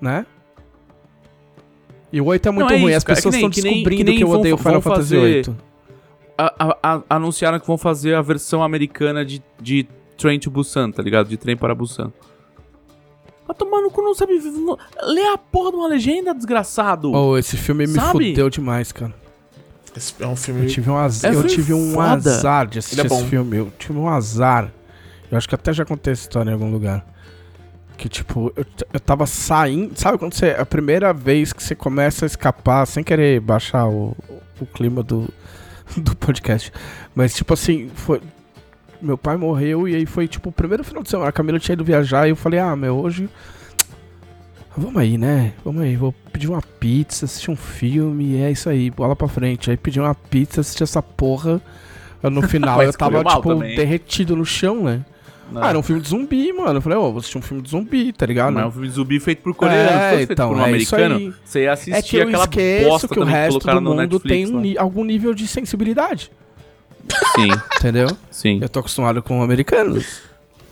Né? 0.00 0.24
E 2.12 2.20
o 2.20 2.26
8 2.26 2.46
é 2.48 2.52
muito 2.52 2.68
Não, 2.68 2.76
é 2.76 2.78
ruim, 2.80 2.88
isso, 2.90 2.98
as 2.98 3.04
cara, 3.04 3.16
pessoas 3.16 3.34
que 3.34 3.38
estão 3.40 3.50
que 3.50 3.62
nem- 3.62 3.72
descobrindo 3.74 4.04
que 4.04 4.04
que, 4.04 4.12
nem 4.12 4.20
eu 4.22 4.28
vão- 4.28 4.38
odeio 4.40 4.56
vão 4.56 4.64
Final 4.64 4.82
Fantasy 4.82 5.02
fazer- 5.02 5.16
8. 5.18 5.56
A- 6.38 6.76
a- 6.82 7.02
anunciaram 7.10 7.60
que 7.60 7.66
vão 7.66 7.76
fazer 7.78 8.14
a 8.14 8.22
versão 8.22 8.62
americana 8.62 9.24
de, 9.24 9.42
de 9.60 9.86
Train 10.16 10.38
to 10.38 10.50
Busan, 10.50 10.90
tá 10.90 11.02
ligado? 11.02 11.28
De 11.28 11.36
Trem 11.36 11.56
para 11.56 11.74
Busan. 11.74 12.12
Tá 13.46 13.52
tomando 13.54 13.90
cu, 13.90 14.00
não 14.02 14.14
sabe. 14.14 14.38
não- 14.38 14.78
Lê 15.02 15.22
a 15.28 15.36
porra 15.38 15.70
de 15.70 15.76
uma 15.76 15.88
legenda, 15.88 16.34
desgraçado. 16.34 17.12
Oh, 17.12 17.36
esse 17.36 17.56
filme 17.56 17.86
me 17.86 17.94
Sabe? 17.94 18.30
fudeu 18.30 18.48
demais, 18.48 18.92
cara. 18.92 19.12
Esse 19.94 20.14
é 20.20 20.26
um 20.26 20.30
Eu 20.30 20.36
filme. 20.36 20.66
tive 20.68 20.90
um, 20.90 20.96
az... 20.96 21.22
É 21.22 21.34
eu 21.34 21.46
tive 21.46 21.74
um 21.74 21.92
foda. 21.92 22.12
azar 22.14 22.66
de 22.66 22.78
assistir 22.78 23.00
Ele 23.04 23.12
é 23.12 23.16
esse 23.18 23.26
filme. 23.26 23.56
Eu 23.58 23.70
tive 23.78 23.98
um 23.98 24.08
azar. 24.08 24.72
Eu 25.30 25.36
acho 25.36 25.46
que 25.48 25.54
até 25.54 25.72
já 25.72 25.84
contei 25.84 26.12
essa 26.14 26.22
história 26.22 26.50
em 26.50 26.54
algum 26.54 26.70
lugar. 26.70 27.04
Que, 27.98 28.08
tipo, 28.08 28.50
eu, 28.56 28.64
eu 28.92 29.00
tava 29.00 29.26
saindo. 29.26 29.92
Sabe 29.98 30.16
quando 30.16 30.32
você. 30.34 30.50
A 30.58 30.64
primeira 30.64 31.12
vez 31.12 31.52
que 31.52 31.62
você 31.62 31.74
começa 31.74 32.24
a 32.24 32.26
escapar, 32.26 32.86
sem 32.86 33.04
querer 33.04 33.38
baixar 33.40 33.86
o, 33.86 34.16
o 34.60 34.66
clima 34.66 35.02
do, 35.02 35.28
do 36.00 36.16
podcast. 36.16 36.72
Mas, 37.14 37.34
tipo 37.34 37.52
assim, 37.54 37.90
foi. 37.94 38.20
Meu 39.00 39.18
pai 39.18 39.36
morreu 39.36 39.88
e 39.88 39.96
aí 39.96 40.06
foi, 40.06 40.28
tipo, 40.28 40.50
o 40.50 40.52
primeiro 40.52 40.84
final 40.84 41.02
de 41.02 41.10
semana. 41.10 41.28
A 41.28 41.32
Camila 41.32 41.58
tinha 41.58 41.74
ido 41.74 41.84
viajar 41.84 42.26
e 42.26 42.30
eu 42.30 42.36
falei, 42.36 42.60
ah, 42.60 42.76
meu, 42.76 42.96
hoje. 42.96 43.28
Vamos 44.76 44.96
aí, 44.96 45.18
né? 45.18 45.52
Vamos 45.64 45.82
aí, 45.82 45.96
vou 45.96 46.14
pedir 46.32 46.48
uma 46.48 46.62
pizza, 46.62 47.26
assistir 47.26 47.50
um 47.50 47.56
filme, 47.56 48.40
é 48.40 48.50
isso 48.50 48.70
aí, 48.70 48.90
bola 48.90 49.14
pra 49.14 49.28
frente. 49.28 49.70
Aí 49.70 49.76
pedi 49.76 50.00
uma 50.00 50.14
pizza, 50.14 50.62
assisti 50.62 50.82
essa 50.82 51.02
porra. 51.02 51.60
No 52.22 52.40
final 52.48 52.82
eu 52.82 52.92
tava, 52.92 53.22
tipo, 53.22 53.54
também. 53.54 53.76
derretido 53.76 54.34
no 54.34 54.46
chão, 54.46 54.84
né? 54.84 55.04
Não. 55.52 55.62
Ah, 55.62 55.68
era 55.68 55.78
um 55.78 55.82
filme 55.82 56.00
de 56.02 56.08
zumbi, 56.08 56.52
mano. 56.52 56.78
Eu 56.78 56.80
falei, 56.82 56.98
ó, 56.98 57.02
vou 57.10 57.18
assistir 57.18 57.38
um 57.38 57.42
filme 57.42 57.62
de 57.62 57.70
zumbi, 57.70 58.12
tá 58.12 58.24
ligado? 58.26 58.52
Mas 58.54 58.64
é 58.64 58.66
um 58.66 58.70
filme 58.72 58.88
de 58.88 58.94
zumbi 58.94 59.20
feito 59.20 59.42
por 59.42 59.54
coreano, 59.54 59.90
É, 59.90 60.22
então, 60.22 60.48
por 60.48 60.56
um 60.58 60.64
é 60.66 60.76
isso 60.78 60.94
americano, 60.94 61.34
você 61.44 61.62
ia 61.64 61.72
assistir 61.72 61.94
É 61.94 62.02
que 62.02 62.16
eu 62.16 62.22
aquela 62.28 62.44
esqueço 62.44 62.88
bosta 62.88 63.08
que 63.08 63.20
o 63.20 63.24
resto 63.24 63.50
colocaram 63.52 63.82
do 63.82 63.90
mundo 63.90 63.98
Netflix. 64.00 64.28
tem 64.28 64.46
um 64.56 64.60
ni- 64.60 64.78
algum 64.78 65.04
nível 65.04 65.34
de 65.34 65.46
sensibilidade, 65.46 66.30
Sim, 67.34 67.48
entendeu? 67.78 68.08
sim. 68.30 68.58
Eu 68.62 68.68
tô 68.68 68.80
acostumado 68.80 69.22
com 69.22 69.42
americanos. 69.42 70.22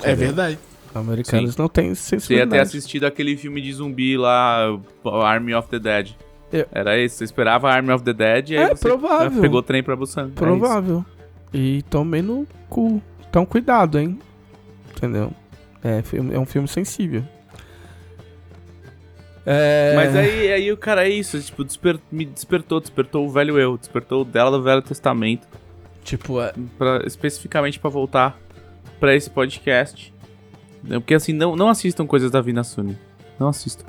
É 0.02 0.14
verdade. 0.14 0.58
Americanos 0.94 1.56
não 1.56 1.68
têm 1.68 1.94
Você 1.94 2.14
ia 2.16 2.18
ter 2.18 2.20
sensibilidade. 2.20 2.62
assistido 2.62 3.04
aquele 3.04 3.36
filme 3.36 3.60
de 3.60 3.72
zumbi 3.72 4.16
lá, 4.16 4.76
Army 5.24 5.54
of 5.54 5.68
the 5.68 5.78
Dead. 5.78 6.10
Eu- 6.52 6.66
Era 6.72 6.98
esse, 6.98 7.16
você 7.18 7.24
esperava 7.24 7.70
Army 7.70 7.92
of 7.92 8.02
the 8.02 8.12
Dead 8.12 8.50
e 8.50 8.56
aí 8.56 8.64
É, 8.64 8.68
você 8.74 8.88
provável. 8.88 9.40
pegou 9.40 9.60
o 9.60 9.62
trem 9.62 9.82
pra 9.84 9.94
Busan. 9.94 10.22
É 10.22 10.24
isso. 10.26 10.34
Provável. 10.34 11.04
e 11.54 11.82
tomei 11.90 12.22
no 12.22 12.46
cu. 12.68 13.00
Então 13.28 13.44
cuidado, 13.46 13.98
hein? 13.98 14.18
Entendeu? 15.00 15.32
É, 15.82 16.02
filme- 16.02 16.34
é 16.34 16.38
um 16.38 16.44
filme 16.44 16.68
sensível. 16.68 17.24
É... 19.46 19.94
Mas 19.96 20.14
aí, 20.14 20.52
aí 20.52 20.70
o 20.72 20.76
cara 20.76 21.06
é 21.06 21.10
isso, 21.10 21.40
tipo, 21.40 21.64
desper- 21.64 21.98
me 22.12 22.26
despertou, 22.26 22.78
despertou 22.80 23.26
o 23.26 23.30
velho 23.30 23.58
eu, 23.58 23.78
despertou 23.78 24.20
o 24.20 24.24
dela 24.24 24.50
do 24.50 24.62
Velho 24.62 24.82
Testamento, 24.82 25.48
Tipo, 26.04 26.40
é, 26.40 26.52
pra, 26.78 27.02
especificamente 27.06 27.78
pra 27.78 27.88
voltar 27.90 28.38
pra 28.98 29.14
esse 29.14 29.28
podcast. 29.30 30.12
Porque 30.82 31.12
assim, 31.14 31.32
não, 31.32 31.54
não 31.54 31.68
assistam 31.68 32.06
coisas 32.06 32.30
da 32.30 32.40
Vina 32.40 32.64
Suni. 32.64 32.96
Não 33.38 33.48
assistam. 33.48 33.84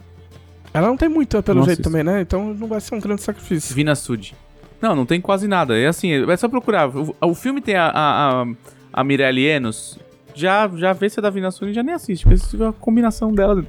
ela 0.73 0.87
não 0.87 0.97
tem 0.97 1.07
muito 1.07 1.41
pelo 1.41 1.59
Não 1.59 1.65
jeito 1.65 1.79
assisto. 1.79 1.89
também, 1.89 2.03
né? 2.03 2.21
Então 2.21 2.53
não 2.53 2.67
vai 2.67 2.81
ser 2.81 2.95
um 2.95 2.99
grande 2.99 3.21
sacrifício. 3.21 3.73
Vina 3.73 3.95
Sud. 3.95 4.35
Não, 4.81 4.93
não 4.93 5.05
tem 5.05 5.21
quase 5.21 5.47
nada. 5.47 5.77
É 5.77 5.87
assim, 5.87 6.11
é 6.29 6.37
só 6.37 6.49
procurar. 6.49 6.89
O, 6.89 7.15
o 7.21 7.33
filme 7.33 7.61
tem 7.61 7.75
a, 7.75 7.85
a, 7.87 8.41
a, 8.41 8.45
a 8.91 9.03
Mirelle 9.05 9.45
Enos. 9.45 9.97
Já, 10.33 10.69
já 10.75 10.93
vê 10.93 11.09
se 11.09 11.19
é 11.19 11.21
da 11.21 11.29
Vina 11.29 11.51
Suni 11.51 11.71
e 11.71 11.73
já 11.73 11.83
nem 11.83 11.93
assiste. 11.93 12.23
Porque 12.23 12.37
se 12.37 12.63
a 12.63 12.71
combinação 12.73 13.33
dela, 13.33 13.63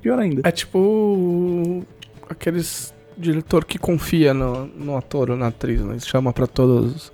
pior 0.00 0.18
ainda. 0.18 0.42
É 0.44 0.50
tipo 0.50 1.84
aqueles 2.28 2.94
diretor 3.16 3.64
que 3.64 3.78
confia 3.78 4.34
no, 4.34 4.66
no 4.66 4.96
ator 4.96 5.30
ou 5.30 5.36
na 5.36 5.48
atriz, 5.48 5.80
né? 5.80 5.98
Chama 6.00 6.32
pra 6.32 6.46
todos 6.46 7.12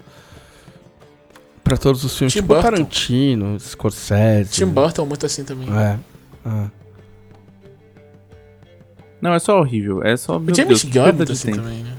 para 1.62 1.76
todos 1.76 2.02
os 2.02 2.16
filmes, 2.16 2.32
Tim 2.32 2.40
tipo 2.40 2.48
Burton. 2.48 2.62
Tarantino, 2.62 3.60
Scorsese. 3.60 4.50
Tim 4.50 4.66
Burton 4.66 5.06
muito 5.06 5.26
assim 5.26 5.44
também. 5.44 5.68
É. 5.68 5.98
é. 6.48 6.70
Não, 9.20 9.34
é 9.34 9.38
só 9.38 9.60
horrível. 9.60 10.02
É 10.02 10.16
só. 10.16 10.38
O 10.38 10.40
Meu 10.40 10.54
James 10.54 10.82
Deus, 10.82 10.94
Gunn 10.94 11.08
é 11.08 11.12
muito 11.12 11.32
assim 11.32 11.52
tempo. 11.52 11.62
também, 11.62 11.82
né? 11.84 11.96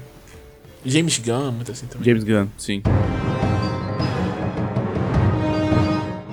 James 0.84 1.18
Gunn 1.18 1.48
é 1.48 1.50
muito 1.50 1.70
assim 1.70 1.86
também. 1.86 2.04
James 2.04 2.24
Gunn, 2.24 2.48
sim. 2.58 2.82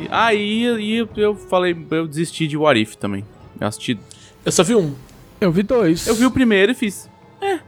Aí, 0.10 0.68
aí 0.68 1.08
eu 1.18 1.36
falei, 1.36 1.76
eu 1.92 2.08
desisti 2.08 2.48
de 2.48 2.58
What 2.58 2.80
If 2.80 2.96
também. 2.96 3.24
Eu 3.60 3.68
assisti. 3.68 4.00
Eu 4.46 4.52
só 4.52 4.64
vi 4.64 4.76
um. 4.76 4.94
Eu 5.40 5.52
vi 5.52 5.64
dois. 5.64 6.08
Eu 6.08 6.16
vi 6.16 6.26
o 6.26 6.32
primeiro 6.32 6.72
e 6.72 6.76
fiz. 6.76 7.10
É. 7.42 7.60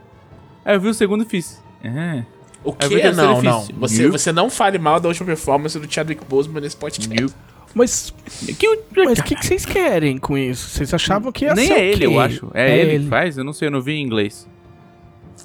Aí 0.64 0.76
eu 0.76 0.80
vi 0.80 0.88
o 0.88 0.94
segundo 0.94 1.22
e 1.24 1.26
fiz. 1.26 1.62
É. 1.82 2.24
O 2.64 2.72
quê? 2.72 2.86
o 2.86 2.88
terceiro 2.90 3.16
Não, 3.16 3.42
não. 3.42 3.66
Você, 3.80 4.08
você 4.08 4.32
não 4.32 4.48
fale 4.48 4.78
mal 4.78 5.00
da 5.00 5.08
última 5.08 5.26
performance 5.26 5.78
do 5.78 5.92
Chadwick 5.92 6.24
Boseman 6.24 6.60
nesse 6.60 6.76
podcast. 6.76 7.34
Mas 7.74 8.12
Que 8.58 8.78
mas 8.96 9.18
o 9.18 9.22
que, 9.24 9.34
que 9.34 9.46
vocês 9.46 9.64
querem 9.64 10.18
com 10.18 10.36
isso? 10.36 10.68
Vocês 10.68 10.92
achavam 10.92 11.32
que 11.32 11.46
ia 11.46 11.54
Nem 11.54 11.66
ser 11.66 11.72
é 11.72 11.76
o 11.76 11.80
ele, 11.80 11.98
quê? 11.98 12.06
eu 12.06 12.20
acho. 12.20 12.50
É, 12.54 12.78
ele, 12.78 13.04
que 13.04 13.10
faz? 13.10 13.38
Eu 13.38 13.44
não 13.44 13.52
sei, 13.52 13.68
eu 13.68 13.72
não 13.72 13.80
vi 13.80 13.92
em 13.94 14.02
inglês. 14.02 14.46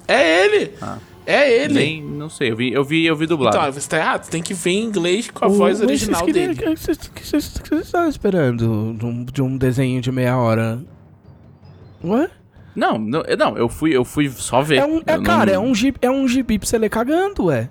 É 0.06 0.44
ele! 0.44 0.72
Ah. 0.80 0.98
É 1.30 1.62
ele! 1.64 1.74
Nem, 1.74 2.02
não 2.02 2.30
sei, 2.30 2.50
eu 2.52 2.56
vi, 2.56 2.72
eu 2.72 2.82
vi, 2.82 3.04
eu 3.04 3.14
vi 3.14 3.26
dublado. 3.26 3.56
Então, 3.58 3.70
você 3.72 3.86
tá 3.86 3.98
errado. 3.98 4.24
Você 4.24 4.30
tem 4.30 4.42
que 4.42 4.54
ver 4.54 4.70
em 4.70 4.84
inglês 4.84 5.30
com 5.30 5.44
a 5.44 5.48
O- 5.48 5.52
voz 5.52 5.78
original 5.82 6.24
dele. 6.24 6.54
O 6.54 6.56
que 6.56 7.26
vocês 7.26 7.60
estavam 7.82 8.08
esperando 8.08 8.94
de 8.98 9.04
um, 9.04 9.24
de 9.26 9.42
um 9.42 9.58
desenho 9.58 10.00
de 10.00 10.10
meia 10.10 10.38
hora? 10.38 10.80
Ué? 12.02 12.30
não, 12.74 12.96
não, 12.96 13.22
não, 13.38 13.58
eu 13.58 13.68
fui, 13.68 13.94
eu 13.94 14.04
fui 14.04 14.28
só 14.30 14.62
ver. 14.62 14.76
É 14.76 14.86
um, 14.86 15.02
é, 15.04 15.18
cara, 15.18 15.52
não- 15.52 15.54
é 15.54 15.58
um 15.58 15.74
gibi, 15.74 15.98
é 16.00 16.10
um 16.10 16.26
gibi 16.26 16.58
pra 16.58 16.66
você 16.66 16.78
ler 16.78 16.88
cagando, 16.88 17.44
ué. 17.46 17.68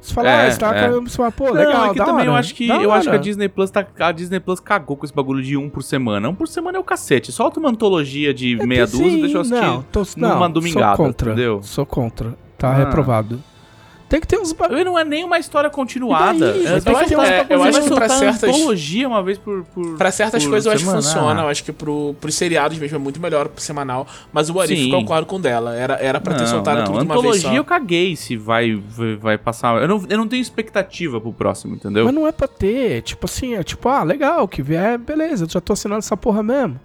Você 0.00 0.12
fala, 0.12 0.28
É, 0.28 0.46
ah, 0.46 0.50
você 0.50 0.58
tá 0.60 0.68
é. 0.76 0.80
cagando, 0.82 1.08
você 1.10 1.16
fala, 1.16 1.32
pô, 1.32 1.46
Não, 1.46 1.52
legal, 1.54 1.86
é 1.86 1.92
que 1.94 1.96
também 2.04 2.26
eu 2.26 2.34
acho 2.34 2.54
que 2.54 2.68
eu 2.68 2.92
acho 2.92 3.08
que 3.08 3.16
a. 3.16 3.18
Disney 3.18 3.48
Plus 3.48 3.70
tá, 3.70 3.86
a 3.98 4.12
Disney 4.12 4.38
Plus 4.38 4.60
cagou 4.60 4.96
com 4.98 5.04
esse 5.06 5.14
bagulho 5.14 5.42
de 5.42 5.56
um 5.56 5.70
por 5.70 5.82
semana. 5.82 6.28
Um 6.28 6.34
por 6.34 6.46
semana 6.46 6.76
é 6.76 6.80
o 6.80 6.84
cacete. 6.84 7.32
Solta 7.32 7.58
uma 7.58 7.70
antologia 7.70 8.34
de 8.34 8.60
É 8.60 8.66
meia 8.66 8.86
dúzia 8.86 9.06
e 9.06 9.20
deixa 9.22 9.36
eu 9.38 9.40
assistir. 9.40 9.60
Não, 9.62 9.82
tô, 9.90 10.02
numa 10.18 10.38
não, 10.40 10.50
domingada, 10.50 10.94
sou 10.96 11.06
contra, 11.06 11.32
entendeu? 11.32 11.62
Sou 11.62 11.86
contra. 11.86 12.43
Tá 12.64 12.72
Ah. 12.72 12.76
reprovado. 12.84 13.42
Tem 14.06 14.20
que 14.20 14.26
ter 14.28 14.38
uns 14.38 14.52
bagulho. 14.52 14.78
Eu 14.80 14.84
não 14.84 14.98
é 14.98 15.02
nem 15.02 15.24
uma 15.24 15.38
história 15.38 15.68
continuada. 15.70 16.36
E 16.36 16.38
daí? 16.38 16.66
É, 16.66 16.80
que 16.80 16.84
ter 16.84 16.94
ter 17.08 17.14
é, 17.14 17.46
eu 17.48 17.62
acho 17.64 17.82
que 17.82 17.94
pra 17.94 18.08
certas- 18.08 18.42
antologia 18.54 19.08
uma 19.08 19.22
vez 19.22 19.38
por, 19.38 19.64
por 19.74 19.96
Pra 19.96 20.10
certas 20.12 20.44
por 20.44 20.50
coisas 20.50 20.66
eu 20.66 20.72
acho 20.72 20.80
que 20.84 20.90
semana. 20.90 21.02
funciona. 21.02 21.40
Eu 21.42 21.48
acho 21.48 21.64
que 21.64 21.72
pro, 21.72 22.14
pros 22.20 22.34
seriados 22.34 22.78
mesmo 22.78 22.94
é 22.96 22.98
muito 22.98 23.18
melhor 23.18 23.48
pro 23.48 23.60
semanal. 23.62 24.06
Mas 24.32 24.50
o 24.50 24.60
Arif 24.60 24.76
Sim. 24.84 24.90
concordo 24.90 25.26
com 25.26 25.40
dela. 25.40 25.74
Era, 25.74 25.94
era 25.94 26.20
pra 26.20 26.34
ter 26.34 26.42
Não, 26.42 26.46
soltado 26.48 26.78
não, 26.80 26.84
tudo 26.84 26.98
de 26.98 27.04
uma 27.06 27.14
antologia 27.14 27.32
vez 27.40 27.42
só. 27.54 27.54
eu 27.56 27.64
caguei 27.64 28.14
se 28.14 28.36
vai, 28.36 28.74
vai, 28.76 29.16
vai 29.16 29.38
passar. 29.38 29.80
Eu 29.82 29.88
não, 29.88 30.04
eu 30.08 30.18
não 30.18 30.28
tenho 30.28 30.42
expectativa 30.42 31.20
pro 31.20 31.32
próximo, 31.32 31.74
entendeu? 31.74 32.04
Mas 32.04 32.14
não 32.14 32.26
é 32.26 32.30
pra 32.30 32.46
ter. 32.46 33.02
Tipo 33.02 33.24
assim, 33.24 33.54
é 33.54 33.64
tipo, 33.64 33.88
ah, 33.88 34.02
legal, 34.04 34.46
que 34.46 34.62
vier, 34.62 34.96
beleza, 34.98 35.44
eu 35.46 35.48
já 35.48 35.60
tô 35.62 35.72
assinando 35.72 36.00
essa 36.00 36.16
porra 36.16 36.42
mesmo. 36.42 36.78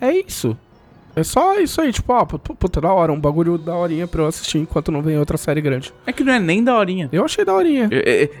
É 0.00 0.12
isso. 0.12 0.56
É 1.16 1.22
só 1.24 1.58
isso 1.58 1.80
aí, 1.80 1.90
tipo, 1.90 2.12
ó, 2.12 2.26
pu- 2.26 2.38
puta, 2.38 2.78
da 2.78 2.92
hora, 2.92 3.10
um 3.10 3.18
bagulho 3.18 3.56
da 3.56 3.74
horinha 3.74 4.06
pra 4.06 4.22
eu 4.22 4.26
assistir 4.26 4.58
enquanto 4.58 4.92
não 4.92 5.00
vem 5.00 5.18
outra 5.18 5.38
série 5.38 5.62
grande. 5.62 5.90
É 6.06 6.12
que 6.12 6.22
não 6.22 6.30
é 6.34 6.38
nem 6.38 6.62
da 6.62 6.76
horinha. 6.76 7.08
Eu 7.10 7.24
achei 7.24 7.42
da 7.42 7.54
horinha. 7.54 7.88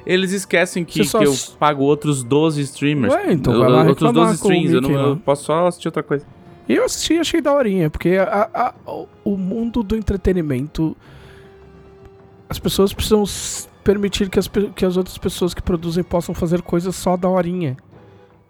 Eles 0.04 0.30
esquecem 0.32 0.84
que, 0.84 1.00
que 1.00 1.16
eu 1.16 1.34
pago 1.58 1.82
outros 1.82 2.22
12 2.22 2.60
streamers. 2.60 3.14
Ué, 3.14 3.32
então 3.32 3.54
Eu- 3.54 3.60
vai 3.60 3.70
lá 3.70 3.78
Outros 3.84 4.06
reclamar 4.10 4.28
12 4.32 4.42
com 4.42 4.48
o 4.48 4.52
streams, 4.52 4.74
eu, 4.74 4.80
não, 4.82 4.90
eu 5.08 5.16
posso 5.16 5.44
só 5.44 5.66
assistir 5.66 5.88
outra 5.88 6.02
coisa. 6.02 6.26
E 6.68 6.74
eu 6.74 6.84
assisti 6.84 7.14
e 7.14 7.18
achei 7.18 7.40
da 7.40 7.52
horinha, 7.54 7.88
porque 7.88 8.10
a- 8.10 8.50
a- 8.52 8.74
o- 9.24 9.36
mundo 9.38 9.82
do 9.82 9.96
entretenimento. 9.96 10.94
As 12.48 12.58
pessoas 12.58 12.92
precisam 12.92 13.24
permitir 13.82 14.28
que 14.28 14.38
as, 14.38 14.48
que 14.74 14.84
as 14.84 14.96
outras 14.96 15.16
pessoas 15.16 15.54
que 15.54 15.62
produzem 15.62 16.04
possam 16.04 16.34
fazer 16.34 16.60
coisas 16.62 16.94
só 16.94 17.16
da 17.16 17.28
horinha. 17.28 17.76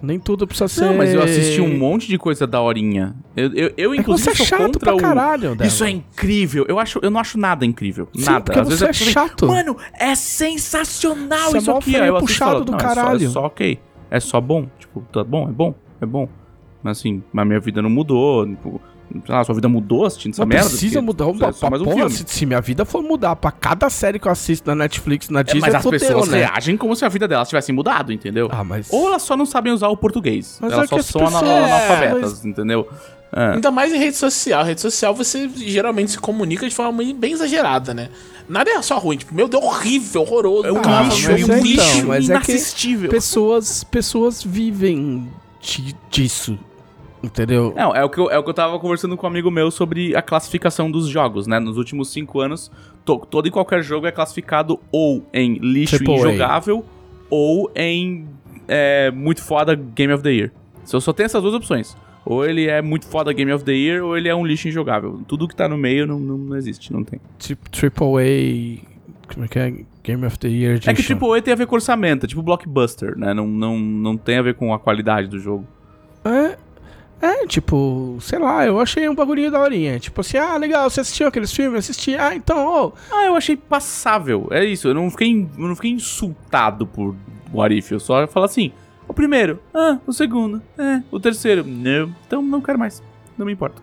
Nem 0.01 0.19
tudo 0.21 0.47
precisa 0.47 0.69
ser. 0.69 0.83
Não, 0.83 0.95
mas 0.95 1.13
eu 1.15 1.23
assisti 1.23 1.61
um 1.61 1.79
monte 1.79 2.07
de 2.07 2.19
coisa 2.19 2.47
da 2.47 2.61
horinha. 2.61 3.15
Eu, 3.35 3.53
eu, 3.55 3.73
eu 3.77 3.95
É 3.95 3.97
que 3.97 4.03
você 4.05 4.31
inclusive, 4.31 4.43
é 4.43 4.45
chato 4.45 4.79
pra 4.79 4.95
o... 4.95 4.99
caralho, 4.99 5.51
Débora. 5.51 5.67
Isso 5.67 5.85
é 5.85 5.91
incrível. 5.91 6.67
Eu, 6.69 6.79
acho, 6.79 6.99
eu 7.03 7.11
não 7.11 7.19
acho 7.19 7.39
nada 7.39 7.65
incrível. 7.65 8.07
Sim, 8.15 8.25
nada. 8.25 8.63
você 8.63 8.85
a 8.85 8.89
é 8.89 8.93
vem, 8.93 9.09
chato. 9.09 9.47
Mano, 9.47 9.75
é 9.99 10.15
sensacional 10.15 11.51
Você 11.51 11.57
é 11.57 11.61
isso 11.61 11.71
mó 11.71 11.79
aqui. 11.79 11.97
Aí 11.97 12.09
eu 12.09 12.17
e 12.17 12.21
puxado 12.21 12.51
falo, 12.53 12.65
do 12.65 12.73
"Não, 12.73 12.79
é 12.79 12.83
só- 12.83 12.89
caralho." 12.89 13.27
É 13.27 13.29
só, 13.31 13.47
ok. 13.47 13.79
É 14.11 14.21
só 14.21 14.41
bom. 14.41 14.67
Tipo, 14.79 15.01
tá 15.13 15.25
bom, 15.25 15.49
é 15.49 15.53
bom, 15.53 15.75
é 16.01 16.07
bom. 16.07 16.29
Mas 16.83 16.99
assim, 16.99 17.23
mas 17.33 17.47
minha 17.47 17.59
vida 17.61 17.81
não 17.81 17.91
mudou. 17.91 18.47
Tipo, 18.47 18.81
lá, 19.29 19.45
sua 19.45 19.55
vida 19.55 19.69
mudou 19.69 20.05
assistindo 20.07 20.33
essa 20.33 20.45
Mas 20.45 20.49
merda? 20.55 20.69
precisa 20.71 21.03
Porque 21.03 21.23
mudar 21.25 21.49
é 21.49 21.53
só 21.53 21.71
mais 21.71 21.83
um 21.83 21.85
porra, 21.85 21.97
filme. 21.97 22.11
se, 22.17 22.25
se 22.27 22.47
minha 22.47 22.61
vida 22.61 22.85
for 22.85 23.03
mudar 23.03 23.37
pra 23.37 23.51
cada 23.51 23.89
série 23.91 24.19
que 24.19 24.27
eu 24.29 24.33
assisto 24.33 24.69
na 24.69 24.75
Netflix, 24.75 25.29
na 25.29 25.41
É, 25.41 25.45
Disney, 25.45 25.61
mas 25.61 25.75
as 25.75 25.87
pessoas 25.87 26.29
né? 26.29 26.39
reagem 26.39 26.77
como 26.77 26.95
se 26.97 27.05
a 27.05 27.09
vida 27.09 27.27
delas 27.29 27.49
tivesse 27.49 27.73
mudado, 27.73 28.13
entendeu? 28.13 28.49
Ah, 28.51 28.65
mas... 28.65 28.89
Ou 28.91 29.09
elas 29.09 29.23
só 29.23 29.37
não 29.37 29.47
sabem 29.47 29.73
usar 29.73 29.89
o 29.89 29.97
português. 29.97 30.59
Mas 30.61 30.73
elas 30.73 30.85
é 30.85 30.97
que 30.97 31.03
só 31.03 31.25
as 31.25 31.31
são 31.31 31.41
pessoas- 31.41 31.43
é, 31.43 31.65
analfabetas, 31.65 32.45
entendeu? 32.45 32.89
É. 33.33 33.55
Ainda 33.55 33.71
mais 33.71 33.93
em 33.93 33.99
rede 33.99 34.17
social. 34.17 34.65
Rede 34.65 34.81
social 34.81 35.13
você 35.15 35.51
geralmente 35.57 36.13
se 36.13 36.19
comunica 36.19 36.67
de 36.69 36.75
forma 36.75 37.03
bem 37.15 37.33
exagerada, 37.33 37.93
né? 37.93 38.09
Nada 38.49 38.71
é 38.71 38.81
só 38.81 38.97
ruim, 38.99 39.17
tipo, 39.17 39.35
meu 39.35 39.49
Deus, 39.49 39.63
horrível, 39.65 40.23
horroroso. 40.23 40.69
É 40.69 40.73
um 40.73 40.79
Ah, 40.85 41.03
lixo, 41.03 41.31
mas 41.33 41.43
é 41.49 41.53
um 41.53 41.57
é 41.57 41.61
lixo 41.61 41.97
então, 41.97 42.09
mas 42.09 42.31
é 42.31 42.39
que 42.41 42.53
inassistível. 42.53 43.11
Pessoas, 43.11 43.83
pessoas 43.83 44.43
vivem 44.45 45.29
disso, 46.11 46.57
entendeu? 47.27 47.73
Não, 47.77 47.95
é 47.95 48.05
o, 48.05 48.09
que 48.09 48.19
eu, 48.19 48.31
é 48.31 48.39
o 48.39 48.43
que 48.43 48.51
eu 48.51 48.55
tava 48.55 48.79
conversando 48.79 49.17
com 49.17 49.27
um 49.27 49.31
amigo 49.31 49.51
meu 49.51 49.71
sobre 49.71 50.15
a 50.17 50.23
classificação 50.23 50.91
dos 50.91 51.09
jogos, 51.09 51.47
né? 51.47 51.59
Nos 51.59 51.77
últimos 51.77 52.11
cinco 52.11 52.41
anos, 52.41 52.71
to- 53.05 53.27
todo 53.31 53.47
e 53.47 53.51
qualquer 53.51 53.83
jogo 53.83 54.07
é 54.07 54.13
classificado 54.13 54.81
ou 54.91 55.25
em 55.33 55.55
lixo 55.55 55.97
Triple 55.97 56.15
A. 56.15 56.19
injogável 56.19 56.85
ou 57.29 57.71
em 57.75 58.27
é, 58.69 59.11
muito 59.11 59.43
foda 59.43 59.75
Game 59.75 60.13
of 60.13 60.23
the 60.23 60.31
Year. 60.31 60.53
Só, 60.85 61.01
só 61.01 61.13
tem 61.13 61.27
essas 61.27 61.43
duas 61.43 61.55
opções. 61.55 61.97
Ou 62.25 62.45
ele 62.45 62.67
é 62.67 62.83
muito 62.83 63.07
foda 63.07 63.33
Game 63.33 63.53
of 63.53 63.65
the 63.65 63.73
Year, 63.73 64.05
ou 64.05 64.17
ele 64.17 64.29
é 64.29 64.35
um 64.35 64.45
lixo 64.45 64.67
injogável. 64.67 65.21
Tudo 65.29 65.47
que 65.47 65.55
tá 65.55 65.69
no 65.69 65.77
meio 65.77 66.07
não, 66.07 66.19
não, 66.19 66.37
não 66.37 66.57
existe, 66.57 66.93
não 66.93 67.05
tem. 67.05 67.21
Tipo, 67.39 67.71
Triple 67.71 68.07
A... 68.07 68.97
Como 69.33 69.45
é 69.45 69.49
que 69.49 69.59
é? 69.59 69.75
Game 70.05 70.25
of 70.25 70.39
the 70.39 70.49
Year 70.49 70.75
Edition. 70.75 70.91
É 70.91 70.95
que 70.95 71.03
tipo 71.03 71.33
A 71.33 71.43
tem 71.43 71.53
a 71.53 71.57
ver 71.57 71.67
com 71.67 71.75
orçamento, 71.75 72.25
é 72.25 72.29
tipo 72.29 72.43
blockbuster, 72.43 73.19
né? 73.19 73.35
Não, 73.35 73.47
não, 73.47 73.77
não 73.79 74.17
tem 74.17 74.39
a 74.39 74.43
ver 74.43 74.55
com 74.55 74.73
a 74.73 74.79
qualidade 74.79 75.27
do 75.27 75.39
jogo. 75.39 75.67
É, 76.25 76.57
é, 77.21 77.47
tipo, 77.47 78.19
sei 78.21 78.39
lá, 78.39 78.67
eu 78.67 78.79
achei 78.81 79.09
um 79.09 79.15
bagulhinho 79.15 79.51
da 79.51 79.61
horinha. 79.61 79.99
Tipo 79.99 80.21
assim, 80.21 80.37
ah, 80.37 80.57
legal, 80.57 80.89
você 80.91 81.01
assistiu 81.01 81.27
aqueles 81.29 81.53
filmes? 81.53 81.79
Assisti. 81.89 82.15
Ah, 82.17 82.35
então, 82.35 82.67
ô... 82.67 82.93
Ah, 83.13 83.25
eu 83.27 83.37
achei 83.37 83.57
passável. 83.57 84.49
É 84.51 84.65
isso, 84.65 84.89
eu 84.89 84.95
não 84.95 85.11
fiquei, 85.11 85.47
eu 85.59 85.67
não 85.69 85.75
fiquei 85.75 85.91
insultado 85.93 86.87
por 86.87 87.15
What 87.53 87.75
If. 87.77 87.91
Eu 87.93 88.01
só 88.01 88.27
falo 88.27 88.45
assim: 88.47 88.71
o 89.09 89.15
primeiro, 89.15 89.59
ah, 89.75 89.99
o 90.07 90.13
segundo, 90.13 90.61
é, 90.79 91.03
o 91.11 91.19
terceiro, 91.19 91.65
não, 91.67 92.15
então 92.27 92.43
não 92.43 92.61
quero 92.61 92.79
mais. 92.79 93.03
Não 93.39 93.47
me 93.47 93.53
importa. 93.53 93.83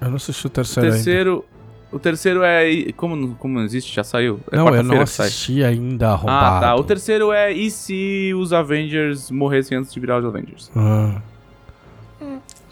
Eu 0.00 0.08
não 0.08 0.16
assisti 0.16 0.46
o 0.46 0.48
O 0.48 0.50
terceiro 0.50 0.86
ainda. 0.86 0.96
terceiro. 0.96 1.44
O 1.92 1.98
terceiro 1.98 2.42
é. 2.42 2.92
Como, 2.96 3.34
como 3.36 3.54
não 3.54 3.64
existe? 3.64 3.94
Já 3.94 4.02
saiu? 4.04 4.40
É 4.50 4.56
Não, 4.56 4.74
eu 4.74 4.82
não 4.82 5.00
assisti 5.00 5.62
ainda, 5.62 6.08
Ah, 6.08 6.12
arrombado. 6.12 6.60
tá. 6.60 6.74
O 6.76 6.84
terceiro 6.84 7.32
é 7.32 7.52
e 7.52 7.70
se 7.70 8.32
os 8.34 8.52
Avengers 8.52 9.30
morressem 9.30 9.78
antes 9.78 9.94
de 9.94 10.00
virar 10.00 10.18
os 10.18 10.24
Avengers? 10.26 10.70
Ah. 10.76 11.22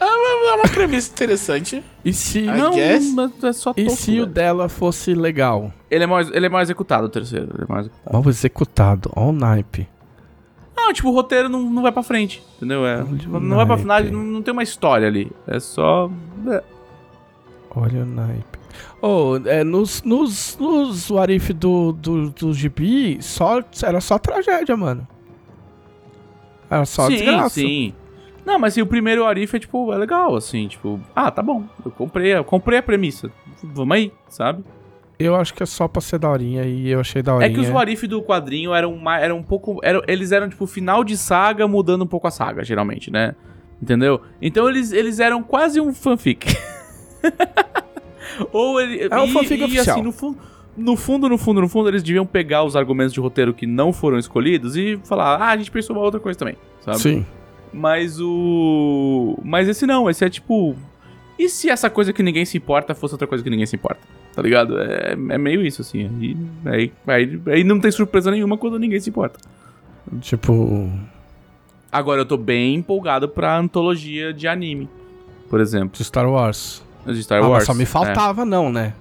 É 0.07 0.53
uma 0.55 0.67
premissa 0.69 1.11
interessante. 1.11 1.83
E 2.03 2.13
se... 2.13 2.39
I 2.39 2.45
não, 2.45 2.71
guess. 2.73 3.11
mas 3.13 3.43
é 3.43 3.53
só 3.53 3.73
E 3.75 3.89
se 3.89 4.11
o 4.11 4.13
velho. 4.13 4.25
dela 4.27 4.69
fosse 4.69 5.13
legal? 5.13 5.71
ele, 5.89 6.03
é 6.03 6.07
mal, 6.07 6.21
ele 6.21 6.45
é 6.45 6.49
mal 6.49 6.61
executado, 6.61 7.05
o 7.05 7.09
terceiro. 7.09 7.49
Ele 7.53 7.63
é 7.63 7.67
mal 7.67 7.79
executado. 7.81 8.13
Mal 8.13 8.29
executado, 8.29 9.11
all 9.15 9.31
naipe. 9.33 9.87
Não, 10.75 10.93
tipo, 10.93 11.09
o 11.09 11.13
roteiro 11.13 11.49
não, 11.49 11.61
não 11.69 11.81
vai 11.81 11.91
pra 11.91 12.03
frente, 12.03 12.43
entendeu? 12.57 12.85
É, 12.85 12.97
Olha 12.97 13.37
o 13.37 13.39
não 13.39 13.55
vai 13.57 13.65
pra 13.65 13.77
final, 13.77 13.97
naipe. 13.99 14.11
não, 14.15 14.23
não 14.23 14.41
tem 14.41 14.51
uma 14.51 14.63
história 14.63 15.07
ali. 15.07 15.31
É 15.47 15.59
só. 15.59 16.09
é. 16.47 16.63
Olha 17.75 18.03
o 18.03 18.05
naipe. 18.05 18.59
Oh, 19.01 19.37
é, 19.45 19.63
nos, 19.63 20.03
nos, 20.03 20.57
nos 20.59 21.09
Warif 21.09 21.51
do, 21.53 21.91
do, 21.93 22.29
do 22.29 22.53
gibi, 22.53 23.17
só, 23.21 23.61
era 23.83 23.99
só 24.01 24.17
tragédia, 24.17 24.75
mano. 24.77 25.07
Era 26.69 26.85
só 26.85 27.07
sim, 27.07 27.15
desgraça. 27.17 27.49
sim. 27.49 27.93
Não, 28.45 28.59
mas 28.59 28.73
assim, 28.73 28.81
o 28.81 28.85
primeiro 28.87 29.25
Arif 29.25 29.55
é, 29.55 29.59
tipo, 29.59 29.91
é 29.91 29.97
legal, 29.97 30.35
assim, 30.35 30.67
tipo, 30.67 30.99
ah, 31.15 31.31
tá 31.31 31.41
bom, 31.41 31.63
eu 31.83 31.91
comprei, 31.91 32.33
eu 32.35 32.43
comprei 32.43 32.77
a 32.79 32.83
premissa. 32.83 33.31
Vamos 33.63 33.95
aí, 33.97 34.11
sabe? 34.29 34.63
Eu 35.17 35.35
acho 35.35 35.53
que 35.53 35.63
é 35.63 35.65
só 35.65 35.87
pra 35.87 36.01
ser 36.01 36.19
daorinha 36.19 36.63
e 36.65 36.89
eu 36.89 36.99
achei 36.99 37.23
daorinha. 37.23 37.49
É 37.49 37.53
que 37.53 37.59
os 37.59 37.69
Warif 37.69 38.05
do 38.05 38.21
quadrinho 38.21 38.73
eram, 38.73 38.95
ma- 38.97 39.17
eram 39.19 39.37
um 39.37 39.43
pouco. 39.43 39.79
Eram, 39.81 40.01
eles 40.07 40.31
eram, 40.33 40.49
tipo, 40.49 40.67
final 40.67 41.03
de 41.05 41.15
saga 41.17 41.67
mudando 41.67 42.03
um 42.03 42.07
pouco 42.07 42.27
a 42.27 42.31
saga, 42.31 42.63
geralmente, 42.65 43.09
né? 43.09 43.33
Entendeu? 43.81 44.21
Então 44.41 44.67
eles, 44.69 44.91
eles 44.91 45.19
eram 45.21 45.41
quase 45.41 45.79
um 45.79 45.93
fanfic. 45.93 46.45
Ou 48.51 48.79
ele. 48.81 49.07
É 49.09 49.17
um 49.19 49.25
e- 49.25 49.31
fanfic 49.31 49.61
e, 49.61 49.63
oficial. 49.65 49.95
Assim, 49.95 50.03
no, 50.05 50.11
fu 50.11 50.35
no 50.77 50.97
fundo, 50.97 51.29
no 51.29 51.37
fundo, 51.37 51.61
no 51.61 51.69
fundo, 51.69 51.87
eles 51.89 52.03
deviam 52.03 52.25
pegar 52.25 52.63
os 52.63 52.75
argumentos 52.75 53.13
de 53.13 53.19
roteiro 53.21 53.53
que 53.53 53.65
não 53.65 53.93
foram 53.93 54.17
escolhidos 54.17 54.75
e 54.75 54.99
falar, 55.05 55.37
ah, 55.41 55.49
a 55.51 55.57
gente 55.57 55.71
pensou 55.71 55.95
uma 55.95 56.03
outra 56.03 56.19
coisa 56.19 56.37
também, 56.37 56.57
sabe? 56.81 56.99
Sim. 56.99 57.25
Mas 57.75 58.21
o. 58.21 59.37
Mas 59.43 59.67
esse 59.67 59.85
não, 59.85 60.09
esse 60.09 60.23
é 60.23 60.29
tipo. 60.29 60.75
E 61.37 61.49
se 61.49 61.69
essa 61.69 61.89
coisa 61.89 62.13
que 62.13 62.23
ninguém 62.23 62.45
se 62.45 62.57
importa 62.57 62.95
fosse 62.95 63.13
outra 63.13 63.27
coisa 63.27 63.43
que 63.43 63.49
ninguém 63.49 63.65
se 63.65 63.75
importa? 63.75 63.99
Tá 64.33 64.41
ligado? 64.41 64.79
É, 64.79 65.11
é 65.11 65.37
meio 65.37 65.61
isso, 65.61 65.81
assim. 65.81 66.05
Aí, 66.05 66.37
aí, 66.65 66.91
aí, 67.05 67.41
aí 67.47 67.63
não 67.65 67.77
tem 67.77 67.91
surpresa 67.91 68.31
nenhuma 68.31 68.57
quando 68.57 68.79
ninguém 68.79 68.99
se 68.99 69.09
importa. 69.09 69.39
Tipo. 70.21 70.89
Agora 71.91 72.21
eu 72.21 72.25
tô 72.25 72.37
bem 72.37 72.75
empolgado 72.75 73.27
pra 73.27 73.57
antologia 73.57 74.33
de 74.33 74.47
anime, 74.47 74.89
por 75.49 75.59
exemplo. 75.59 75.97
De 75.97 76.03
Star 76.03 76.29
Wars. 76.29 76.81
De 77.05 77.21
Star 77.21 77.43
ah, 77.43 77.47
Wars. 77.47 77.59
mas 77.59 77.65
só 77.65 77.73
me 77.73 77.83
é. 77.83 77.85
faltava, 77.85 78.45
não, 78.45 78.71
né? 78.71 78.93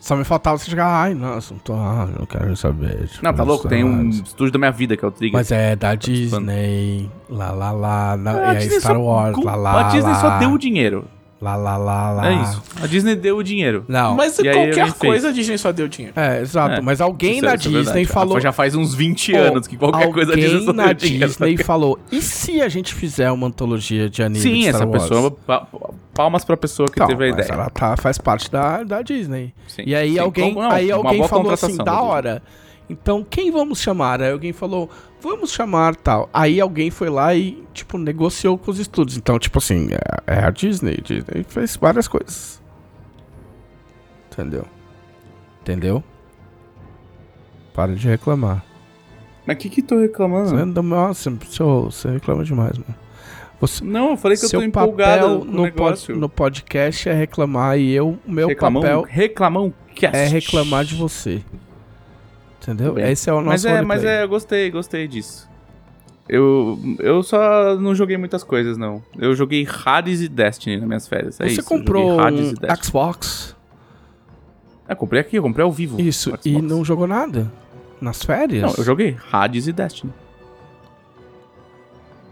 Só 0.00 0.14
me 0.14 0.24
faltava 0.24 0.56
você 0.58 0.70
chegar, 0.70 0.86
ai, 0.86 1.14
nossa, 1.14 1.52
não 1.52 1.58
tô, 1.60 1.72
ah, 1.72 2.08
não 2.18 2.26
quero 2.26 2.56
saber. 2.56 3.08
tipo, 3.08 3.24
Não, 3.24 3.34
tá 3.34 3.42
louco? 3.42 3.66
Tem 3.68 3.82
um 3.82 4.08
estúdio 4.10 4.52
da 4.52 4.58
minha 4.58 4.70
vida 4.70 4.96
que 4.96 5.04
é 5.04 5.08
o 5.08 5.10
Trigger. 5.10 5.32
Mas 5.32 5.50
é 5.50 5.74
da 5.74 5.88
participando. 5.88 6.46
Disney, 6.46 7.10
lá, 7.28 7.50
lá, 7.50 7.72
lá, 7.72 8.12
A 8.12 8.16
e 8.16 8.56
aí 8.56 8.58
Disney 8.58 8.80
Star 8.80 9.00
Wars, 9.00 9.36
lá, 9.42 9.54
lá, 9.56 9.80
A 9.80 9.90
Disney 9.90 10.14
só 10.14 10.38
deu 10.38 10.52
o 10.52 10.58
dinheiro. 10.58 11.04
Lá, 11.40 11.54
lá, 11.56 11.76
lá, 11.76 12.10
lá. 12.12 12.30
É 12.30 12.42
isso. 12.42 12.62
A 12.82 12.86
Disney 12.86 13.14
deu 13.14 13.36
o 13.36 13.42
dinheiro. 13.42 13.84
Não, 13.88 14.14
Mas 14.14 14.38
E 14.38 14.42
qualquer 14.50 14.92
coisa 14.94 15.28
a 15.28 15.32
Disney 15.32 15.58
só 15.58 15.70
deu 15.72 15.86
dinheiro. 15.88 16.18
é, 16.18 16.40
exato, 16.40 16.76
É, 16.76 16.80
mas 16.80 17.00
alguém 17.00 17.34
Isso 17.38 17.44
na 17.44 17.52
é- 17.52 17.54
isso 17.56 17.68
é 17.68 17.70
Disney 17.70 17.84
verdade. 17.84 18.06
falou... 18.06 18.40
Já 18.40 18.52
faz 18.52 18.74
uns 18.74 18.94
20 18.94 19.32
Pô, 19.32 19.38
anos 19.38 19.66
que 19.66 19.76
qualquer 19.76 20.10
coisa 20.12 20.32
a 20.32 20.36
Disney 20.36 20.64
só 20.64 20.72
na 20.72 20.84
deu 20.86 20.94
dinheiro. 20.94 21.26
Disney 21.28 21.56
falou, 21.58 21.98
e 22.10 22.22
se 22.22 22.60
a 22.62 22.68
gente 22.68 22.94
fizer 22.94 23.30
uma 23.30 23.46
antologia 23.46 24.08
de 24.08 24.22
anime 24.22 24.40
de 24.40 24.42
Sim, 24.50 24.62
Star 24.62 24.74
essa 24.76 24.86
Wars? 24.86 25.02
pessoa. 25.02 25.30
pa- 25.30 25.66
Palmas 26.14 26.44
pra 26.46 26.56
pessoa 26.56 26.88
que 26.88 26.94
Então, 26.94 27.08
teve 27.08 27.24
a 27.28 27.34
mas 27.34 27.44
ideia. 27.46 27.58
ela 27.60 27.68
tá, 27.70 27.94
faz 27.98 28.16
parte 28.16 28.50
da, 28.50 28.82
da 28.82 29.02
Disney. 29.02 29.52
Sim. 29.68 29.82
E 29.84 29.94
aí 29.94 30.14
Sim, 30.14 30.18
alguém, 30.18 30.54
como- 30.54 30.66
não, 30.66 30.70
aí 30.74 30.90
alguém 30.90 31.22
falou 31.28 31.52
assim, 31.52 31.76
contratação 31.76 31.84
da 31.84 32.20
Disney. 32.22 32.40
Então, 32.88 33.24
quem 33.28 33.50
vamos 33.50 33.80
chamar? 33.80 34.22
Aí 34.22 34.30
alguém 34.30 34.52
falou, 34.52 34.88
vamos 35.20 35.52
chamar 35.52 35.96
tal. 35.96 36.30
Aí 36.32 36.60
alguém 36.60 36.90
foi 36.90 37.08
lá 37.10 37.34
e, 37.34 37.64
tipo, 37.74 37.98
negociou 37.98 38.56
com 38.56 38.70
os 38.70 38.78
estúdios. 38.78 39.16
Então, 39.16 39.38
tipo 39.38 39.58
assim, 39.58 39.88
é, 40.26 40.34
é 40.38 40.44
a 40.44 40.50
Disney. 40.50 40.98
Disney 41.02 41.44
fez 41.48 41.76
várias 41.76 42.06
coisas. 42.06 42.62
Entendeu? 44.32 44.64
Entendeu? 45.62 46.04
Para 47.74 47.94
de 47.94 48.06
reclamar. 48.06 48.64
Mas 49.44 49.56
o 49.56 49.58
que 49.58 49.68
que 49.68 49.82
tô 49.82 49.98
reclamando? 49.98 50.50
Você, 50.50 50.82
nossa, 50.82 51.30
você 51.30 52.10
reclama 52.10 52.44
demais, 52.44 52.76
mano. 52.78 52.94
Você, 53.60 53.82
Não, 53.82 54.10
eu 54.10 54.16
falei 54.16 54.36
que 54.36 54.44
eu 54.44 54.50
tô 54.50 54.62
empolgado 54.62 55.44
no, 55.44 55.62
negócio. 55.62 56.08
pod, 56.08 56.20
no 56.20 56.28
podcast 56.28 57.08
é 57.08 57.14
reclamar 57.14 57.78
e 57.78 57.90
eu, 57.92 58.18
meu 58.26 58.54
papel 58.54 59.02
reclamão 59.02 59.72
cast. 59.94 60.16
é 60.16 60.26
reclamar 60.26 60.84
de 60.84 60.94
você. 60.94 61.42
Entendeu? 62.66 62.94
Bem, 62.94 63.10
Esse 63.12 63.30
é 63.30 63.32
o 63.32 63.36
nosso 63.36 63.48
Mas 63.48 63.64
é, 63.64 63.82
mas 63.82 64.04
é, 64.04 64.24
eu 64.24 64.28
gostei, 64.28 64.70
gostei 64.70 65.06
disso. 65.06 65.48
Eu, 66.28 66.76
eu 66.98 67.22
só 67.22 67.76
não 67.76 67.94
joguei 67.94 68.16
muitas 68.16 68.42
coisas, 68.42 68.76
não. 68.76 69.00
Eu 69.16 69.34
joguei 69.36 69.64
Hades 69.84 70.20
e 70.20 70.28
Destiny 70.28 70.78
nas 70.78 70.86
minhas 70.88 71.06
férias. 71.06 71.38
É 71.40 71.44
Você 71.48 71.52
isso, 71.60 71.64
comprou 71.64 72.18
Hades 72.18 72.52
um 72.52 72.54
e. 72.54 72.84
Xbox, 72.84 73.54
É, 74.88 74.94
comprei 74.96 75.20
aqui, 75.20 75.36
eu 75.36 75.42
comprei 75.44 75.62
ao 75.64 75.70
vivo. 75.70 76.00
isso, 76.00 76.36
e 76.44 76.60
não 76.60 76.84
jogou 76.84 77.06
nada? 77.06 77.50
Nas 78.00 78.22
férias? 78.24 78.62
Não, 78.62 78.74
eu 78.76 78.82
joguei 78.84 79.16
Hades 79.32 79.68
e 79.68 79.72
Destiny. 79.72 80.12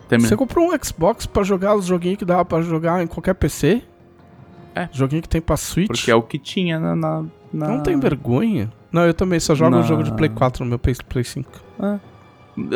Terminei. 0.08 0.28
Você 0.28 0.36
comprou 0.36 0.72
um 0.72 0.78
Xbox 0.84 1.24
pra 1.26 1.42
jogar 1.42 1.74
os 1.74 1.86
joguinhos 1.86 2.18
que 2.18 2.24
dava 2.24 2.44
pra 2.44 2.60
jogar 2.60 3.02
em 3.02 3.06
qualquer 3.06 3.34
PC? 3.34 3.82
É. 4.74 4.88
Joguinho 4.92 5.22
que 5.22 5.28
tem 5.28 5.40
pra 5.40 5.56
Switch? 5.56 5.86
Porque 5.86 6.10
é 6.10 6.14
o 6.14 6.22
que 6.22 6.38
tinha 6.38 6.78
na... 6.78 6.94
na, 6.96 7.24
na- 7.52 7.68
Não 7.68 7.82
tem 7.82 7.98
vergonha? 7.98 8.70
Não, 8.94 9.04
eu 9.06 9.12
também 9.12 9.40
só 9.40 9.54
jogo 9.54 9.72
Na- 9.72 9.78
um 9.78 9.82
jogo 9.82 10.02
de 10.04 10.12
Play 10.12 10.28
4 10.30 10.64
no 10.64 10.68
meu 10.70 10.78
Play, 10.78 10.94
Play 11.08 11.24
5. 11.24 11.50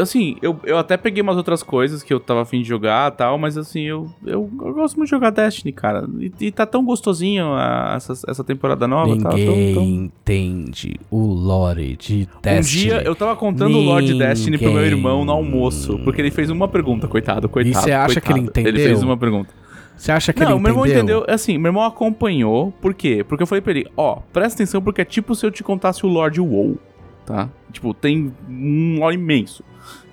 Assim, 0.02 0.36
eu, 0.42 0.58
eu 0.64 0.76
até 0.76 0.96
peguei 0.96 1.22
umas 1.22 1.36
outras 1.36 1.62
coisas 1.62 2.02
que 2.02 2.12
eu 2.12 2.18
tava 2.18 2.42
afim 2.42 2.62
de 2.62 2.68
jogar 2.68 3.12
e 3.12 3.16
tal, 3.16 3.38
mas 3.38 3.56
assim, 3.56 3.82
eu, 3.82 4.10
eu, 4.26 4.50
eu 4.60 4.74
gosto 4.74 4.96
muito 4.96 5.06
de 5.06 5.10
jogar 5.12 5.30
Destiny, 5.30 5.70
cara. 5.70 6.04
E, 6.18 6.32
e 6.46 6.50
tá 6.50 6.66
tão 6.66 6.84
gostosinho 6.84 7.52
a- 7.54 7.92
essa, 7.94 8.12
essa 8.28 8.42
temporada 8.42 8.88
nova, 8.88 9.16
tá? 9.16 9.28
Tão, 9.28 9.38
Ninguém 9.38 9.74
tão... 9.74 9.84
entende 9.84 10.98
o 11.08 11.24
lore 11.32 11.96
de 11.96 12.28
Um 12.38 12.40
Destiny. 12.42 12.82
dia 12.86 13.02
eu 13.02 13.14
tava 13.14 13.36
contando 13.36 13.78
o 13.78 13.80
Lord 13.80 14.18
Destiny 14.18 14.58
pro 14.58 14.66
meu 14.72 14.78
Ninguém. 14.82 14.96
irmão 14.98 15.24
no 15.24 15.30
almoço, 15.30 15.96
porque 16.00 16.20
ele 16.20 16.32
fez 16.32 16.50
uma 16.50 16.66
pergunta, 16.66 17.06
coitado, 17.06 17.48
coitado. 17.48 17.80
você 17.84 17.92
acha 17.92 18.20
que 18.20 18.32
ele 18.32 18.40
coitado. 18.40 18.58
Ele 18.66 18.70
entendeu? 18.70 18.88
fez 18.88 19.02
uma 19.04 19.16
pergunta. 19.16 19.54
Você 19.98 20.12
acha 20.12 20.32
que 20.32 20.40
não, 20.40 20.52
ele 20.52 20.60
meu 20.60 20.70
irmão 20.70 20.86
entendeu? 20.86 21.18
entendeu, 21.18 21.34
assim, 21.34 21.58
meu 21.58 21.70
irmão 21.70 21.82
acompanhou, 21.84 22.70
por 22.80 22.94
quê? 22.94 23.24
Porque 23.28 23.42
eu 23.42 23.46
falei 23.46 23.60
pra 23.60 23.72
ele, 23.72 23.86
ó, 23.96 24.20
presta 24.32 24.62
atenção 24.62 24.80
porque 24.80 25.00
é 25.00 25.04
tipo 25.04 25.34
se 25.34 25.44
eu 25.44 25.50
te 25.50 25.62
contasse 25.64 26.06
o 26.06 26.08
Lord 26.08 26.40
WoW, 26.40 26.78
tá? 27.26 27.48
Tipo, 27.72 27.92
tem 27.92 28.32
um 28.48 28.98
lore 29.00 29.16
imenso. 29.16 29.62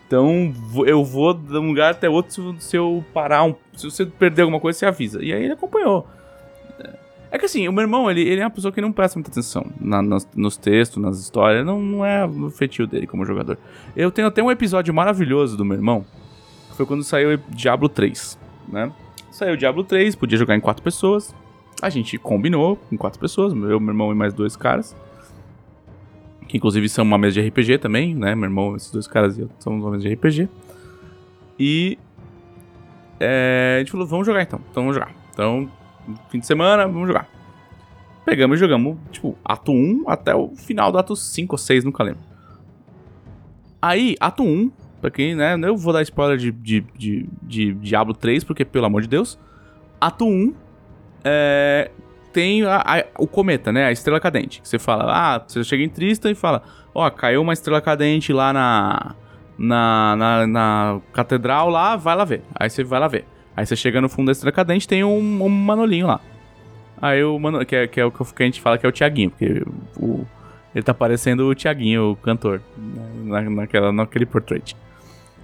Então, 0.07 0.53
eu 0.85 1.03
vou 1.03 1.33
de 1.33 1.57
um 1.57 1.67
lugar 1.67 1.91
até 1.91 2.09
outro 2.09 2.55
se- 2.59 2.77
eu 2.77 3.03
parar 3.13 3.43
um... 3.43 3.55
Se 3.75 3.89
você 3.89 4.05
perder 4.05 4.43
alguma 4.43 4.59
coisa, 4.59 4.77
você 4.79 4.85
avisa. 4.85 5.23
E 5.23 5.31
aí 5.33 5.43
ele 5.43 5.53
acompanhou. 5.53 6.07
É 7.31 7.37
que 7.37 7.45
assim, 7.45 7.67
o 7.67 7.71
meu 7.73 7.81
irmão, 7.81 8.09
ele, 8.09 8.21
ele 8.21 8.39
é 8.39 8.43
uma 8.45 8.49
pessoa 8.51 8.71
que 8.71 8.79
não 8.79 8.91
presta 8.93 9.17
muita 9.19 9.31
atenção 9.31 9.65
na- 9.81 10.01
nos, 10.01 10.27
nos 10.35 10.57
textos, 10.57 11.01
nas 11.01 11.19
histórias. 11.19 11.65
Não, 11.65 11.81
não 11.81 12.05
é 12.05 12.25
o 12.25 12.49
feitio 12.49 12.87
dele 12.87 13.07
como 13.07 13.25
jogador. 13.25 13.57
Eu 13.95 14.09
tenho 14.11 14.27
até 14.27 14.41
um 14.41 14.49
episódio 14.51 14.93
maravilhoso 14.93 15.57
do 15.57 15.65
meu 15.65 15.75
irmão, 15.75 16.05
que 16.69 16.77
foi 16.77 16.85
quando 16.85 17.03
saiu 17.03 17.33
o 17.35 17.37
Diablo 17.49 17.89
3, 17.89 18.39
né? 18.69 18.91
Saiu 19.35 19.55
o 19.55 19.57
Diablo 19.57 19.83
3, 19.83 20.15
podia 20.15 20.37
jogar 20.37 20.55
em 20.55 20.61
quatro 20.61 20.81
pessoas. 20.81 21.35
A 21.81 21.89
gente 21.89 22.17
combinou 22.17 22.79
em 22.89 22.95
quatro 22.95 23.19
pessoas, 23.19 23.51
eu, 23.51 23.81
meu 23.81 23.89
irmão 23.89 24.09
e 24.09 24.15
mais 24.15 24.33
dois 24.33 24.55
caras. 24.55 24.95
Que 26.47 26.55
inclusive 26.55 26.87
são 26.87 27.03
uma 27.03 27.17
mesa 27.17 27.41
de 27.41 27.45
RPG 27.45 27.79
também, 27.79 28.15
né? 28.15 28.33
Meu 28.33 28.45
irmão, 28.45 28.77
esses 28.77 28.89
dois 28.89 29.07
caras 29.07 29.37
e 29.37 29.41
eu 29.41 29.49
somos 29.59 29.83
uma 29.83 29.91
mesa 29.91 30.07
de 30.07 30.13
RPG. 30.13 30.47
E 31.59 31.99
é, 33.19 33.73
a 33.75 33.79
gente 33.79 33.91
falou, 33.91 34.07
vamos 34.07 34.25
jogar 34.25 34.41
então. 34.41 34.61
Então 34.71 34.83
vamos 34.83 34.95
jogar. 34.95 35.13
Então, 35.33 35.69
fim 36.29 36.39
de 36.39 36.47
semana, 36.47 36.87
vamos 36.87 37.09
jogar. 37.09 37.27
Pegamos 38.23 38.55
e 38.55 38.59
jogamos, 38.61 38.97
tipo, 39.11 39.37
ato 39.43 39.73
1 39.73 40.05
até 40.07 40.33
o 40.33 40.55
final 40.55 40.93
do 40.93 40.97
ato 40.97 41.13
5 41.13 41.53
ou 41.53 41.57
6, 41.57 41.83
nunca 41.83 42.05
lembro. 42.05 42.21
Aí, 43.81 44.15
ato 44.17 44.43
1, 44.43 44.71
pra 45.05 45.11
quem, 45.11 45.35
né? 45.35 45.55
Eu 45.61 45.77
vou 45.77 45.93
dar 45.93 46.01
spoiler 46.01 46.37
de, 46.37 46.51
de, 46.51 46.81
de, 46.95 47.29
de 47.43 47.73
Diablo 47.73 48.13
3, 48.13 48.43
porque, 48.43 48.65
pelo 48.65 48.85
amor 48.85 49.01
de 49.01 49.07
Deus. 49.07 49.39
Ato 50.01 50.25
1 50.25 50.53
é, 51.23 51.89
tem 52.33 52.63
a- 52.63 52.83
a- 52.85 53.05
o 53.17 53.27
cometa, 53.27 53.71
né? 53.71 53.85
A 53.85 53.91
estrela 53.91 54.19
cadente. 54.19 54.61
Você 54.63 54.77
fala, 54.79 55.05
ah, 55.07 55.43
você 55.47 55.63
chega 55.63 55.83
em 55.83 55.89
Tristan 55.89 56.31
e 56.31 56.35
fala, 56.35 56.63
ó, 56.93 57.09
caiu 57.09 57.41
uma 57.41 57.53
estrela 57.53 57.81
cadente 57.81 58.33
lá 58.33 58.51
na, 58.51 59.15
na, 59.57 60.15
na, 60.15 60.47
na 60.47 61.01
catedral 61.13 61.69
lá, 61.69 61.95
vai 61.95 62.15
lá 62.15 62.25
ver. 62.25 62.41
Aí 62.55 62.69
você 62.69 62.83
vai 62.83 62.99
lá 62.99 63.07
ver. 63.07 63.25
Aí 63.55 63.65
você 63.65 63.75
chega 63.75 64.01
no 64.01 64.09
fundo 64.09 64.25
da 64.27 64.31
estrela 64.33 64.51
cadente, 64.51 64.87
tem 64.87 65.03
um, 65.03 65.43
um 65.43 65.49
manolinho 65.49 66.07
lá. 66.07 66.19
Aí 67.01 67.23
o 67.23 67.37
mano, 67.39 67.65
que 67.65 67.75
é, 67.75 67.87
que 67.87 67.99
é 67.99 68.05
o 68.05 68.11
que 68.11 68.43
a 68.43 68.45
gente 68.45 68.59
fala 68.61 68.77
que 68.77 68.85
é 68.85 68.89
o 68.89 68.91
Tiaguinho, 68.91 69.29
porque 69.29 69.63
o, 69.97 70.25
ele 70.73 70.83
tá 70.83 70.93
parecendo 70.93 71.47
o 71.47 71.55
Tiaguinho, 71.55 72.11
o 72.11 72.15
cantor, 72.15 72.61
né, 72.77 73.41
na, 73.41 73.49
naquela, 73.49 73.91
naquele 73.91 74.25
portrait. 74.25 74.75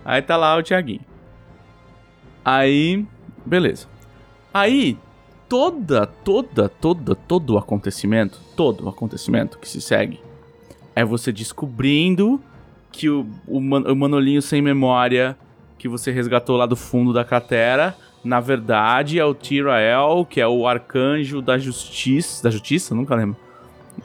Aí 0.04 0.22
tá 0.22 0.36
lá 0.38 0.56
o 0.58 0.64
Tiaguinho. 0.64 1.02
Aí, 2.44 3.06
beleza. 3.46 3.88
Aí, 4.54 4.98
toda, 5.48 6.06
toda, 6.08 6.68
toda, 6.68 7.16
todo 7.16 7.52
o 7.52 7.58
acontecimento, 7.58 8.40
todo 8.56 8.86
o 8.86 8.90
acontecimento 8.90 9.60
que 9.60 9.70
se 9.70 9.80
segue, 9.82 10.20
é 10.96 11.06
você 11.06 11.32
descobrindo 11.32 12.42
que 12.92 13.10
o, 13.10 13.26
o, 13.48 13.62
man- 13.62 13.84
o 13.92 13.96
Manolinho 13.96 14.42
sem 14.42 14.62
memória 14.62 15.38
que 15.78 15.88
você 15.88 16.12
resgatou 16.12 16.58
lá 16.58 16.66
do 16.66 16.76
fundo 16.76 17.14
da 17.14 17.24
cratera, 17.24 17.96
na 18.24 18.40
verdade 18.40 19.18
é 19.18 19.26
o 19.26 19.34
Tirael, 19.34 20.26
que 20.30 20.42
é 20.42 20.48
o 20.48 20.68
arcanjo 20.68 21.42
da 21.42 21.58
justiça. 21.58 22.44
Da 22.44 22.50
justiça? 22.50 22.94
Nunca 22.94 23.16
lembro. 23.16 23.38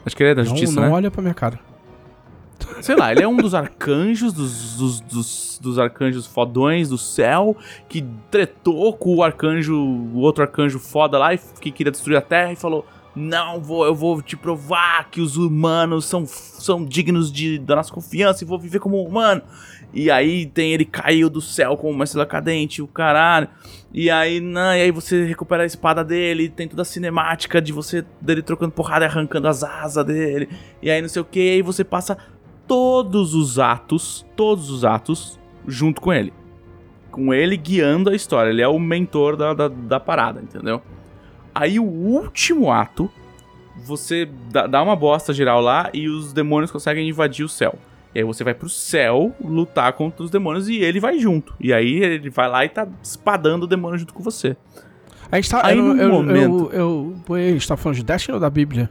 Acho 0.05 0.15
que 0.15 0.23
ele 0.23 0.31
é 0.31 0.35
da 0.35 0.43
Não, 0.43 0.49
justiça, 0.51 0.79
não 0.79 0.87
né? 0.87 0.93
olha 0.93 1.11
pra 1.11 1.21
minha 1.21 1.33
cara. 1.33 1.59
Sei 2.81 2.95
lá, 2.95 3.11
ele 3.11 3.23
é 3.23 3.27
um 3.27 3.37
dos 3.37 3.53
arcanjos, 3.55 4.33
dos, 4.33 4.75
dos, 4.75 4.99
dos, 5.01 5.59
dos 5.61 5.79
arcanjos 5.79 6.25
fodões 6.25 6.89
do 6.89 6.97
céu, 6.97 7.55
que 7.87 8.05
tretou 8.29 8.93
com 8.93 9.15
o 9.15 9.23
arcanjo, 9.23 9.75
o 9.75 10.19
outro 10.19 10.43
arcanjo 10.43 10.79
foda 10.79 11.17
lá, 11.17 11.33
e 11.33 11.39
que 11.59 11.71
queria 11.71 11.91
destruir 11.91 12.17
a 12.17 12.21
Terra, 12.21 12.51
e 12.51 12.55
falou: 12.55 12.85
Não, 13.15 13.59
vou, 13.59 13.85
eu 13.85 13.95
vou 13.95 14.21
te 14.21 14.35
provar 14.35 15.09
que 15.09 15.21
os 15.21 15.37
humanos 15.37 16.05
são, 16.05 16.25
são 16.25 16.85
dignos 16.85 17.31
de, 17.31 17.57
da 17.57 17.75
nossa 17.75 17.91
confiança 17.91 18.43
e 18.43 18.47
vou 18.47 18.59
viver 18.59 18.79
como 18.79 19.01
um 19.01 19.07
humano. 19.07 19.41
E 19.93 20.11
aí 20.11 20.45
tem 20.45 20.73
ele 20.73 20.85
caiu 20.85 21.29
do 21.29 21.41
céu 21.41 21.77
com 21.77 21.89
uma 21.89 22.03
estrela 22.03 22.25
cadente, 22.25 22.81
o 22.81 22.87
caralho. 22.87 23.47
E 23.93 24.11
aí, 24.11 24.39
não, 24.39 24.75
e 24.75 24.81
aí 24.81 24.91
você 24.91 25.23
recupera 25.23 25.63
a 25.63 25.65
espada 25.65 26.03
dele, 26.03 26.49
tem 26.49 26.67
toda 26.67 26.81
a 26.81 26.85
cinemática 26.85 27.61
de 27.61 27.71
você 27.71 28.05
dele 28.19 28.41
trocando 28.41 28.73
porrada 28.73 29.05
e 29.05 29.07
arrancando 29.07 29.47
as 29.47 29.63
asas 29.63 30.05
dele. 30.05 30.49
E 30.81 30.91
aí 30.91 31.01
não 31.01 31.09
sei 31.09 31.21
o 31.21 31.25
que, 31.25 31.39
aí 31.39 31.61
você 31.61 31.83
passa 31.83 32.17
todos 32.67 33.33
os 33.33 33.57
atos, 33.59 34.25
todos 34.35 34.69
os 34.69 34.83
atos, 34.83 35.39
junto 35.67 36.01
com 36.01 36.11
ele. 36.13 36.33
Com 37.11 37.33
ele 37.33 37.55
guiando 37.57 38.09
a 38.09 38.15
história. 38.15 38.49
Ele 38.49 38.61
é 38.61 38.67
o 38.67 38.77
mentor 38.77 39.35
da, 39.35 39.53
da, 39.53 39.67
da 39.67 39.99
parada, 39.99 40.41
entendeu? 40.41 40.81
Aí 41.55 41.79
o 41.79 41.83
último 41.85 42.71
ato, 42.71 43.09
você 43.75 44.29
dá, 44.69 44.81
uma 44.83 44.95
bosta 44.95 45.33
geral 45.33 45.61
lá 45.61 45.89
e 45.93 46.07
os 46.07 46.33
demônios 46.33 46.69
conseguem 46.71 47.07
invadir 47.09 47.43
o 47.43 47.49
céu. 47.49 47.75
E 48.13 48.19
aí 48.19 48.23
você 48.25 48.43
vai 48.43 48.53
pro 48.53 48.69
céu 48.69 49.33
lutar 49.43 49.91
contra 49.93 50.23
os 50.23 50.29
demônios 50.29 50.69
e 50.69 50.77
ele 50.77 50.99
vai 50.99 51.17
junto. 51.19 51.55
E 51.59 51.73
aí 51.73 52.03
ele 52.03 52.29
vai 52.29 52.49
lá 52.49 52.65
e 52.65 52.69
tá 52.69 52.87
espadando 53.01 53.65
o 53.65 53.67
demônio 53.67 53.97
junto 53.97 54.13
com 54.13 54.21
você. 54.23 54.55
A 55.31 55.35
gente 55.35 55.49
tá. 55.49 55.65
Aí 55.65 55.77
eu, 55.77 55.83
no 55.83 56.01
eu, 56.01 56.09
momento- 56.09 56.69
Eu, 56.71 56.79
eu, 56.79 57.15
ué, 57.29 57.49
a 57.49 57.51
gente 57.51 57.67
tá 57.67 57.75
falando 57.75 57.97
de 57.97 58.03
Destiny 58.03 58.35
ou 58.35 58.39
da 58.39 58.49
Bíblia? 58.49 58.89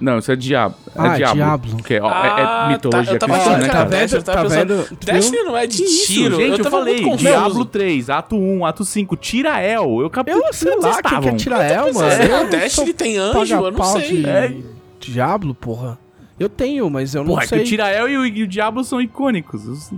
Não, 0.00 0.18
isso 0.18 0.30
é 0.32 0.36
diabo. 0.36 0.74
É 0.88 1.00
Ah, 1.00 1.08
diabo. 1.16 1.34
Diablo. 1.34 1.70
Porque, 1.76 2.00
ó, 2.00 2.08
é- 2.08 2.12
Ah, 2.12 2.66
é, 2.68 2.72
mitologia 2.72 3.06
tá, 3.06 3.12
eu 3.14 3.18
tava 3.18 3.32
cristã, 3.34 3.50
né, 3.58 3.64
que 3.64 3.70
cara? 3.70 4.06
eu 4.12 4.22
tava 4.22 4.36
Tá 4.38 4.42
pensando, 4.44 4.76
vendo? 4.88 4.98
Destiny 5.04 5.42
não 5.42 5.56
é 5.56 5.66
de 5.66 5.76
Que 5.78 5.82
isso, 5.84 6.06
tiro. 6.12 6.36
gente, 6.36 6.58
eu, 6.58 6.64
tava 6.64 6.78
falei. 6.78 7.16
Diablo 7.16 7.64
3, 7.64 8.10
ato 8.10 8.36
1, 8.36 8.64
ato 8.66 8.84
5, 8.84 9.16
tira 9.16 9.60
El. 9.62 10.00
Eu 10.00 10.10
captei 10.10 10.34
Eu 10.34 10.52
sei 10.52 10.76
lá 10.76 11.02
quem 11.02 11.20
que 11.20 11.28
é 11.28 11.32
Tirael, 11.34 11.92
mano. 11.94 12.08
É, 12.08 12.32
Eu 12.40 12.46
o 12.46 12.48
Destiny 12.50 12.92
tem 12.92 13.16
anjo, 13.18 13.54
eu 13.54 13.70
não 13.70 13.84
sei. 13.84 14.22
De... 14.22 14.28
É. 14.28 14.54
Diablo, 15.00 15.54
porra. 15.54 15.98
Eu 16.38 16.48
tenho, 16.48 16.88
mas 16.88 17.14
eu 17.14 17.22
não 17.22 17.30
Porra, 17.30 17.40
é 17.42 17.46
que 17.46 17.48
sei. 17.48 17.60
o 17.62 17.64
Tirael 17.64 18.08
e 18.08 18.16
o, 18.16 18.26
e 18.26 18.42
o 18.44 18.46
Diablo 18.46 18.84
são 18.84 19.00
icônicos. 19.00 19.66
Os- 19.66 19.90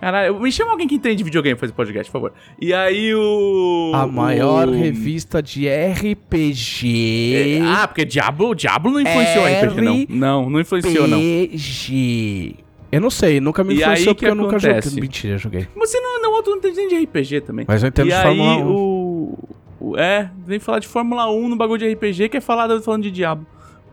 Caralho, 0.00 0.38
me 0.40 0.52
chama 0.52 0.70
alguém 0.72 0.86
que 0.86 0.94
entende 0.94 1.24
videogame 1.24 1.54
pra 1.56 1.60
fazer 1.66 1.72
podcast, 1.72 2.10
por 2.10 2.18
favor. 2.18 2.32
E 2.60 2.72
aí 2.72 3.12
o... 3.14 3.90
A 3.94 4.06
maior 4.06 4.68
o- 4.68 4.72
revista 4.72 5.42
de 5.42 5.66
RPG. 5.68 7.58
É, 7.58 7.60
ah, 7.62 7.88
porque 7.88 8.04
Diablo, 8.04 8.54
Diablo 8.54 8.92
não 8.92 9.00
influenciou 9.00 9.46
R- 9.46 9.66
RPG, 9.66 9.80
não. 9.82 10.06
Não, 10.08 10.50
não 10.50 10.60
influenciou, 10.60 11.08
não. 11.08 11.18
RPG. 11.18 12.56
Eu 12.90 13.00
não 13.00 13.10
sei, 13.10 13.40
nunca 13.40 13.62
me 13.64 13.74
influenciou 13.74 14.14
porque 14.14 14.24
que 14.26 14.30
eu 14.30 14.34
nunca 14.34 14.56
acontece? 14.56 14.88
joguei. 14.88 15.02
Mentira, 15.02 15.36
joguei. 15.38 15.68
Mas 15.76 15.90
você 15.90 16.00
não, 16.00 16.22
não, 16.22 16.32
outro 16.32 16.52
não 16.52 16.58
entende 16.58 16.88
de 16.88 17.04
RPG 17.04 17.40
também. 17.42 17.64
Mas 17.68 17.82
eu 17.82 17.88
entendo 17.88 18.06
e 18.06 18.10
de 18.10 18.14
aí, 18.16 18.22
Fórmula 18.22 18.56
1. 18.56 18.66
o, 18.70 19.38
o- 19.80 19.96
É, 19.98 20.30
vem 20.46 20.58
falar 20.58 20.78
de 20.78 20.88
Fórmula 20.88 21.30
1 21.30 21.48
no 21.48 21.56
bagulho 21.56 21.78
de 21.78 21.92
RPG, 21.92 22.28
que 22.30 22.36
é 22.36 22.40
falar 22.40 22.68
falando 22.80 23.02
de 23.02 23.10
Diablo. 23.10 23.46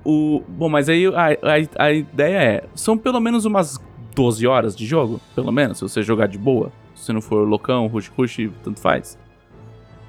O, 0.03 0.41
bom, 0.47 0.69
mas 0.69 0.87
aí 0.87 1.07
a, 1.07 1.81
a, 1.81 1.85
a 1.87 1.91
ideia 1.91 2.37
é: 2.37 2.63
são 2.75 2.95
pelo 2.97 3.19
menos 3.19 3.43
umas 3.43 3.79
12 4.15 4.47
horas 4.47 4.75
de 4.75 4.85
jogo, 4.85 5.19
pelo 5.35 5.51
menos, 5.51 5.77
se 5.77 5.83
você 5.83 6.01
jogar 6.01 6.27
de 6.27 6.37
boa. 6.37 6.71
Se 6.95 7.11
não 7.11 7.21
for 7.21 7.47
loucão, 7.47 7.85
rush, 7.87 8.07
rush, 8.07 8.49
tanto 8.63 8.79
faz. 8.79 9.17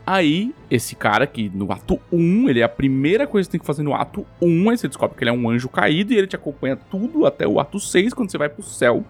Aí, 0.07 0.55
esse 0.71 0.95
cara 0.95 1.27
que 1.27 1.49
no 1.49 1.73
ato 1.73 1.99
1, 2.13 2.49
ele 2.49 2.61
é 2.61 2.63
a 2.63 2.69
primeira 2.69 3.27
coisa 3.27 3.49
que 3.49 3.51
você 3.51 3.59
tem 3.59 3.61
que 3.61 3.67
fazer 3.67 3.83
no 3.83 3.93
ato 3.93 4.25
1, 4.41 4.71
aí 4.71 4.79
você 4.79 4.87
descobre 4.87 5.17
que 5.17 5.25
ele 5.25 5.31
é 5.31 5.33
um 5.33 5.51
anjo 5.51 5.69
caído 5.69 6.13
e 6.13 6.17
ele 6.17 6.29
te 6.29 6.37
acompanha 6.37 6.77
tudo 6.77 7.27
até 7.27 7.47
o 7.47 7.59
ato 7.59 7.81
6, 7.81 8.15
quando 8.15 8.31
você 8.31 8.39
vai 8.39 8.49
pro 8.49 8.63
céu. 8.63 9.05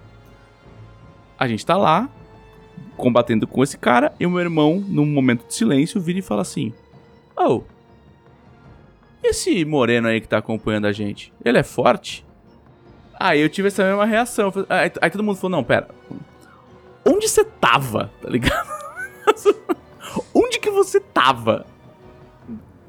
A 1.39 1.47
gente 1.47 1.67
tá 1.67 1.77
lá, 1.77 2.09
combatendo 2.97 3.47
com 3.47 3.63
esse 3.63 3.77
cara, 3.77 4.15
e 4.19 4.25
o 4.25 4.31
meu 4.31 4.41
irmão, 4.41 4.83
num 4.89 5.05
momento 5.05 5.47
de 5.47 5.55
silêncio, 5.55 6.01
vira 6.01 6.19
e 6.19 6.23
fala 6.23 6.41
assim: 6.41 6.73
Oh, 7.37 7.63
esse 9.23 9.65
moreno 9.65 10.09
aí 10.09 10.21
que 10.21 10.29
tá 10.29 10.39
acompanhando 10.39 10.87
a 10.87 10.93
gente, 10.93 11.33
ele 11.45 11.59
é 11.59 11.63
forte? 11.63 12.26
Aí 13.19 13.41
eu 13.41 13.49
tive 13.49 13.69
essa 13.69 13.83
mesma 13.85 14.05
reação. 14.05 14.53
Aí, 14.69 14.93
aí 15.01 15.11
todo 15.11 15.23
mundo 15.25 15.37
falou: 15.37 15.57
Não, 15.57 15.65
pera, 15.65 15.89
onde 17.05 17.29
você 17.29 17.45
tava? 17.45 18.11
Tá 18.23 18.29
ligado? 18.29 18.69
onde 20.35 20.59
que 20.59 20.71
você 20.71 21.01
tava? 21.01 21.67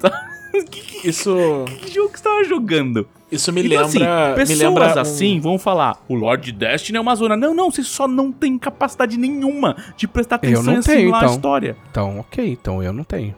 Que, 0.70 0.80
que, 0.80 1.08
Isso, 1.08 1.36
que 1.80 1.92
jogo 1.92 2.08
que 2.10 2.18
você 2.18 2.24
tava 2.24 2.42
jogando? 2.42 3.06
isso 3.30 3.52
me 3.52 3.62
Então, 3.64 3.84
assim, 3.84 3.98
lembra. 3.98 4.28
me 4.30 4.34
pessoas 4.34 4.58
lembra 4.58 4.86
um- 4.96 4.98
assim 5.00 5.38
vão 5.40 5.58
falar: 5.58 6.02
o 6.08 6.14
Lord 6.14 6.50
Destiny 6.50 6.96
é 6.98 7.00
uma 7.00 7.14
zona. 7.14 7.36
Não, 7.36 7.54
não, 7.54 7.70
você 7.70 7.82
só 7.84 8.08
não 8.08 8.32
tem 8.32 8.58
capacidade 8.58 9.16
nenhuma 9.18 9.76
de 9.96 10.08
prestar 10.08 10.36
atenção 10.36 10.64
não 10.64 10.72
e 10.80 10.82
tenho, 10.82 10.96
assimilar 10.96 11.20
a 11.20 11.24
então. 11.26 11.34
história. 11.36 11.76
Então, 11.90 12.18
ok, 12.20 12.50
então 12.50 12.82
eu 12.82 12.92
não 12.92 13.04
tenho. 13.04 13.34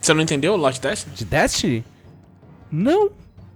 Você 0.00 0.12
não 0.14 0.22
entendeu 0.22 0.52
o 0.52 0.56
Lost 0.56 0.80
Destiny? 0.80 1.16
De 1.16 1.24
Destiny? 1.24 1.84
Não. 2.70 3.10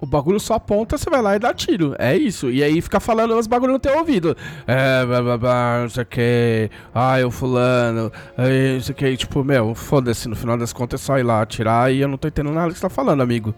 O 0.04 0.06
bagulho 0.06 0.38
só 0.38 0.56
aponta, 0.56 0.98
você 0.98 1.08
vai 1.08 1.22
lá 1.22 1.34
e 1.34 1.38
dá 1.38 1.54
tiro. 1.54 1.96
É 1.98 2.14
isso. 2.14 2.50
E 2.50 2.62
aí 2.62 2.78
fica 2.82 3.00
falando 3.00 3.38
os 3.38 3.46
bagulho 3.46 3.72
no 3.72 3.78
teu 3.78 3.96
ouvido. 3.96 4.36
É, 4.66 5.02
blá 5.06 5.22
blá 5.22 5.38
blá, 5.38 5.78
não 5.80 5.88
sei 5.88 6.02
o 6.02 6.06
que. 6.06 6.70
Ai, 6.94 7.24
o 7.24 7.30
fulano. 7.30 8.12
Ai, 8.36 8.74
não 8.74 8.82
sei 8.82 8.92
o 8.92 8.96
que. 8.96 9.16
Tipo, 9.16 9.42
meu, 9.42 9.74
foda-se. 9.74 10.28
No 10.28 10.36
final 10.36 10.58
das 10.58 10.74
contas 10.74 11.00
é 11.00 11.04
só 11.04 11.18
ir 11.18 11.22
lá 11.22 11.40
atirar 11.40 11.90
e 11.90 12.02
eu 12.02 12.08
não 12.08 12.18
tô 12.18 12.28
entendendo 12.28 12.54
nada 12.54 12.70
que 12.70 12.78
você 12.78 12.82
tá 12.82 12.90
falando, 12.90 13.22
amigo. 13.22 13.54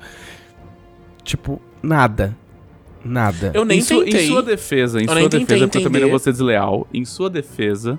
Tipo, 1.25 1.61
nada. 1.83 2.37
Nada. 3.05 3.51
Eu 3.53 3.65
nem 3.65 3.81
em, 3.81 3.81
em 3.81 4.27
sua 4.29 4.43
defesa, 4.45 5.01
em 5.01 5.07
Eu 5.07 5.09
sua 5.09 5.29
defesa, 5.29 5.67
porque 5.67 5.79
eu 5.79 5.83
também 5.83 6.03
não 6.03 6.11
vou 6.11 6.19
ser 6.21 6.31
desleal. 6.31 6.87
Em 6.95 7.05
sua 7.05 7.29
defesa, 7.29 7.99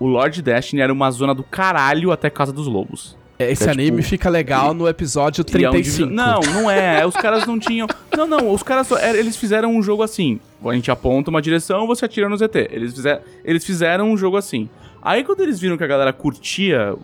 o 0.00 0.06
Lord 0.08 0.42
Destiny 0.42 0.82
era 0.82 0.92
uma 0.92 1.12
zona 1.12 1.32
do 1.32 1.44
caralho 1.44 2.10
até 2.10 2.28
Casa 2.28 2.52
dos 2.52 2.66
Lobos. 2.66 3.16
Esse 3.38 3.68
é, 3.68 3.70
anime 3.72 3.98
tipo, 3.98 4.08
fica 4.08 4.30
legal 4.30 4.72
no 4.72 4.88
episódio 4.88 5.42
E 5.42 5.64
é 5.64 5.68
um 5.68 5.72
35. 5.72 6.04
divi- 6.06 6.14
Não, 6.16 6.40
não 6.40 6.70
é. 6.70 7.04
Os 7.06 7.14
caras 7.14 7.46
não 7.46 7.58
tinham. 7.58 7.86
Não, 8.16 8.26
não. 8.26 8.50
Os 8.50 8.62
caras 8.62 8.86
só- 8.86 8.98
eles 8.98 9.36
fizeram 9.36 9.70
um 9.76 9.82
jogo 9.82 10.02
assim. 10.02 10.40
A 10.64 10.72
gente 10.74 10.90
aponta 10.90 11.28
uma 11.30 11.42
direção, 11.42 11.86
você 11.86 12.04
atira 12.06 12.28
no 12.28 12.36
ZT. 12.36 12.68
Eles, 12.72 12.94
fizer, 12.94 13.22
eles 13.44 13.64
fizeram 13.64 14.10
um 14.10 14.16
jogo 14.16 14.36
assim. 14.36 14.68
Aí 15.02 15.22
quando 15.22 15.40
eles 15.42 15.60
viram 15.60 15.76
que 15.76 15.84
a 15.84 15.86
galera 15.86 16.12
curtia 16.12 16.94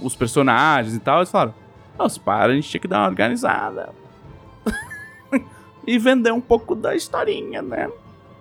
os 0.00 0.16
personagens 0.16 0.94
e 0.96 0.98
tal, 0.98 1.18
eles 1.18 1.30
falaram: 1.30 1.54
Nossa, 1.98 2.18
para, 2.18 2.52
a 2.52 2.54
gente 2.54 2.68
tinha 2.68 2.80
que 2.80 2.88
dar 2.88 3.00
uma 3.00 3.08
organizada. 3.08 3.90
e 5.86 5.98
vender 5.98 6.32
um 6.32 6.40
pouco 6.40 6.74
da 6.74 6.94
historinha, 6.94 7.60
né? 7.62 7.88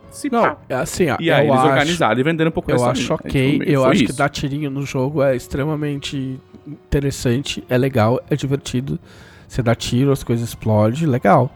Se 0.10 0.30
Não, 0.30 0.42
pá. 0.42 0.58
é 0.68 0.76
assim, 0.76 1.10
ó. 1.10 1.18
E 1.20 1.32
aí 1.32 1.48
eu 1.48 1.54
eles 1.54 1.60
acho, 1.62 1.70
organizaram 1.70 2.20
e 2.20 2.24
venderam 2.24 2.50
um 2.50 2.52
pouco 2.52 2.68
da 2.70 2.74
Eu 2.74 2.78
historinha. 2.78 3.04
acho 3.06 3.14
ok. 3.14 3.52
tipo, 3.60 3.64
Eu 3.64 3.82
foi 3.84 3.92
acho 3.92 4.06
que 4.06 4.14
dar 4.14 4.30
tirinho 4.30 4.70
no 4.70 4.86
jogo 4.86 5.24
é 5.24 5.36
extremamente 5.36 6.40
interessante, 6.68 7.64
é 7.70 7.78
legal, 7.78 8.22
é 8.30 8.36
divertido. 8.36 9.00
Você 9.48 9.62
dá 9.62 9.76
tiro, 9.76 10.12
as 10.12 10.24
coisas 10.24 10.48
explodem, 10.48 11.06
legal. 11.08 11.54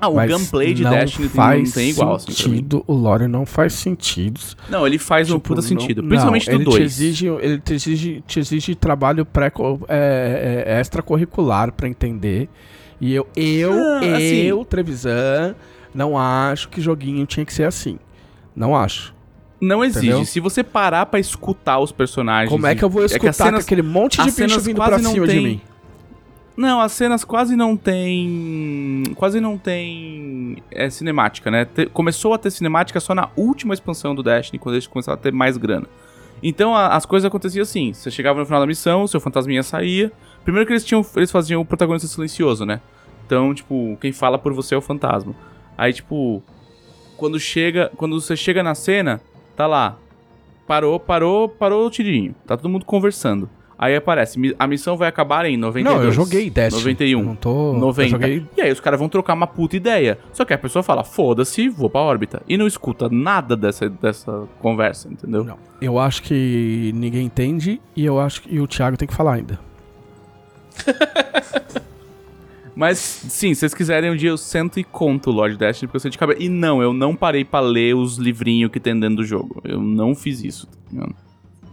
Ah, 0.00 0.08
o 0.08 0.14
Mas 0.14 0.30
gameplay 0.30 0.74
de 0.74 0.84
não 0.84 0.90
Destiny 0.92 1.28
faz 1.28 1.64
não 1.64 1.72
tem 1.72 1.90
igual, 1.90 2.14
assim, 2.14 2.30
sentido. 2.32 2.84
o 2.86 2.92
lore 2.92 3.26
não 3.26 3.44
faz 3.44 3.72
sentido. 3.72 4.40
Não, 4.68 4.86
ele 4.86 4.96
faz 4.96 5.28
um 5.30 5.34
Tipo, 5.38 5.48
puta 5.48 5.60
não- 5.60 5.68
sentido. 5.68 6.02
não, 6.02 6.08
Principalmente 6.08 6.50
no 6.52 6.58
Te 6.58 6.64
2. 6.64 6.82
exige, 6.84 7.26
ele 7.26 7.58
te 7.58 7.74
exige, 7.74 8.22
te 8.26 8.38
exige 8.38 8.74
trabalho 8.76 9.24
pré, 9.26 9.50
é, 9.88 10.64
é, 10.68 10.80
extracurricular 10.80 11.72
pra 11.72 11.88
entender. 11.88 12.48
E 13.00 13.12
eu, 13.12 13.26
eu, 13.34 13.72
Ah, 13.72 13.98
assim- 14.16 14.42
eu, 14.44 14.64
Trevisan, 14.64 15.56
não 15.92 16.16
acho 16.16 16.68
que 16.68 16.80
joguinho 16.80 17.26
tinha 17.26 17.44
que 17.44 17.52
ser 17.52 17.64
assim. 17.64 17.98
Não 18.54 18.76
acho. 18.76 19.12
Não 19.60 19.84
exige. 19.84 20.06
Entendeu? 20.08 20.24
Se 20.24 20.38
você 20.40 20.62
parar 20.62 21.06
pra 21.06 21.18
escutar 21.18 21.78
os 21.80 21.90
personagens. 21.92 22.50
Como 22.50 22.66
é 22.66 22.74
que 22.74 22.84
eu 22.84 22.88
vou 22.90 23.02
e- 23.02 23.06
escutar 23.06 23.30
as 23.30 23.36
cenas- 23.36 23.64
aquele 23.64 23.82
monte 23.82 24.16
de 24.22 24.30
bicho 24.30 24.60
vindo 24.60 24.76
quase 24.76 24.92
pra 24.92 25.02
não 25.02 25.12
cima 25.12 25.26
de 25.26 25.32
tem- 25.34 25.42
mim? 25.44 25.60
Não, 26.56 26.80
as 26.80 26.92
cenas 26.92 27.24
quase 27.24 27.54
não 27.54 27.76
tem. 27.76 29.04
Quase 29.14 29.40
não 29.40 29.56
tem. 29.56 30.56
É 30.70 30.90
cinemática, 30.90 31.50
né? 31.50 31.64
Te- 31.64 31.86
começou 31.86 32.34
a 32.34 32.38
ter 32.38 32.50
cinemática 32.50 32.98
só 33.00 33.14
na 33.14 33.28
última 33.36 33.74
expansão 33.74 34.14
do 34.14 34.22
Destiny, 34.22 34.58
quando 34.58 34.74
eles 34.74 34.86
começaram 34.86 35.14
a 35.18 35.20
ter 35.20 35.32
mais 35.32 35.56
grana. 35.56 35.86
Então 36.42 36.74
a- 36.74 36.94
as 36.96 37.04
coisas 37.06 37.26
aconteciam 37.26 37.62
assim: 37.62 37.92
você 37.92 38.10
chegava 38.10 38.40
no 38.40 38.46
final 38.46 38.60
da 38.60 38.66
missão, 38.66 39.06
seu 39.06 39.20
fantasminha 39.20 39.62
saía. 39.62 40.10
Primeiro 40.44 40.66
que 40.66 40.72
eles 40.72 40.84
tinham. 40.84 41.04
Eles 41.16 41.30
faziam 41.30 41.60
o 41.60 41.64
protagonista 41.64 42.08
silencioso, 42.08 42.64
né? 42.64 42.80
Então, 43.26 43.52
tipo, 43.54 43.96
quem 44.00 44.12
fala 44.12 44.38
por 44.38 44.52
você 44.52 44.74
é 44.74 44.78
o 44.78 44.80
fantasma. 44.80 45.34
Aí, 45.76 45.92
tipo, 45.92 46.42
quando 47.16 47.38
chega. 47.38 47.90
Quando 47.96 48.20
você 48.20 48.36
chega 48.36 48.62
na 48.64 48.74
cena, 48.74 49.20
tá 49.58 49.66
lá. 49.66 49.98
Parou, 50.68 51.00
parou, 51.00 51.48
parou 51.48 51.84
o 51.84 51.90
tirinho. 51.90 52.32
Tá 52.46 52.56
todo 52.56 52.68
mundo 52.68 52.84
conversando. 52.84 53.50
Aí 53.76 53.94
aparece, 53.94 54.54
a 54.58 54.66
missão 54.66 54.96
vai 54.96 55.08
acabar 55.08 55.46
em 55.46 55.56
92. 55.56 55.96
Não, 55.96 56.04
eu 56.04 56.12
joguei 56.12 56.48
Destiny. 56.50 56.82
91. 56.82 57.18
Eu 57.18 57.24
não 57.24 57.36
tô... 57.36 57.72
90. 57.72 58.02
Eu 58.02 58.08
joguei... 58.08 58.46
E 58.56 58.62
aí 58.62 58.72
os 58.72 58.80
caras 58.80 58.98
vão 59.00 59.08
trocar 59.08 59.34
uma 59.34 59.46
puta 59.46 59.76
ideia. 59.76 60.18
Só 60.32 60.44
que 60.44 60.52
a 60.52 60.58
pessoa 60.58 60.82
fala, 60.82 61.02
foda-se, 61.02 61.68
vou 61.68 61.90
pra 61.90 62.00
órbita. 62.00 62.42
E 62.48 62.56
não 62.56 62.66
escuta 62.66 63.08
nada 63.08 63.56
dessa, 63.56 63.88
dessa 63.88 64.46
conversa, 64.60 65.08
entendeu? 65.08 65.44
Não. 65.44 65.58
Eu 65.80 65.98
acho 65.98 66.22
que 66.22 66.92
ninguém 66.94 67.26
entende 67.26 67.80
e 67.96 68.04
eu 68.04 68.20
acho 68.20 68.42
que 68.42 68.54
e 68.54 68.60
o 68.60 68.66
Thiago 68.66 68.96
tem 68.96 69.08
que 69.08 69.14
falar 69.14 69.34
ainda. 69.34 69.58
Mas, 72.78 72.96
sim, 72.98 73.54
se 73.54 73.58
vocês 73.58 73.74
quiserem 73.74 74.08
um 74.08 74.14
dia 74.14 74.30
eu 74.30 74.38
sento 74.38 74.78
e 74.78 74.84
conto 74.84 75.30
o 75.30 75.32
Lord 75.32 75.56
Destiny, 75.56 75.88
porque 75.88 75.96
eu 75.96 76.00
sei 76.00 76.12
de 76.12 76.16
cabeça. 76.16 76.40
E 76.40 76.48
não, 76.48 76.80
eu 76.80 76.92
não 76.92 77.12
parei 77.12 77.44
pra 77.44 77.58
ler 77.58 77.96
os 77.96 78.18
livrinhos 78.18 78.70
que 78.70 78.78
tem 78.78 78.94
dentro 78.94 79.16
do 79.16 79.24
jogo. 79.24 79.60
Eu 79.64 79.82
não 79.82 80.14
fiz 80.14 80.44
isso. 80.44 80.68
tá 80.68 80.78
ligado? 80.92 81.16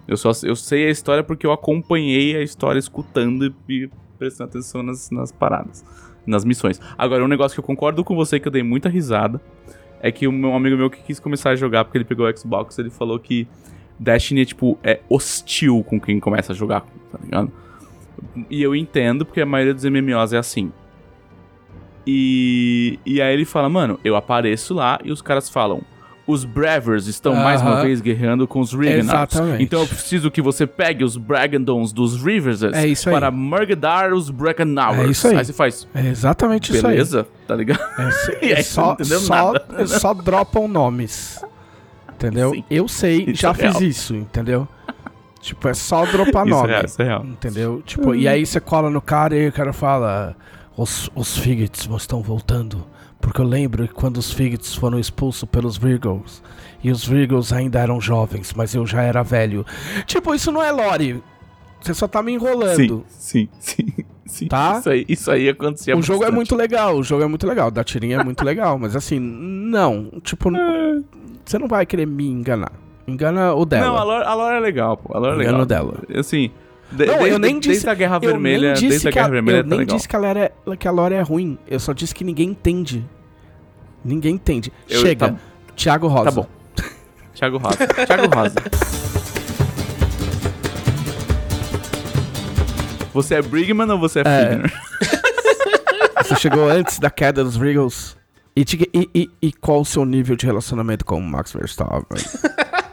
Eu 0.08 0.18
só 0.18 0.32
eu 0.42 0.56
sei 0.56 0.88
a 0.88 0.90
história 0.90 1.24
porque 1.24 1.46
eu 1.46 1.52
acompanhei 1.52 2.36
a 2.36 2.42
história 2.42 2.80
escutando 2.80 3.54
e, 3.70 3.88
prestando 4.18 4.50
atenção 4.50 4.82
nas, 4.82 5.12
nas 5.12 5.32
paradas, 5.32 5.86
nas 6.26 6.44
missões. 6.44 6.82
Agora, 6.98 7.24
um 7.24 7.28
negócio 7.28 7.54
que 7.54 7.60
eu 7.60 7.64
concordo 7.64 8.04
com 8.04 8.16
você 8.16 8.40
que 8.40 8.48
eu 8.48 8.52
dei 8.52 8.64
muita 8.64 8.90
risada 8.90 9.40
é 10.02 10.12
que 10.12 10.28
um 10.28 10.56
amigo 10.56 10.76
meu 10.76 10.90
que 10.90 11.04
quis 11.04 11.20
começar 11.20 11.52
a 11.52 11.56
jogar 11.56 11.86
porque 11.86 12.00
ele 12.00 12.06
pegou 12.06 12.28
o 12.28 12.36
Xbox, 12.36 12.80
ele 12.80 12.90
falou 12.90 13.20
que 13.20 13.48
Destiny, 14.00 14.44
tipo, 14.44 14.80
é 14.84 15.02
hostil 15.08 15.84
com 15.84 16.02
quem 16.02 16.20
começa 16.20 16.52
a 16.52 16.56
jogar, 16.56 16.82
tá 17.12 17.20
ligado? 17.24 17.52
E 18.50 18.60
eu 18.60 18.76
entendo, 18.76 19.24
porque 19.24 19.42
a 19.42 19.46
maioria 19.46 19.74
dos 19.76 19.86
MMOs 19.86 20.34
é 20.34 20.40
assim. 20.40 20.72
E, 22.08 23.00
e 23.06 23.22
aí 23.22 23.34
ele 23.34 23.46
fala, 23.46 23.68
mano, 23.70 24.00
eu 24.04 24.16
apareço 24.16 24.74
lá 24.74 25.00
e 25.04 25.12
os 25.12 25.22
caras 25.22 25.50
falam. 25.50 25.82
Os 26.28 26.44
Bravers 26.44 27.06
estão 27.06 27.36
mais 27.36 27.62
uma 27.62 27.84
vez 27.84 28.02
guerreando 28.02 28.48
com 28.48 28.60
os. 28.60 28.74
Exatamente. 28.74 29.62
Então 29.64 29.82
eu 29.82 29.88
preciso 29.88 30.32
que 30.32 30.42
você 30.42 30.66
pegue 30.66 31.04
os 31.04 31.18
Bragandons 31.18 31.94
dos 31.94 32.20
Rivers 32.20 32.64
É 32.64 32.72
para 33.12 33.30
murgadar 33.30 34.12
os 34.12 34.32
Braganowers. 34.32 35.08
É 35.08 35.12
isso 35.12 35.28
aí. 35.28 35.38
Aí 35.38 35.46
você 35.46 35.54
faz, 35.54 35.88
É 35.94 36.08
exatamente 36.08 36.74
isso 36.76 36.88
aí. 36.88 36.94
beleza, 36.94 37.28
tá 37.48 37.56
ligado? 37.56 37.80
É, 38.00 38.10
E 38.48 38.52
é 38.54 38.64
só, 38.64 38.98
só, 39.04 39.54
nada. 39.54 39.86
só 39.86 40.16
dropam 40.16 40.68
nomes. 40.68 41.46
Entendeu? 42.16 42.54
Sim. 42.56 42.64
Eu 42.72 42.88
sei, 42.88 43.26
Isso 43.28 43.42
já 43.44 43.52
é 43.52 43.54
fiz 43.54 43.74
real. 43.74 43.84
isso, 43.84 44.16
entendeu? 44.16 44.68
Tipo, 45.42 45.68
é 45.68 45.76
só 45.76 46.08
dropar 46.08 46.44
Isso 46.48 46.56
é 46.56 46.58
nome. 46.58 46.68
real, 46.70 46.86
isso 46.86 47.02
é 47.04 47.06
real. 47.06 47.24
Entendeu? 47.24 47.84
Tipo, 47.86 48.16
e 48.16 48.28
aí 48.28 48.44
você 48.44 48.60
cola 48.60 48.90
no 48.90 49.00
cara 49.00 49.38
e 49.38 49.48
o 49.48 49.52
cara 49.52 49.72
fala: 49.72 50.36
Os, 50.78 51.10
os 51.16 51.38
Figits 51.38 51.88
estão 51.98 52.22
voltando. 52.22 52.86
Porque 53.20 53.42
eu 53.42 53.46
lembro 53.46 53.88
que 53.88 53.94
quando 53.94 54.18
os 54.18 54.32
Figits 54.32 54.76
foram 54.76 55.00
expulsos 55.00 55.50
pelos 55.50 55.78
Virgos, 55.78 56.44
e 56.84 56.92
os 56.92 57.06
Virgos 57.06 57.52
ainda 57.52 57.80
eram 57.80 58.00
jovens, 58.00 58.54
mas 58.54 58.76
eu 58.76 58.86
já 58.86 59.02
era 59.02 59.24
velho. 59.24 59.66
Tipo, 60.06 60.36
isso 60.36 60.52
não 60.52 60.62
é 60.62 60.72
lore. 60.72 61.24
Você 61.82 61.94
só 61.94 62.08
tá 62.08 62.22
me 62.22 62.34
enrolando. 62.34 63.04
Sim, 63.10 63.48
sim, 63.60 63.88
sim. 63.88 64.06
sim. 64.26 64.48
Tá? 64.48 64.78
Isso 64.80 64.90
aí, 64.90 65.06
isso 65.08 65.32
aí 65.32 65.50
acontecia 65.50 65.96
O 65.96 66.02
jogo 66.02 66.20
é 66.20 66.28
bastante. 66.28 66.36
muito 66.36 66.56
legal, 66.56 66.96
o 66.98 67.04
jogo 67.04 67.24
é 67.24 67.28
muito 67.28 67.48
legal, 67.48 67.72
da 67.72 67.84
tirinha 67.84 68.20
é 68.20 68.24
muito 68.24 68.44
legal, 68.46 68.78
mas 68.78 68.96
assim, 68.96 69.20
não, 69.20 70.12
tipo, 70.24 70.50
você 71.44 71.58
não 71.58 71.68
vai 71.68 71.86
querer 71.86 72.06
me 72.06 72.28
enganar. 72.28 72.72
Engana 73.08 73.54
o 73.54 73.66
dela. 73.66 73.86
Não, 73.86 73.98
a 73.98 74.04
lore, 74.04 74.26
a 74.26 74.34
lore 74.34 74.56
é 74.56 74.60
legal, 74.60 74.98
pô. 74.98 75.16
A 75.16 75.20
lore 75.20 75.40
é 75.40 75.44
Engana 75.44 75.60
legal. 75.60 75.62
o 75.62 75.66
dela. 75.66 76.04
Assim, 76.20 76.50
de- 76.92 77.06
Não, 77.06 77.14
desde, 77.18 77.30
eu 77.32 77.40
nem 77.40 77.54
desde 77.60 77.70
disse- 77.72 77.90
a 77.90 77.94
Guerra 77.94 78.20
Vermelha, 78.20 78.74
desde 78.74 79.08
a 79.08 79.12
que 79.12 79.20
a, 79.20 79.22
Guerra 79.24 79.32
Vermelha 79.32 79.58
eu 79.58 79.64
tá 79.64 79.70
nem 79.70 79.80
legal. 79.80 79.96
disse 79.96 80.08
que, 80.08 80.16
ela 80.16 80.28
era, 80.28 80.52
que 80.80 80.88
a 80.88 80.92
lore 80.92 81.16
é 81.16 81.22
ruim, 81.22 81.58
eu 81.68 81.80
só 81.80 81.94
disse 81.94 82.14
que 82.14 82.24
ninguém 82.24 82.50
entende. 82.50 83.04
Ninguém 84.04 84.36
entende. 84.36 84.72
Eu- 84.90 85.02
Chega, 85.02 85.30
tá- 85.30 85.36
Thiago 85.76 86.08
Rosa. 86.08 86.26
Tá 86.26 86.32
bom. 86.32 86.48
Thiago 87.34 87.58
Rosa. 87.58 87.78
Thiago 88.06 88.36
Rosa. 88.36 88.56
Você 93.14 93.36
é 93.36 93.42
Brigman 93.42 93.90
ou 93.92 94.00
você 94.00 94.20
é, 94.20 94.24
É. 94.26 94.50
Figner? 94.50 94.74
Você 96.24 96.36
chegou 96.38 96.68
antes 96.70 96.98
da 96.98 97.10
queda 97.12 97.44
dos 97.44 97.56
Regals. 97.58 98.16
E, 98.56 98.62
e- 98.94 99.10
e- 99.14 99.30
e 99.42 99.52
qual 99.54 99.82
o 99.82 99.86
seu 99.86 100.06
nível 100.06 100.36
de 100.36 100.46
relacionamento 100.46 101.06
com 101.06 101.18
o 101.20 101.22
Max 101.22 101.52
Verstappen? 101.54 102.18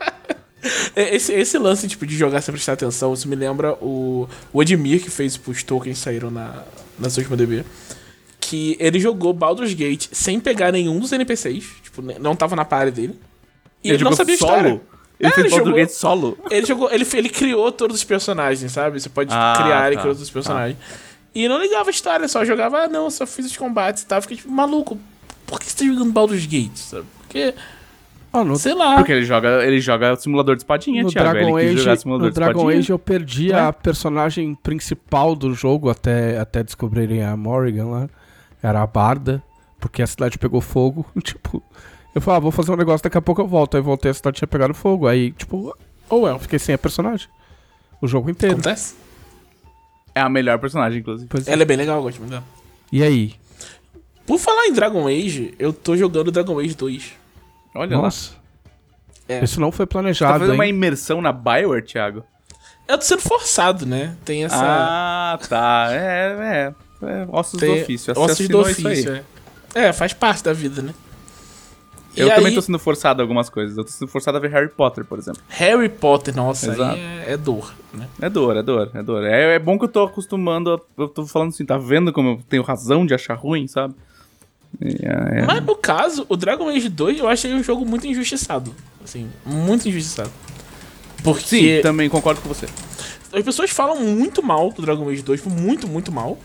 É, 0.95 1.15
Esse, 1.17 1.33
esse 1.33 1.59
lance 1.59 1.89
tipo, 1.89 2.07
de 2.07 2.17
jogar 2.17 2.41
sem 2.41 2.53
prestar 2.53 2.75
atenção, 2.75 3.13
isso 3.13 3.27
me 3.29 3.35
lembra 3.37 3.73
o, 3.75 4.29
o 4.53 4.61
Admir 4.61 5.03
que 5.03 5.11
fez 5.11 5.39
os 5.47 5.63
tokens 5.63 5.99
saíram 5.99 6.31
na, 6.31 6.63
na 6.99 7.09
última 7.09 7.37
DB. 7.37 7.65
Que 8.41 8.77
ele 8.79 9.01
jogou 9.01 9.33
Baldur's 9.33 9.73
Gate 9.75 10.09
sem 10.13 10.39
pegar 10.39 10.73
nenhum 10.73 10.99
dos 11.01 11.11
NPCs. 11.13 11.65
Tipo, 11.83 12.03
não 12.21 12.37
tava 12.37 12.55
na 12.57 12.65
party 12.65 12.91
dele. 12.93 13.19
E 13.83 13.89
ele, 13.91 13.95
não 14.05 14.11
jogou 14.13 14.17
sabia 14.17 14.37
solo? 14.37 14.53
história. 14.53 14.81
Ele 15.21 15.29
É, 15.29 15.35
fez 15.35 15.39
ele 15.47 15.51
Baldur's 15.51 15.67
jogou- 15.69 15.81
Gate 15.81 15.91
solo? 15.91 16.39
Ele 16.51 16.67
jogou, 16.67 16.93
ele, 16.93 17.07
ele 17.15 17.29
criou 17.29 17.71
todos 17.73 17.97
os 17.97 18.05
personagens, 18.05 18.71
sabe? 18.73 19.01
Você 19.01 19.09
pode 19.09 19.31
Ah, 19.33 19.55
criar 19.57 19.69
e 19.93 19.97
tá, 19.97 20.01
criar 20.01 20.03
todos 20.03 20.21
os 20.23 20.31
personagens. 20.31 20.77
E 21.35 21.49
não 21.49 21.61
ligava 21.63 21.89
a 21.89 21.91
história, 21.91 22.29
só 22.29 22.45
jogava, 22.45 22.83
ah, 22.85 22.89
não, 22.89 23.09
só 23.11 23.27
fiz 23.27 23.47
os 23.47 23.57
combates 23.57 24.03
e 24.03 24.07
tal. 24.07 24.21
Fiquei 24.21 24.37
tipo, 24.37 24.51
maluco, 24.51 24.99
por 25.47 25.59
que 25.59 25.67
você 25.71 25.79
tá 25.79 25.85
jogando 25.85 26.13
Baldur's 26.13 26.45
Gate, 26.45 26.77
sabe? 26.77 27.07
Porque, 27.19 27.55
Oh, 28.33 28.45
no, 28.45 28.57
sei 28.57 28.75
lá. 28.75 28.97
Porque 28.97 29.13
ele 29.13 29.25
joga, 29.25 29.63
ele 29.65 29.79
joga 29.79 30.17
simulador 30.17 30.57
de 30.57 30.63
espadinha, 30.63 31.03
no 31.03 31.11
Thiago. 31.11 31.33
Dragon 31.33 31.59
ele 31.59 31.69
quis 31.69 31.81
jogar 31.81 31.93
Age, 31.93 32.01
simulador 32.01 32.27
no 32.27 32.31
de 32.31 32.35
Dragon 32.35 32.61
espadinha. 32.61 32.79
Age 32.79 32.93
eu 32.93 32.99
perdi 32.99 33.53
a 33.53 33.73
personagem 33.73 34.55
principal 34.55 35.37
do 35.37 35.53
jogo 35.53 35.91
até, 35.91 36.39
até 36.39 36.63
descobrirem 36.63 37.23
a 37.23 37.37
Morrigan 37.37 37.87
lá. 37.87 38.09
Era 38.63 38.81
a 38.81 38.87
Barda, 38.87 39.43
porque 39.79 40.03
a 40.03 40.07
cidade 40.07 40.39
pegou 40.39 40.63
fogo. 40.63 41.05
tipo, 41.23 41.63
eu 42.15 42.21
falei, 42.23 42.39
ah, 42.39 42.41
vou 42.41 42.51
fazer 42.51 42.73
um 42.73 42.77
negócio, 42.77 43.05
daqui 43.05 43.19
a 43.19 43.23
pouco 43.23 43.43
eu 43.43 43.47
volto. 43.47 43.77
Aí 43.77 43.83
voltei, 43.83 44.11
a 44.11 44.15
cidade 44.15 44.39
tinha 44.39 44.49
pegado 44.49 44.73
fogo. 44.73 45.07
Aí, 45.07 45.33
tipo, 45.33 45.77
Ou 46.09 46.23
well, 46.23 46.39
fiquei 46.39 46.59
sem 46.59 46.75
a 46.75 46.79
personagem. 46.79 47.29
O 48.01 48.09
jogo 48.09 48.31
inteiro. 48.31 48.55
acontece. 48.55 48.95
É 50.15 50.21
a 50.21 50.29
melhor 50.29 50.59
personagem, 50.59 51.01
inclusive. 51.01 51.29
Pois 51.29 51.47
é. 51.47 51.53
Ela 51.53 51.63
é 51.63 51.65
bem 51.65 51.77
legal, 51.77 51.99
eu 51.99 52.03
gosto 52.03 52.19
muito 52.19 52.31
dela. 52.31 52.45
E 52.91 53.03
aí? 53.03 53.35
Por 54.27 54.39
falar 54.39 54.67
em 54.67 54.73
Dragon 54.73 55.07
Age, 55.07 55.55
eu 55.59 55.73
tô 55.73 55.97
jogando 55.97 56.31
Dragon 56.31 56.59
Age 56.59 56.75
2. 56.75 57.22
Olha 57.75 57.97
lá. 57.97 58.03
Nossa. 58.05 58.33
É. 59.29 59.43
Isso 59.43 59.61
não 59.61 59.71
foi 59.73 59.85
Você 59.85 59.89
tá 59.89 59.93
planejado, 59.93 60.39
fazendo 60.41 60.55
uma 60.55 60.65
hein? 60.67 60.71
imersão 60.71 61.21
na 61.23 61.33
Bioware, 61.33 61.83
Thiago? 61.83 62.25
Eu 62.89 62.99
tô 62.99 63.05
sendo 63.05 63.23
forçado, 63.23 63.87
né? 63.87 64.17
Tem 64.25 64.45
essa. 64.45 64.57
Ah, 64.59 65.39
tá. 65.49 65.89
É, 65.91 66.73
é. 67.03 67.07
é 67.07 67.27
ossos 67.31 67.59
tem 67.61 67.75
do 67.77 67.83
ofício. 67.83 68.15
Você 68.15 68.21
ossos 68.21 68.49
do 68.49 68.61
ofício, 68.61 69.15
é. 69.15 69.25
É, 69.75 69.93
faz 69.93 70.13
parte 70.13 70.43
da 70.45 70.53
vida, 70.53 70.83
né? 70.83 70.93
Eu 72.15 72.27
E 72.27 72.31
também 72.31 72.49
aí, 72.49 72.55
tô 72.55 72.61
sendo 72.61 72.79
forçado 72.79 73.23
a 73.23 73.25
algumas 73.25 73.49
coisas. 73.49 73.79
Eu 73.79 73.85
tô 73.85 73.91
sendo 73.91 74.09
forçado 74.09 74.37
a 74.37 74.41
ver 74.41 74.51
Harry 74.51 74.69
Potter, 74.69 75.03
por 75.03 75.19
exemplo. 75.19 75.41
Harry 75.49 75.89
Potter, 75.89 76.37
nossa, 76.37 76.73
Exato. 76.73 76.95
aí 76.95 77.01
é, 77.01 77.33
é 77.33 77.37
dor, 77.39 77.73
né? 77.95 78.07
É 78.21 78.29
dor, 78.29 78.55
é 78.55 78.63
dor, 78.63 78.91
é 78.93 79.03
dor. 79.03 79.25
É, 79.25 79.55
é 79.55 79.59
bom 79.59 79.79
que 79.79 79.85
eu 79.87 79.89
tô 79.89 80.03
acostumando. 80.03 80.75
a- 80.75 81.01
eu 81.03 81.09
tô 81.09 81.25
falando 81.27 81.49
assim, 81.51 81.65
tá 81.65 81.79
vendo 81.79 82.13
como 82.13 82.29
eu 82.33 82.41
tenho 82.51 82.63
razão 82.63 83.07
de 83.07 83.15
achar 83.15 83.33
ruim, 83.35 83.67
sabe? 83.67 83.95
É, 84.81 85.41
é. 85.41 85.47
Mas 85.47 85.65
no 85.65 85.77
caso, 85.77 86.27
o 86.29 86.37
Dragon 86.37 86.69
Age 86.69 86.89
2 86.89 87.19
eu 87.19 87.29
achei 87.29 87.53
um 87.55 87.63
jogo 87.63 87.85
muito 87.85 88.07
injustiçado. 88.07 88.75
Assim, 89.05 89.29
muito 89.45 89.89
injustiçado. 89.89 90.31
Porque 91.23 91.77
Sim, 91.77 91.83
também 91.83 92.09
concordo 92.09 92.41
com 92.41 92.49
você. 92.49 92.67
as 93.33 93.43
pessoas 93.43 93.71
falam 93.71 94.01
muito 94.01 94.43
mal 94.43 94.73
do 94.73 94.83
Dragon 94.83 95.09
Age 95.09 95.23
2, 95.23 95.41
tipo, 95.41 95.55
muito, 95.55 95.87
muito 95.87 96.11
mal. 96.11 96.39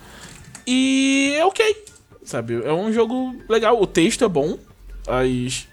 E 0.66 1.34
é 1.38 1.46
ok, 1.46 1.86
sabe? 2.24 2.62
É 2.64 2.74
um 2.74 2.92
jogo 2.92 3.36
legal, 3.50 3.82
o 3.82 3.88
texto 3.88 4.24
é 4.24 4.28
bom, 4.28 4.58
as, 5.08 5.68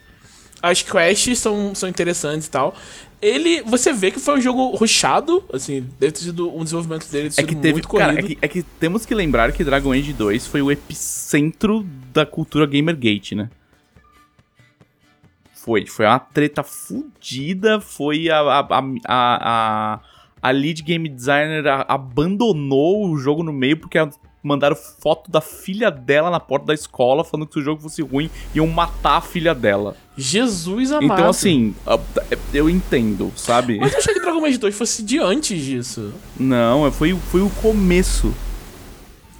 as 0.62 0.82
quests 0.82 1.38
são, 1.38 1.74
são 1.74 1.88
interessantes 1.88 2.46
e 2.46 2.50
tal. 2.50 2.74
Ele, 3.24 3.62
você 3.62 3.92
vê 3.92 4.10
que 4.10 4.20
foi 4.20 4.38
um 4.38 4.40
jogo 4.40 4.76
rushado, 4.76 5.42
assim, 5.52 5.80
deve 5.98 6.12
ter 6.12 6.20
sido 6.20 6.54
um 6.54 6.62
desenvolvimento 6.62 7.08
dele 7.10 7.30
É 7.36 7.42
que 7.42 7.54
teve. 7.54 7.72
muito 7.74 7.88
Cara, 7.88 8.12
é 8.12 8.16
corrido. 8.16 8.26
que, 8.28 8.38
é 8.44 8.48
que 8.48 8.62
temos 8.62 9.06
que 9.06 9.14
lembrar 9.14 9.52
que 9.52 9.64
Dragon 9.64 9.92
Age 9.92 10.12
2 10.12 10.46
foi 10.46 10.60
o 10.62 10.70
epicentro 10.70 11.86
da 12.12 12.26
cultura 12.26 12.66
Gamergate, 12.66 13.34
né? 13.34 13.48
Foi. 15.54 15.86
Foi 15.86 16.04
uma 16.04 16.18
treta 16.18 16.62
fudida. 16.62 17.80
Foi 17.80 18.28
a. 18.28 18.38
A, 18.40 18.58
a, 18.60 18.82
a, 19.06 20.00
a- 20.42 20.50
lead 20.50 20.82
game 20.82 21.08
designer 21.08 21.64
abandonou 21.88 23.08
o 23.08 23.16
jogo 23.16 23.42
no 23.42 23.52
meio 23.52 23.78
porque 23.78 23.96
a- 23.96 24.10
mandaram 24.42 24.76
foto 24.76 25.30
da 25.30 25.40
filha 25.40 25.90
dela 25.90 26.30
na 26.30 26.38
porta 26.38 26.66
da 26.66 26.74
escola 26.74 27.24
falando 27.24 27.46
que 27.46 27.54
se 27.54 27.60
o 27.60 27.62
jogo 27.62 27.80
fosse 27.80 28.02
ruim 28.02 28.28
iam 28.54 28.66
matar 28.66 29.16
a 29.16 29.20
filha 29.22 29.54
dela. 29.54 29.96
Jesus 30.16 30.92
amado. 30.92 31.12
Então, 31.18 31.28
assim, 31.30 31.74
a- 31.86 31.98
eu 32.52 32.70
entendo, 32.70 33.32
sabe? 33.36 33.78
Mas 33.80 33.92
eu 33.92 33.98
achei 33.98 34.14
que 34.14 34.20
Dragon 34.20 34.44
Age 34.44 34.58
2 34.58 34.74
fosse 34.74 35.02
de 35.02 35.18
antes 35.18 35.60
disso. 35.60 36.12
Não, 36.38 36.90
foi, 36.92 37.14
foi 37.30 37.40
o 37.42 37.50
começo. 37.50 38.32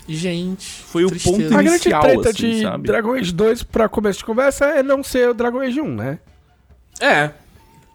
Gente. 0.07 0.67
Foi 0.83 1.05
o 1.05 1.09
tristeza. 1.09 1.37
ponto 1.37 1.47
A 1.47 1.63
grande 1.63 1.69
inicial, 1.71 2.03
treta 2.03 2.31
assim, 2.31 2.51
de 2.51 2.63
sabe? 2.63 2.87
Dragon 2.89 3.13
Age 3.13 3.33
2 3.33 3.63
pra 3.63 3.89
começo 3.89 4.19
de 4.19 4.25
conversa 4.25 4.65
é 4.67 4.83
não 4.83 5.03
ser 5.03 5.31
o 5.31 5.35
Dragon 5.35 5.61
Age 5.61 5.81
1, 5.81 5.95
né? 5.95 6.19
É, 7.01 7.31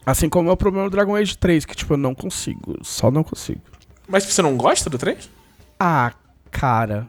Assim 0.05 0.27
como 0.27 0.49
é 0.49 0.51
o 0.53 0.57
problema 0.57 0.89
do 0.89 0.91
Dragon 0.91 1.15
Age 1.15 1.37
3, 1.37 1.65
que 1.65 1.75
tipo, 1.75 1.93
eu 1.93 1.97
não 1.97 2.15
consigo. 2.15 2.77
Só 2.81 3.11
não 3.11 3.23
consigo. 3.23 3.61
mas 4.07 4.23
você 4.23 4.41
não 4.41 4.57
gosta 4.57 4.89
do 4.89 4.97
3? 4.97 5.29
Ah, 5.79 6.11
cara. 6.49 7.05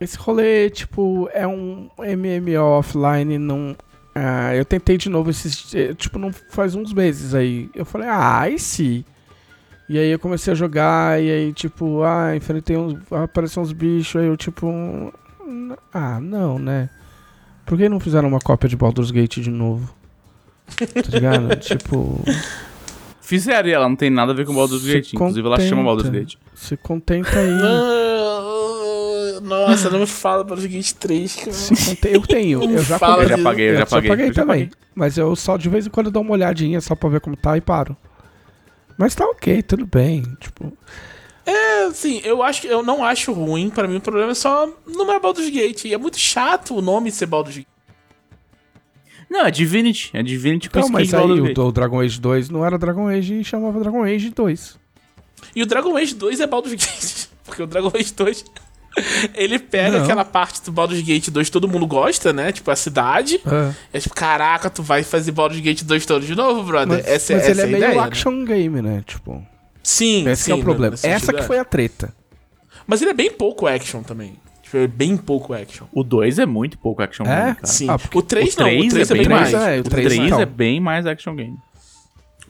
Esse 0.00 0.16
rolê, 0.16 0.70
tipo, 0.70 1.28
é 1.32 1.46
um 1.46 1.88
MMO 1.98 2.60
offline, 2.78 3.38
não. 3.38 3.76
Ah, 4.20 4.54
eu 4.54 4.64
tentei 4.64 4.96
de 4.96 5.08
novo 5.08 5.30
esses. 5.30 5.74
eh, 5.74 5.94
Tipo, 5.94 6.18
não 6.18 6.32
faz 6.32 6.74
uns 6.74 6.92
meses 6.92 7.34
aí. 7.34 7.68
Eu 7.74 7.84
falei, 7.84 8.08
ah, 8.10 8.48
e 8.48 8.58
se? 8.58 9.04
E 9.88 9.98
aí 9.98 10.10
eu 10.10 10.18
comecei 10.18 10.52
a 10.52 10.56
jogar, 10.56 11.22
e 11.22 11.30
aí, 11.30 11.52
tipo, 11.52 12.02
ah, 12.02 12.34
enfrentei 12.36 12.76
uns. 12.76 12.98
Apareceu 13.12 13.62
uns 13.62 13.72
bichos, 13.72 14.20
aí 14.20 14.26
eu, 14.26 14.36
tipo. 14.36 14.66
n- 15.46 15.76
Ah, 15.92 16.18
não, 16.20 16.58
né? 16.58 16.90
Por 17.64 17.76
que 17.78 17.88
não 17.88 18.00
fizeram 18.00 18.28
uma 18.28 18.38
cópia 18.38 18.68
de 18.68 18.76
Baldur's 18.76 19.10
Gate 19.10 19.38
de 19.40 19.50
novo? 19.50 19.88
Tá 20.76 21.10
ligado? 21.12 21.56
tipo. 21.60 22.22
Fizeram 23.20 23.68
e 23.68 23.72
ela 23.72 23.86
não 23.88 23.96
tem 23.96 24.08
nada 24.08 24.32
a 24.32 24.34
ver 24.34 24.46
com 24.46 24.54
Baldur's 24.54 24.84
Gate. 24.84 25.12
Inclusive, 25.14 25.46
ela 25.46 25.56
chama. 25.68 25.84
Baldur's 25.84 26.08
Gate. 26.08 26.36
Se 26.54 26.76
contenta 26.78 27.38
aí. 27.38 27.60
Nossa, 29.48 29.90
não 29.90 30.00
me 30.00 30.06
fala 30.06 30.44
Baldur's 30.44 30.70
Gate 30.70 30.92
3, 30.92 31.34
cara. 31.36 31.52
Se 31.52 31.86
contei- 31.86 32.14
eu 32.16 32.22
tenho, 32.22 32.62
eu 32.62 32.82
já 32.84 32.98
Fala 32.98 33.22
Eu 33.24 33.28
paguei. 33.28 33.36
já 33.36 33.42
paguei, 33.42 33.68
eu 33.70 33.76
já 33.78 33.86
paguei. 33.86 34.10
paguei 34.10 34.24
eu 34.28 34.32
já 34.34 34.42
também. 34.42 34.66
paguei. 34.66 34.78
Mas 34.94 35.16
eu 35.18 35.34
só 35.36 35.56
de 35.56 35.68
vez 35.68 35.86
em 35.86 35.90
quando 35.90 36.10
dou 36.10 36.22
uma 36.22 36.32
olhadinha 36.32 36.80
só 36.80 36.94
pra 36.94 37.08
ver 37.08 37.20
como 37.20 37.36
tá 37.36 37.56
e 37.56 37.60
paro. 37.60 37.96
Mas 38.96 39.14
tá 39.14 39.24
ok, 39.24 39.62
tudo 39.62 39.86
bem. 39.86 40.22
Tipo, 40.40 40.72
É, 41.46 41.84
assim, 41.84 42.20
eu 42.24 42.42
acho 42.42 42.60
que 42.62 42.66
eu 42.66 42.82
não 42.82 43.02
acho 43.04 43.32
ruim, 43.32 43.70
pra 43.70 43.86
mim 43.88 43.96
o 43.96 44.00
problema 44.00 44.32
é 44.32 44.34
só 44.34 44.68
não 44.86 45.10
é 45.12 45.18
Baldur's 45.20 45.48
Gate. 45.48 45.84
E 45.86 45.94
é 45.94 45.98
muito 45.98 46.18
chato 46.18 46.74
o 46.76 46.82
nome 46.82 47.10
ser 47.10 47.26
Baldur's 47.26 47.56
Gate. 47.56 47.66
Não, 49.30 49.44
é 49.46 49.50
Divinity. 49.50 50.10
É 50.14 50.22
Divinity 50.22 50.70
com 50.70 50.78
não, 50.78 50.86
skin 50.86 50.92
mas 50.94 51.14
aí 51.14 51.30
o, 51.40 51.52
do 51.54 51.70
Dragon 51.72 52.00
Age 52.00 52.18
2 52.20 52.48
não 52.50 52.64
era 52.64 52.78
Dragon 52.78 53.08
Age 53.08 53.40
e 53.40 53.44
chamava 53.44 53.78
Dragon 53.78 54.02
Age 54.02 54.30
2. 54.30 54.78
E 55.54 55.62
o 55.62 55.66
Dragon 55.66 55.96
Age 55.96 56.14
2 56.14 56.40
é 56.40 56.46
Baldur's 56.46 56.74
Gate. 56.74 57.28
Porque 57.44 57.62
o 57.62 57.66
Dragon 57.66 57.90
Age 57.94 58.12
2. 58.14 58.44
Ele 59.34 59.58
pega 59.58 59.98
Não. 59.98 60.04
aquela 60.04 60.24
parte 60.24 60.62
do 60.64 60.72
Baldur's 60.72 61.00
Gate 61.02 61.28
2 61.30 61.48
que 61.48 61.52
todo 61.52 61.68
mundo 61.68 61.86
gosta, 61.86 62.32
né? 62.32 62.52
Tipo, 62.52 62.70
a 62.70 62.76
cidade. 62.76 63.40
É. 63.46 63.74
É 63.94 64.00
tipo, 64.00 64.14
caraca, 64.14 64.68
tu 64.70 64.82
vai 64.82 65.02
fazer 65.02 65.32
Baldur's 65.32 65.60
Gate 65.60 65.82
2 65.82 66.06
todo 66.06 66.24
de 66.24 66.34
novo, 66.34 66.62
brother? 66.62 66.98
Mas, 66.98 67.06
essa 67.06 67.32
mas 67.34 67.42
essa 67.42 67.50
ele 67.50 67.60
é 67.60 67.64
a 67.64 67.66
meio 67.66 67.78
ideia, 67.78 67.94
né? 67.94 68.00
action 68.06 68.44
game, 68.44 68.82
né? 68.82 69.02
Tipo, 69.06 69.44
Sim, 69.82 70.28
esse 70.28 70.42
sim. 70.44 70.52
que 70.52 70.58
é 70.58 70.60
o 70.60 70.62
problema. 70.64 70.96
Essa 71.02 71.32
que 71.32 71.40
é. 71.40 71.42
foi 71.42 71.58
a 71.58 71.64
treta. 71.64 72.12
Mas 72.86 73.00
ele 73.02 73.10
é 73.10 73.14
bem 73.14 73.30
pouco 73.30 73.66
action 73.66 74.02
também. 74.02 74.34
Tipo, 74.62 74.76
é 74.78 74.86
bem 74.86 75.16
pouco 75.16 75.54
action. 75.54 75.86
O 75.92 76.02
2 76.02 76.38
é 76.38 76.46
muito 76.46 76.76
pouco 76.78 77.02
action 77.02 77.24
É? 77.26 77.28
game, 77.44 77.54
cara. 77.54 77.66
Sim. 77.66 77.88
Ah, 77.88 77.98
o 78.14 78.22
3 78.22 78.54
o 78.56 78.60
não, 78.60 78.66
o 78.66 78.88
3 78.88 78.92
3 78.92 79.10
é 79.10 79.14
é 79.14 79.16
bem 79.16 79.28
mais. 79.28 79.54
é, 79.54 79.76
o 79.76 79.80
O 79.80 79.84
3 79.84 80.06
3 80.08 80.26
então. 80.26 80.40
é 80.40 80.46
bem 80.46 80.80
mais 80.80 81.06
action 81.06 81.34
game. 81.34 81.56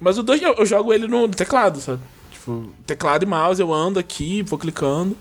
Mas 0.00 0.18
o 0.18 0.22
2 0.22 0.42
eu, 0.42 0.54
eu 0.54 0.66
jogo 0.66 0.92
ele 0.92 1.06
no 1.06 1.28
teclado, 1.28 1.80
sabe? 1.80 2.00
Tipo, 2.32 2.70
teclado 2.86 3.24
e 3.24 3.26
mouse, 3.26 3.60
eu 3.60 3.72
ando 3.72 3.98
aqui, 3.98 4.42
vou 4.42 4.58
clicando. 4.58 5.16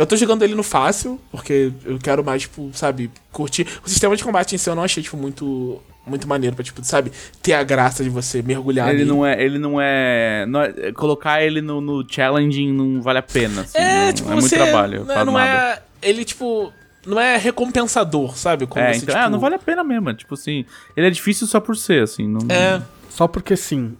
Eu 0.00 0.06
tô 0.06 0.16
jogando 0.16 0.42
ele 0.42 0.54
no 0.54 0.62
fácil, 0.62 1.20
porque 1.30 1.70
eu 1.84 1.98
quero 1.98 2.24
mais, 2.24 2.42
tipo, 2.42 2.70
sabe, 2.72 3.10
curtir. 3.30 3.66
O 3.84 3.88
sistema 3.88 4.16
de 4.16 4.24
combate 4.24 4.54
em 4.54 4.58
si 4.58 4.68
eu 4.70 4.74
não 4.74 4.82
achei, 4.82 5.02
tipo, 5.02 5.16
muito, 5.16 5.80
muito 6.06 6.26
maneiro 6.26 6.56
pra, 6.56 6.64
tipo, 6.64 6.82
sabe, 6.84 7.12
ter 7.42 7.52
a 7.52 7.62
graça 7.62 8.02
de 8.02 8.08
você 8.08 8.40
mergulhar 8.40 8.88
Ele 8.88 8.98
nele. 8.98 9.10
não 9.10 9.26
é. 9.26 9.42
Ele 9.44 9.58
não 9.58 9.78
é. 9.80 10.46
não 10.46 10.62
é- 10.62 10.92
colocar 10.92 11.42
ele 11.42 11.60
no, 11.60 11.80
no 11.82 12.04
challenging 12.08 12.72
não 12.72 13.02
vale 13.02 13.18
a 13.18 13.22
pena. 13.22 13.60
Assim, 13.60 13.76
É, 13.78 14.06
não, 14.06 14.12
tipo, 14.14 14.28
é 14.30 14.32
muito 14.32 14.48
você. 14.48 14.56
trabalho. 14.56 15.00
não, 15.00 15.14
faz 15.14 15.26
não 15.26 15.38
é. 15.38 15.82
Ele, 16.00 16.24
tipo. 16.24 16.72
Não 17.06 17.18
é 17.20 17.36
recompensador, 17.38 18.36
sabe? 18.36 18.66
Como 18.66 18.84
É, 18.84 18.92
você, 18.92 18.98
então, 19.04 19.14
tipo, 19.14 19.18
ah, 19.26 19.30
não 19.30 19.38
vale 19.38 19.54
a 19.54 19.58
pena 19.58 19.82
mesmo. 19.84 20.12
Tipo 20.14 20.34
assim, 20.34 20.64
ele 20.96 21.06
é 21.06 21.10
difícil 21.10 21.46
só 21.46 21.58
por 21.60 21.76
ser, 21.76 22.02
assim. 22.02 22.26
Não, 22.26 22.40
É. 22.54 22.80
Só 23.10 23.26
porque 23.28 23.56
sim. 23.56 23.96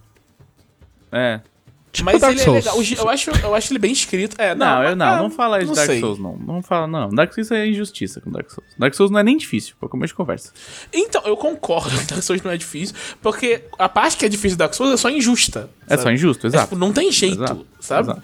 É. 1.13 1.41
Tipo 1.93 2.05
Mas 2.07 2.21
Dark 2.21 2.33
ele 2.33 2.41
é 2.41 2.45
Souls. 2.45 2.65
legal. 2.65 2.79
O 2.79 2.83
gi- 2.85 2.97
Eu 2.97 3.09
acho, 3.09 3.31
eu 3.43 3.55
acho 3.55 3.73
ele 3.73 3.79
bem 3.81 3.91
escrito. 3.91 4.37
É, 4.41 4.55
Não, 4.55 4.67
não, 4.67 4.83
eu 4.85 4.95
não, 4.97 5.07
ah, 5.07 5.17
não 5.23 5.31
fala 5.31 5.59
isso 5.59 5.71
de 5.73 5.77
Dark 5.77 5.91
sei. 5.91 5.99
Souls, 6.01 6.19
não. 6.21 6.37
Não 6.37 6.63
fala, 6.63 6.87
não. 6.87 7.09
Dark 7.09 7.33
Souls 7.35 7.51
é 7.51 7.67
injustiça 7.67 8.21
com 8.21 8.31
Dark 8.31 8.49
Souls. 8.49 8.71
Dark 8.79 8.95
Souls 8.95 9.11
não 9.11 9.19
é 9.19 9.25
nem 9.25 9.37
difícil, 9.37 9.75
pra 9.81 9.89
começo 9.89 10.13
de 10.13 10.17
conversa. 10.17 10.53
Então, 10.93 11.21
eu 11.27 11.37
concordo 11.37 11.91
que 11.91 12.05
Dark 12.15 12.23
Souls 12.23 12.43
não 12.43 12.53
é 12.53 12.57
difícil, 12.57 12.95
porque 13.21 13.65
a 13.79 13.89
parte 13.89 14.17
que 14.17 14.25
é 14.25 14.29
difícil 14.29 14.57
do 14.57 14.61
Dark 14.61 14.73
Souls 14.75 14.93
é 14.93 14.97
só 14.97 15.11
injusta. 15.11 15.69
É 15.87 15.91
sabe? 15.91 16.03
só 16.03 16.11
injusto, 16.13 16.47
É, 16.47 16.49
exato. 16.49 16.65
tipo, 16.67 16.77
não 16.77 16.93
tem 16.93 17.11
jeito, 17.11 17.43
Exato, 17.43 17.67
sabe? 17.81 18.11
exato. 18.11 18.23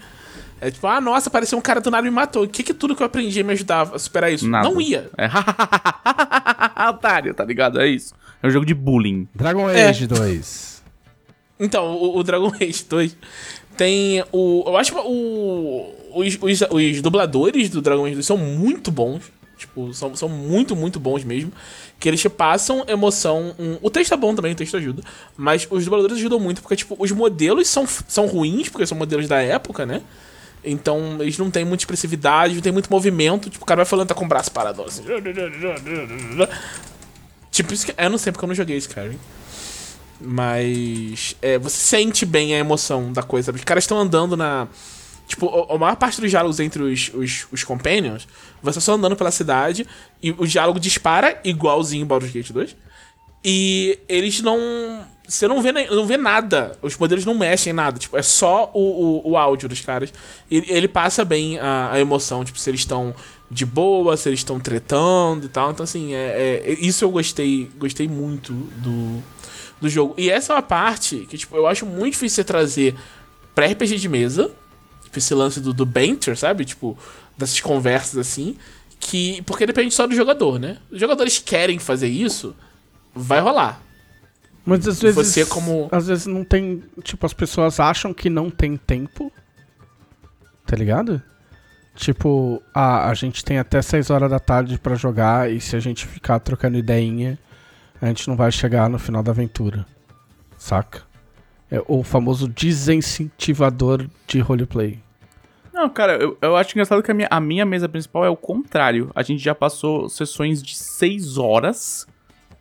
É 0.60 0.70
tipo, 0.70 0.86
ah, 0.86 1.00
nossa, 1.02 1.28
apareceu 1.28 1.58
um 1.58 1.60
cara 1.60 1.80
do 1.82 1.90
nada 1.90 2.06
e 2.06 2.10
me 2.10 2.14
matou. 2.16 2.44
O 2.44 2.48
que 2.48 2.62
que 2.62 2.72
tudo 2.72 2.96
que 2.96 3.02
eu 3.02 3.06
aprendi 3.06 3.42
me 3.42 3.52
ajudava 3.52 3.96
a 3.96 3.98
superar 3.98 4.32
isso? 4.32 4.48
Nada. 4.48 4.66
Não 4.68 4.80
ia. 4.80 5.10
É 5.18 5.28
otário, 6.88 7.34
tá 7.34 7.44
ligado? 7.44 7.80
É 7.80 7.86
isso. 7.88 8.14
É 8.42 8.46
um 8.46 8.50
jogo 8.50 8.64
de 8.64 8.72
bullying. 8.74 9.28
Dragon 9.34 9.68
É. 9.68 9.88
Age 9.88 10.06
2. 10.06 10.75
Então, 11.58 11.94
o, 11.96 12.18
o 12.18 12.22
Dragon 12.22 12.52
Age 12.60 12.84
2 12.88 13.16
tem 13.76 14.22
o. 14.32 14.64
Eu 14.66 14.76
acho 14.76 14.92
que 14.92 14.98
o, 14.98 15.94
os, 16.14 16.38
os, 16.40 16.60
os 16.70 17.02
dubladores 17.02 17.70
do 17.70 17.80
Dragon 17.80 18.04
Age 18.04 18.14
2 18.14 18.26
são 18.26 18.36
muito 18.36 18.90
bons. 18.90 19.22
Tipo, 19.58 19.92
são, 19.94 20.14
são 20.14 20.28
muito, 20.28 20.76
muito 20.76 21.00
bons 21.00 21.24
mesmo. 21.24 21.50
Que 21.98 22.08
eles 22.10 22.20
te 22.20 22.28
passam 22.28 22.84
emoção. 22.86 23.54
um- 23.58 23.78
o 23.80 23.88
texto 23.88 24.12
é 24.12 24.16
bom 24.16 24.34
também, 24.34 24.52
o 24.52 24.54
texto 24.54 24.76
ajuda. 24.76 25.02
Mas 25.34 25.66
os 25.70 25.82
dubladores 25.84 26.18
ajudam 26.18 26.38
muito, 26.38 26.60
porque, 26.60 26.76
tipo, 26.76 26.94
os 26.98 27.10
modelos 27.10 27.66
são, 27.68 27.86
são 28.06 28.26
ruins, 28.26 28.68
porque 28.68 28.86
são 28.86 28.98
modelos 28.98 29.26
da 29.26 29.40
época, 29.40 29.86
né? 29.86 30.02
Então, 30.62 31.16
eles 31.20 31.38
não 31.38 31.50
têm 31.50 31.64
muita 31.64 31.82
expressividade, 31.82 32.54
não 32.54 32.60
tem 32.60 32.72
muito 32.72 32.90
movimento. 32.90 33.48
Tipo, 33.48 33.64
o 33.64 33.66
cara 33.66 33.78
vai 33.78 33.86
falando, 33.86 34.08
tá 34.08 34.14
com 34.14 34.26
o 34.26 34.28
braço 34.28 34.50
parado 34.52 34.82
assim. 34.82 35.02
Tipo, 37.50 37.72
isso 37.72 37.86
que. 37.86 37.94
Eu 37.96 38.10
não 38.10 38.18
sei 38.18 38.32
porque 38.32 38.44
eu 38.44 38.48
não 38.48 38.54
joguei 38.54 38.76
Skyrim. 38.76 39.18
Mas 40.20 41.36
é, 41.42 41.58
você 41.58 41.76
sente 41.76 42.24
bem 42.24 42.54
a 42.54 42.58
emoção 42.58 43.12
da 43.12 43.22
coisa. 43.22 43.52
Os 43.52 43.64
caras 43.64 43.84
estão 43.84 43.98
andando 43.98 44.36
na. 44.36 44.68
Tipo, 45.26 45.66
a, 45.70 45.76
maior 45.76 45.96
parte 45.96 46.20
dos 46.20 46.30
diálogos 46.30 46.60
entre 46.60 46.82
os, 46.82 47.10
os, 47.12 47.46
os 47.50 47.64
companions, 47.64 48.28
você 48.62 48.80
só 48.80 48.94
andando 48.94 49.16
pela 49.16 49.32
cidade 49.32 49.84
e 50.22 50.30
o 50.30 50.46
diálogo 50.46 50.78
dispara 50.78 51.40
igualzinho 51.42 52.04
em 52.04 52.06
Baldur's 52.06 52.32
Gate 52.32 52.52
2. 52.52 52.76
E 53.44 53.98
eles 54.08 54.40
não. 54.40 55.04
Você 55.26 55.46
não 55.48 55.60
vê, 55.60 55.72
não 55.72 56.06
vê 56.06 56.16
nada. 56.16 56.76
Os 56.80 56.96
poderes 56.96 57.24
não 57.24 57.34
mexem 57.34 57.72
em 57.72 57.74
nada. 57.74 57.98
Tipo, 57.98 58.16
é 58.16 58.22
só 58.22 58.70
o, 58.72 59.22
o, 59.24 59.30
o 59.30 59.36
áudio 59.36 59.68
dos 59.68 59.80
caras. 59.80 60.12
Ele, 60.50 60.66
ele 60.68 60.88
passa 60.88 61.24
bem 61.24 61.58
a, 61.58 61.92
a 61.92 62.00
emoção. 62.00 62.44
Tipo, 62.44 62.58
se 62.58 62.70
eles 62.70 62.80
estão 62.80 63.14
de 63.50 63.66
boa, 63.66 64.16
se 64.16 64.28
eles 64.28 64.40
estão 64.40 64.58
tretando 64.58 65.46
e 65.46 65.48
tal. 65.48 65.70
Então, 65.70 65.84
assim, 65.84 66.14
é, 66.14 66.62
é- 66.64 66.72
isso 66.80 67.04
eu 67.04 67.10
gostei. 67.10 67.70
Gostei 67.76 68.08
muito 68.08 68.52
do, 68.52 69.22
do 69.80 69.88
jogo. 69.88 70.14
E 70.16 70.30
essa 70.30 70.52
é 70.52 70.56
uma 70.56 70.62
parte 70.62 71.26
que, 71.28 71.36
tipo, 71.38 71.56
eu 71.56 71.66
acho 71.66 71.84
muito 71.86 72.12
difícil 72.14 72.36
você 72.36 72.44
trazer 72.44 72.94
pra 73.54 73.66
RPG 73.66 73.96
de 73.98 74.08
mesa. 74.08 74.50
Tipo, 75.04 75.18
esse 75.18 75.34
lance 75.34 75.60
do, 75.60 75.72
do 75.72 75.86
banter, 75.86 76.36
sabe? 76.36 76.64
Tipo, 76.64 76.96
dessas 77.36 77.60
conversas 77.60 78.18
assim. 78.18 78.56
Que. 78.98 79.42
Porque 79.42 79.66
depende 79.66 79.94
só 79.94 80.06
do 80.06 80.14
jogador, 80.14 80.58
né? 80.58 80.78
Os 80.90 80.98
jogadores 80.98 81.38
querem 81.38 81.78
fazer 81.78 82.08
isso, 82.08 82.54
vai 83.14 83.40
rolar. 83.40 83.80
Mas 84.64 84.86
às 84.88 85.00
vezes. 85.00 85.14
Você 85.14 85.46
como- 85.46 85.88
Às 85.92 86.06
vezes 86.08 86.26
não 86.26 86.42
tem. 86.44 86.82
Tipo, 87.02 87.24
as 87.26 87.32
pessoas 87.32 87.78
acham 87.78 88.12
que 88.12 88.28
não 88.30 88.50
tem 88.50 88.76
tempo. 88.76 89.30
Tá 90.66 90.76
ligado? 90.76 91.22
Tipo, 91.94 92.60
ah, 92.74 93.08
a 93.08 93.14
gente 93.14 93.44
tem 93.44 93.58
até 93.58 93.80
6 93.80 94.10
horas 94.10 94.28
da 94.28 94.38
tarde 94.38 94.78
pra 94.78 94.96
jogar 94.96 95.50
e 95.50 95.60
se 95.60 95.76
a 95.76 95.80
gente 95.80 96.06
ficar 96.06 96.38
trocando 96.40 96.76
ideinha, 96.76 97.38
a 98.00 98.06
gente 98.06 98.28
não 98.28 98.36
vai 98.36 98.50
chegar 98.52 98.88
no 98.88 98.98
final 98.98 99.22
da 99.22 99.32
aventura. 99.32 99.86
Saca? 100.58 101.02
É 101.70 101.82
o 101.88 102.02
famoso 102.02 102.46
desincentivador 102.48 104.06
de 104.26 104.38
roleplay. 104.40 104.98
Não, 105.72 105.88
cara, 105.90 106.16
eu, 106.16 106.38
eu 106.40 106.56
acho 106.56 106.70
engraçado 106.72 107.02
que 107.02 107.10
a 107.10 107.14
minha, 107.14 107.28
a 107.30 107.40
minha 107.40 107.66
mesa 107.66 107.88
principal 107.88 108.24
é 108.24 108.30
o 108.30 108.36
contrário. 108.36 109.10
A 109.14 109.22
gente 109.22 109.42
já 109.42 109.54
passou 109.54 110.08
sessões 110.08 110.62
de 110.62 110.74
6 110.74 111.36
horas 111.36 112.06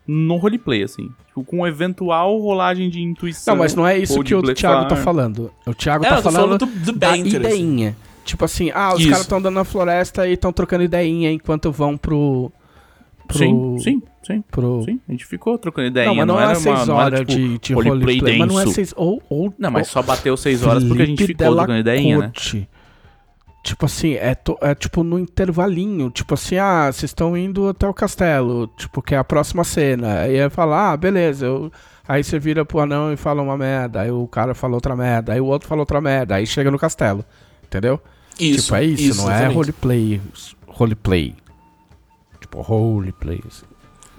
no 0.06 0.36
roleplay, 0.36 0.82
assim. 0.82 1.08
Tipo, 1.28 1.42
com 1.44 1.66
eventual 1.66 2.38
rolagem 2.38 2.90
de 2.90 3.00
intuição. 3.00 3.54
Não, 3.54 3.62
mas 3.62 3.74
não 3.74 3.86
é 3.86 3.96
isso 3.96 4.22
que 4.22 4.34
o 4.34 4.42
blefar. 4.42 4.56
Thiago 4.72 4.88
tá 4.88 4.96
falando. 4.96 5.50
O 5.66 5.74
Thiago 5.74 6.04
É, 6.04 6.08
tá 6.08 6.16
eu 6.16 6.22
tô 6.22 6.30
falando, 6.30 6.58
falando 6.58 6.66
do- 6.66 6.92
do 6.92 6.98
da 6.98 7.16
ideinha. 7.16 7.96
Tipo 8.24 8.44
assim, 8.44 8.70
ah, 8.74 8.92
os 8.92 9.02
caras 9.04 9.20
estão 9.22 9.38
andando 9.38 9.54
na 9.54 9.64
floresta 9.64 10.26
e 10.28 10.32
estão 10.32 10.52
trocando 10.52 10.82
ideinha 10.84 11.30
enquanto 11.30 11.70
vão 11.72 11.96
pro. 11.96 12.50
Pro 13.26 13.38
Sim, 13.38 13.78
sim, 13.78 14.02
sim. 14.22 14.44
Pro... 14.50 14.82
Sim, 14.84 15.00
a 15.08 15.12
gente 15.12 15.26
ficou 15.26 15.58
trocando 15.58 15.88
ideia. 15.88 16.06
Não, 16.06 16.14
mas 16.14 16.26
não, 16.26 16.40
era 16.40 16.52
é 16.52 16.54
6 16.54 16.66
uma, 16.66 16.86
não 16.86 16.94
era, 16.94 17.04
horas 17.04 17.20
tipo, 17.20 17.32
de, 17.32 17.58
de 17.58 17.74
roleplay 17.74 17.98
roleplay. 18.18 18.38
Mas 18.38 18.48
não 18.48 18.60
é 18.60 18.64
denso. 18.64 18.74
6 18.74 18.94
ou, 18.96 19.22
ou 19.28 19.54
Não, 19.58 19.70
mas 19.70 19.88
ou- 19.88 19.92
só 19.92 20.02
bateu 20.02 20.36
6 20.36 20.62
horas 20.64 20.84
porque 20.84 21.02
a 21.02 21.06
gente 21.06 21.26
ficou 21.26 21.54
trocando 21.54 21.78
ideinha, 21.78 22.18
né? 22.18 22.32
Tipo 23.62 23.84
assim, 23.86 24.14
é, 24.14 24.32
to- 24.34 24.56
é 24.60 24.76
tipo 24.76 25.02
no 25.02 25.18
intervalinho. 25.18 26.08
Tipo 26.10 26.34
assim, 26.34 26.56
ah, 26.56 26.84
vocês 26.92 27.10
estão 27.10 27.36
indo 27.36 27.68
até 27.68 27.86
o 27.88 27.92
castelo. 27.92 28.68
Tipo, 28.76 29.02
que 29.02 29.12
é 29.12 29.18
a 29.18 29.24
próxima 29.24 29.64
cena. 29.64 30.20
Aí 30.20 30.36
eu 30.36 30.48
falo, 30.50 30.72
ah, 30.72 30.96
beleza. 30.96 31.46
Eu... 31.46 31.72
Aí 32.06 32.22
você 32.22 32.38
vira 32.38 32.64
pro 32.64 32.78
anão 32.78 33.12
e 33.12 33.16
fala 33.16 33.42
uma 33.42 33.56
merda. 33.56 34.02
Aí 34.02 34.10
o 34.12 34.28
cara 34.28 34.54
fala 34.54 34.74
outra 34.74 34.94
merda. 34.94 35.32
Aí 35.32 35.40
o 35.40 35.46
outro 35.46 35.68
fala 35.68 35.80
outra 35.82 36.00
merda. 36.00 36.36
Aí 36.36 36.46
chega 36.46 36.70
no 36.70 36.78
castelo. 36.78 37.24
Entendeu? 37.64 38.00
Isso. 38.38 38.64
tipo, 38.66 38.76
é 38.76 38.84
isso, 38.84 39.20
não 39.22 39.30
é 39.30 39.34
exatamente. 39.34 39.54
roleplay. 39.56 40.20
Roleplay. 40.68 41.34
Tipo, 42.56 42.60
roleplay. 42.62 43.42
assim. 43.46 43.66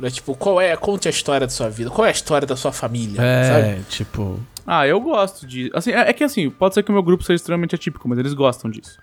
É 0.01 0.09
tipo, 0.09 0.35
qual 0.35 0.61
é. 0.61 0.75
Conte 0.75 1.07
a 1.07 1.11
história 1.11 1.47
da 1.47 1.51
sua 1.51 1.69
vida, 1.69 1.89
qual 1.89 2.05
é 2.05 2.09
a 2.09 2.11
história 2.11 2.45
da 2.45 2.55
sua 2.55 2.71
família, 2.71 3.15
sabe? 3.15 3.67
É, 3.67 3.79
tipo. 3.89 4.39
Ah, 4.65 4.85
eu 4.85 4.99
gosto 5.01 5.47
de. 5.47 5.71
Assim, 5.73 5.91
é, 5.91 6.09
é 6.09 6.13
que 6.13 6.23
assim, 6.23 6.49
pode 6.49 6.75
ser 6.75 6.83
que 6.83 6.91
o 6.91 6.93
meu 6.93 7.01
grupo 7.01 7.23
seja 7.23 7.35
extremamente 7.35 7.73
atípico, 7.73 8.07
mas 8.07 8.19
eles 8.19 8.33
gostam 8.33 8.69
disso. 8.69 8.99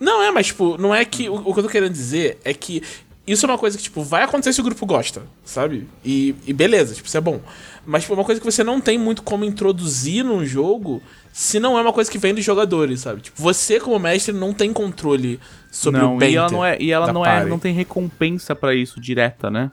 Não 0.00 0.22
é, 0.22 0.30
mas, 0.30 0.46
tipo, 0.46 0.78
não 0.78 0.94
é 0.94 1.04
que. 1.04 1.28
O, 1.28 1.34
o 1.34 1.52
que 1.52 1.60
eu 1.60 1.64
tô 1.64 1.68
querendo 1.68 1.92
dizer 1.92 2.38
é 2.42 2.54
que 2.54 2.82
isso 3.26 3.44
é 3.44 3.48
uma 3.48 3.58
coisa 3.58 3.76
que, 3.76 3.84
tipo, 3.84 4.02
vai 4.02 4.22
acontecer 4.22 4.52
se 4.52 4.60
o 4.60 4.64
grupo 4.64 4.86
gosta, 4.86 5.22
sabe? 5.44 5.88
E, 6.04 6.34
e 6.46 6.52
beleza, 6.52 6.94
tipo, 6.94 7.06
isso 7.06 7.16
é 7.16 7.20
bom. 7.20 7.40
Mas, 7.84 8.02
tipo, 8.02 8.14
é 8.14 8.16
uma 8.16 8.24
coisa 8.24 8.40
que 8.40 8.46
você 8.46 8.64
não 8.64 8.80
tem 8.80 8.98
muito 8.98 9.22
como 9.22 9.44
introduzir 9.44 10.24
num 10.24 10.44
jogo 10.44 11.02
se 11.32 11.58
não 11.58 11.76
é 11.76 11.82
uma 11.82 11.92
coisa 11.92 12.10
que 12.10 12.18
vem 12.18 12.34
dos 12.34 12.44
jogadores, 12.44 13.00
sabe? 13.00 13.20
Tipo, 13.20 13.42
você, 13.42 13.80
como 13.80 13.98
mestre, 13.98 14.32
não 14.32 14.54
tem 14.54 14.72
controle 14.72 15.40
sobre 15.74 16.00
não, 16.00 16.16
o 16.16 16.18
banter 16.18 16.30
e 16.30 16.36
ela 16.36 16.50
não 16.50 16.64
é, 16.64 16.76
e 16.80 16.92
ela 16.92 17.12
não 17.12 17.26
é, 17.26 17.28
party. 17.28 17.50
não 17.50 17.58
tem 17.58 17.74
recompensa 17.74 18.54
pra 18.54 18.74
isso 18.74 19.00
direta, 19.00 19.50
né? 19.50 19.70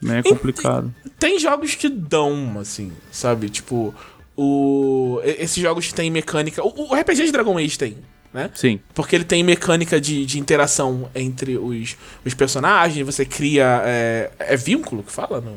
Também 0.00 0.18
é 0.18 0.22
complicado. 0.22 0.94
Tem 1.18 1.38
jogos 1.38 1.74
que 1.74 1.88
dão, 1.88 2.58
assim, 2.58 2.92
sabe? 3.10 3.48
Tipo, 3.48 3.94
o... 4.36 5.20
e- 5.24 5.42
esses 5.42 5.62
jogos 5.62 5.86
que 5.86 5.94
tem 5.94 6.10
mecânica... 6.10 6.62
O, 6.62 6.90
o 6.90 6.94
RPG 6.94 7.26
de 7.26 7.32
Dragon 7.32 7.58
Age 7.58 7.78
tem, 7.78 7.96
né? 8.32 8.50
Sim. 8.54 8.80
Porque 8.94 9.16
ele 9.16 9.24
tem 9.24 9.42
mecânica 9.42 10.00
de, 10.00 10.24
de 10.24 10.38
interação 10.38 11.10
entre 11.14 11.56
os, 11.56 11.96
os 12.24 12.34
personagens, 12.34 13.04
você 13.04 13.24
cria. 13.24 13.82
É, 13.84 14.30
é 14.38 14.56
vínculo 14.56 15.02
que 15.02 15.12
fala 15.12 15.40
no, 15.40 15.56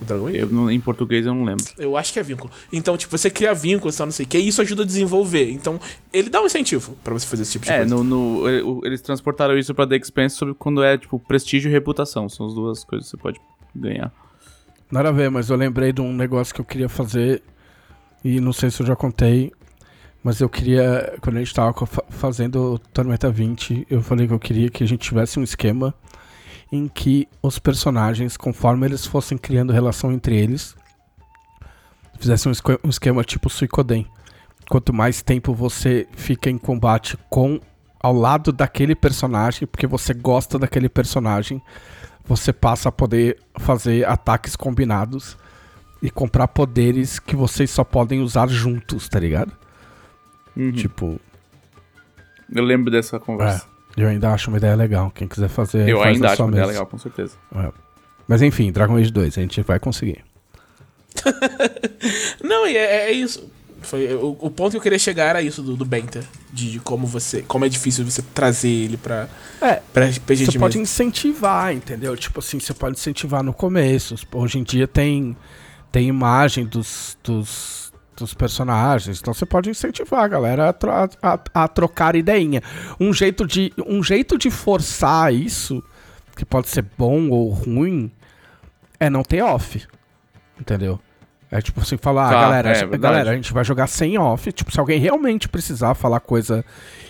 no 0.00 0.06
Dragon 0.06 0.26
Age? 0.28 0.38
Eu, 0.38 0.46
não- 0.48 0.70
em 0.70 0.80
português 0.80 1.26
eu 1.26 1.34
não 1.34 1.44
lembro. 1.44 1.64
Eu 1.78 1.96
acho 1.96 2.12
que 2.12 2.18
é 2.18 2.22
vínculo. 2.22 2.50
Então, 2.72 2.96
tipo, 2.96 3.16
você 3.16 3.30
cria 3.30 3.52
vínculos, 3.54 3.96
tal, 3.96 4.06
não 4.06 4.12
sei 4.12 4.24
o 4.26 4.28
que, 4.28 4.38
e 4.38 4.48
isso 4.48 4.60
ajuda 4.62 4.82
a 4.82 4.86
desenvolver. 4.86 5.50
Então, 5.50 5.80
ele 6.12 6.28
dá 6.30 6.40
um 6.42 6.46
incentivo 6.46 6.96
pra 7.02 7.12
você 7.14 7.26
fazer 7.26 7.42
esse 7.42 7.52
tipo 7.52 7.64
de 7.64 7.70
É, 7.72 7.78
coisa. 7.78 7.94
no, 7.94 8.04
no- 8.04 8.48
ele- 8.48 8.62
o- 8.62 8.80
eles 8.84 9.00
transportaram 9.00 9.56
isso 9.58 9.74
pra 9.74 9.86
The 9.86 9.96
Expanse 9.96 10.36
sobre 10.36 10.54
quando 10.54 10.82
é, 10.82 10.96
tipo, 10.98 11.18
prestígio 11.18 11.68
e 11.68 11.72
reputação. 11.72 12.28
São 12.28 12.46
as 12.46 12.54
duas 12.54 12.84
coisas 12.84 13.06
que 13.06 13.16
você 13.16 13.22
pode 13.22 13.40
ganhar. 13.74 14.12
Nada 14.90 15.10
a 15.10 15.12
ver, 15.12 15.30
mas 15.30 15.50
eu 15.50 15.56
lembrei 15.56 15.92
de 15.92 16.00
um 16.00 16.12
negócio 16.14 16.54
que 16.54 16.60
eu 16.60 16.64
queria 16.64 16.88
fazer 16.88 17.42
e 18.24 18.40
não 18.40 18.52
sei 18.52 18.70
se 18.70 18.80
eu 18.82 18.86
já 18.86 18.96
contei, 18.96 19.52
mas 20.24 20.40
eu 20.40 20.48
queria, 20.48 21.16
quando 21.20 21.36
a 21.36 21.38
gente 21.40 21.54
tava 21.54 21.72
fazendo 22.08 22.78
Tormenta 22.92 23.30
20, 23.30 23.86
eu 23.90 24.02
falei 24.02 24.26
que 24.26 24.32
eu 24.32 24.38
queria 24.38 24.70
que 24.70 24.82
a 24.82 24.86
gente 24.86 25.00
tivesse 25.00 25.38
um 25.38 25.42
esquema 25.42 25.94
em 26.70 26.86
que 26.88 27.26
os 27.42 27.58
personagens, 27.58 28.36
conforme 28.36 28.86
eles 28.86 29.06
fossem 29.06 29.38
criando 29.38 29.72
relação 29.72 30.12
entre 30.12 30.36
eles, 30.36 30.76
fizessem 32.18 32.50
um, 32.50 32.52
esque- 32.52 32.78
esquema 32.84 33.24
tipo 33.24 33.48
Suicoden. 33.48 34.06
Quanto 34.68 34.92
mais 34.92 35.22
tempo 35.22 35.54
você 35.54 36.06
fica 36.12 36.50
em 36.50 36.58
combate 36.58 37.16
com 37.30 37.58
ao 38.00 38.12
lado 38.12 38.52
daquele 38.52 38.94
personagem, 38.94 39.66
porque 39.66 39.86
você 39.86 40.12
gosta 40.14 40.58
daquele 40.58 40.88
personagem, 40.88 41.60
você 42.24 42.52
passa 42.52 42.90
a 42.90 42.92
poder 42.92 43.38
fazer 43.58 44.06
ataques 44.06 44.54
combinados 44.54 45.36
e 46.02 46.10
comprar 46.10 46.46
poderes 46.48 47.18
que 47.18 47.34
vocês 47.34 47.70
só 47.70 47.82
podem 47.82 48.20
usar 48.20 48.46
juntos, 48.48 49.08
tá 49.08 49.18
ligado? 49.18 49.52
Uhum. 50.56 50.70
Tipo, 50.72 51.18
Eu 52.54 52.62
lembro 52.62 52.90
dessa 52.90 53.18
conversa. 53.18 53.66
Eu 54.02 54.08
ainda 54.08 54.32
acho 54.32 54.50
uma 54.50 54.56
ideia 54.58 54.74
legal. 54.74 55.10
Quem 55.14 55.26
quiser 55.28 55.48
fazer, 55.48 55.88
eu 55.88 55.98
faz 55.98 56.14
ainda 56.16 56.26
acho 56.28 56.36
sua 56.36 56.46
uma 56.46 56.50
ideia 56.52 56.62
mesa. 56.66 56.72
legal, 56.72 56.86
com 56.86 56.98
certeza. 56.98 57.34
Mas 58.26 58.42
enfim, 58.42 58.70
Dragon 58.72 58.96
Age 58.96 59.10
2, 59.10 59.38
a 59.38 59.40
gente 59.40 59.60
vai 59.62 59.78
conseguir. 59.78 60.24
Não, 62.42 62.66
e 62.66 62.76
é, 62.76 63.10
é 63.10 63.12
isso. 63.12 63.48
Foi, 63.80 64.12
o, 64.14 64.36
o 64.40 64.50
ponto 64.50 64.72
que 64.72 64.76
eu 64.76 64.80
queria 64.80 64.98
chegar 64.98 65.26
era 65.26 65.40
isso 65.42 65.62
do, 65.62 65.76
do 65.76 65.84
Benter. 65.84 66.24
De, 66.52 66.72
de 66.72 66.80
como 66.80 67.06
você. 67.06 67.42
Como 67.42 67.64
é 67.64 67.68
difícil 67.68 68.04
você 68.04 68.22
trazer 68.34 68.68
ele 68.68 68.96
pra, 68.96 69.28
É, 69.60 69.80
pra 69.92 70.06
RPG 70.06 70.46
Você 70.46 70.52
de 70.52 70.58
pode 70.58 70.78
mesa. 70.78 70.90
incentivar, 70.90 71.72
entendeu? 71.72 72.16
Tipo 72.16 72.40
assim, 72.40 72.58
você 72.58 72.74
pode 72.74 72.98
incentivar 72.98 73.42
no 73.42 73.52
começo. 73.52 74.16
Hoje 74.32 74.58
em 74.58 74.62
dia 74.64 74.86
tem, 74.88 75.36
tem 75.92 76.08
imagem 76.08 76.66
dos, 76.66 77.16
dos, 77.22 77.87
dos 78.18 78.34
personagens. 78.34 79.20
Então 79.20 79.32
você 79.34 79.46
pode 79.46 79.70
incentivar 79.70 80.24
a 80.24 80.28
galera 80.28 80.68
a, 80.68 80.72
tro- 80.72 80.90
a, 80.90 81.38
a- 81.54 81.68
trocar 81.68 82.16
ideinha. 82.16 82.62
Um 82.98 83.12
jeito, 83.12 83.46
de, 83.46 83.72
um 83.86 84.02
jeito 84.02 84.36
de 84.36 84.50
forçar 84.50 85.32
isso, 85.32 85.82
que 86.36 86.44
pode 86.44 86.68
ser 86.68 86.84
bom 86.96 87.30
ou 87.30 87.48
ruim, 87.50 88.10
é 89.00 89.08
não 89.08 89.22
ter 89.22 89.42
off. 89.42 89.86
Entendeu? 90.60 90.98
É 91.50 91.62
tipo 91.62 91.80
assim, 91.80 91.96
falar, 91.96 92.26
ah, 92.26 92.30
Tá, 92.30 92.40
galera, 92.42 92.70
é 92.72 92.98
galera, 92.98 93.30
a 93.30 93.34
gente 93.34 93.54
vai 93.54 93.64
jogar 93.64 93.86
sem 93.86 94.18
off. 94.18 94.52
Tipo, 94.52 94.70
se 94.70 94.78
alguém 94.78 95.00
realmente 95.00 95.48
precisar 95.48 95.94
falar 95.94 96.20
coisa 96.20 96.62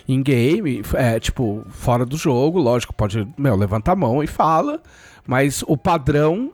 em 0.07 0.23
game, 0.23 0.81
é, 0.93 1.19
tipo, 1.19 1.65
fora 1.69 2.05
do 2.05 2.15
jogo, 2.15 2.57
lógico, 2.57 2.93
pode, 2.93 3.27
meu, 3.37 3.55
levanta 3.57 3.91
a 3.91 3.95
mão 3.97 4.23
e 4.23 4.27
fala, 4.27 4.81
mas 5.27 5.61
o 5.67 5.75
padrão, 5.75 6.53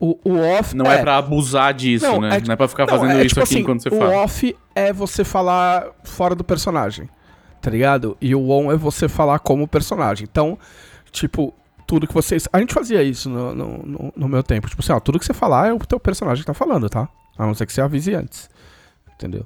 o, 0.00 0.18
o 0.24 0.36
off... 0.58 0.74
Não 0.74 0.90
é, 0.90 0.98
pra 1.02 1.18
abusar 1.18 1.74
disso, 1.74 2.06
Não, 2.06 2.20
né? 2.22 2.38
é- 2.38 2.40
não 2.40 2.54
é 2.54 2.56
pra 2.56 2.66
ficar 2.66 2.86
não, 2.86 2.94
fazendo 2.98 3.18
é 3.18 3.24
isso 3.24 3.28
tipo 3.34 3.40
aqui 3.42 3.54
assim, 3.54 3.62
enquanto 3.62 3.82
você 3.82 3.88
o 3.90 3.98
fala. 3.98 4.16
off 4.16 4.56
é 4.74 4.92
você 4.92 5.22
falar 5.24 5.86
fora 6.02 6.34
do 6.34 6.42
personagem, 6.42 7.08
tá 7.60 7.70
ligado? 7.70 8.16
E 8.20 8.34
o 8.34 8.48
on 8.50 8.72
é 8.72 8.76
você 8.76 9.08
falar 9.08 9.38
como 9.40 9.68
personagem. 9.68 10.26
Então, 10.30 10.58
tipo, 11.12 11.54
tudo 11.86 12.06
que 12.06 12.14
vocês... 12.14 12.48
A 12.52 12.58
gente 12.58 12.72
fazia 12.72 13.02
isso 13.02 13.28
no, 13.28 13.54
no, 13.54 13.78
no- 13.84 14.12
no 14.16 14.28
meu 14.28 14.42
tempo. 14.42 14.68
Tipo 14.68 14.80
assim, 14.82 14.92
ó, 14.92 14.98
tudo 15.00 15.18
que 15.18 15.24
você 15.26 15.34
falar 15.34 15.68
é 15.68 15.72
o 15.72 15.78
teu 15.78 16.00
personagem 16.00 16.42
que 16.42 16.46
tá 16.46 16.54
falando, 16.54 16.88
tá? 16.88 17.08
A 17.36 17.44
não 17.46 17.54
ser 17.54 17.66
que 17.66 17.72
você 17.72 17.80
avise 17.82 18.14
antes. 18.14 18.48
Entendeu? 19.14 19.44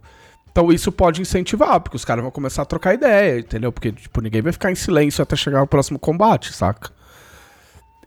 Então 0.53 0.71
isso 0.71 0.93
pode 0.93 1.21
incentivar, 1.21 1.81
porque 1.81 1.97
os 1.97 2.05
caras 2.05 2.23
vão 2.23 2.31
começar 2.31 2.63
a 2.63 2.65
trocar 2.65 2.95
ideia, 2.95 3.41
entendeu? 3.41 3.73
Porque, 3.73 3.91
tipo, 3.91 4.21
ninguém 4.21 4.41
vai 4.41 4.53
ficar 4.53 4.71
em 4.71 4.77
silêncio 4.77 5.21
até 5.21 5.35
chegar 5.35 5.59
ao 5.59 5.67
próximo 5.67 5.99
combate, 5.99 6.53
saca? 6.53 6.93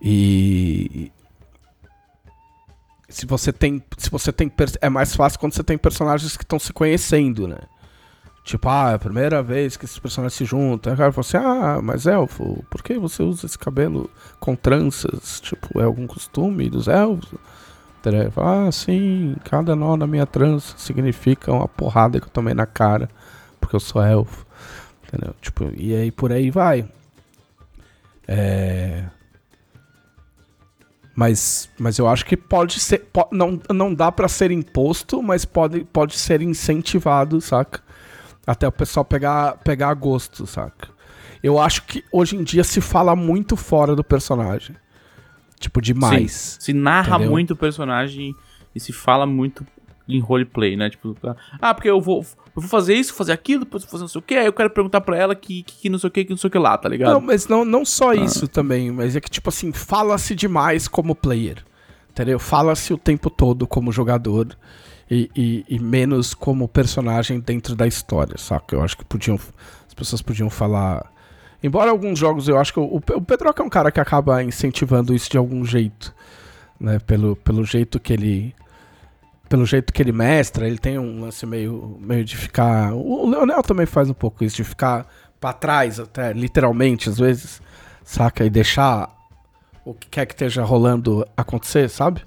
E... 0.02 1.12
Se 3.10 3.26
você 3.26 3.54
tem... 3.54 3.84
Se 3.98 4.10
você 4.10 4.32
tem... 4.32 4.52
É 4.82 4.90
mais 4.90 5.16
fácil 5.16 5.40
quando 5.40 5.54
você 5.54 5.64
tem 5.64 5.78
personagens 5.78 6.36
que 6.36 6.44
estão 6.44 6.60
se 6.60 6.74
conhecendo, 6.74 7.48
né? 7.48 7.58
Tipo, 8.44 8.70
ah, 8.70 8.92
é 8.92 8.94
a 8.96 9.00
primeira 9.00 9.44
vez 9.44 9.76
que 9.76 9.84
esses 9.84 10.00
personagens 10.00 10.34
se 10.34 10.46
juntam. 10.46 10.92
Aí 10.92 10.96
o 10.96 10.98
cara 10.98 11.12
fala 11.12 11.28
assim, 11.28 11.38
ah, 11.38 11.82
mas 11.84 12.06
elfo, 12.06 12.64
por 12.70 12.82
que 12.82 12.98
você 12.98 13.22
usa 13.22 13.46
esse 13.46 13.60
cabelo 13.60 14.10
com 14.40 14.56
tranças? 14.56 15.42
Tipo, 15.42 15.82
é 15.82 15.84
algum 15.84 16.08
costume 16.08 16.70
dos 16.70 16.88
elfos? 16.88 17.34
Ah, 18.38 18.72
sim, 18.72 19.36
cada 19.44 19.76
nó 19.76 19.98
na 19.98 20.08
minha 20.08 20.26
trança 20.26 20.76
significa 20.78 21.52
uma 21.52 21.68
porrada 21.68 22.22
que 22.22 22.28
eu 22.28 22.32
tomei 22.32 22.54
na 22.54 22.66
cara, 22.66 23.10
porque 23.60 23.76
eu 23.76 23.82
sou 23.82 24.02
elfo. 24.02 24.46
Entendeu? 25.06 25.36
Tipo, 25.42 25.70
e 25.76 25.94
aí 25.94 26.10
por 26.10 26.32
aí 26.32 26.50
vai. 26.50 26.88
É... 28.26 29.04
Mas, 31.18 31.68
mas 31.80 31.98
eu 31.98 32.08
acho 32.08 32.24
que 32.24 32.38
pode 32.38 32.80
ser. 32.80 33.10
não, 33.32 33.60
não 33.74 33.92
dá 33.92 34.12
pra 34.12 34.28
ser 34.28 34.52
imposto, 34.52 35.20
mas 35.24 35.46
pode, 35.46 35.84
pode 35.86 36.16
ser 36.16 36.44
incentivado, 36.44 37.42
saca? 37.42 37.82
Até 38.46 38.68
o 38.68 38.72
pessoal 38.72 39.04
pegar, 39.04 39.58
pegar 39.64 39.96
gosto, 39.96 40.46
saca? 40.46 40.90
Eu 41.42 41.58
acho 41.58 41.82
que 41.88 42.06
hoje 42.12 42.36
em 42.36 42.44
dia 42.44 42.64
se 42.64 42.80
fala 42.80 43.16
muito 43.16 43.58
fora 43.58 43.96
do 43.96 44.04
personagem. 44.04 44.76
Tipo, 45.60 45.82
demais. 45.82 46.58
Sim, 46.60 46.62
se 46.62 46.74
narra 46.74 47.16
Entendeu? 47.16 47.32
muito 47.32 47.54
o 47.54 47.58
personagem 47.58 48.36
e 48.76 48.80
se 48.80 48.94
fala 48.94 49.26
muito 49.26 49.66
em 50.08 50.20
roleplay, 50.20 50.78
né? 50.78 50.88
Tipo, 50.88 51.18
ah, 51.60 51.74
porque 51.74 51.90
eu 51.90 52.00
vou, 52.00 52.24
eu 52.58 52.62
vou 52.62 52.70
fazer 52.70 52.94
isso, 52.96 53.14
fazer 53.14 53.32
aquilo, 53.32 53.64
depois 53.66 53.84
vou 53.84 53.92
fazer 53.92 54.04
não 54.04 54.08
sei 54.10 54.20
o 54.20 54.22
que, 54.22 54.36
aí 54.36 54.46
eu 54.46 54.54
quero 54.54 54.70
perguntar 54.70 55.02
pra 55.02 55.16
ela 55.18 55.36
que, 55.36 55.64
que, 55.64 55.76
que 55.82 55.90
não 55.90 55.98
sei 56.00 56.08
o 56.08 56.12
que, 56.12 56.24
que 56.26 56.32
não 56.32 56.38
sei 56.38 56.48
o 56.48 56.52
que 56.52 56.58
lá, 56.58 56.78
tá 56.78 56.90
ligado? 56.90 57.14
Não, 57.14 57.22
mas 57.22 57.48
não, 57.48 57.64
não 57.64 57.86
só 57.86 58.10
Ah. 58.12 58.16
isso 58.16 58.48
também, 58.48 58.92
mas 58.92 59.16
é 59.16 59.22
que, 59.22 59.30
tipo 59.30 59.50
assim, 59.50 59.72
fala-se 59.72 60.36
demais 60.36 60.88
como 60.88 61.16
player. 61.16 61.64
Entendeu? 62.10 62.40
Fala-se 62.40 62.92
o 62.94 62.98
tempo 62.98 63.30
todo 63.30 63.68
como 63.68 63.92
jogador 63.92 64.48
e, 65.10 65.30
e- 65.36 65.66
e 65.70 65.80
menos 65.80 66.34
como 66.34 66.68
personagem 66.68 67.40
dentro 67.40 67.76
da 67.76 67.86
história, 67.86 68.36
saca? 68.40 68.76
Eu 68.76 68.82
acho 68.82 68.98
que 68.98 69.06
podiam. 69.06 69.36
As 69.88 69.94
pessoas 69.94 70.22
podiam 70.24 70.50
falar. 70.50 71.06
Embora 71.62 71.92
alguns 71.92 72.18
jogos 72.18 72.48
eu 72.48 72.58
acho 72.58 72.74
que. 72.74 72.80
O, 72.80 72.96
o 72.96 73.22
Pedroca 73.22 73.62
é 73.62 73.66
um 73.66 73.70
cara 73.70 73.92
que 73.92 74.00
acaba 74.00 74.42
incentivando 74.44 75.14
isso 75.14 75.30
de 75.30 75.38
algum 75.38 75.64
jeito. 75.64 76.12
Né? 76.80 76.98
Pelo, 76.98 77.36
pelo 77.36 77.64
jeito 77.64 78.00
que 78.00 78.14
ele. 78.14 78.56
Pelo 79.50 79.66
jeito 79.66 79.94
que 79.94 80.02
ele 80.02 80.12
mestra, 80.12 80.68
ele 80.68 80.78
tem 80.78 81.00
um 81.00 81.22
lance 81.22 81.46
meio, 81.46 81.98
meio 82.00 82.24
de 82.26 82.36
ficar. 82.36 82.94
O 82.94 83.30
Leonel 83.30 83.64
também 83.64 83.86
faz 83.86 84.10
um 84.10 84.14
pouco 84.14 84.44
isso, 84.44 84.58
de 84.58 84.64
ficar 84.64 85.08
pra 85.40 85.54
trás, 85.54 86.00
até 86.00 86.34
literalmente, 86.34 87.10
às 87.10 87.18
vezes, 87.18 87.62
saca? 88.04 88.44
E 88.44 88.50
deixar 88.50 89.10
o 89.86 89.94
que 89.94 90.08
quer 90.10 90.26
que 90.26 90.34
esteja 90.34 90.64
rolando 90.64 91.26
acontecer, 91.36 91.90
sabe? 91.90 92.22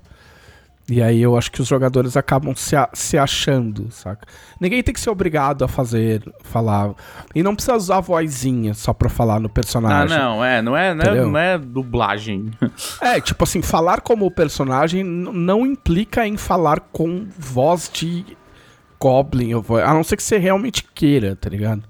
E 0.91 1.01
aí 1.01 1.23
eu 1.23 1.39
acho 1.39 1.53
que 1.53 1.63
os 1.63 1.69
jogadores 1.69 2.17
acabam 2.17 2.53
se, 2.57 2.75
a- 2.75 2.89
se 2.93 3.17
achando, 3.17 3.89
saca? 3.93 4.27
Ninguém 4.61 4.83
tem 4.83 4.93
que 4.93 4.99
ser 4.99 5.11
obrigado 5.11 5.65
a 5.65 5.69
fazer, 5.69 6.21
falar. 6.43 6.93
E 7.33 7.45
não 7.45 7.55
precisa 7.55 7.77
usar 7.77 7.99
a 7.99 8.01
vozinha 8.01 8.75
só 8.75 8.93
pra 8.93 9.09
falar 9.09 9.39
no 9.39 9.47
Ah, 9.47 9.51
personagem. 9.51 10.19
não, 10.19 10.45
é, 10.45 10.61
não 10.61 10.77
é, 10.77 10.93
não 10.93 11.05
é, 11.05 11.15
não 11.25 11.39
é 11.39 11.59
dublagem. 11.59 12.51
É, 13.01 13.21
tipo 13.21 13.45
assim, 13.45 13.63
falar 13.63 14.01
como 14.01 14.27
o 14.27 14.31
personagem 14.31 15.05
não 15.05 15.65
implica 15.65 16.27
em 16.27 16.37
falar 16.37 16.81
com 16.81 17.27
voz 17.39 17.89
de 17.93 18.37
Goblin, 19.01 19.53
a 19.55 19.95
não 19.95 20.03
ser 20.05 20.17
que 20.17 20.23
você 20.23 20.37
realmente 20.39 20.85
queira, 20.95 21.35
tá 21.37 21.49
ligado? 21.49 21.83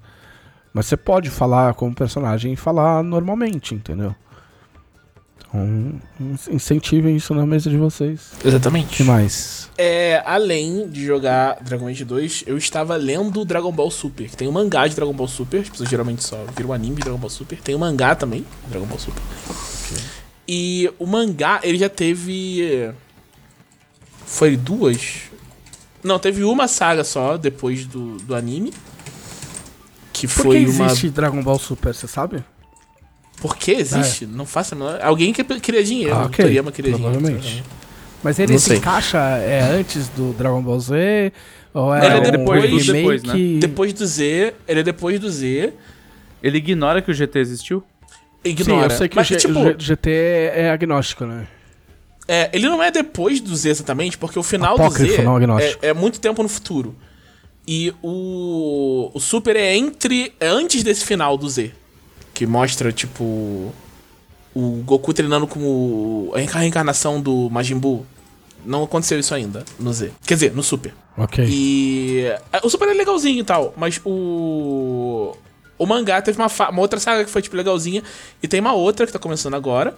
Mas 0.73 0.85
você 0.85 0.95
pode 0.95 1.29
falar 1.29 1.73
como 1.73 1.93
personagem 1.93 2.53
e 2.53 2.55
falar 2.55 3.03
normalmente, 3.03 3.75
entendeu? 3.75 4.15
Então, 5.53 5.99
in- 6.19 6.55
incentivem 6.55 7.15
isso 7.15 7.33
na 7.35 7.45
mesa 7.45 7.69
de 7.69 7.75
vocês. 7.77 8.31
O 8.43 8.47
Exatamente. 8.47 8.95
que 8.95 9.03
mais? 9.03 9.69
É, 9.77 10.23
além 10.25 10.87
de 10.87 11.05
jogar 11.05 11.57
Dragon 11.61 11.87
Age 11.87 12.05
2, 12.05 12.43
eu 12.47 12.57
estava 12.57 12.95
lendo 12.95 13.43
Dragon 13.43 13.71
Ball 13.71 13.91
Super. 13.91 14.29
que 14.29 14.37
Tem 14.37 14.47
um 14.47 14.51
mangá 14.51 14.87
de 14.87 14.95
Dragon 14.95 15.11
Ball 15.13 15.27
Super, 15.27 15.61
as 15.61 15.69
pessoas 15.69 15.89
geralmente 15.89 16.23
só 16.23 16.41
viram 16.55 16.69
o 16.69 16.73
anime 16.73 16.95
de 16.95 17.01
Dragon 17.01 17.17
Ball 17.17 17.29
Super. 17.29 17.59
Tem 17.59 17.75
um 17.75 17.79
mangá 17.79 18.15
também, 18.15 18.45
Dragon 18.69 18.85
Ball 18.85 18.99
Super. 18.99 19.21
E 20.47 20.89
o 20.97 21.05
mangá, 21.05 21.59
ele 21.63 21.77
já 21.77 21.89
teve. 21.89 22.91
Foi 24.25 24.55
duas? 24.55 25.23
Não, 26.03 26.17
teve 26.17 26.43
uma 26.43 26.67
saga 26.67 27.03
só 27.03 27.37
depois 27.37 27.85
do, 27.85 28.17
do 28.17 28.33
anime. 28.35 28.73
Que 30.13 30.27
Por 30.27 30.43
foi 30.43 30.65
que 30.65 30.71
uma. 30.71 30.85
existe 30.87 31.09
Dragon 31.09 31.41
Ball 31.43 31.59
Super, 31.59 31.93
você 31.93 32.07
sabe? 32.07 32.43
Por 33.41 33.57
que 33.57 33.71
existe? 33.71 34.25
Não 34.25 34.45
faço 34.45 34.75
a 34.75 34.77
menor. 34.77 34.99
Alguém 35.01 35.33
que 35.33 35.43
queria 35.59 35.83
dinheiro. 35.83 36.13
Ah, 36.15 36.21
o 36.23 36.25
ok, 36.27 36.45
Toriyama 36.45 36.71
queria 36.71 36.93
dinheiro. 36.93 37.11
provavelmente. 37.17 37.63
Mas 38.23 38.37
ele 38.39 38.51
Não 38.53 38.59
se 38.59 38.65
sei. 38.69 38.77
encaixa 38.77 39.17
é, 39.17 39.61
antes 39.79 40.07
do 40.09 40.31
Dragon 40.33 40.61
Ball 40.61 40.79
Z? 40.79 41.33
Ou 41.73 41.93
é, 41.95 42.05
Ele 42.05 42.13
é 42.13 42.17
um 42.19 42.21
depois, 42.31 42.85
depois, 42.85 43.21
remake? 43.23 43.53
né? 43.53 43.59
Depois 43.59 43.93
do 43.93 44.05
Z, 44.05 44.53
ele 44.67 44.79
é 44.81 44.83
depois 44.83 45.19
do 45.19 45.29
Z, 45.31 45.73
Ele 46.43 46.57
ignora 46.59 47.01
que 47.01 47.09
o 47.09 47.13
GT 47.13 47.39
existiu? 47.39 47.83
Ignora. 48.45 48.89
Sim, 48.89 48.93
eu 48.93 48.97
sei 48.97 49.07
que 49.09 49.15
Mas, 49.15 49.27
o, 49.27 49.33
G- 49.33 49.37
tipo, 49.39 49.59
o 49.59 49.75
GT 49.79 50.09
é 50.53 50.69
agnóstico, 50.71 51.25
né? 51.25 51.47
É, 52.27 52.49
ele 52.53 52.67
não 52.69 52.81
é 52.81 52.91
depois 52.91 53.41
do 53.41 53.55
Z 53.55 53.69
exatamente, 53.69 54.17
porque 54.17 54.37
o 54.37 54.43
final 54.43 54.75
Apócrifo, 54.75 55.07
do 55.11 55.15
Z 55.17 55.21
não 55.23 55.35
agnóstico. 55.35 55.83
é, 55.85 55.89
é 55.89 55.93
muito 55.93 56.19
tempo 56.19 56.41
no 56.43 56.49
futuro. 56.49 56.95
E 57.67 57.93
o, 58.03 59.09
o 59.13 59.19
Super 59.19 59.55
é 59.55 59.75
entre. 59.75 60.33
É 60.39 60.47
antes 60.47 60.83
desse 60.83 61.05
final 61.05 61.37
do 61.37 61.47
Z. 61.49 61.71
Que 62.41 62.47
mostra, 62.47 62.91
tipo. 62.91 63.71
O 64.51 64.81
Goku 64.83 65.13
treinando 65.13 65.45
com 65.45 65.59
o, 65.59 66.31
a 66.33 66.39
reenca- 66.39 66.57
reencarnação 66.57 67.21
do 67.21 67.51
Majin 67.51 67.77
Buu. 67.77 68.03
Não 68.65 68.81
aconteceu 68.83 69.19
isso 69.19 69.31
ainda 69.35 69.63
no 69.79 69.93
Z. 69.93 70.11
Quer 70.25 70.33
dizer, 70.33 70.53
no 70.55 70.63
Super. 70.63 70.91
Ok. 71.15 71.45
E. 71.47 72.25
é, 72.51 72.59
O 72.63 72.69
Super 72.69 72.89
é 72.89 72.93
legalzinho 72.95 73.41
e 73.41 73.43
tal, 73.43 73.75
mas 73.77 74.01
o. 74.03 75.35
O 75.77 75.85
mangá 75.85 76.19
teve 76.19 76.39
uma, 76.39 76.49
fa- 76.49 76.69
uma 76.71 76.81
outra 76.81 76.99
saga 76.99 77.23
que 77.23 77.29
foi, 77.29 77.43
tipo, 77.43 77.55
legalzinha. 77.55 78.01
E 78.41 78.47
tem 78.47 78.59
uma 78.59 78.73
outra 78.73 79.05
que 79.05 79.13
tá 79.13 79.19
começando 79.19 79.53
agora. 79.53 79.95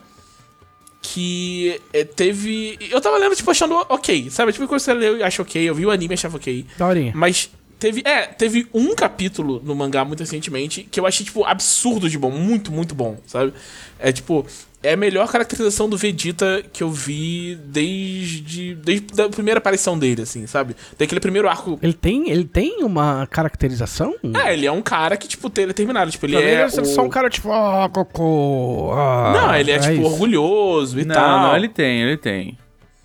Que 1.01 1.79
é, 1.93 2.03
teve. 2.03 2.77
Eu 2.91 2.99
tava 2.99 3.17
lendo, 3.17 3.35
tipo, 3.37 3.49
achando 3.51 3.73
ok. 3.87 4.29
Sabe? 4.29 4.51
Tipo, 4.51 4.67
quando 4.67 4.81
você 4.81 4.93
leu 4.93 5.17
e 5.17 5.23
acha 5.23 5.41
ok. 5.41 5.61
Eu 5.61 5.75
vi 5.75 5.85
o 5.85 5.91
anime 5.91 6.13
e 6.13 6.15
achava 6.15 6.35
ok. 6.35 6.65
Daorinha. 6.77 7.13
Mas 7.15 7.49
teve. 7.83 8.01
É, 8.05 8.21
teve 8.27 8.67
um 8.73 8.95
capítulo 8.95 9.61
no 9.63 9.75
mangá 9.75 10.03
muito 10.05 10.19
recentemente 10.21 10.87
que 10.89 10.99
eu 10.99 11.05
achei, 11.05 11.25
tipo, 11.25 11.43
absurdo 11.43 12.09
de 12.09 12.17
bom. 12.17 12.31
Muito, 12.31 12.71
muito 12.71 12.95
bom, 12.95 13.17
sabe? 13.27 13.53
É 13.99 14.11
tipo. 14.11 14.45
É 14.85 14.93
a 14.93 14.97
melhor 14.97 15.31
caracterização 15.31 15.87
do 15.87 15.95
Vegeta 15.95 16.61
que 16.73 16.83
eu 16.83 16.91
vi 16.91 17.55
desde. 17.63 18.75
Desde 18.75 19.21
a 19.21 19.29
primeira 19.29 19.57
aparição 19.59 19.97
dele, 19.97 20.23
assim, 20.23 20.45
sabe? 20.45 20.75
Daquele 20.99 21.21
primeiro 21.21 21.47
arco. 21.47 21.79
Ele 21.81 21.93
tem, 21.93 22.29
ele 22.29 22.43
tem 22.43 22.83
uma 22.83 23.25
caracterização? 23.27 24.13
É, 24.45 24.51
ele 24.53 24.65
é 24.65 24.71
um 24.73 24.81
cara 24.81 25.15
que, 25.15 25.25
tipo, 25.25 25.49
tem 25.49 25.65
determinado. 25.67 26.11
Tipo, 26.11 26.25
ele 26.25 26.35
Pra 26.35 26.45
é. 26.45 26.51
ele 26.51 26.61
é 26.63 26.69
só 26.69 27.01
o- 27.01 27.05
um 27.05 27.09
cara 27.09 27.29
tipo, 27.29 27.49
ah, 27.49 27.87
Goku. 27.87 28.91
ah", 28.91 29.31
Não, 29.33 29.55
ele 29.55 29.71
é, 29.71 29.79
tipo, 29.79 29.93
isso. 29.93 30.03
orgulhoso 30.03 30.99
e 30.99 31.05
Não, 31.05 31.15
tal. 31.15 31.39
não, 31.47 31.55
ele 31.55 31.69
tem, 31.69 32.01
ele 32.01 32.17
tem. 32.17 32.57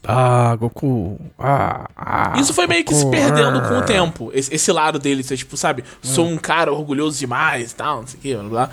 Ah, 0.05 0.57
Goku. 0.57 1.19
Ah, 1.39 1.89
ah. 1.97 2.33
Isso 2.39 2.55
foi 2.55 2.67
meio 2.67 2.85
que 2.85 2.95
se 2.95 3.05
Goku, 3.05 3.17
perdendo 3.17 3.61
com 3.63 3.75
o 3.75 3.79
ah. 3.79 3.83
tempo. 3.83 4.31
Esse, 4.33 4.55
esse 4.55 4.73
lado 4.73 4.99
dele, 4.99 5.23
ser, 5.23 5.37
tipo, 5.37 5.57
sabe? 5.57 5.85
Sou 6.03 6.27
um 6.27 6.37
cara 6.37 6.73
orgulhoso 6.73 7.19
demais 7.19 7.73
e 7.73 7.75
tal, 7.75 8.01
não 8.01 8.07
sei 8.07 8.19
o 8.19 8.23
que, 8.23 8.35
blá 8.35 8.49
blá. 8.49 8.71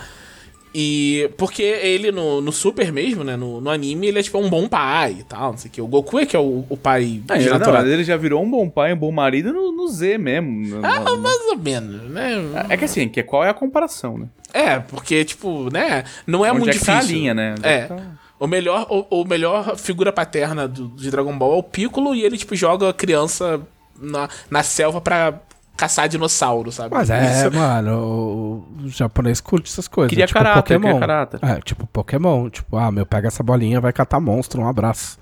E. 0.77 1.31
Porque 1.37 1.63
ele 1.63 2.11
no, 2.11 2.41
no 2.41 2.51
Super 2.51 2.91
mesmo, 2.91 3.23
né? 3.23 3.37
No, 3.37 3.61
no 3.61 3.69
anime, 3.69 4.07
ele 4.07 4.19
é 4.19 4.23
tipo 4.23 4.37
um 4.37 4.49
bom 4.49 4.67
pai 4.67 5.17
e 5.19 5.23
tal, 5.23 5.51
não 5.51 5.57
sei 5.57 5.69
o 5.69 5.71
que. 5.73 5.81
O 5.81 5.87
Goku 5.87 6.19
é 6.19 6.25
que 6.25 6.35
é 6.35 6.39
o, 6.39 6.65
o 6.69 6.75
pai 6.75 7.21
Ah, 7.29 7.37
ele, 7.37 7.49
não, 7.57 7.87
ele 7.87 8.03
já 8.03 8.17
virou 8.17 8.43
um 8.43 8.49
bom 8.51 8.69
pai, 8.69 8.91
um 8.93 8.97
bom 8.97 9.11
marido 9.11 9.53
no, 9.53 9.71
no 9.71 9.87
Z 9.87 10.17
mesmo. 10.17 10.67
No- 10.79 10.85
Ah, 10.85 10.99
no- 10.99 11.17
mais 11.17 11.39
ou 11.47 11.57
menos, 11.57 12.09
né? 12.11 12.33
É 12.67 12.75
que 12.75 12.83
assim, 12.85 13.07
que 13.07 13.23
qual 13.23 13.45
é 13.45 13.49
a 13.49 13.53
comparação, 13.53 14.17
né? 14.17 14.25
É, 14.53 14.79
porque, 14.79 15.23
tipo, 15.23 15.69
né? 15.71 16.03
Não 16.27 16.45
é 16.45 16.51
Onde 16.51 16.59
muito 16.59 16.75
é 16.75 16.79
que 16.79 16.85
tá 16.85 16.93
a 16.93 16.95
difícil. 16.97 17.17
linha, 17.17 17.33
né? 17.33 17.55
Onde 17.57 17.67
É. 17.67 17.73
é 17.73 17.81
tá? 17.85 17.97
O 18.39 18.47
melhor, 18.47 18.85
o, 18.89 19.21
o 19.21 19.25
melhor 19.25 19.77
figura 19.77 20.11
paterna 20.11 20.67
do, 20.67 20.89
de 20.89 21.09
Dragon 21.09 21.37
Ball 21.37 21.55
é 21.55 21.57
o 21.57 21.63
Piccolo 21.63 22.13
e 22.13 22.21
ele, 22.23 22.37
tipo, 22.37 22.55
joga 22.55 22.89
a 22.89 22.93
criança 22.93 23.61
na, 23.99 24.27
na 24.49 24.61
selva 24.61 24.99
pra 24.99 25.39
caçar 25.77 26.07
dinossauro, 26.09 26.71
sabe? 26.71 26.93
Mas 26.93 27.09
é, 27.09 27.47
Isso- 27.47 27.57
mano, 27.57 27.97
o 28.01 28.65
o 28.85 28.89
japonês 28.89 29.39
curte 29.41 29.69
essas 29.71 29.87
coisas. 29.87 30.11
Cria 30.13 30.27
tipo 30.27 30.37
caráter, 30.37 30.61
Pokémon. 30.61 30.87
cria 30.89 30.99
caráter. 30.99 31.39
É, 31.43 31.59
tipo 31.61 31.87
Pokémon. 31.87 32.49
Tipo, 32.49 32.77
ah, 32.77 32.91
meu, 32.91 33.05
pega 33.05 33.27
essa 33.27 33.41
bolinha, 33.41 33.79
vai 33.81 33.91
catar 33.93 34.19
monstro, 34.19 34.61
um 34.61 34.67
abraço. 34.67 35.17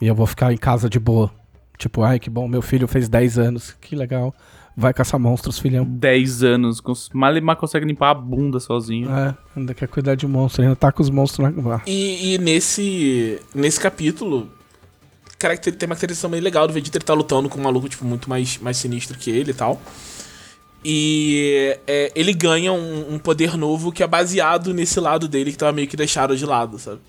E 0.00 0.06
eu 0.06 0.14
vou 0.14 0.26
ficar 0.26 0.52
em 0.52 0.56
casa 0.56 0.88
de 0.88 0.98
boa. 0.98 1.30
Tipo, 1.76 2.02
ai, 2.02 2.18
que 2.20 2.30
bom, 2.30 2.46
meu 2.48 2.62
filho 2.62 2.86
fez 2.86 3.08
10 3.08 3.38
anos, 3.38 3.72
que 3.80 3.94
legal. 3.96 4.32
Vai 4.76 4.92
caçar 4.92 5.20
monstros, 5.20 5.58
filhão. 5.58 5.84
10 5.84 6.42
anos, 6.42 6.80
cons- 6.80 7.08
mal 7.12 7.36
e 7.36 7.40
mal 7.40 7.54
consegue 7.56 7.86
limpar 7.86 8.10
a 8.10 8.14
bunda 8.14 8.58
sozinho. 8.58 9.08
É, 9.10 9.36
ainda 9.56 9.72
quer 9.72 9.86
cuidar 9.86 10.14
de 10.16 10.26
monstro, 10.26 10.62
ainda 10.62 10.74
tá 10.74 10.90
com 10.90 11.00
os 11.02 11.10
monstros 11.10 11.48
na. 11.54 11.80
E, 11.86 12.34
e 12.34 12.38
nesse, 12.38 13.40
nesse 13.54 13.78
capítulo, 13.78 14.50
caracter, 15.38 15.72
tem 15.76 15.86
uma 15.86 15.94
caracterização 15.94 16.28
meio 16.28 16.42
legal 16.42 16.66
do 16.66 16.72
Vegeta, 16.72 16.98
ele 16.98 17.04
tá 17.04 17.14
lutando 17.14 17.48
com 17.48 17.60
um 17.60 17.62
maluco, 17.62 17.88
tipo, 17.88 18.04
muito 18.04 18.28
mais, 18.28 18.58
mais 18.58 18.76
sinistro 18.76 19.16
que 19.16 19.30
ele 19.30 19.52
e 19.52 19.54
tal. 19.54 19.80
E 20.84 21.78
é, 21.86 22.12
ele 22.14 22.32
ganha 22.34 22.72
um, 22.72 23.14
um 23.14 23.18
poder 23.18 23.56
novo 23.56 23.90
que 23.90 24.02
é 24.02 24.06
baseado 24.06 24.74
nesse 24.74 25.00
lado 25.00 25.26
dele 25.28 25.50
que 25.52 25.56
tava 25.58 25.72
meio 25.72 25.88
que 25.88 25.96
deixado 25.96 26.36
de 26.36 26.44
lado, 26.44 26.78
sabe? 26.78 27.00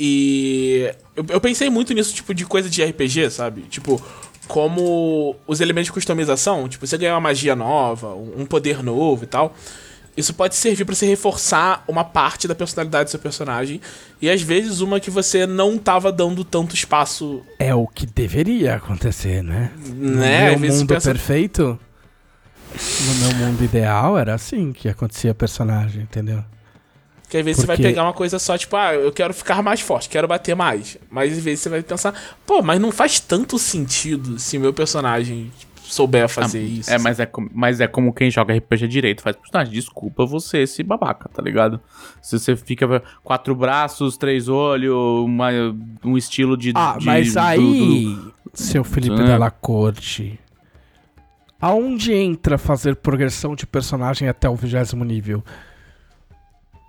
E 0.00 0.90
eu, 1.16 1.24
eu 1.28 1.40
pensei 1.40 1.68
muito 1.68 1.92
nisso, 1.92 2.14
tipo, 2.14 2.32
de 2.32 2.46
coisa 2.46 2.70
de 2.70 2.82
RPG, 2.82 3.30
sabe? 3.30 3.62
Tipo, 3.62 4.00
como 4.48 5.36
os 5.46 5.60
elementos 5.60 5.86
de 5.86 5.92
customização, 5.92 6.68
tipo, 6.68 6.86
você 6.86 6.96
ganhar 6.98 7.14
uma 7.14 7.20
magia 7.20 7.54
nova, 7.54 8.14
um, 8.14 8.46
poder 8.46 8.82
novo 8.82 9.24
e 9.24 9.26
tal. 9.26 9.54
Isso 10.16 10.34
pode 10.34 10.56
servir 10.56 10.84
pra 10.84 10.96
você 10.96 11.06
reforçar 11.06 11.84
uma 11.86 12.02
parte 12.02 12.48
da 12.48 12.54
personalidade 12.54 13.04
do 13.04 13.10
seu 13.10 13.20
personagem. 13.20 13.80
E 14.20 14.28
às 14.28 14.42
vezes 14.42 14.80
uma 14.80 14.98
que 14.98 15.10
você 15.10 15.46
não 15.46 15.78
tava 15.78 16.10
dando 16.10 16.42
tanto 16.42 16.74
espaço, 16.74 17.40
É 17.56 17.72
o 17.72 17.86
que 17.86 18.04
deveria 18.04 18.74
acontecer, 18.74 19.44
né? 19.44 19.70
né? 19.94 20.50
No 20.50 20.58
meu 20.58 20.72
mundo 20.72 20.86
pensa, 20.88 21.12
perfeito, 21.12 21.78
no 22.74 23.14
meu 23.14 23.34
mundo 23.36 23.62
ideal, 23.62 24.18
era 24.18 24.34
assim 24.34 24.72
que 24.72 24.88
acontecia 24.88 25.32
personagem, 25.34 26.02
entendeu? 26.02 26.42
Que 27.28 27.36
às 27.36 27.44
vezes 27.44 27.60
você 27.60 27.66
vai 27.66 27.76
Porque- 27.76 27.88
pegar 27.88 28.04
uma 28.04 28.12
coisa 28.14 28.38
só, 28.38 28.56
tipo, 28.56 28.74
ah, 28.76 28.94
eu 28.94 29.12
quero 29.12 29.34
ficar 29.34 29.62
mais 29.62 29.80
forte, 29.80 30.08
quero 30.08 30.26
bater 30.26 30.56
mais. 30.56 30.96
Mas 31.10 31.36
às 31.36 31.44
vezes 31.44 31.60
você 31.60 31.68
vai 31.68 31.82
pensar, 31.82 32.14
pô, 32.46 32.62
mas 32.62 32.80
não 32.80 32.90
faz 32.90 33.20
tanto 33.20 33.58
sentido 33.58 34.38
se 34.38 34.58
meu 34.58 34.72
personagem 34.72 35.50
souber 35.82 36.28
fazer 36.28 36.60
isso. 36.62 36.90
É, 36.90 36.98
mas 36.98 37.18
é, 37.20 37.26
como, 37.26 37.50
mas 37.52 37.80
é 37.80 37.86
como 37.86 38.12
quem 38.14 38.30
joga 38.30 38.54
RPG 38.54 38.86
direito, 38.88 39.22
faz 39.22 39.36
personagem. 39.36 39.72
Desculpa 39.72 40.24
você, 40.26 40.58
esse 40.58 40.82
babaca, 40.82 41.28
tá 41.28 41.42
ligado? 41.42 41.80
Se 42.22 42.38
você 42.38 42.54
fica 42.56 43.02
quatro 43.22 43.54
braços, 43.54 44.16
três 44.16 44.48
olhos, 44.48 44.94
uma- 45.24 45.50
um 46.04 46.16
estilo 46.16 46.56
de. 46.56 46.72
Ah, 46.74 46.96
de- 46.98 47.06
mas 47.06 47.32
do- 47.34 47.38
aí, 47.40 48.04
do- 48.04 48.32
seu 48.54 48.84
Felipe 48.84 49.20
É. 49.20 49.24
Della 49.24 49.50
Corte, 49.50 50.38
aonde 51.60 52.12
entra 52.12 52.56
fazer 52.58 52.96
progressão 52.96 53.54
de 53.54 53.66
personagem 53.66 54.28
até 54.28 54.48
o 54.48 54.54
vigésimo 54.54 55.04
nível? 55.04 55.42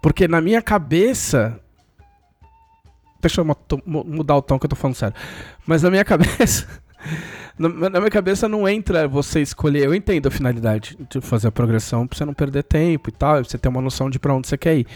Porque 0.02 0.28
na 0.28 0.40
minha 0.42 0.62
cabeça. 0.62 1.60
Deixa 3.22 3.42
eu 3.42 3.46
mu- 3.46 3.56
mu- 3.86 4.04
mudar 4.06 4.36
o 4.38 4.42
tom 4.42 4.58
que 4.58 4.66
eu 4.66 4.70
tô 4.70 4.76
falando 4.76 4.96
sério. 4.96 5.16
Mas 5.68 5.84
na 5.84 5.90
minha 5.90 6.06
cabeça. 6.06 6.66
Na, 7.58 7.68
minha 8.00 8.10
cabeça 8.10 8.48
não 8.48 8.68
entra 8.68 9.08
você 9.08 9.42
escolher. 9.42 9.84
Eu 9.86 9.94
entendo 9.94 10.28
a 10.28 10.32
finalidade 10.32 10.98
de 11.10 11.20
fazer 11.20 11.50
a 11.50 11.52
progressão 11.52 12.08
pra 12.08 12.18
você 12.18 12.24
não 12.24 12.34
perder 12.34 12.64
tempo 12.64 13.10
e 13.10 13.12
tal. 13.12 13.44
Você 13.44 13.58
ter 13.58 13.68
uma 13.68 13.82
noção 13.82 14.10
de 14.10 14.18
pra 14.20 14.34
onde 14.34 14.48
você 14.48 14.58
quer 14.58 14.78
ir. 14.78 14.88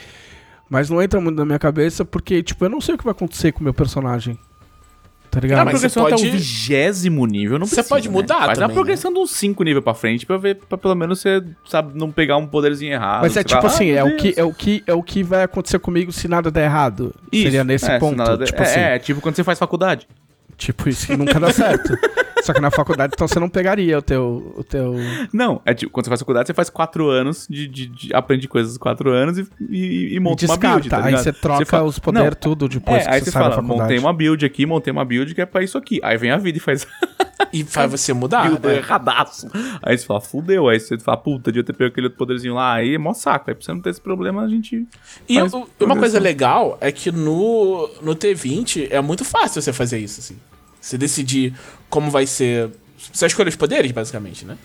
Mas 0.69 0.89
não 0.89 1.01
entra 1.01 1.19
muito 1.19 1.35
na 1.37 1.45
minha 1.45 1.59
cabeça 1.59 2.05
porque, 2.05 2.41
tipo, 2.41 2.63
eu 2.63 2.69
não 2.69 2.79
sei 2.79 2.95
o 2.95 2.97
que 2.97 3.03
vai 3.03 3.11
acontecer 3.11 3.51
com 3.51 3.59
o 3.59 3.63
meu 3.63 3.73
personagem. 3.73 4.37
Tá 5.33 5.39
ligado? 5.39 5.61
a 5.61 5.65
mas 5.65 5.81
você 5.81 5.89
progressão 5.89 6.05
até 6.05 6.15
o 6.15 6.31
vigésimo 6.31 7.25
nível 7.25 7.57
não 7.57 7.65
Você 7.65 7.77
precisa, 7.77 7.89
pode 7.95 8.07
né? 8.07 8.13
mudar 8.13 8.45
Faz 8.45 8.53
também, 8.59 8.67
uma 8.67 8.73
progressão 8.73 9.11
de 9.11 9.17
uns 9.19 9.31
cinco 9.31 9.63
níveis 9.63 9.83
pra 9.83 9.95
frente 9.95 10.27
pra 10.27 10.37
ver, 10.37 10.59
pra 10.69 10.77
pelo 10.77 10.93
menos 10.93 11.19
você, 11.19 11.43
sabe, 11.65 11.97
não 11.97 12.11
pegar 12.11 12.37
um 12.37 12.45
poderzinho 12.45 12.93
errado. 12.93 13.23
Mas 13.23 13.35
é 13.35 13.43
tipo 13.43 13.65
assim, 13.65 13.91
ah, 13.93 13.95
é 13.95 14.03
o, 14.03 14.15
que, 14.15 14.33
é, 14.37 14.43
o 14.43 14.53
que, 14.53 14.83
é 14.85 14.93
o 14.93 15.01
que 15.01 15.23
vai 15.23 15.41
acontecer 15.41 15.79
comigo 15.79 16.11
se 16.11 16.27
nada 16.27 16.51
der 16.51 16.65
errado. 16.65 17.15
Isso, 17.31 17.43
Seria 17.45 17.63
nesse 17.63 17.89
é, 17.89 17.97
ponto. 17.97 18.37
der- 18.37 18.45
tipo 18.45 18.61
é, 18.61 18.65
assim. 18.65 18.79
é, 18.79 18.99
tipo 18.99 19.21
quando 19.21 19.35
você 19.35 19.43
faz 19.43 19.57
faculdade. 19.57 20.07
Tipo, 20.63 20.87
isso 20.89 21.07
que 21.07 21.17
nunca 21.17 21.39
dá 21.39 21.51
certo. 21.51 21.93
Só 22.41 22.53
que 22.53 22.59
na 22.61 22.71
faculdade, 22.71 23.13
então, 23.15 23.27
você 23.27 23.39
não 23.39 23.49
pegaria 23.49 23.97
o 23.97 24.01
teu. 24.01 24.53
O 24.57 24.63
teu... 24.63 24.95
Não, 25.33 25.61
é 25.65 25.73
tipo, 25.73 25.91
quando 25.91 26.05
você 26.05 26.09
faz 26.09 26.19
faculdade, 26.21 26.47
você 26.47 26.53
faz 26.53 26.69
quatro 26.69 27.09
anos 27.09 27.45
de. 27.49 27.67
de, 27.67 27.87
de- 27.87 28.13
aprende 28.15 28.47
coisas 28.47 28.77
quatro 28.77 29.11
anos 29.11 29.37
e, 29.37 29.47
e, 29.69 30.15
e 30.15 30.19
monta 30.19 30.45
uma 30.45 30.57
build. 30.57 30.89
Tá 30.89 31.03
aí 31.05 31.13
você 31.17 31.33
troca 31.33 31.65
fala- 31.65 31.83
os 31.83 31.99
poderes 31.99 32.37
tudo 32.39 32.67
depois 32.69 33.01
É, 33.01 33.03
que 33.05 33.09
aí 33.09 33.19
você 33.19 33.25
você 33.25 33.31
sai 33.31 33.43
da 33.43 33.49
fala, 33.49 33.61
faculdade. 33.61 33.81
montei 33.81 33.99
uma 33.99 34.13
build 34.13 34.45
aqui, 34.45 34.65
montei 34.65 34.91
uma 34.91 35.05
build 35.05 35.33
que 35.35 35.41
é 35.41 35.45
pra 35.45 35.63
isso 35.63 35.77
aqui. 35.77 35.99
Aí 36.03 36.17
vem 36.17 36.31
a 36.31 36.37
vida 36.37 36.57
e 36.57 36.61
faz 36.61 36.87
E 37.51 37.63
faz 37.63 37.91
você 37.91 38.13
mudar. 38.13 38.47
build 38.47 38.65
né? 38.67 38.77
erradaço. 38.77 39.47
Aí 39.81 39.97
você 39.97 40.05
fala, 40.05 40.21
fudeu. 40.21 40.69
Aí 40.69 40.79
você 40.79 40.97
fala, 40.99 41.17
puta, 41.17 41.51
devia 41.51 41.63
ter 41.63 41.73
pego 41.73 41.91
aquele 41.91 42.07
outro 42.07 42.17
poderzinho 42.17 42.53
lá. 42.55 42.73
Aí 42.75 42.95
é 42.95 42.97
mó 42.97 43.13
saco. 43.13 43.49
Aí 43.49 43.55
pra 43.55 43.63
você 43.63 43.73
não 43.73 43.81
ter 43.81 43.89
esse 43.91 44.01
problema, 44.01 44.43
a 44.43 44.47
gente. 44.47 44.87
E 45.29 45.37
uma 45.79 45.95
coisa 45.97 46.19
legal 46.19 46.77
é 46.81 46.91
que 46.91 47.11
no, 47.11 47.89
no 48.01 48.15
T20 48.15 48.87
é 48.89 48.99
muito 49.01 49.23
fácil 49.25 49.61
você 49.61 49.71
fazer 49.73 49.99
isso, 49.99 50.19
assim. 50.19 50.35
Você 50.83 50.97
decidir 50.97 51.53
como 51.89 52.11
vai 52.11 52.27
ser. 52.27 52.69
Você 53.11 53.25
escolhe 53.25 53.47
os 53.49 53.55
poderes, 53.55 53.91
basicamente, 53.93 54.43
né? 54.45 54.57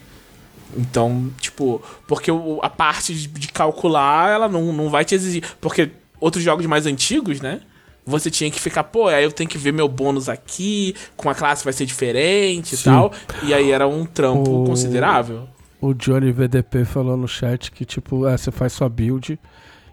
Então, 0.76 1.30
tipo, 1.40 1.80
porque 2.06 2.30
o- 2.30 2.58
a 2.62 2.68
parte 2.68 3.14
de, 3.14 3.26
de 3.28 3.48
calcular, 3.48 4.30
ela 4.30 4.48
não, 4.48 4.72
não 4.72 4.90
vai 4.90 5.04
te 5.04 5.14
exigir. 5.14 5.42
Porque 5.60 5.90
outros 6.20 6.42
jogos 6.42 6.66
mais 6.66 6.86
antigos, 6.86 7.40
né? 7.40 7.60
Você 8.04 8.30
tinha 8.30 8.50
que 8.50 8.58
ficar, 8.60 8.84
pô, 8.84 9.06
aí 9.08 9.22
eu 9.22 9.30
tenho 9.30 9.48
que 9.48 9.58
ver 9.58 9.72
meu 9.72 9.86
bônus 9.86 10.28
aqui, 10.28 10.94
com 11.16 11.28
a 11.30 11.34
classe 11.34 11.62
vai 11.62 11.72
ser 11.72 11.86
diferente 11.86 12.74
e 12.74 12.76
Sim. 12.78 12.84
tal. 12.84 13.12
E 13.42 13.52
aí 13.54 13.70
era 13.70 13.86
um 13.86 14.04
trampo 14.04 14.62
O- 14.62 14.64
considerável. 14.64 15.48
O 15.80 15.94
Johnny 15.94 16.32
VDP 16.32 16.84
falou 16.84 17.16
no 17.16 17.28
chat 17.28 17.70
que, 17.70 17.84
tipo, 17.84 18.26
é, 18.26 18.36
você 18.36 18.50
faz 18.50 18.72
sua 18.72 18.88
build 18.88 19.38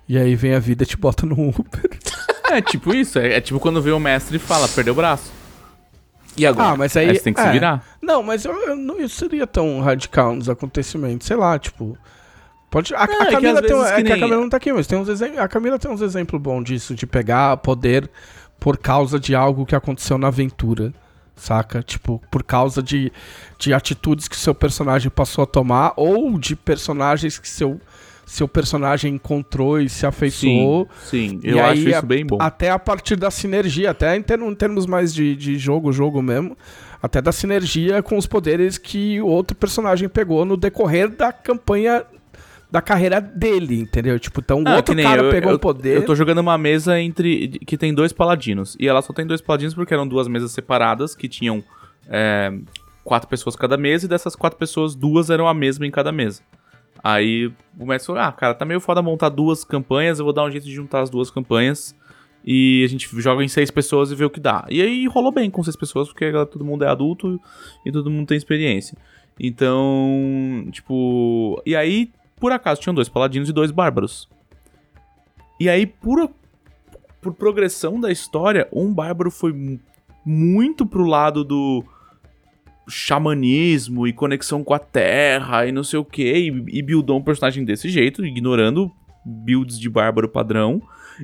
e 0.10 0.18
aí 0.18 0.35
vem 0.35 0.53
a 0.56 0.60
vida 0.60 0.84
e 0.84 0.88
te 0.88 0.97
bota 0.97 1.26
no 1.27 1.35
Uber. 1.49 1.89
É 2.49 2.61
tipo 2.61 2.93
isso. 2.95 3.19
É, 3.19 3.34
é 3.34 3.41
tipo 3.41 3.60
quando 3.60 3.81
vê 3.81 3.91
o 3.91 3.99
mestre 3.99 4.38
e 4.38 4.39
fala, 4.39 4.68
perdeu 4.68 4.93
o 4.93 4.95
braço. 4.95 5.31
E 6.38 6.45
agora? 6.45 6.70
Ah, 6.70 6.78
mas 6.78 6.95
aí. 6.98 7.10
Aí 7.10 7.16
você 7.16 7.24
tem 7.24 7.34
que 7.34 7.41
se 7.41 7.48
é. 7.48 7.52
virar. 7.52 7.84
Não, 8.02 8.22
mas 8.24 8.45
eu, 8.45 8.53
eu 8.53 8.76
não 8.76 8.99
eu 8.99 9.10
seria 9.10 9.48
tão 9.48 9.80
radical 9.80 10.36
nos 10.36 10.49
acontecimentos. 10.49 11.28
Sei 11.28 11.36
lá, 11.36 11.57
tipo. 11.57 11.98
Pode, 12.70 12.94
a, 12.94 12.99
a 12.99 13.03
é 13.03 13.07
que 13.07 13.32
Camila 13.32 13.62
tem, 13.62 13.72
vezes 13.72 13.91
é 13.91 13.95
que 13.95 14.03
que 14.03 14.12
a 14.12 14.16
nem- 14.16 14.20
Camila 14.22 14.41
não 14.41 14.49
tá 14.49 14.57
aqui, 14.57 14.74
mas 14.74 14.88
tem 14.88 14.98
uns 14.98 15.07
exemplos. 15.07 15.40
A 15.40 15.48
Camila 15.48 15.80
tem 15.80 15.90
uns 15.90 16.02
exemplos 16.02 16.41
bons 16.41 16.64
disso, 16.64 16.94
de 16.94 17.07
pegar 17.07 17.56
poder 17.57 18.10
por 18.60 18.78
causa 18.78 19.20
de 19.20 19.36
algo 19.36 19.66
que 19.66 19.76
aconteceu 19.76 20.18
na 20.18 20.28
aventura. 20.28 20.94
Saca? 21.36 21.84
Tipo, 21.84 22.22
por 22.32 22.44
causa 22.44 22.82
de, 22.82 23.12
de 23.60 23.74
atitudes 23.74 24.28
que 24.28 24.38
seu 24.38 24.56
personagem 24.56 25.12
passou 25.12 25.44
a 25.44 25.48
tomar, 25.48 25.94
ou 25.98 26.40
de 26.40 26.56
personagens 26.56 27.38
que 27.38 27.48
seu, 27.48 27.80
seu 28.26 28.47
personagem 28.47 29.14
encontrou 29.15 29.80
e 29.80 29.88
se 29.88 30.06
afeiçoou. 30.06 30.88
Sim, 31.03 31.39
E 31.43 31.49
eu 31.52 31.60
acho 31.60 31.72
aí, 31.84 31.88
isso 31.89 31.97
a- 31.97 32.02
bem 32.02 32.26
bom. 32.26 32.38
Até 32.39 32.69
a 32.72 32.80
partir 32.80 33.15
da 33.15 33.30
sinergia, 33.31 33.91
até 33.91 34.15
em, 34.18 34.19
em 34.19 34.56
termos 34.56 34.85
mais 34.85 35.14
de, 35.14 35.35
de 35.35 35.57
jogo, 35.57 35.91
jogo 35.93 36.22
mesmo, 36.22 36.57
até 37.02 37.22
da 37.22 37.31
sinergia 37.31 38.02
com 38.02 38.18
os 38.18 38.26
poderes 38.26 38.77
que 38.77 39.22
o 39.22 39.27
outro 39.27 39.56
personagem 39.56 40.10
pegou 40.10 40.43
no 40.43 40.57
decorrer 40.57 41.10
da 41.10 41.31
campanha 41.31 42.03
da 42.72 42.81
carreira 42.81 43.22
dele, 43.22 43.80
entendeu? 43.80 44.19
Tipo, 44.19 44.41
então 44.41 44.61
o 44.61 44.68
Ah, 44.68 44.77
outro 44.77 44.95
cara 45.02 45.22
eu, 45.22 45.30
pegou 45.31 45.52
eu, 45.52 45.56
um 45.56 45.60
poder. 45.60 45.95
Eu 45.97 46.06
tô 46.06 46.15
jogando 46.15 46.39
uma 46.39 46.57
mesa 46.57 46.99
entre 46.99 47.47
que 47.60 47.77
tem 47.77 47.93
dois 47.93 48.11
paladinos. 48.11 48.76
E 48.80 48.88
ela 48.88 49.02
só 49.02 49.14
tem 49.14 49.26
dois 49.26 49.39
paladinos 49.39 49.73
porque 49.76 49.93
eram 49.93 50.06
duas 50.07 50.27
mesas 50.27 50.52
separadas 50.52 51.15
que 51.15 51.30
tinham 51.30 51.64
é, 52.10 52.52
quatro 53.03 53.30
pessoas 53.30 53.56
cada 53.56 53.77
mesa. 53.77 54.06
E 54.06 54.10
dessas 54.10 54.35
quatro 54.35 54.57
pessoas, 54.60 54.93
duas 54.95 55.30
eram 55.30 55.47
a 55.47 55.53
mesma 55.53 55.85
em 55.85 55.91
cada 55.91 56.11
mesa. 56.11 56.41
Aí 57.07 57.53
o 57.77 57.86
mestre 57.86 58.07
falou: 58.07 58.22
Ah, 58.23 58.32
cara, 58.32 58.56
tá 58.56 58.65
meio 58.65 58.80
foda 58.82 58.99
montar 58.99 59.30
duas 59.30 59.64
campanhas. 59.64 60.18
Eu 60.18 60.26
vou 60.26 60.34
dar 60.34 60.44
um 60.44 60.49
jeito 60.49 60.65
de 60.65 60.73
juntar 60.73 61.02
as 61.02 61.10
duas 61.11 61.30
campanhas. 61.30 61.95
E 62.44 62.84
a 62.84 62.88
gente 62.88 63.07
joga 63.22 63.44
em 63.44 63.48
seis 63.48 63.69
pessoas 63.69 64.10
e 64.11 64.15
vê 64.15 64.26
o 64.26 64.30
que 64.30 64.40
dá. 64.40 64.65
E 64.69 64.82
aí 64.82 65.06
rolou 65.07 65.32
bem 65.32 65.52
com 65.52 65.64
seis 65.64 65.76
pessoas, 65.76 66.07
porque 66.07 66.26
agora 66.26 66.48
todo 66.48 66.65
mundo 66.65 66.84
é 66.84 66.88
adulto 66.88 67.40
e 67.86 67.91
todo 67.91 68.10
mundo 68.10 68.27
tem 68.27 68.38
experiência. 68.38 68.98
Então, 69.40 70.68
tipo. 70.72 71.61
E 71.64 71.76
aí, 71.76 72.11
por 72.40 72.52
acaso, 72.52 72.82
tinham 72.82 72.95
dois 72.95 73.07
paladinos 73.07 73.49
e 73.49 73.53
dois 73.53 73.69
bárbaros. 73.69 74.27
E 75.60 75.69
aí, 75.69 75.86
por, 75.86 76.30
por 77.22 77.34
progressão 77.36 77.99
da 77.99 78.11
história, 78.11 78.68
um 78.73 78.91
bárbaro 78.91 79.30
foi 79.30 79.53
mu- 79.53 79.80
muito 80.26 80.86
pro 80.86 81.06
lado 81.06 81.44
do 81.44 81.84
xamanismo 82.88 84.07
e 84.07 84.14
conexão 84.14 84.64
com 84.64 84.74
a 84.74 84.80
terra 84.80 85.66
e 85.66 85.72
não 85.72 85.84
sei 85.84 85.99
o 85.99 86.06
que, 86.06 86.52
e, 86.68 86.82
buildou 86.82 87.18
um 87.18 87.24
personagem 87.24 87.66
desse 87.66 87.90
jeito, 87.90 88.26
ignorando 88.26 88.91
builds 89.26 89.80
de 89.80 89.90
bárbaro 89.90 90.30
padrão. 90.30 90.82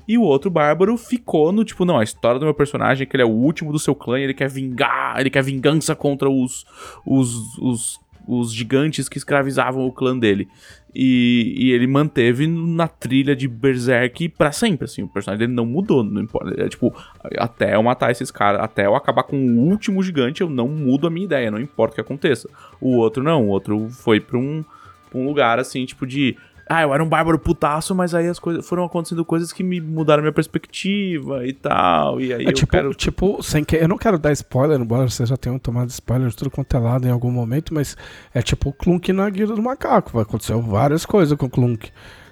E 0.08 0.18
o 0.18 0.22
outro 0.22 0.50
bárbaro 0.50 0.98
ficou 0.98 1.52
no 1.52 1.66
tipo, 1.66 1.84
não, 1.84 2.00
a 2.00 2.04
história 2.04 2.40
do 2.40 2.46
meu 2.46 2.54
personagem 2.54 3.04
é 3.04 3.06
que 3.06 3.16
ele 3.16 3.24
é 3.24 3.26
o 3.26 3.30
último 3.30 3.72
do 3.72 3.80
seu 3.80 3.94
clã, 3.94 4.18
ele 4.18 4.34
quer 4.34 4.50
vingar, 4.50 5.20
ele 5.20 5.30
quer 5.30 5.44
vingança 5.44 5.96
contra 5.96 6.30
os, 6.30 6.66
os, 7.06 7.58
os, 7.58 8.00
os 8.28 8.54
gigantes 8.54 9.10
que 9.10 9.18
escravizavam 9.18 9.86
o 9.86 9.92
clã 9.92 10.18
dele. 10.18 10.48
E, 10.93 11.53
e 11.57 11.72
ele 11.72 11.88
manteve 11.88 12.45
na 12.47 12.88
trilha 12.88 13.35
de 13.35 13.47
Berserk 13.47 14.27
pra 14.30 14.51
sempre, 14.51 14.85
assim, 14.85 15.03
o 15.03 15.07
personagem 15.07 15.39
dele 15.39 15.55
não 15.55 15.65
mudou, 15.65 16.03
não 16.03 16.22
importa. 16.22 16.61
É 16.61 16.68
tipo, 16.68 16.93
até 17.38 17.76
eu 17.76 17.84
matar 17.84 18.11
esses 18.11 18.30
caras, 18.30 18.61
até 18.61 18.85
eu 18.85 18.95
acabar 18.95 19.23
com 19.23 19.38
o 19.38 19.69
último 19.69 20.03
gigante, 20.03 20.41
eu 20.41 20.49
não 20.49 20.68
mudo 20.68 21.07
a 21.07 21.09
minha 21.09 21.26
ideia, 21.26 21.49
não 21.49 21.59
importa 21.59 21.93
o 21.93 21.95
que 21.95 22.01
aconteça. 22.01 22.49
O 22.80 22.97
outro 22.97 23.23
não, 23.23 23.45
o 23.45 23.49
outro 23.49 23.89
foi 23.89 24.19
pra 24.19 24.38
um, 24.38 24.65
pra 25.09 25.19
um 25.19 25.26
lugar 25.26 25.59
assim, 25.59 25.85
tipo 25.85 26.05
de. 26.05 26.35
Ah, 26.73 26.84
eu 26.84 26.93
era 26.93 27.03
um 27.03 27.10
bárbaro 27.10 27.38
putaço, 27.38 27.93
mas 27.93 28.15
aí 28.15 28.27
as 28.27 28.39
coisas 28.39 28.65
foram 28.68 28.85
acontecendo 28.85 29.26
coisas 29.26 29.52
que 29.52 29.61
me 29.61 29.81
mudaram 29.81 30.22
minha 30.23 30.31
perspectiva 30.31 31.45
e 31.45 31.52
tal. 31.52 32.22
E 32.22 32.34
aí 32.34 32.45
É 32.45 32.49
eu 32.49 32.53
tipo, 32.53 32.72
quero. 32.72 32.93
tipo, 32.93 33.43
sem 33.43 33.64
que 33.64 33.76
eu 33.76 33.88
não 33.88 33.98
quero 33.98 34.18
dar 34.18 34.31
spoiler, 34.31 34.80
embora 34.80 35.10
vocês 35.10 35.27
já 35.27 35.35
tenham 35.35 35.60
tomado 35.60 35.89
spoiler 35.89 36.30
de 36.30 36.35
tudo 36.35 36.49
quanto 36.49 36.76
é 36.77 36.80
lado 36.80 37.06
em 37.06 37.11
algum 37.11 37.30
momento, 37.31 37.73
mas 37.73 37.98
é 38.34 38.41
tipo 38.41 38.69
o 38.69 38.73
Clunk 38.73 39.11
na 39.11 39.30
Guilda 39.30 39.53
do 39.56 39.61
Macaco. 39.61 40.11
Vai 40.14 40.22
acontecer 40.23 40.56
várias 40.61 41.06
coisas 41.06 41.38
com 41.38 41.48
o 41.48 41.49
Clunk, 41.49 41.89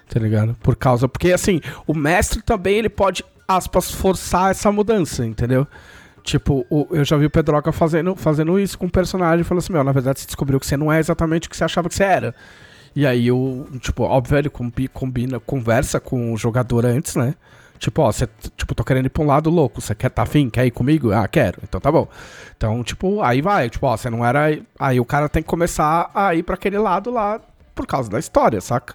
tá 0.08 0.18
ligado? 0.18 0.56
Por 0.62 0.74
causa. 0.74 1.06
Porque 1.06 1.32
assim, 1.32 1.60
o 1.86 1.92
mestre 1.94 2.40
também 2.40 2.76
ele 2.76 2.88
pode, 2.88 3.22
aspas, 3.46 3.90
forçar 3.90 4.50
essa 4.52 4.72
mudança, 4.72 5.26
entendeu? 5.26 5.66
Tipo, 6.22 6.66
eu 6.90 7.04
já 7.04 7.16
vi 7.16 7.26
o 7.26 7.30
Pedroca 7.30 7.72
fazendo, 7.72 8.14
fazendo 8.14 8.58
isso 8.58 8.78
com 8.78 8.86
um 8.86 8.90
personagem 8.90 9.40
e 9.40 9.44
falou 9.44 9.58
assim: 9.58 9.72
Meu, 9.72 9.82
na 9.82 9.92
verdade 9.92 10.20
você 10.20 10.26
descobriu 10.26 10.60
que 10.60 10.66
você 10.66 10.76
não 10.76 10.92
é 10.92 10.98
exatamente 10.98 11.46
o 11.46 11.50
que 11.50 11.56
você 11.56 11.64
achava 11.64 11.88
que 11.88 11.94
você 11.94 12.04
era. 12.04 12.34
E 12.94 13.06
aí, 13.06 13.28
eu, 13.28 13.68
tipo, 13.80 14.02
óbvio, 14.02 14.38
ele 14.38 14.48
combi- 14.50 14.88
combina, 14.88 15.38
conversa 15.38 16.00
com 16.00 16.32
o 16.32 16.36
jogador 16.36 16.84
antes, 16.84 17.14
né? 17.16 17.34
Tipo, 17.78 18.02
ó, 18.02 18.12
você, 18.12 18.28
tipo, 18.56 18.74
tô 18.74 18.84
querendo 18.84 19.06
ir 19.06 19.10
pra 19.10 19.22
um 19.22 19.26
lado 19.26 19.48
louco, 19.48 19.80
você 19.80 19.94
quer 19.94 20.10
tá 20.10 20.22
afim? 20.22 20.50
Quer 20.50 20.66
ir 20.66 20.70
comigo? 20.70 21.12
Ah, 21.12 21.26
quero. 21.26 21.58
Então 21.62 21.80
tá 21.80 21.90
bom. 21.90 22.06
Então, 22.56 22.82
tipo, 22.84 23.22
aí 23.22 23.40
vai, 23.40 23.70
tipo, 23.70 23.86
ó, 23.86 23.96
você 23.96 24.10
não 24.10 24.24
era. 24.24 24.58
Aí 24.78 25.00
o 25.00 25.04
cara 25.04 25.28
tem 25.30 25.42
que 25.42 25.48
começar 25.48 26.10
a 26.14 26.34
ir 26.34 26.42
pra 26.42 26.56
aquele 26.56 26.76
lado 26.78 27.10
lá 27.10 27.40
por 27.74 27.86
causa 27.86 28.10
da 28.10 28.18
história, 28.18 28.60
saca? 28.60 28.94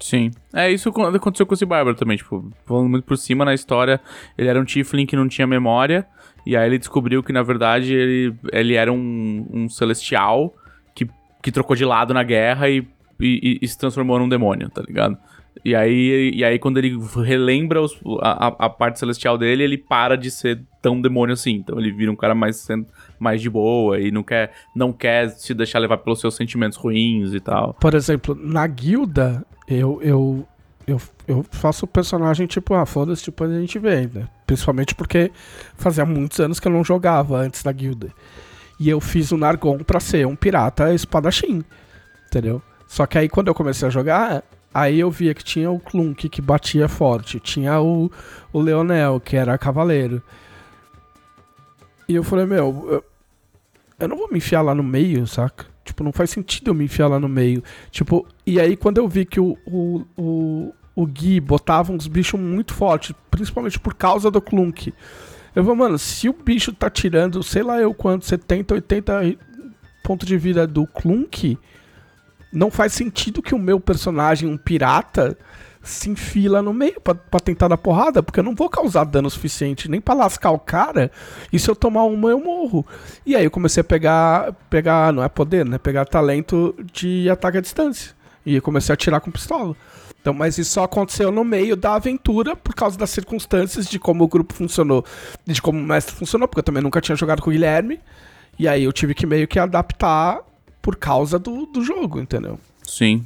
Sim. 0.00 0.30
É 0.54 0.70
isso 0.70 0.88
aconteceu 0.88 1.44
com 1.44 1.52
esse 1.52 1.66
Bárbaro 1.66 1.94
também, 1.94 2.16
tipo, 2.16 2.50
falando 2.64 2.88
muito 2.88 3.04
por 3.04 3.18
cima 3.18 3.44
na 3.44 3.52
história, 3.52 4.00
ele 4.38 4.48
era 4.48 4.58
um 4.58 4.64
Tiflin 4.64 5.04
que 5.04 5.14
não 5.14 5.28
tinha 5.28 5.46
memória, 5.46 6.06
e 6.46 6.56
aí 6.56 6.66
ele 6.66 6.78
descobriu 6.78 7.22
que 7.22 7.34
na 7.34 7.42
verdade 7.42 7.92
ele, 7.92 8.34
ele 8.50 8.74
era 8.76 8.90
um, 8.90 9.46
um 9.52 9.68
celestial 9.68 10.54
que, 10.94 11.06
que 11.42 11.52
trocou 11.52 11.76
de 11.76 11.84
lado 11.84 12.14
na 12.14 12.22
guerra 12.22 12.70
e, 12.70 12.88
e, 13.20 13.58
e 13.62 13.68
se 13.68 13.78
transformou 13.78 14.18
num 14.18 14.28
demônio, 14.28 14.68
tá 14.70 14.82
ligado? 14.82 15.16
E 15.64 15.74
aí, 15.74 16.30
e 16.34 16.44
aí 16.44 16.58
quando 16.58 16.78
ele 16.78 16.96
relembra 17.24 17.82
os- 17.82 17.98
a, 18.22 18.46
a- 18.66 18.70
parte 18.70 18.98
celestial 18.98 19.36
dele, 19.36 19.62
ele 19.64 19.76
para 19.76 20.16
de 20.16 20.30
ser 20.30 20.62
tão 20.80 21.00
demônio 21.00 21.32
assim. 21.34 21.56
Então 21.56 21.78
ele 21.78 21.90
vira 21.92 22.10
um 22.10 22.16
cara 22.16 22.34
mais, 22.34 22.66
mais 23.18 23.42
de 23.42 23.50
boa 23.50 23.98
e 24.00 24.10
não 24.10 24.22
quer, 24.22 24.52
não 24.74 24.92
quer 24.92 25.28
se 25.30 25.52
deixar 25.52 25.80
levar 25.80 25.98
pelos 25.98 26.20
seus 26.20 26.36
sentimentos 26.36 26.78
ruins 26.78 27.34
e 27.34 27.40
tal. 27.40 27.74
Por 27.74 27.94
exemplo, 27.94 28.34
na 28.40 28.64
guilda, 28.66 29.44
eu, 29.68 30.00
eu, 30.02 30.48
eu, 30.86 31.00
eu 31.26 31.44
faço 31.50 31.84
o 31.84 31.88
personagem 31.88 32.46
tipo, 32.46 32.72
ah, 32.72 32.86
foda-se, 32.86 33.24
tipo, 33.24 33.42
a 33.44 33.60
gente 33.60 33.78
vê, 33.78 34.02
né? 34.06 34.28
Principalmente 34.46 34.94
porque 34.94 35.30
fazia 35.76 36.06
muitos 36.06 36.38
anos 36.40 36.58
que 36.60 36.68
eu 36.68 36.72
não 36.72 36.84
jogava 36.84 37.36
antes 37.38 37.62
da 37.62 37.72
guilda. 37.72 38.08
E 38.78 38.88
eu 38.88 39.00
fiz 39.00 39.30
o 39.30 39.36
Nargon 39.36 39.78
pra 39.78 40.00
ser 40.00 40.26
um 40.26 40.34
pirata 40.36 40.94
espadachim, 40.94 41.62
entendeu? 42.28 42.62
Só 42.90 43.06
que 43.06 43.16
aí 43.16 43.28
quando 43.28 43.46
eu 43.46 43.54
comecei 43.54 43.86
a 43.86 43.90
jogar, 43.90 44.42
aí 44.74 44.98
eu 44.98 45.12
via 45.12 45.32
que 45.32 45.44
tinha 45.44 45.70
o 45.70 45.78
Clunk 45.78 46.28
que 46.28 46.42
batia 46.42 46.88
forte, 46.88 47.38
tinha 47.38 47.80
o, 47.80 48.10
o 48.52 48.60
Leonel, 48.60 49.20
que 49.20 49.36
era 49.36 49.56
cavaleiro. 49.56 50.20
E 52.08 52.16
eu 52.16 52.24
falei, 52.24 52.46
meu, 52.46 52.88
eu, 52.90 53.04
eu 53.96 54.08
não 54.08 54.16
vou 54.16 54.28
me 54.28 54.38
enfiar 54.38 54.62
lá 54.62 54.74
no 54.74 54.82
meio, 54.82 55.24
saca? 55.24 55.66
Tipo, 55.84 56.02
não 56.02 56.12
faz 56.12 56.30
sentido 56.30 56.72
eu 56.72 56.74
me 56.74 56.86
enfiar 56.86 57.06
lá 57.06 57.20
no 57.20 57.28
meio. 57.28 57.62
Tipo, 57.92 58.26
e 58.44 58.58
aí 58.58 58.76
quando 58.76 58.98
eu 58.98 59.06
vi 59.06 59.24
que 59.24 59.38
o, 59.38 59.56
o, 59.64 60.04
o, 60.18 60.74
o 60.96 61.06
Gui 61.06 61.38
botava 61.38 61.92
uns 61.92 62.08
bichos 62.08 62.40
muito 62.40 62.74
fortes, 62.74 63.14
principalmente 63.30 63.78
por 63.78 63.94
causa 63.94 64.32
do 64.32 64.42
Clunk. 64.42 64.92
Eu 65.54 65.62
vou, 65.62 65.76
mano, 65.76 65.96
se 65.96 66.28
o 66.28 66.32
bicho 66.32 66.72
tá 66.72 66.90
tirando, 66.90 67.40
sei 67.44 67.62
lá 67.62 67.80
eu 67.80 67.94
quanto, 67.94 68.26
70, 68.26 68.74
80 68.74 69.36
pontos 70.02 70.26
de 70.26 70.36
vida 70.36 70.66
do 70.66 70.88
Clunk, 70.88 71.56
não 72.52 72.70
faz 72.70 72.92
sentido 72.92 73.42
que 73.42 73.54
o 73.54 73.58
meu 73.58 73.78
personagem, 73.78 74.48
um 74.48 74.56
pirata, 74.56 75.36
se 75.82 76.10
enfila 76.10 76.60
no 76.60 76.74
meio 76.74 77.00
pra 77.00 77.40
tentar 77.40 77.68
dar 77.68 77.78
porrada, 77.78 78.22
porque 78.22 78.40
eu 78.40 78.44
não 78.44 78.54
vou 78.54 78.68
causar 78.68 79.04
dano 79.04 79.30
suficiente 79.30 79.90
nem 79.90 80.00
pra 80.00 80.14
lascar 80.14 80.50
o 80.50 80.58
cara, 80.58 81.10
e 81.52 81.58
se 81.58 81.70
eu 81.70 81.76
tomar 81.76 82.04
uma 82.04 82.30
eu 82.30 82.40
morro. 82.40 82.86
E 83.24 83.34
aí 83.34 83.44
eu 83.44 83.50
comecei 83.50 83.80
a 83.80 83.84
pegar, 83.84 84.52
pegar, 84.68 85.12
não 85.12 85.22
é 85.22 85.28
poder, 85.28 85.64
né? 85.64 85.78
Pegar 85.78 86.04
talento 86.04 86.74
de 86.92 87.30
ataque 87.30 87.58
à 87.58 87.60
distância. 87.60 88.12
E 88.44 88.56
eu 88.56 88.62
comecei 88.62 88.92
a 88.92 88.94
atirar 88.94 89.20
com 89.20 89.30
pistola. 89.30 89.74
Então, 90.20 90.34
mas 90.34 90.58
isso 90.58 90.72
só 90.72 90.84
aconteceu 90.84 91.30
no 91.30 91.44
meio 91.44 91.74
da 91.74 91.94
aventura 91.94 92.54
por 92.54 92.74
causa 92.74 92.98
das 92.98 93.08
circunstâncias 93.08 93.86
de 93.86 93.98
como 93.98 94.24
o 94.24 94.28
grupo 94.28 94.52
funcionou, 94.52 95.02
de 95.46 95.62
como 95.62 95.78
o 95.78 95.82
mestre 95.82 96.14
funcionou, 96.14 96.46
porque 96.46 96.60
eu 96.60 96.64
também 96.64 96.82
nunca 96.82 97.00
tinha 97.00 97.16
jogado 97.16 97.40
com 97.40 97.48
o 97.48 97.52
Guilherme. 97.52 98.00
E 98.58 98.68
aí 98.68 98.84
eu 98.84 98.92
tive 98.92 99.14
que 99.14 99.24
meio 99.24 99.48
que 99.48 99.58
adaptar 99.58 100.40
por 100.80 100.96
causa 100.96 101.38
do, 101.38 101.66
do 101.66 101.82
jogo, 101.82 102.20
entendeu? 102.20 102.58
Sim. 102.82 103.24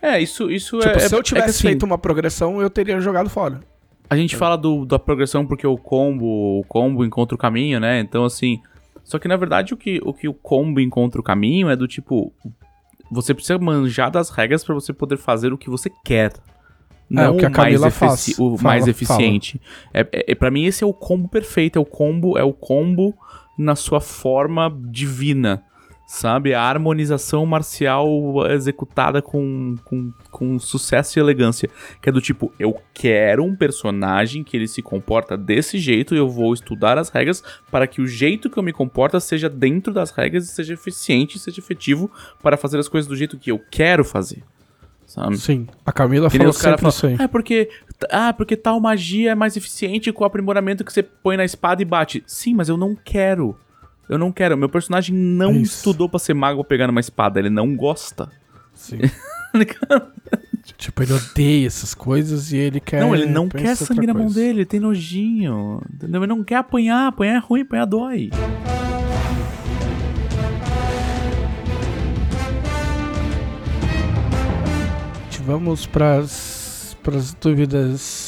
É, 0.00 0.20
isso, 0.20 0.50
isso 0.50 0.78
Tipo, 0.78 0.98
é. 0.98 1.00
se 1.00 1.14
eu 1.14 1.20
é 1.20 1.22
tivesse 1.22 1.50
assim, 1.50 1.68
feito 1.68 1.84
uma 1.84 1.98
progressão, 1.98 2.60
eu 2.60 2.70
teria 2.70 3.00
jogado 3.00 3.28
fora. 3.28 3.60
A 4.10 4.16
gente 4.16 4.36
fala 4.36 4.56
do, 4.56 4.86
da 4.86 4.98
progressão 4.98 5.46
porque 5.46 5.66
o 5.66 5.76
combo, 5.76 6.60
o 6.60 6.64
combo 6.64 7.04
encontra 7.04 7.34
o 7.34 7.38
caminho, 7.38 7.78
né? 7.78 8.00
Então, 8.00 8.24
assim. 8.24 8.60
Só 9.04 9.18
que 9.18 9.28
na 9.28 9.36
verdade 9.36 9.72
o 9.72 9.76
que 9.76 10.00
o, 10.02 10.12
que 10.12 10.28
o 10.28 10.34
combo 10.34 10.80
encontra 10.80 11.20
o 11.20 11.24
caminho 11.24 11.68
é 11.68 11.76
do 11.76 11.86
tipo. 11.86 12.32
Você 13.10 13.32
precisa 13.34 13.58
manjar 13.58 14.10
das 14.10 14.30
regras 14.30 14.64
pra 14.64 14.74
você 14.74 14.92
poder 14.92 15.16
fazer 15.16 15.52
o 15.52 15.58
que 15.58 15.70
você 15.70 15.90
quer. 16.04 16.32
Não 17.08 17.36
o 17.36 17.38
que 17.38 17.46
a 17.46 17.50
Camila 17.50 17.82
mais, 17.82 17.96
faz. 17.96 18.28
o 18.38 18.56
Fala, 18.56 18.62
mais 18.62 18.86
eficiente. 18.86 19.60
É, 19.94 20.06
é, 20.12 20.34
para 20.34 20.50
mim, 20.50 20.64
esse 20.64 20.84
é 20.84 20.86
o 20.86 20.92
combo 20.92 21.26
perfeito. 21.26 21.78
É 21.78 21.80
o 21.80 21.86
combo, 21.86 22.36
é 22.38 22.42
o 22.42 22.52
combo 22.52 23.14
na 23.58 23.74
sua 23.74 24.00
forma 24.00 24.70
divina. 24.90 25.62
Sabe? 26.10 26.54
A 26.54 26.62
harmonização 26.62 27.44
marcial 27.44 28.08
executada 28.50 29.20
com, 29.20 29.74
com, 29.84 30.10
com 30.30 30.58
sucesso 30.58 31.18
e 31.18 31.20
elegância. 31.20 31.68
Que 32.00 32.08
é 32.08 32.12
do 32.12 32.18
tipo, 32.18 32.50
eu 32.58 32.74
quero 32.94 33.44
um 33.44 33.54
personagem 33.54 34.42
que 34.42 34.56
ele 34.56 34.66
se 34.66 34.80
comporta 34.80 35.36
desse 35.36 35.76
jeito 35.78 36.14
e 36.14 36.18
eu 36.18 36.26
vou 36.26 36.54
estudar 36.54 36.96
as 36.96 37.10
regras 37.10 37.44
para 37.70 37.86
que 37.86 38.00
o 38.00 38.06
jeito 38.06 38.48
que 38.48 38.58
eu 38.58 38.62
me 38.62 38.72
comporta 38.72 39.20
seja 39.20 39.50
dentro 39.50 39.92
das 39.92 40.10
regras 40.10 40.44
e 40.44 40.48
seja 40.48 40.72
eficiente 40.72 41.38
seja 41.38 41.60
efetivo 41.60 42.10
para 42.42 42.56
fazer 42.56 42.78
as 42.78 42.88
coisas 42.88 43.06
do 43.06 43.14
jeito 43.14 43.36
que 43.36 43.52
eu 43.52 43.60
quero 43.70 44.02
fazer. 44.02 44.42
sabe? 45.04 45.36
Sim. 45.36 45.66
A 45.84 45.92
Camila 45.92 46.30
falou 46.30 46.54
sempre 46.54 46.88
isso 46.88 47.06
aí. 47.06 47.16
ah, 47.18 47.28
porque, 47.28 47.68
ah, 48.10 48.32
porque 48.32 48.56
tal 48.56 48.80
magia 48.80 49.32
é 49.32 49.34
mais 49.34 49.58
eficiente 49.58 50.10
com 50.10 50.24
o 50.24 50.26
aprimoramento 50.26 50.82
que 50.86 50.92
você 50.92 51.02
põe 51.02 51.36
na 51.36 51.44
espada 51.44 51.82
e 51.82 51.84
bate. 51.84 52.24
Sim, 52.26 52.54
mas 52.54 52.70
eu 52.70 52.78
não 52.78 52.96
quero. 52.96 53.54
Eu 54.08 54.18
não 54.18 54.32
quero. 54.32 54.56
Meu 54.56 54.68
personagem 54.68 55.14
não 55.14 55.52
Isso. 55.52 55.76
estudou 55.76 56.08
pra 56.08 56.18
ser 56.18 56.34
mago 56.34 56.58
ou 56.58 56.64
pegar 56.64 56.86
numa 56.86 57.00
espada. 57.00 57.38
Ele 57.38 57.50
não 57.50 57.76
gosta. 57.76 58.30
Sim. 58.72 58.98
tipo, 60.76 61.02
ele 61.02 61.12
odeia 61.12 61.66
essas 61.66 61.94
coisas 61.94 62.52
e 62.52 62.56
ele 62.56 62.80
quer. 62.80 63.00
não, 63.00 63.14
ele 63.14 63.26
não 63.26 63.48
quer 63.48 63.76
sangue 63.76 64.06
na 64.06 64.14
mão 64.14 64.28
dele. 64.28 64.60
Ele 64.60 64.66
tem 64.66 64.80
nojinho. 64.80 65.82
Entendeu? 65.92 66.22
Ele 66.22 66.28
não 66.32 66.42
quer 66.42 66.56
apanhar. 66.56 67.08
Apanhar 67.08 67.36
é 67.36 67.38
ruim, 67.38 67.62
apanhar 67.62 67.84
dói. 67.84 68.30
Vamos 75.48 75.86
pras, 75.86 76.94
pras 77.02 77.32
dúvidas 77.32 78.27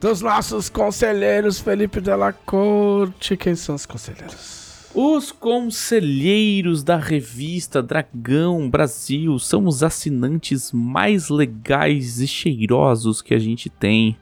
dos 0.00 0.20
nossos 0.20 0.68
conselheiros, 0.68 1.58
Felipe 1.58 2.00
Della 2.00 2.32
Corte. 2.32 3.36
Quem 3.36 3.54
são 3.54 3.74
os 3.74 3.84
conselheiros? 3.86 4.58
Os 4.94 5.30
conselheiros 5.32 6.82
da 6.82 6.96
revista 6.96 7.82
Dragão 7.82 8.68
Brasil 8.70 9.38
são 9.38 9.66
os 9.66 9.82
assinantes 9.82 10.72
mais 10.72 11.28
legais 11.28 12.20
e 12.20 12.26
cheirosos 12.26 13.20
que 13.20 13.34
a 13.34 13.38
gente 13.38 13.68
tem. 13.68 14.16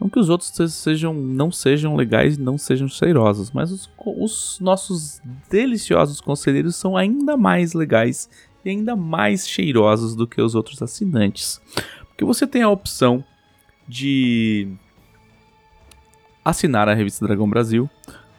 Não 0.00 0.08
que 0.08 0.18
os 0.18 0.28
outros 0.28 0.50
se- 0.50 0.68
sejam, 0.70 1.12
não 1.14 1.50
sejam 1.50 1.96
legais 1.96 2.36
e 2.36 2.40
não 2.40 2.56
sejam 2.58 2.88
cheirosos, 2.88 3.50
mas 3.52 3.70
os, 3.70 3.90
os 3.98 4.58
nossos 4.60 5.20
deliciosos 5.50 6.20
conselheiros 6.20 6.76
são 6.76 6.96
ainda 6.96 7.36
mais 7.36 7.72
legais 7.72 8.28
e 8.64 8.70
ainda 8.70 8.94
mais 8.96 9.48
cheirosos 9.48 10.14
do 10.14 10.26
que 10.26 10.40
os 10.40 10.54
outros 10.54 10.80
assinantes. 10.82 11.60
Porque 12.08 12.24
você 12.24 12.46
tem 12.46 12.62
a 12.62 12.70
opção 12.70 13.24
de 13.88 14.68
assinar 16.44 16.88
a 16.88 16.94
revista 16.94 17.26
Dragão 17.26 17.48
Brasil 17.48 17.88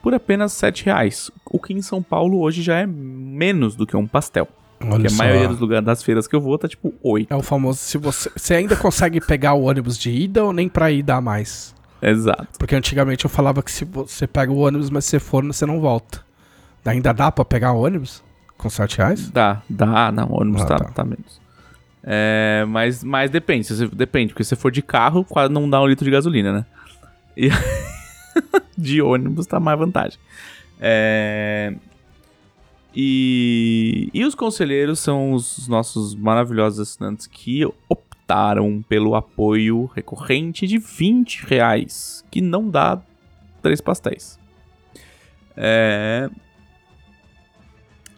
por 0.01 0.13
apenas 0.13 0.51
7 0.53 0.85
reais, 0.85 1.31
o 1.45 1.59
que 1.59 1.73
em 1.73 1.81
São 1.81 2.03
Paulo 2.03 2.41
hoje 2.41 2.61
já 2.61 2.77
é 2.77 2.85
menos 2.85 3.75
do 3.75 3.87
que 3.87 3.95
um 3.95 4.05
pastel. 4.05 4.47
Olha 4.81 4.89
Porque 4.89 5.07
a 5.07 5.11
maioria 5.17 5.47
dos 5.47 5.59
lugares 5.59 5.85
das 5.85 6.03
feiras 6.03 6.27
que 6.27 6.35
eu 6.35 6.41
vou 6.41 6.57
tá 6.57 6.67
tipo 6.67 6.93
8. 7.01 7.33
É 7.33 7.35
o 7.37 7.41
famoso, 7.41 7.79
se 7.79 7.97
você, 7.97 8.29
você 8.35 8.55
ainda 8.55 8.75
consegue 8.75 9.21
pegar 9.21 9.53
o 9.53 9.63
ônibus 9.63 9.97
de 9.97 10.11
ida 10.11 10.43
ou 10.43 10.51
nem 10.51 10.67
pra 10.67 10.91
ir 10.91 11.03
dá 11.03 11.21
mais? 11.21 11.73
Exato. 12.01 12.49
Porque 12.59 12.75
antigamente 12.75 13.23
eu 13.23 13.29
falava 13.29 13.63
que 13.63 13.71
se 13.71 13.85
você 13.85 14.27
pega 14.27 14.51
o 14.51 14.57
ônibus, 14.57 14.89
mas 14.89 15.05
se 15.05 15.11
você 15.11 15.19
for, 15.19 15.45
você 15.45 15.65
não 15.65 15.79
volta. 15.79 16.21
Ainda 16.83 17.13
dá 17.13 17.31
pra 17.31 17.45
pegar 17.45 17.71
o 17.71 17.81
ônibus? 17.81 18.21
Com 18.57 18.69
7 18.69 18.97
reais? 18.97 19.29
Dá, 19.29 19.61
dá, 19.69 20.11
não, 20.11 20.27
o 20.27 20.41
ônibus 20.41 20.63
Ah, 20.63 20.65
tá, 20.65 20.77
tá. 20.79 20.91
tá 20.91 21.03
menos. 21.05 21.41
É, 22.03 22.65
mas, 22.67 23.01
mas 23.05 23.31
depende, 23.31 23.65
você, 23.65 23.87
depende, 23.87 24.33
porque 24.33 24.43
se 24.43 24.49
você 24.49 24.55
for 24.57 24.69
de 24.69 24.81
carro, 24.81 25.23
quase 25.23 25.53
não 25.53 25.69
dá 25.69 25.81
um 25.81 25.87
litro 25.87 26.03
de 26.03 26.11
gasolina, 26.11 26.51
né? 26.51 26.65
E 27.37 27.49
de 28.77 29.01
ônibus 29.01 29.45
tá 29.45 29.59
mais 29.59 29.77
vantagem. 29.77 30.19
É, 30.79 31.73
e, 32.95 34.09
e 34.13 34.23
os 34.23 34.35
conselheiros 34.35 34.99
são 34.99 35.33
os 35.33 35.67
nossos 35.67 36.13
maravilhosos 36.13 36.79
assinantes 36.79 37.25
que 37.25 37.65
optaram 37.89 38.83
pelo 38.87 39.15
apoio 39.15 39.85
recorrente 39.95 40.67
de 40.67 40.77
20 40.77 41.45
reais, 41.45 42.23
que 42.29 42.41
não 42.41 42.69
dá 42.69 43.01
três 43.61 43.81
pastéis. 43.81 44.39
É, 45.55 46.29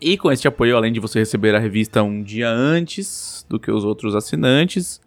e 0.01 0.17
com 0.17 0.31
esse 0.31 0.47
apoio, 0.47 0.75
além 0.75 0.91
de 0.91 0.99
você 0.99 1.19
receber 1.19 1.55
a 1.55 1.59
revista 1.59 2.03
um 2.03 2.21
dia 2.21 2.49
antes 2.49 3.45
do 3.49 3.59
que 3.59 3.71
os 3.71 3.83
outros 3.83 4.13
assinantes 4.13 5.01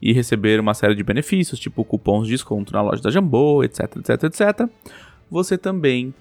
e 0.00 0.12
receber 0.12 0.60
uma 0.60 0.74
série 0.74 0.94
de 0.94 1.02
benefícios, 1.02 1.58
tipo 1.58 1.84
cupons 1.84 2.26
de 2.26 2.32
desconto 2.32 2.72
na 2.72 2.82
loja 2.82 3.02
da 3.02 3.10
Jambô, 3.10 3.64
etc, 3.64 3.96
etc, 3.96 4.24
etc, 4.24 4.68
você 5.30 5.58
também 5.58 6.14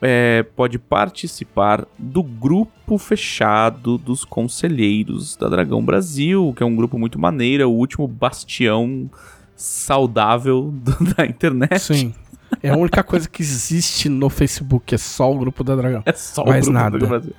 é, 0.00 0.42
pode 0.54 0.78
participar 0.78 1.86
do 1.98 2.22
grupo 2.22 2.98
fechado 2.98 3.96
dos 3.96 4.24
conselheiros 4.24 5.36
da 5.36 5.48
Dragão 5.48 5.82
Brasil, 5.82 6.52
que 6.56 6.62
é 6.62 6.66
um 6.66 6.76
grupo 6.76 6.98
muito 6.98 7.18
maneiro, 7.18 7.62
é 7.62 7.66
o 7.66 7.70
último 7.70 8.06
bastião 8.06 9.08
saudável 9.56 10.74
da 11.16 11.24
internet. 11.24 11.78
Sim. 11.78 12.14
É 12.62 12.70
a 12.70 12.76
única 12.76 13.02
coisa 13.02 13.28
que 13.28 13.42
existe 13.42 14.08
no 14.08 14.28
Facebook, 14.30 14.94
é 14.94 14.98
só 14.98 15.32
o 15.32 15.38
grupo 15.38 15.62
da 15.62 15.74
Dragão. 15.76 16.02
É 16.04 16.12
só 16.12 16.42
o 16.42 16.48
Mais 16.48 16.64
grupo 16.64 16.78
nada. 16.78 16.98
do 16.98 17.06
Brasil. 17.06 17.34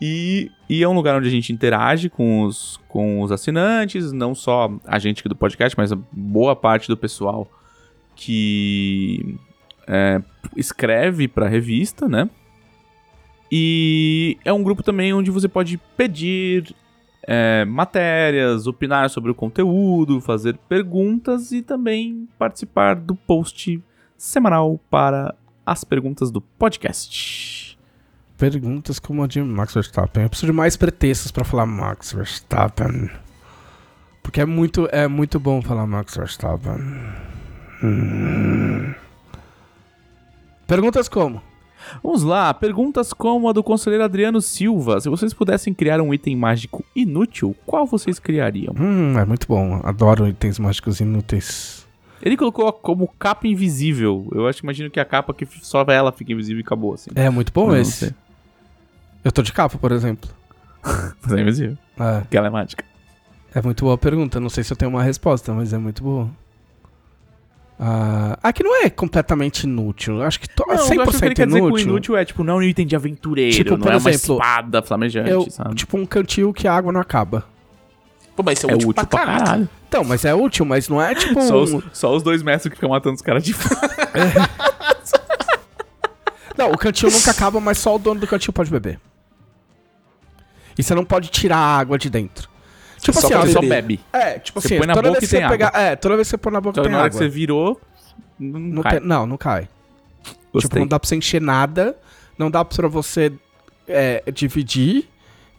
E, 0.00 0.50
e 0.68 0.82
é 0.82 0.88
um 0.88 0.92
lugar 0.92 1.16
onde 1.16 1.28
a 1.28 1.30
gente 1.30 1.52
interage 1.52 2.08
com 2.08 2.42
os, 2.42 2.78
com 2.88 3.20
os 3.20 3.32
assinantes, 3.32 4.12
não 4.12 4.34
só 4.34 4.70
a 4.86 4.98
gente 4.98 5.20
aqui 5.20 5.28
do 5.28 5.36
podcast, 5.36 5.76
mas 5.76 5.92
a 5.92 5.98
boa 6.12 6.54
parte 6.54 6.88
do 6.88 6.96
pessoal 6.96 7.50
que 8.14 9.38
é, 9.86 10.20
escreve 10.56 11.26
pra 11.26 11.48
revista, 11.48 12.08
né? 12.08 12.28
E 13.50 14.38
é 14.44 14.52
um 14.52 14.62
grupo 14.62 14.82
também 14.82 15.12
onde 15.12 15.30
você 15.30 15.48
pode 15.48 15.78
pedir 15.96 16.74
é, 17.26 17.64
matérias, 17.64 18.66
opinar 18.66 19.10
sobre 19.10 19.30
o 19.30 19.34
conteúdo, 19.34 20.20
fazer 20.20 20.56
perguntas 20.68 21.50
e 21.50 21.62
também 21.62 22.28
participar 22.38 22.94
do 22.94 23.14
post 23.14 23.82
semanal 24.20 24.78
para 24.90 25.34
as 25.64 25.82
perguntas 25.82 26.30
do 26.30 26.42
podcast. 26.42 27.78
Perguntas 28.36 28.98
como 28.98 29.22
a 29.22 29.26
de 29.26 29.42
Max 29.42 29.72
Verstappen. 29.72 30.24
Eu 30.24 30.28
preciso 30.28 30.52
de 30.52 30.52
mais 30.52 30.76
pretextos 30.76 31.30
pra 31.30 31.42
falar 31.42 31.64
Max 31.64 32.12
Verstappen. 32.12 33.10
Porque 34.22 34.42
é 34.42 34.44
muito, 34.44 34.86
é 34.92 35.08
muito 35.08 35.40
bom 35.40 35.62
falar 35.62 35.86
Max 35.86 36.14
Verstappen. 36.14 36.76
Hum. 37.82 38.92
Perguntas 40.66 41.08
como? 41.08 41.40
Vamos 42.02 42.22
lá, 42.22 42.52
perguntas 42.52 43.14
como 43.14 43.48
a 43.48 43.52
do 43.52 43.62
conselheiro 43.62 44.04
Adriano 44.04 44.42
Silva. 44.42 45.00
Se 45.00 45.08
vocês 45.08 45.32
pudessem 45.32 45.72
criar 45.72 45.98
um 45.98 46.12
item 46.12 46.36
mágico 46.36 46.84
inútil, 46.94 47.56
qual 47.64 47.86
vocês 47.86 48.18
criariam? 48.18 48.74
Hum, 48.78 49.18
é 49.18 49.24
muito 49.24 49.46
bom. 49.48 49.80
Adoro 49.82 50.28
itens 50.28 50.58
mágicos 50.58 51.00
inúteis. 51.00 51.79
Ele 52.22 52.36
colocou 52.36 52.72
como 52.72 53.08
capa 53.18 53.46
invisível. 53.48 54.28
Eu 54.34 54.46
acho, 54.46 54.62
imagino 54.62 54.90
que 54.90 55.00
a 55.00 55.04
capa 55.04 55.32
que 55.32 55.46
só 55.62 55.82
ela 55.88 56.12
fica 56.12 56.32
invisível 56.32 56.60
e 56.60 56.64
acabou, 56.64 56.94
assim. 56.94 57.10
É 57.14 57.30
muito 57.30 57.52
bom 57.52 57.68
não 57.68 57.76
esse. 57.76 58.14
Eu 59.24 59.32
tô 59.32 59.42
de 59.42 59.52
capa, 59.52 59.78
por 59.78 59.92
exemplo. 59.92 60.28
Mas 61.22 61.32
é 61.32 61.40
invisível, 61.40 61.76
É, 61.98 62.20
porque 62.20 62.36
ela 62.36 62.46
é 62.46 62.50
mágica. 62.50 62.84
é 63.54 63.60
muito 63.62 63.84
boa 63.84 63.94
a 63.94 63.98
pergunta. 63.98 64.38
Não 64.40 64.48
sei 64.50 64.64
se 64.64 64.72
eu 64.72 64.76
tenho 64.76 64.90
uma 64.90 65.02
resposta, 65.02 65.52
mas 65.52 65.72
é 65.72 65.78
muito 65.78 66.02
boa. 66.02 66.28
Ah, 67.78 68.38
aqui 68.42 68.62
não 68.62 68.82
é 68.84 68.90
completamente 68.90 69.64
inútil. 69.64 70.16
Eu 70.16 70.22
Acho 70.22 70.38
que 70.40 70.48
to- 70.48 70.64
Não, 70.66 70.74
é 70.74 70.76
eu 70.76 70.80
acho 70.82 70.90
que 70.92 70.98
o 70.98 71.04
que 71.06 71.10
100% 71.12 71.24
ele 71.26 71.34
quer 71.34 71.46
dizer 71.46 71.60
com 71.60 71.66
inútil. 71.68 71.88
inútil 71.88 72.16
é, 72.16 72.24
tipo, 72.26 72.44
não 72.44 72.54
é 72.54 72.56
um 72.58 72.62
item 72.62 72.86
de 72.86 72.94
aventureiro, 72.94 73.54
Tipo, 73.56 73.70
não 73.72 73.78
por 73.80 73.92
é 73.92 73.96
uma 73.96 74.10
exemplo, 74.10 74.36
espada 74.36 74.82
flamejante, 74.82 75.30
Eu, 75.30 75.50
sabe? 75.50 75.74
tipo 75.74 75.96
um 75.96 76.04
cantil 76.04 76.52
que 76.52 76.68
a 76.68 76.74
água 76.74 76.92
não 76.92 77.00
acaba. 77.00 77.44
Pô, 78.40 78.44
mas 78.44 78.58
isso 78.58 78.66
é, 78.68 78.72
é 78.72 78.74
útil, 78.74 78.88
útil 78.88 79.06
pra 79.06 79.18
caralho. 79.18 79.68
Então, 79.86 80.02
mas 80.02 80.24
é 80.24 80.34
útil, 80.34 80.64
mas 80.64 80.88
não 80.88 81.00
é 81.02 81.14
tipo 81.16 81.40
Só, 81.42 81.58
um... 81.58 81.62
os, 81.62 81.84
só 81.92 82.16
os 82.16 82.22
dois 82.22 82.42
mestres 82.42 82.70
que 82.70 82.76
ficam 82.76 82.88
matando 82.90 83.16
os 83.16 83.22
caras 83.22 83.42
de 83.44 83.52
fora. 83.52 83.90
Não, 86.56 86.72
o 86.72 86.78
cantil 86.78 87.10
nunca 87.10 87.30
acaba, 87.30 87.58
mas 87.60 87.78
só 87.78 87.94
o 87.94 87.98
dono 87.98 88.20
do 88.20 88.26
cantil 88.26 88.52
pode 88.52 88.70
beber. 88.70 89.00
E 90.78 90.82
você 90.82 90.94
não 90.94 91.04
pode 91.04 91.28
tirar 91.28 91.56
a 91.56 91.78
água 91.78 91.96
de 91.98 92.10
dentro. 92.10 92.48
Tipo 92.98 93.18
Só 93.18 93.26
assim, 93.26 93.34
ó, 93.34 93.40
Você 93.40 93.52
só 93.52 93.60
bebe. 93.60 93.98
É, 94.12 94.38
tipo 94.38 94.60
Você 94.60 94.66
assim, 94.74 94.78
põe 94.78 94.86
na 94.86 94.92
toda 94.94 95.08
boca 95.08 95.20
vez 95.20 95.32
e 95.32 95.36
que 95.36 95.42
você 95.42 95.48
pegar, 95.48 95.72
é, 95.74 95.96
toda 95.96 96.16
vez 96.16 96.26
que 96.28 96.30
você 96.32 96.38
pôr 96.38 96.52
na 96.52 96.60
boca 96.60 96.74
que 96.74 96.82
tem 96.82 96.92
na 96.92 96.98
hora 96.98 97.08
que 97.10 97.16
água. 97.16 97.26
você 97.26 97.32
virou, 97.32 97.80
não, 98.38 98.60
Não, 98.60 98.82
cai. 98.82 98.98
tem- 98.98 99.08
não, 99.08 99.26
não 99.26 99.36
cai. 99.38 99.68
Tipo, 100.22 100.36
Gostei. 100.52 100.80
não 100.80 100.86
dá 100.86 100.98
pra 101.00 101.08
você 101.08 101.16
encher 101.16 101.40
nada, 101.40 101.96
não 102.36 102.50
dá 102.50 102.62
pra 102.62 102.88
você 102.88 103.32
é, 103.88 104.22
dividir, 104.32 105.08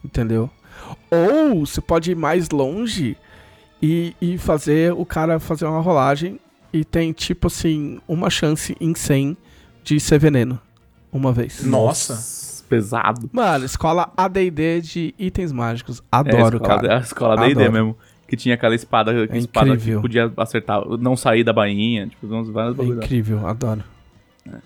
entendeu? 0.04 0.48
Ou 1.10 1.66
você 1.66 1.80
pode 1.80 2.10
ir 2.12 2.14
mais 2.16 2.50
longe 2.50 3.16
e, 3.82 4.14
e 4.20 4.38
fazer 4.38 4.92
o 4.92 5.04
cara 5.04 5.38
fazer 5.40 5.64
uma 5.66 5.80
rolagem 5.80 6.38
e 6.72 6.84
tem, 6.84 7.12
tipo 7.12 7.48
assim, 7.48 8.00
uma 8.08 8.30
chance 8.30 8.76
em 8.80 8.94
100 8.94 9.36
de 9.84 10.00
ser 10.00 10.18
veneno. 10.18 10.58
Uma 11.12 11.32
vez. 11.32 11.64
Nossa. 11.64 12.62
Pesado. 12.68 13.28
Mano, 13.30 13.66
escola 13.66 14.10
AD&D 14.16 14.80
de 14.80 15.14
itens 15.18 15.52
mágicos. 15.52 15.98
É, 16.00 16.02
Adoro, 16.10 16.36
a 16.36 16.48
escola, 16.48 16.60
cara. 16.60 16.96
A 16.96 17.00
escola 17.00 17.34
Adoro. 17.34 17.72
mesmo. 17.72 17.96
Que 18.26 18.34
tinha 18.36 18.54
aquela 18.54 18.74
espada, 18.74 19.12
É 19.30 19.36
espada 19.36 19.68
incrível. 19.68 19.96
que 19.98 20.02
podia 20.02 20.32
acertar, 20.38 20.82
não 20.98 21.14
sair 21.14 21.44
da 21.44 21.52
bainha, 21.52 22.06
tipo, 22.06 22.26
uns 22.34 22.48
vários 22.48 22.78
É 22.78 22.82
incrível, 22.82 23.46
adoro. 23.46 23.84
É, 24.50 24.56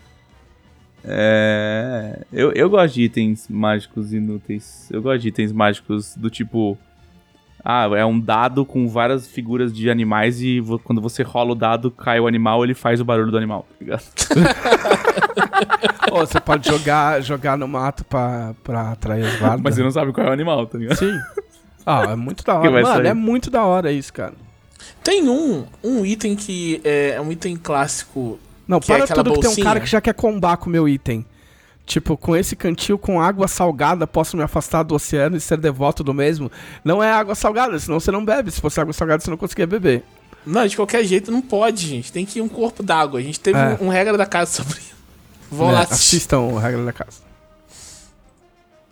eu, 2.32 2.52
eu 2.52 2.68
gosto 2.70 2.94
de 2.94 3.02
itens 3.02 3.46
mágicos 3.48 4.12
inúteis. 4.12 4.88
Eu 4.90 5.00
gosto 5.02 5.22
de 5.22 5.28
itens 5.28 5.52
mágicos 5.52 6.14
do 6.16 6.28
tipo. 6.30 6.76
Ah, 7.64 7.88
é 7.96 8.04
um 8.04 8.18
dado 8.20 8.64
com 8.64 8.86
várias 8.88 9.26
figuras 9.26 9.72
de 9.74 9.90
animais 9.90 10.40
e 10.40 10.60
vo- 10.60 10.78
quando 10.78 11.00
você 11.00 11.24
rola 11.24 11.50
o 11.50 11.54
dado, 11.54 11.90
cai 11.90 12.20
o 12.20 12.26
animal, 12.28 12.62
ele 12.62 12.74
faz 12.74 13.00
o 13.00 13.04
barulho 13.04 13.32
do 13.32 13.36
animal, 13.36 13.66
tá 13.68 13.74
ligado? 13.84 14.04
Ou 16.12 16.24
você 16.26 16.40
pode 16.40 16.68
jogar, 16.68 17.20
jogar 17.22 17.58
no 17.58 17.66
mato 17.66 18.04
pra, 18.04 18.54
pra 18.62 18.92
atrair 18.92 19.24
os 19.24 19.36
guardas. 19.40 19.60
Mas 19.60 19.74
você 19.74 19.82
não 19.82 19.90
sabe 19.90 20.12
qual 20.12 20.26
é 20.28 20.30
o 20.30 20.32
animal, 20.32 20.64
tá 20.66 20.78
ligado? 20.78 20.96
Sim. 20.96 21.18
Ah, 21.84 22.02
é 22.10 22.16
muito 22.16 22.44
da 22.44 22.54
hora. 22.58 22.70
Mano, 22.70 22.86
sair. 22.86 23.06
é 23.08 23.14
muito 23.14 23.50
da 23.50 23.64
hora 23.64 23.90
isso, 23.90 24.12
cara. 24.12 24.34
Tem 25.02 25.28
um, 25.28 25.64
um 25.82 26.06
item 26.06 26.36
que 26.36 26.80
é, 26.84 27.10
é 27.16 27.20
um 27.20 27.32
item 27.32 27.56
clássico. 27.56 28.38
Não, 28.66 28.80
Que 28.80 28.92
é 28.92 28.96
para 28.96 29.04
aquela 29.04 29.24
tudo 29.24 29.34
que 29.34 29.40
tem 29.40 29.50
um 29.62 29.64
cara 29.64 29.80
que 29.80 29.86
já 29.86 30.00
quer 30.00 30.14
combar 30.14 30.56
com 30.56 30.66
o 30.66 30.72
meu 30.72 30.88
item. 30.88 31.24
Tipo, 31.84 32.16
com 32.16 32.34
esse 32.36 32.56
cantil 32.56 32.98
com 32.98 33.20
água 33.20 33.46
salgada, 33.46 34.08
posso 34.08 34.36
me 34.36 34.42
afastar 34.42 34.82
do 34.82 34.94
oceano 34.96 35.36
e 35.36 35.40
ser 35.40 35.56
devoto 35.56 36.02
do 36.02 36.12
mesmo? 36.12 36.50
Não 36.84 37.00
é 37.00 37.12
água 37.12 37.36
salgada, 37.36 37.78
senão 37.78 38.00
você 38.00 38.10
não 38.10 38.24
bebe. 38.24 38.50
Se 38.50 38.60
fosse 38.60 38.80
água 38.80 38.92
salgada, 38.92 39.22
você 39.22 39.30
não 39.30 39.36
conseguia 39.36 39.68
beber. 39.68 40.02
Não, 40.44 40.66
de 40.66 40.74
qualquer 40.74 41.04
jeito 41.04 41.30
não 41.30 41.40
pode, 41.40 41.86
gente. 41.86 42.10
Tem 42.12 42.26
que 42.26 42.40
ir 42.40 42.42
um 42.42 42.48
corpo 42.48 42.82
d'água. 42.82 43.20
A 43.20 43.22
gente 43.22 43.38
teve 43.38 43.56
É. 43.58 43.78
um, 43.80 43.86
um 43.86 43.88
regra 43.88 44.16
da 44.18 44.26
casa 44.26 44.50
sobre 44.50 44.78
isso. 44.78 44.94
Vão 45.50 45.70
lá 45.70 45.82
assistir. 45.82 46.16
Assistam 46.16 46.56
a 46.56 46.60
regra 46.60 46.84
da 46.84 46.92
casa. 46.92 47.24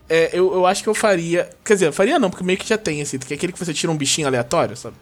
É, 0.09 0.31
eu, 0.33 0.53
eu 0.55 0.67
acho 0.67 0.83
que 0.83 0.89
eu 0.89 0.95
faria. 0.95 1.49
Quer 1.65 1.75
dizer, 1.75 1.87
eu 1.87 1.93
faria 1.93 2.19
não, 2.19 2.31
porque 2.31 2.45
meio 2.45 2.59
que 2.59 2.69
já 2.69 2.79
tem 2.79 3.01
esse. 3.01 3.19
Que 3.19 3.35
é 3.35 3.37
aquele 3.37 3.53
que 3.53 3.59
você 3.59 3.73
tira 3.75 3.91
um 3.91 3.97
bichinho 3.97 4.27
aleatório, 4.29 4.77
sabe? 4.77 4.95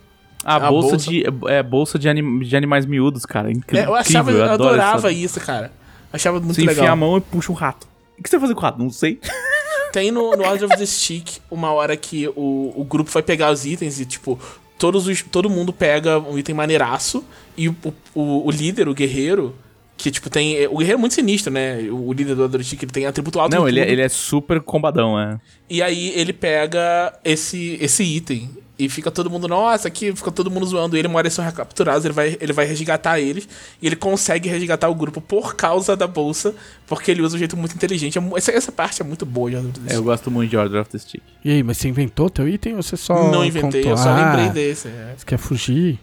A 0.45 0.57
A 0.57 0.71
bolsa, 0.71 0.91
bolsa- 0.91 1.11
de. 1.11 1.25
É 1.49 1.63
bolsa 1.63 1.99
de, 1.99 2.09
anim- 2.09 2.41
de 2.41 2.57
animais 2.57 2.85
miúdos, 2.87 3.25
cara. 3.25 3.49
É, 3.49 3.53
Incrível. 3.53 3.89
eu 3.91 3.95
achava, 3.95 4.31
eu, 4.31 4.43
adoro 4.45 4.69
adorava 4.71 4.99
essa- 5.09 5.13
isso, 5.13 5.41
cara. 5.41 5.73
Achava 6.13 6.39
muito 6.41 6.55
Você 6.55 6.63
enfia 6.63 6.73
a 6.79 6.81
legal. 6.83 6.97
mão 6.97 7.17
e 7.17 7.21
puxa 7.21 7.51
um 7.53 7.55
rato. 7.55 7.87
O 8.19 8.23
que 8.23 8.29
você 8.29 8.37
vai 8.37 8.43
fazer 8.43 8.55
com 8.55 8.61
o 8.61 8.63
rato? 8.63 8.79
Não 8.79 8.91
sei. 8.91 9.19
Tem 9.93 10.11
no, 10.11 10.35
no 10.37 10.45
Order 10.45 10.65
of 10.69 10.77
the 10.77 10.87
Stick 10.87 11.39
uma 11.51 11.71
hora 11.73 11.97
que 11.97 12.27
o, 12.29 12.73
o 12.75 12.85
grupo 12.85 13.11
vai 13.11 13.23
pegar 13.23 13.51
os 13.53 13.67
itens 13.67 14.01
e, 14.01 14.07
tipo, 14.07 14.39
todos 14.79 15.07
os, 15.07 15.23
todo 15.23 15.51
mundo 15.51 15.73
pega 15.73 16.19
um 16.19 16.39
item 16.39 16.55
maneiraço 16.55 17.23
e 17.57 17.69
o, 17.69 17.77
o, 18.15 18.47
o 18.47 18.51
líder, 18.51 18.89
o 18.89 18.95
guerreiro, 18.95 19.55
que, 19.97 20.11
tipo, 20.11 20.31
tem. 20.31 20.67
O 20.69 20.79
guerreiro 20.79 20.99
é 20.99 21.01
muito 21.01 21.15
sinistro, 21.15 21.53
né? 21.53 21.79
O, 21.91 22.11
líder 22.13 22.35
do 22.35 22.65
Stick, 22.65 22.83
ele 22.83 22.91
tem 22.93 23.07
atributo 23.07 23.39
alto 23.39 23.55
Não, 23.55 23.69
ele 23.69 23.81
é, 23.81 23.91
ele 23.91 24.01
é 24.01 24.09
super 24.09 24.61
combadão, 24.61 25.21
é. 25.21 25.39
E 25.69 25.83
aí 25.83 26.11
ele 26.17 26.33
pega 26.33 27.13
esse, 27.25 27.77
esse 27.81 28.03
item. 28.03 28.51
E 28.85 28.89
fica 28.89 29.11
todo 29.11 29.29
mundo, 29.31 29.47
nossa, 29.47 29.89
aqui 29.89 30.15
fica 30.15 30.31
todo 30.33 30.51
mundo 30.51 30.67
zoando 30.67 30.97
ele, 30.97 31.07
uma 31.09 31.19
hora 31.19 31.27
eles 31.27 31.35
são 31.35 31.45
recapturados, 31.45 32.05
ele 32.05 32.15
vai, 32.15 32.37
ele 32.41 32.53
vai 32.53 32.65
resgatar 32.67 33.21
eles. 33.21 33.49
E 33.81 33.87
ele 33.87 33.97
consegue 33.97 34.49
resgatar 34.49 34.89
o 34.89 34.95
grupo 34.95 35.21
por 35.21 35.55
causa 35.55 35.97
da 35.97 36.07
bolsa, 36.07 36.55
porque 36.87 37.11
ele 37.11 37.23
usa 37.23 37.37
um 37.37 37.39
jeito 37.39 37.57
muito 37.57 37.75
inteligente. 37.75 38.19
É 38.19 38.23
Essa, 38.37 38.53
essa 38.53 38.73
parte 38.73 39.01
é 39.03 39.05
muito 39.05 39.25
boa 39.25 39.51
de 39.51 39.57
Order 39.57 39.71
of 39.71 39.81
the 39.81 39.95
É, 39.95 39.97
Eu 39.97 40.03
gosto 40.03 40.31
muito 40.31 40.51
de 40.51 40.57
Order 40.57 40.81
of 40.81 40.91
the 40.91 40.99
Stick. 40.99 41.23
E 41.45 41.51
aí, 41.51 41.63
mas 41.63 41.79
você 41.79 41.89
inventou 41.89 42.29
teu 42.29 42.49
item 42.49 42.77
ou 42.77 42.83
você 42.83 42.97
só. 42.97 43.31
Não 43.31 43.45
inventei, 43.45 43.83
contou? 43.83 43.91
eu 43.93 43.97
só 43.97 44.09
Ah, 44.11 44.35
lembrei 44.37 44.51
desse. 44.51 44.89
é. 44.89 45.15
Você 45.17 45.25
quer 45.27 45.39
fugir? 45.39 45.99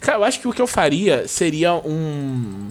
Cara, 0.00 0.18
eu 0.18 0.24
acho 0.24 0.40
que 0.40 0.48
o 0.48 0.52
que 0.52 0.60
eu 0.62 0.66
faria 0.66 1.26
seria 1.28 1.74
um. 1.74 2.70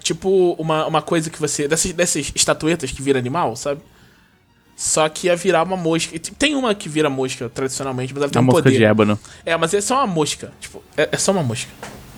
Tipo, 0.00 0.52
uma, 0.58 0.86
uma 0.86 1.00
coisa 1.02 1.30
que 1.30 1.40
você. 1.40 1.66
Dessas, 1.66 1.92
dessas 1.92 2.30
estatuetas 2.34 2.90
que 2.90 3.00
vira 3.00 3.18
animal, 3.18 3.56
sabe? 3.56 3.80
Só 4.76 5.08
que 5.08 5.28
ia 5.28 5.36
virar 5.36 5.62
uma 5.62 5.76
mosca. 5.76 6.18
Tem 6.38 6.54
uma 6.56 6.74
que 6.74 6.88
vira 6.88 7.08
mosca 7.08 7.48
tradicionalmente, 7.48 8.12
mas 8.12 8.22
ela 8.24 8.32
tem 8.32 8.40
A 8.40 8.42
um 8.42 8.46
mosca 8.46 8.62
poder. 8.64 8.76
de 8.76 8.84
ébano. 8.84 9.18
É, 9.46 9.56
mas 9.56 9.72
é 9.72 9.80
só 9.80 9.98
uma 9.98 10.06
mosca. 10.06 10.52
Tipo, 10.60 10.82
é, 10.96 11.08
é 11.12 11.16
só 11.16 11.32
uma 11.32 11.42
mosca. 11.42 11.70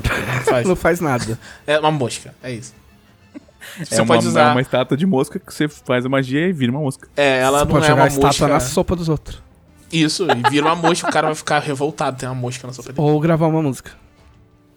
Não 0.03 0.43
faz. 0.43 0.67
Não 0.69 0.77
faz 0.77 1.01
nada. 1.01 1.39
É 1.67 1.79
uma 1.79 1.91
mosca, 1.91 2.35
é 2.43 2.53
isso. 2.53 2.75
Você 3.79 3.97
é, 3.97 4.01
uma, 4.01 4.07
pode 4.15 4.27
usar. 4.29 4.49
é 4.51 4.53
uma 4.53 4.61
estátua 4.61 4.97
de 4.97 5.05
mosca 5.05 5.39
que 5.39 5.53
você 5.53 5.69
faz 5.69 6.07
a 6.07 6.09
magia 6.09 6.49
e 6.49 6.53
vira 6.53 6.73
uma 6.73 6.81
mosca. 6.81 7.09
É, 7.17 7.41
ela 7.41 7.59
você 7.59 7.65
não 7.65 7.71
pode 7.73 7.91
é 7.91 7.95
uma 7.95 8.05
a 8.05 8.07
estátua 8.09 8.49
na 8.49 8.61
sopa 8.61 8.97
dos 8.97 9.09
outros. 9.09 9.43
Isso, 9.93 10.27
e 10.31 10.51
vira 10.51 10.67
uma 10.67 10.77
mosca, 10.77 11.09
o 11.09 11.13
cara 11.13 11.27
vai 11.29 11.35
ficar 11.37 11.59
revoltado, 11.59 12.17
tem 12.17 12.29
uma 12.29 12.35
mosca 12.35 12.67
na 12.67 12.73
sopa 12.73 12.93
dele. 12.93 13.07
Ou 13.07 13.21
gravar 13.21 13.47
uma 13.49 13.61
música. 13.63 13.91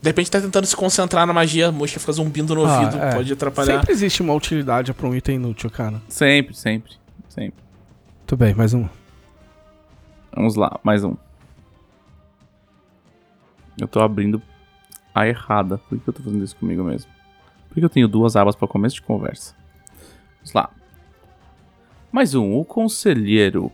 De 0.02 0.10
repente 0.10 0.30
tá 0.32 0.40
tentando 0.40 0.66
se 0.66 0.76
concentrar 0.76 1.26
na 1.26 1.34
magia, 1.34 1.68
a 1.68 1.72
mosca 1.72 2.00
fica 2.00 2.12
zumbindo 2.12 2.56
no 2.56 2.66
Ah, 2.66 2.80
ouvido, 2.80 2.98
é. 3.02 3.14
pode 3.16 3.34
atrapalhar. 3.34 3.80
Sempre 3.80 3.92
existe 3.92 4.22
uma 4.22 4.34
utilidade 4.34 4.94
pra 4.94 5.08
um 5.08 5.16
item 5.16 5.36
inútil, 5.36 5.70
cara. 5.70 6.02
Sempre, 6.10 6.56
sempre, 6.56 6.94
sempre. 7.28 7.69
Tudo 8.30 8.42
bem, 8.42 8.54
mais 8.54 8.76
um. 8.76 8.88
Vamos 10.32 10.56
lá, 10.56 10.80
mais 10.84 11.04
um. 11.04 11.16
Eu 13.82 13.88
tô 13.88 14.00
abrindo 14.02 14.40
a 15.16 15.28
errada. 15.28 15.80
Por 15.80 15.98
que 15.98 16.08
eu 16.08 16.14
tô 16.14 16.22
fazendo 16.22 16.44
isso 16.44 16.56
comigo 16.56 16.84
mesmo? 16.84 17.12
Por 17.68 17.74
que 17.74 17.84
eu 17.84 17.90
tenho 17.90 18.08
duas 18.08 18.36
abas 18.36 18.56
para 18.56 18.68
começo 18.68 18.98
de 18.98 19.02
conversa? 19.02 19.56
Vamos 20.36 20.54
lá. 20.54 20.70
Mais 22.12 22.36
um. 22.36 22.54
O 22.54 22.64
conselheiro 22.64 23.72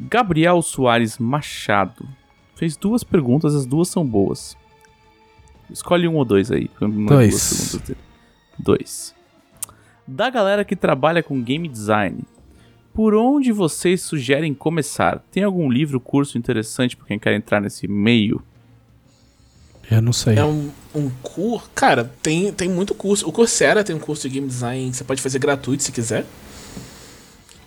Gabriel 0.00 0.60
Soares 0.62 1.18
Machado 1.18 2.08
fez 2.56 2.76
duas 2.76 3.04
perguntas, 3.04 3.54
as 3.54 3.64
duas 3.64 3.86
são 3.86 4.04
boas. 4.04 4.56
Escolhe 5.70 6.08
um 6.08 6.16
ou 6.16 6.24
dois 6.24 6.50
aí. 6.50 6.66
porque 6.66 6.88
Dois. 6.88 7.80
Dois. 8.58 9.15
Da 10.06 10.30
galera 10.30 10.64
que 10.64 10.76
trabalha 10.76 11.22
com 11.22 11.42
game 11.42 11.68
design, 11.68 12.20
por 12.94 13.14
onde 13.14 13.50
vocês 13.52 14.00
sugerem 14.02 14.54
começar? 14.54 15.18
Tem 15.30 15.42
algum 15.42 15.68
livro, 15.70 15.98
curso 16.00 16.38
interessante 16.38 16.96
para 16.96 17.06
quem 17.06 17.18
quer 17.18 17.34
entrar 17.34 17.60
nesse 17.60 17.88
meio? 17.88 18.42
Eu 19.90 20.00
não 20.02 20.12
sei. 20.12 20.36
É 20.36 20.44
um, 20.44 20.70
um 20.94 21.10
curso. 21.22 21.70
Cara, 21.74 22.10
tem, 22.22 22.52
tem 22.52 22.68
muito 22.68 22.94
curso. 22.94 23.28
O 23.28 23.32
Coursera 23.32 23.84
tem 23.84 23.94
um 23.94 24.00
curso 24.00 24.28
de 24.28 24.34
game 24.34 24.46
design 24.48 24.90
que 24.90 24.96
você 24.96 25.04
pode 25.04 25.22
fazer 25.22 25.38
gratuito 25.38 25.82
se 25.82 25.92
quiser. 25.92 26.24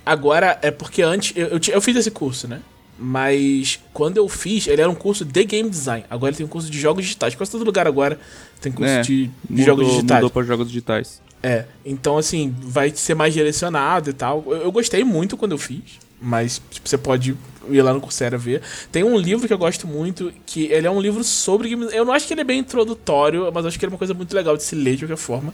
Agora, 0.06 0.58
é 0.62 0.72
porque 0.72 1.02
antes. 1.02 1.36
Eu, 1.36 1.48
eu, 1.48 1.60
eu 1.74 1.82
fiz 1.82 1.96
esse 1.96 2.12
curso, 2.12 2.48
né? 2.48 2.62
Mas 2.98 3.80
quando 3.94 4.18
eu 4.18 4.28
fiz, 4.28 4.68
ele 4.68 4.82
era 4.82 4.90
um 4.92 4.96
curso 4.96 5.24
de 5.24 5.44
game 5.46 5.70
design. 5.70 6.04
Agora 6.10 6.32
ele 6.32 6.38
tem 6.38 6.46
um 6.46 6.50
curso 6.50 6.70
de 6.70 6.78
jogos 6.78 7.04
digitais. 7.06 7.36
Quase 7.36 7.52
todo 7.52 7.64
lugar 7.64 7.88
agora 7.88 8.20
tem 8.60 8.72
curso 8.72 8.92
É, 8.92 9.02
de, 9.02 9.28
de 9.28 9.32
Mudou- 9.50 9.66
jogos 9.66 9.88
digitais. 9.88 10.20
Mudou 10.22 10.30
para 10.30 10.44
jogos 10.44 10.68
digitais. 10.68 11.22
É, 11.42 11.66
então 11.86 12.18
assim, 12.18 12.54
vai 12.60 12.90
ser 12.90 13.16
mais 13.16 13.34
direcionado 13.34 14.10
e 14.10 14.14
tal. 14.14 14.44
Eu, 14.48 14.64
eu 14.64 14.72
gostei 14.72 15.04
muito 15.04 15.38
quando 15.38 15.54
eu 15.54 15.58
fiz, 15.58 16.00
mas 16.22 16.62
tipo, 16.70 16.88
você 16.88 16.98
pode 16.98 17.36
ir 17.70 17.82
lá 17.82 17.94
no 17.94 18.02
Coursera 18.02 18.38
ver. 18.38 18.62
Tem 18.92 19.04
um 19.04 19.18
livro 19.18 19.48
que 19.48 19.54
eu 19.54 19.58
gosto 19.58 19.88
muito, 19.88 20.34
que 20.46 20.66
ele 20.66 20.88
é 20.88 20.92
um 20.92 21.00
livro 21.00 21.24
sobre 21.24 21.70
game 21.70 21.88
Eu 21.92 22.04
não 22.04 22.14
acho 22.14 22.28
que 22.28 22.34
ele 22.34 22.42
é 22.42 22.44
bem 22.44 22.60
introdutório, 22.60 23.50
mas 23.54 23.66
acho 23.66 23.80
que 23.80 23.86
ele 23.86 23.92
é 23.92 23.94
uma 23.94 23.98
coisa 23.98 24.14
muito 24.14 24.36
legal 24.36 24.58
de 24.58 24.64
se 24.64 24.76
ler 24.76 24.96
de 24.96 25.06
qualquer 25.06 25.18
forma, 25.18 25.54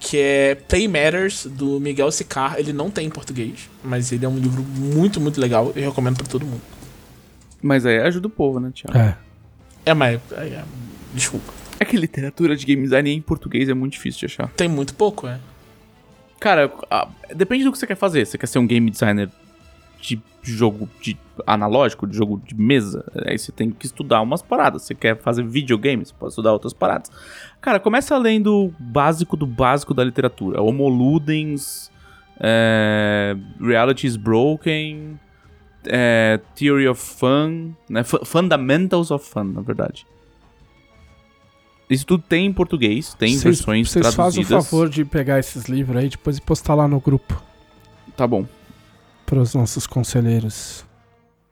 que 0.00 0.18
é 0.18 0.54
Play 0.54 0.88
Matters, 0.88 1.46
do 1.46 1.78
Miguel 1.80 2.10
Sicar. 2.10 2.58
Ele 2.58 2.72
não 2.72 2.90
tem 2.90 3.06
em 3.06 3.10
português, 3.10 3.68
mas 3.84 4.12
ele 4.12 4.24
é 4.24 4.28
um 4.28 4.38
livro 4.38 4.62
muito, 4.62 5.20
muito 5.20 5.40
legal. 5.40 5.72
Eu 5.76 5.88
recomendo 5.88 6.16
pra 6.16 6.26
todo 6.26 6.46
mundo. 6.46 6.62
Mas 7.60 7.84
aí 7.84 7.98
ajuda 7.98 8.28
o 8.28 8.30
povo, 8.30 8.60
né, 8.60 8.70
Thiago? 8.74 8.96
É. 8.96 9.16
É, 9.84 9.94
mas... 9.94 10.20
é, 10.32 10.44
é, 10.44 10.64
desculpa. 11.12 11.52
É 11.78 11.84
que 11.84 11.96
literatura 11.96 12.56
de 12.56 12.64
game 12.64 12.82
design 12.82 13.10
em 13.10 13.20
português 13.20 13.68
é 13.68 13.74
muito 13.74 13.92
difícil 13.94 14.20
de 14.20 14.26
achar. 14.26 14.48
Tem 14.52 14.68
muito 14.68 14.94
pouco, 14.94 15.26
é. 15.26 15.38
Cara, 16.40 16.72
a- 16.90 17.08
depende 17.34 17.64
do 17.64 17.72
que 17.72 17.78
você 17.78 17.86
quer 17.86 17.96
fazer. 17.96 18.24
Você 18.26 18.38
quer 18.38 18.46
ser 18.46 18.58
um 18.58 18.66
game 18.66 18.90
designer 18.90 19.30
de 20.00 20.20
jogo 20.42 20.88
de 21.00 21.16
analógico, 21.46 22.06
de 22.06 22.16
jogo 22.16 22.40
de 22.46 22.54
mesa, 22.54 23.04
aí 23.26 23.36
você 23.38 23.50
tem 23.50 23.70
que 23.70 23.84
estudar 23.86 24.20
umas 24.22 24.40
paradas. 24.42 24.82
Você 24.82 24.94
quer 24.94 25.18
fazer 25.20 25.42
videogames, 25.44 26.12
pode 26.12 26.30
estudar 26.32 26.52
outras 26.52 26.72
paradas. 26.72 27.10
Cara, 27.60 27.80
começa 27.80 28.16
lendo 28.16 28.66
o 28.66 28.74
básico 28.78 29.36
do 29.36 29.46
básico 29.46 29.92
da 29.92 30.04
literatura. 30.04 30.62
Homo 30.62 30.88
Ludens, 30.88 31.90
é, 32.38 33.36
Reality 33.60 34.06
is 34.06 34.16
Broken, 34.16 35.18
é, 35.86 36.38
Theory 36.54 36.86
of 36.88 37.00
Fun, 37.02 37.72
né, 37.88 38.04
Fu- 38.04 38.24
Fundamentals 38.24 39.10
of 39.10 39.28
Fun, 39.28 39.44
na 39.44 39.62
verdade. 39.62 40.06
Isso 41.88 42.04
tudo 42.04 42.22
tem 42.28 42.46
em 42.46 42.52
português, 42.52 43.14
tem 43.14 43.30
Vocês- 43.32 43.42
versões 43.58 43.90
Vocês 43.90 44.06
fazem 44.14 44.42
traduzidas. 44.44 44.66
o 44.66 44.68
favor 44.70 44.88
de 44.88 45.04
pegar 45.04 45.38
esses 45.38 45.66
livros 45.66 45.96
aí 45.96 46.08
depois 46.08 46.36
e 46.38 46.40
postar 46.40 46.74
lá 46.74 46.88
no 46.88 46.98
grupo 47.00 47.40
Tá 48.16 48.26
bom. 48.26 48.44
para 49.24 49.38
os 49.40 49.54
nossos 49.54 49.86
conselheiros. 49.86 50.84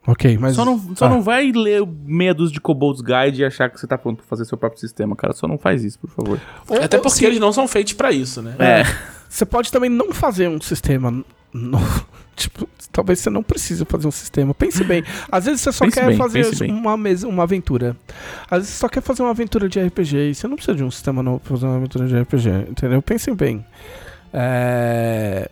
Ok, 0.07 0.37
mas. 0.37 0.55
Só, 0.57 0.65
não, 0.67 0.79
só 0.95 1.07
ah, 1.07 1.09
não 1.09 1.23
vai 1.23 1.51
ler 1.51 1.83
meia 2.05 2.35
dúzia 2.35 2.53
de 2.53 2.61
Kobolds 2.61 3.01
Guide 3.01 3.41
e 3.41 3.45
achar 3.45 3.71
que 3.71 3.81
você 3.81 3.87
tá 3.87 3.97
pronto 3.97 4.19
pra 4.19 4.27
fazer 4.27 4.45
seu 4.45 4.59
próprio 4.59 4.79
sistema, 4.81 5.17
cara. 5.17 5.33
Só 5.33 5.49
não 5.49 5.57
faz 5.57 5.83
isso, 5.83 5.99
por 5.99 6.11
favor. 6.11 6.39
ou- 6.69 6.83
Até 6.83 6.99
porque 6.99 7.25
eles 7.25 7.39
não 7.41 7.53
são 7.53 7.67
feitos 7.67 7.95
pra 7.95 8.13
isso, 8.13 8.43
né? 8.43 8.55
É. 8.59 8.83
Você 9.29 9.47
pode 9.47 9.73
também 9.73 9.89
não 9.89 10.13
fazer 10.13 10.47
um 10.49 10.61
sistema 10.61 11.25
novo. 11.53 12.07
Tipo, 12.37 12.69
talvez 12.91 13.21
você 13.21 13.31
não 13.31 13.43
precise 13.43 13.85
fazer 13.85 14.07
um 14.09 14.11
sistema. 14.11 14.53
Pense 14.55 14.83
bem. 14.85 15.05
Às 15.31 15.45
vezes 15.45 15.61
você 15.61 15.73
só 15.73 15.85
Pense 15.85 16.01
quer 16.01 16.07
bem, 16.09 16.17
fazer 16.17 16.45
pense 16.45 16.65
uma 16.65 16.97
mesa, 16.97 17.29
uma 17.29 17.43
aventura. 17.45 17.97
Às 18.51 18.59
vezes 18.59 18.71
você 18.75 18.79
só 18.81 18.89
quer 18.89 19.01
fazer 19.03 19.23
uma 19.23 19.31
aventura 19.31 19.69
de 19.69 19.81
RPG 19.81 20.31
e 20.31 20.35
você 20.35 20.49
não 20.49 20.57
precisa 20.57 20.77
de 20.77 20.83
um 20.85 20.91
sistema 20.91 21.23
novo 21.23 21.41
pra 21.41 21.51
fazer 21.51 21.67
uma 21.67 21.77
aventura 21.77 22.07
de 22.09 22.19
RPG, 22.19 22.49
entendeu? 22.71 23.01
Pensem 23.01 23.35
bem. 23.35 23.65
É... 24.33 25.49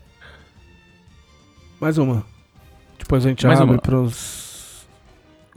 Mais 1.80 1.98
uma. 1.98 2.24
Depois 2.98 3.24
a 3.24 3.28
gente 3.28 3.46
Mais 3.46 3.60
abre 3.60 3.74
uma. 3.74 3.80
pros. 3.80 4.86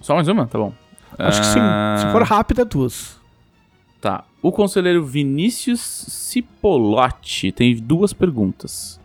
Só 0.02 0.16
mais 0.16 0.28
uma? 0.28 0.48
Tá 0.48 0.58
bom. 0.58 0.74
Acho 1.18 1.40
que 1.42 1.48
sim. 1.48 1.54
Se 1.54 1.60
Ah, 1.60 2.10
for 2.12 2.24
rápida, 2.24 2.66
duas. 2.66 3.20
Tá. 4.02 4.24
O 4.42 4.52
conselheiro 4.52 5.04
Vinícius 5.04 5.80
Cipolotti 5.80 7.52
tem 7.52 7.76
duas 7.76 8.14
perguntas. 8.14 9.00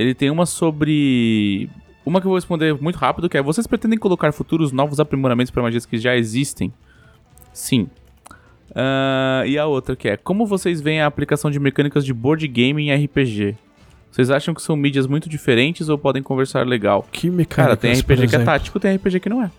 Ele 0.00 0.14
tem 0.14 0.30
uma 0.30 0.46
sobre. 0.46 1.68
Uma 2.06 2.20
que 2.20 2.26
eu 2.26 2.30
vou 2.30 2.38
responder 2.38 2.74
muito 2.80 2.96
rápido, 2.96 3.28
que 3.28 3.36
é: 3.36 3.42
Vocês 3.42 3.66
pretendem 3.66 3.98
colocar 3.98 4.32
futuros 4.32 4.72
novos 4.72 4.98
aprimoramentos 4.98 5.50
para 5.50 5.62
magias 5.62 5.84
que 5.84 5.98
já 5.98 6.16
existem? 6.16 6.72
Sim. 7.52 7.86
Ah, 8.74 9.42
e 9.46 9.58
a 9.58 9.66
outra 9.66 9.94
que 9.94 10.08
é: 10.08 10.16
Como 10.16 10.46
vocês 10.46 10.80
veem 10.80 11.02
a 11.02 11.06
aplicação 11.06 11.50
de 11.50 11.60
mecânicas 11.60 12.02
de 12.02 12.14
board 12.14 12.48
game 12.48 12.82
em 12.82 13.04
RPG? 13.04 13.56
Vocês 14.10 14.30
acham 14.30 14.54
que 14.54 14.62
são 14.62 14.74
mídias 14.74 15.06
muito 15.06 15.28
diferentes 15.28 15.90
ou 15.90 15.98
podem 15.98 16.22
conversar 16.22 16.66
legal? 16.66 17.06
Que 17.12 17.28
mecânica. 17.28 17.54
Cara, 17.62 17.76
tem 17.76 17.92
RPG 17.92 18.26
que 18.26 18.36
é 18.36 18.42
tático, 18.42 18.80
tem 18.80 18.96
RPG 18.96 19.20
que 19.20 19.28
não 19.28 19.42
é. 19.42 19.50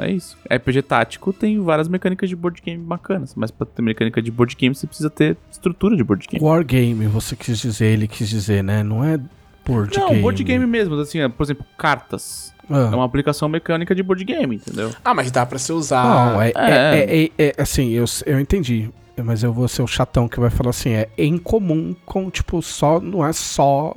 É 0.00 0.10
isso. 0.10 0.36
RPG 0.50 0.82
tático 0.82 1.32
tem 1.32 1.60
várias 1.60 1.88
mecânicas 1.88 2.28
de 2.28 2.36
board 2.36 2.62
game 2.62 2.82
bacanas, 2.82 3.34
mas 3.34 3.50
pra 3.50 3.66
ter 3.66 3.82
mecânica 3.82 4.20
de 4.22 4.30
board 4.30 4.56
game 4.56 4.74
você 4.74 4.86
precisa 4.86 5.10
ter 5.10 5.36
estrutura 5.50 5.96
de 5.96 6.02
board 6.02 6.26
game. 6.26 6.44
Wargame, 6.44 7.06
você 7.06 7.36
quis 7.36 7.58
dizer, 7.58 7.86
ele 7.86 8.08
quis 8.08 8.28
dizer, 8.28 8.64
né? 8.64 8.82
Não 8.82 9.04
é 9.04 9.18
board 9.66 9.96
não, 9.98 10.08
game. 10.08 10.22
board 10.22 10.42
game 10.44 10.66
mesmo, 10.66 10.94
assim, 10.98 11.20
é, 11.20 11.28
por 11.28 11.44
exemplo, 11.44 11.64
cartas. 11.76 12.52
Ah. 12.68 12.88
É 12.92 12.94
uma 12.94 13.04
aplicação 13.04 13.48
mecânica 13.48 13.94
de 13.94 14.02
board 14.02 14.24
game, 14.24 14.56
entendeu? 14.56 14.92
Ah, 15.04 15.12
mas 15.12 15.30
dá 15.30 15.44
pra 15.44 15.58
você 15.58 15.72
usar. 15.72 16.04
Não, 16.04 16.40
é, 16.40 16.52
é. 16.54 16.54
é, 16.54 17.24
é- 17.24 17.30
é- 17.48 17.54
assim, 17.58 17.90
eu, 17.90 18.04
eu 18.26 18.38
entendi. 18.38 18.88
Mas 19.22 19.42
eu 19.42 19.52
vou 19.52 19.68
ser 19.68 19.82
o 19.82 19.86
chatão 19.86 20.28
que 20.28 20.40
vai 20.40 20.50
falar 20.50 20.70
assim, 20.70 20.90
é 20.90 21.08
em 21.18 21.36
comum 21.36 21.94
com, 22.06 22.30
tipo, 22.30 22.62
só. 22.62 23.00
Não 23.00 23.26
é 23.26 23.32
só 23.32 23.94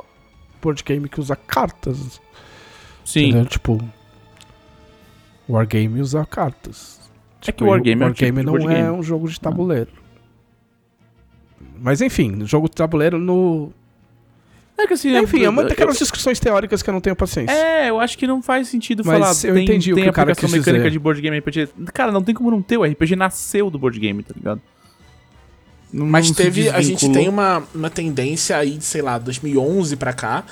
board 0.61 0.84
game 0.84 1.07
que 1.07 1.19
usa 1.19 1.35
cartas. 1.35 2.19
Sim. 3.05 3.30
Entendeu? 3.30 3.45
Tipo. 3.45 3.80
Wargame 5.49 6.02
usa 6.02 6.26
cartas. 6.26 6.99
É 7.45 7.52
que 7.52 7.64
o 7.64 7.68
Wargame 7.68 8.03
é 8.03 8.06
um 8.06 8.14
tipo 8.14 8.24
Wargame 8.26 8.44
não 8.45 8.53
board 8.53 8.68
é 8.74 8.78
game. 8.84 8.90
um 8.98 9.03
jogo 9.03 9.28
de 9.28 9.40
tabuleiro. 9.40 9.90
Mas 11.80 12.02
enfim, 12.02 12.45
jogo 12.45 12.70
de 12.70 12.76
tabuleiro 12.76 13.20
no. 13.20 13.72
É 14.78 14.88
que 14.88 14.94
assim, 14.94 15.15
Enfim, 15.18 15.44
é 15.44 15.49
uma 15.49 15.61
eu- 15.61 15.68
daquelas 15.70 15.98
discussões 15.99 16.40
teóricas 16.40 16.82
que 16.82 16.90
eu 16.90 16.94
não 16.94 17.02
tenho 17.02 17.15
paciência. 17.15 17.53
É, 17.53 17.90
eu 17.90 17.99
acho 17.99 18.18
que 18.18 18.26
não 18.26 18.41
faz 18.41 18.68
sentido 18.70 19.03
Mas 19.06 19.20
falar. 19.20 19.49
eu 19.49 19.53
tem, 19.56 19.64
entendi 19.65 19.91
o 19.94 19.95
tem 19.95 20.06
que 20.06 20.10
o 20.10 20.14
cara 20.14 20.34
quis 20.34 20.49
mecânica 20.52 20.72
dizer. 20.86 20.91
de 20.91 20.99
board 20.99 21.22
game 21.22 21.38
RPG. 21.38 21.70
Cara, 21.94 22.11
não 22.11 22.24
tem 22.24 22.34
como 22.34 22.49
não 22.49 22.61
ter. 22.61 22.78
O 22.78 22.84
RPG 22.84 23.15
nasceu 23.15 23.70
do 23.70 23.78
board 23.78 23.99
game, 23.99 24.24
tá 24.24 24.34
ligado? 24.36 24.61
Não- 25.91 26.07
Mas 26.07 26.28
não 26.28 26.34
teve. 26.36 26.70
A 26.70 26.82
gente 26.82 27.07
tem 27.11 27.30
uma, 27.30 27.61
uma 27.76 27.90
tendência 27.90 28.57
aí 28.57 28.72
de, 28.78 28.84
sei 28.84 29.02
lá, 29.03 29.20
2011 29.20 29.95
pra 29.95 30.11
cá, 30.11 30.44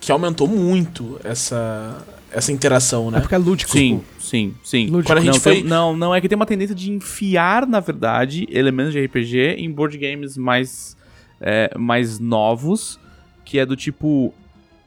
que 0.00 0.10
aumentou 0.10 0.48
muito 0.48 1.20
essa, 1.22 2.04
essa 2.32 2.52
interação, 2.52 3.08
É 3.08 3.12
né? 3.12 3.20
porque 3.20 3.34
é 3.34 3.38
lúdico. 3.38 3.70
Sim, 3.72 4.02
sim, 4.18 4.54
sim. 4.62 4.86
Lúdico. 4.86 5.04
Quando 5.12 5.18
a 5.18 5.20
gente 5.22 5.34
não, 5.34 5.40
foi- 5.40 5.54
tem- 5.56 5.64
não, 5.64 5.96
não, 5.96 6.14
é 6.14 6.20
que 6.20 6.28
tem 6.28 6.36
uma 6.36 6.46
tendência 6.46 6.74
de 6.74 6.90
enfiar, 6.90 7.66
na 7.66 7.80
verdade, 7.80 8.46
elementos 8.50 8.92
de 8.92 9.00
RPG 9.04 9.56
em 9.58 9.70
board 9.70 9.96
games 9.98 10.36
mais, 10.36 10.96
é, 11.40 11.70
mais 11.78 12.18
novos, 12.18 12.98
que 13.44 13.58
é 13.58 13.64
do 13.66 13.74
tipo, 13.76 14.32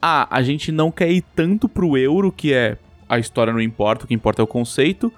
ah, 0.01 0.27
a 0.29 0.41
gente 0.43 0.71
não 0.71 0.91
quer 0.91 1.11
ir 1.11 1.23
tanto 1.35 1.67
pro 1.67 1.97
euro, 1.97 2.31
que 2.31 2.53
é 2.53 2.77
a 3.09 3.17
história 3.19 3.51
não 3.51 3.61
importa, 3.61 4.05
o 4.05 4.07
que 4.07 4.13
importa 4.13 4.41
é 4.41 4.43
o 4.43 4.47
conceito, 4.47 5.11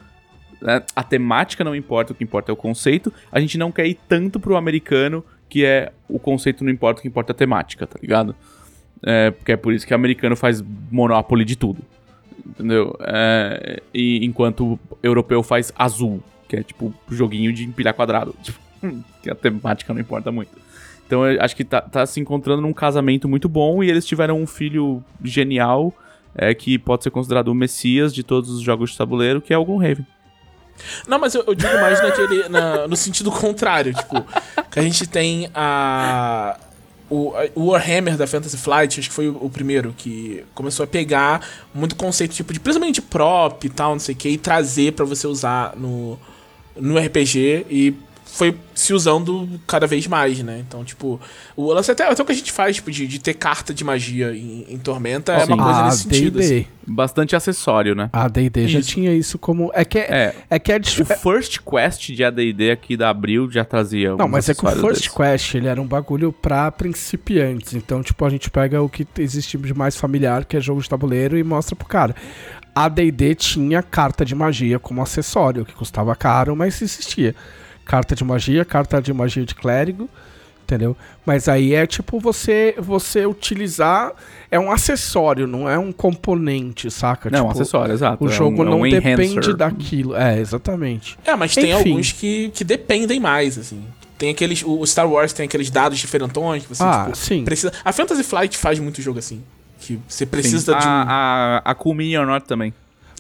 né? 0.62 0.82
a 0.96 1.04
temática 1.04 1.64
não 1.64 1.76
importa, 1.76 2.14
o 2.14 2.16
que 2.16 2.24
importa 2.24 2.52
é 2.52 2.54
o 2.54 2.56
conceito, 2.56 3.12
a 3.32 3.40
gente 3.40 3.58
não 3.58 3.72
quer 3.72 3.86
ir 3.86 4.00
tanto 4.08 4.40
pro 4.40 4.56
americano, 4.56 5.24
que 5.50 5.64
é 5.66 5.92
o 6.10 6.18
conceito 6.18 6.64
não 6.64 6.72
importa, 6.72 7.00
o 7.00 7.02
que 7.02 7.08
importa 7.08 7.32
é 7.32 7.34
a 7.34 7.38
temática, 7.38 7.86
tá 7.86 8.00
ligado? 8.02 8.36
É, 9.06 9.32
porque 9.32 9.52
é 9.52 9.58
por 9.58 9.74
isso 9.74 9.86
que 9.86 9.94
o 9.94 9.96
americano 9.96 10.36
faz 10.36 10.64
Monopoly 10.90 11.44
de 11.44 11.56
tudo. 11.58 11.82
Entendeu? 12.46 12.96
É, 13.02 13.82
e 13.94 14.26
enquanto 14.26 14.74
o 14.74 14.80
europeu 15.02 15.42
faz 15.44 15.72
azul, 15.78 16.22
que 16.48 16.58
é 16.58 16.64
tipo 16.64 16.94
joguinho 17.10 17.54
de 17.54 17.64
empilhar 17.64 17.94
quadrado. 17.94 18.36
Tipo, 18.44 18.60
hum, 18.84 19.02
que 19.22 19.30
a 19.32 19.36
temática 19.36 19.94
não 19.94 20.02
importa 20.02 20.32
muito. 20.32 20.52
Então 21.08 21.26
eu 21.26 21.42
acho 21.42 21.56
que 21.56 21.64
tá, 21.64 21.80
tá 21.82 22.06
se 22.06 22.20
encontrando 22.20 22.62
num 22.62 22.74
casamento 22.74 23.30
muito 23.30 23.48
bom 23.48 23.82
e 23.84 23.90
eles 23.90 24.06
tiveram 24.06 24.42
um 24.42 24.46
filho 24.48 25.02
genial 25.24 25.94
é, 26.36 26.54
que 26.54 26.78
pode 26.78 27.04
ser 27.04 27.12
considerado 27.12 27.48
o 27.50 27.56
messias 27.56 28.14
de 28.14 28.24
todos 28.24 28.50
os 28.50 28.62
jogos 28.62 28.92
de 28.92 28.98
tabuleiro, 28.98 29.40
que 29.42 29.54
é 29.54 29.58
o 29.58 29.64
Gloomhaven. 29.64 30.06
Não, 31.08 31.20
mas 31.20 31.36
eu, 31.36 31.44
eu 31.46 31.54
digo 31.54 31.74
mais 31.80 32.02
naquele, 32.02 32.50
na- 32.50 32.88
no 32.88 32.96
sentido 32.96 33.32
contrário, 33.32 33.94
tipo, 33.94 34.26
que 34.72 34.80
a 34.80 34.82
gente 34.82 35.06
tem 35.08 35.48
a. 35.54 36.58
O, 37.56 37.70
Warhammer 37.70 38.18
da 38.18 38.26
Fantasy 38.26 38.58
Flight, 38.58 39.00
acho 39.00 39.10
que 39.10 39.16
foi 39.16 39.28
o, 39.28 39.38
o 39.40 39.50
primeiro 39.50 39.94
que 39.96 40.44
começou 40.56 40.84
a 40.84 40.88
pegar 40.88 41.48
muito 41.74 41.96
conceito, 41.96 42.34
tipo, 42.34 42.52
de 42.52 42.60
principalmente 42.60 43.02
prop 43.02 43.64
e 43.64 43.70
tal, 43.70 43.92
não 43.92 44.00
sei 44.00 44.16
o 44.16 44.18
que, 44.18 44.30
e 44.30 44.38
trazer 44.38 44.94
pra 44.94 45.06
você 45.06 45.28
usar 45.28 45.76
no, 45.76 46.18
no 46.76 46.98
RPG 46.98 47.68
e 47.70 47.94
foi 48.26 48.56
se 48.74 48.94
usando 48.94 49.48
cada 49.68 49.86
vez 49.86 50.08
mais, 50.08 50.40
né? 50.40 50.64
Então, 50.68 50.84
tipo, 50.84 51.20
o 51.56 51.72
lance 51.72 51.92
até, 51.92 52.04
até 52.10 52.22
o 52.22 52.26
que 52.26 52.32
a 52.32 52.36
gente 52.36 52.52
faz, 52.52 52.76
tipo, 52.78 52.90
de, 52.90 53.06
de 53.06 53.20
ter 53.20 53.34
carta 53.36 53.74
de 53.74 53.84
magia 53.84 54.36
em, 54.36 54.66
em 54.70 54.78
Tormenta 54.80 55.34
é 55.34 55.46
uma 55.46 55.58
coisa 55.64 55.80
A 55.82 55.86
nesse 55.86 56.04
sentido. 56.04 56.40
assim. 56.40 56.66
Bastante 56.86 57.36
acessório, 57.36 57.94
né? 57.96 58.10
A 58.12 58.28
D&D 58.28 58.68
já 58.68 58.82
tinha 58.82 59.14
isso 59.14 59.38
como... 59.38 59.72
É 59.74 59.86
que 59.86 60.00
é, 60.00 60.02
É. 60.02 60.36
é, 60.50 60.60
que 60.60 60.72
é 60.72 60.76
O 60.76 60.80
dif- 60.80 61.06
First 61.16 61.60
Quest 61.60 62.10
de 62.12 62.24
AD&D 62.24 62.72
aqui 62.72 62.98
da 62.98 63.10
Abril 63.10 63.50
já 63.50 63.64
trazia 63.64 64.16
Não, 64.16 64.28
mas 64.28 64.50
é 64.50 64.54
que 64.54 64.66
o 64.66 64.70
First 64.70 64.84
desses. 65.04 65.08
Quest, 65.08 65.56
ele 65.56 65.68
era 65.68 65.82
um 65.82 65.86
bagulho 65.88 66.34
pra 66.34 66.70
principiantes. 66.72 67.74
Então, 67.74 68.02
tipo, 68.02 68.26
a 68.26 68.30
gente 68.30 68.50
pega 68.50 68.82
o 68.82 68.90
que 68.90 69.08
existe 69.20 69.58
de 69.58 69.74
mais 69.74 69.96
familiar, 69.96 70.44
que 70.46 70.58
é 70.58 70.60
jogo 70.62 70.82
de 70.82 70.90
tabuleiro, 70.90 71.38
e 71.38 71.44
mostra 71.44 71.76
pro 71.76 71.88
cara. 71.88 72.16
A 72.76 72.90
D&D 72.90 73.36
tinha 73.36 73.84
carta 73.84 74.26
de 74.26 74.34
magia 74.34 74.80
como 74.80 75.02
acessório, 75.02 75.64
que 75.64 75.74
custava 75.74 76.16
caro, 76.16 76.56
mas 76.56 76.82
existia. 76.82 77.36
Carta 77.86 78.16
de 78.16 78.24
magia, 78.24 78.64
carta 78.66 79.02
de 79.02 79.12
magia 79.14 79.46
de 79.46 79.54
clérigo, 79.56 80.10
entendeu? 80.64 80.96
Mas 81.26 81.48
aí 81.50 81.74
é 81.74 81.86
tipo 81.86 82.20
você 82.20 82.74
você 82.78 83.26
utilizar... 83.26 84.14
É 84.50 84.60
um 84.60 84.72
acessório, 84.72 85.48
não 85.48 85.68
é 85.68 85.78
um 85.80 85.92
componente, 85.92 86.90
saca? 86.92 87.30
Não, 87.30 87.48
tipo, 87.48 87.52
acessório, 87.52 87.94
exato. 87.94 88.24
O 88.24 88.30
É 88.30 88.32
jogo 88.32 88.62
um- 88.64 88.68
é 88.68 88.70
não 88.70 88.80
um 88.82 88.90
depende 88.90 89.34
enhancer. 89.34 89.56
daquilo. 89.56 90.16
É, 90.16 90.40
exatamente. 90.40 91.18
É, 91.26 91.36
mas 91.36 91.56
tem 91.56 91.72
Enfim. 91.72 91.90
alguns 91.90 92.12
que, 92.12 92.50
que 92.54 92.64
dependem 92.64 93.20
mais, 93.20 93.58
assim. 93.58 93.84
Tem 94.18 94.30
aqueles. 94.30 94.64
O 94.64 94.86
Star 94.86 95.10
Wars 95.10 95.34
tem 95.34 95.46
aqueles 95.46 95.70
dados 95.72 95.98
diferentões 95.98 96.64
que 96.64 96.70
você 96.70 96.84
Ah, 96.84 97.06
tipo, 97.06 97.18
sim. 97.18 97.44
precisa. 97.44 97.74
A 97.84 97.92
Fantasy 97.92 98.24
Flight 98.24 98.58
faz 98.58 98.78
muito 98.80 99.02
jogo 99.02 99.18
assim. 99.20 99.42
Que 99.80 100.00
você 100.08 100.24
Sim. 100.24 100.30
precisa 100.30 100.76
de 100.80 100.88
um. 100.88 100.90
A, 100.90 101.62
a, 101.66 101.72
a 101.72 101.76
Cool 101.76 101.96
Mini 101.96 102.16
or 102.18 102.26
Not 102.28 102.46
também. 102.46 102.74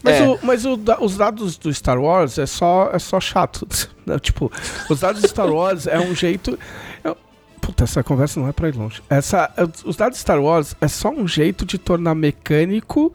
Mas, 0.03 0.15
É. 0.17 0.27
o- 0.27 0.39
mas 0.43 0.65
o 0.65 0.77
os 0.99 1.15
dados 1.17 1.57
do 1.57 1.73
Star 1.73 1.97
Wars 1.99 2.37
é 2.37 2.45
só, 2.45 2.89
é 2.91 2.99
só 2.99 3.19
chato. 3.21 3.65
né? 4.05 4.19
Tipo, 4.19 4.51
os 4.89 4.99
dados 4.99 5.21
do 5.21 5.27
Star 5.27 5.49
Wars 5.49 5.87
é 5.87 5.97
um 5.99 6.13
jeito. 6.13 6.59
eu- 7.03 7.15
puta, 7.61 7.85
essa 7.85 8.03
conversa 8.03 8.39
não 8.39 8.47
é 8.49 8.51
pra 8.51 8.67
ir 8.67 8.75
longe. 8.75 9.01
Essa, 9.09 9.49
é, 9.55 9.63
os 9.85 9.95
dados 9.95 10.17
do 10.17 10.21
Star 10.21 10.41
Wars 10.41 10.75
é 10.81 10.87
só 10.89 11.09
um 11.09 11.25
jeito 11.27 11.65
de 11.65 11.77
tornar 11.77 12.13
mecânico 12.15 13.13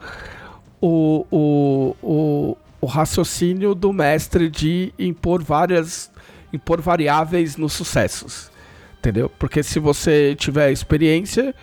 o, 0.81 1.25
o, 1.29 1.95
o, 2.01 2.57
o 2.81 2.85
raciocínio 2.87 3.75
do 3.75 3.93
mestre 3.93 4.49
de 4.49 4.91
impor 4.97 5.43
várias. 5.43 6.09
impor 6.51 6.81
variáveis 6.81 7.55
nos 7.55 7.73
sucessos. 7.73 8.49
Entendeu? 8.97 9.29
Porque 9.37 9.61
se 9.61 9.77
você 9.79 10.35
tiver 10.35 10.71
experiência, 10.71 11.53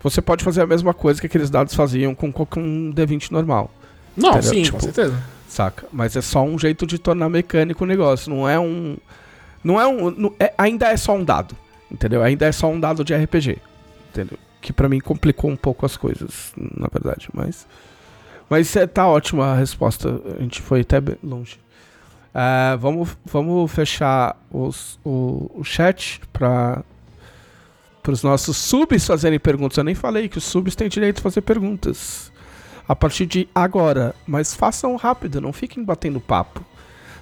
você 0.00 0.22
pode 0.22 0.44
fazer 0.44 0.62
a 0.62 0.66
mesma 0.66 0.94
coisa 0.94 1.20
que 1.20 1.26
aqueles 1.26 1.50
dados 1.50 1.74
faziam 1.74 2.14
com 2.14 2.32
qualquer 2.32 2.60
um 2.60 2.92
D20 2.94 3.30
normal 3.32 3.70
Não, 4.16 4.30
entendeu? 4.30 4.42
sim, 4.50 4.62
Tipo, 4.62 4.76
com 4.78 4.82
certeza. 4.84 5.22
saca? 5.48 5.86
Mas 5.92 6.14
é 6.16 6.20
só 6.20 6.42
um 6.42 6.58
jeito 6.58 6.86
de 6.86 6.98
tornar 6.98 7.28
mecânico 7.28 7.84
o 7.84 7.86
negócio, 7.86 8.30
não 8.30 8.48
é 8.48 8.58
um 8.58 8.96
não 9.64 9.80
é 9.80 9.86
um 9.86 10.10
não- 10.10 10.34
é- 10.40 10.52
ainda 10.58 10.88
é 10.88 10.96
só 10.96 11.14
um 11.14 11.24
dado, 11.24 11.56
entendeu? 11.90 12.22
Ainda 12.22 12.46
é 12.46 12.52
só 12.52 12.68
um 12.68 12.78
dado 12.80 13.04
de 13.04 13.14
RPG, 13.14 13.58
entendeu? 14.10 14.38
Que 14.60 14.72
pra 14.72 14.88
mim 14.88 15.00
complicou 15.00 15.50
um 15.50 15.56
pouco 15.56 15.84
as 15.86 15.96
coisas, 15.96 16.52
na 16.56 16.88
verdade, 16.92 17.28
mas 17.32 17.66
mas 18.50 18.74
é, 18.76 18.86
tá 18.86 19.06
ótima 19.06 19.46
a 19.52 19.54
resposta, 19.56 20.20
a 20.38 20.42
gente 20.42 20.60
foi 20.60 20.80
até 20.82 21.00
longe. 21.22 21.58
Ah, 22.34 22.76
vamos, 22.80 23.16
vamos 23.26 23.70
fechar 23.70 24.36
os, 24.50 24.98
o, 25.04 25.50
o 25.54 25.62
chat 25.64 26.20
para 26.32 26.82
os 28.08 28.22
nossos 28.22 28.56
subs 28.56 29.06
fazerem 29.06 29.38
perguntas. 29.38 29.76
Eu 29.78 29.84
nem 29.84 29.94
falei 29.94 30.28
que 30.28 30.38
os 30.38 30.44
subs 30.44 30.74
têm 30.74 30.88
direito 30.88 31.18
a 31.18 31.22
fazer 31.22 31.42
perguntas 31.42 32.31
a 32.88 32.94
partir 32.96 33.26
de 33.26 33.48
agora. 33.54 34.14
Mas 34.26 34.54
façam 34.54 34.96
rápido, 34.96 35.40
não 35.40 35.52
fiquem 35.52 35.82
batendo 35.84 36.20
papo. 36.20 36.64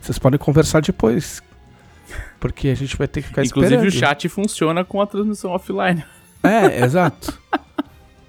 Vocês 0.00 0.18
podem 0.18 0.38
conversar 0.38 0.80
depois. 0.82 1.42
Porque 2.38 2.68
a 2.68 2.74
gente 2.74 2.96
vai 2.96 3.06
ter 3.06 3.22
que 3.22 3.28
ficar 3.28 3.44
Inclusive 3.44 3.74
esperando. 3.86 3.88
o 3.94 3.98
chat 3.98 4.28
funciona 4.28 4.84
com 4.84 5.00
a 5.00 5.06
transmissão 5.06 5.50
offline. 5.52 6.02
É, 6.42 6.82
exato. 6.84 7.38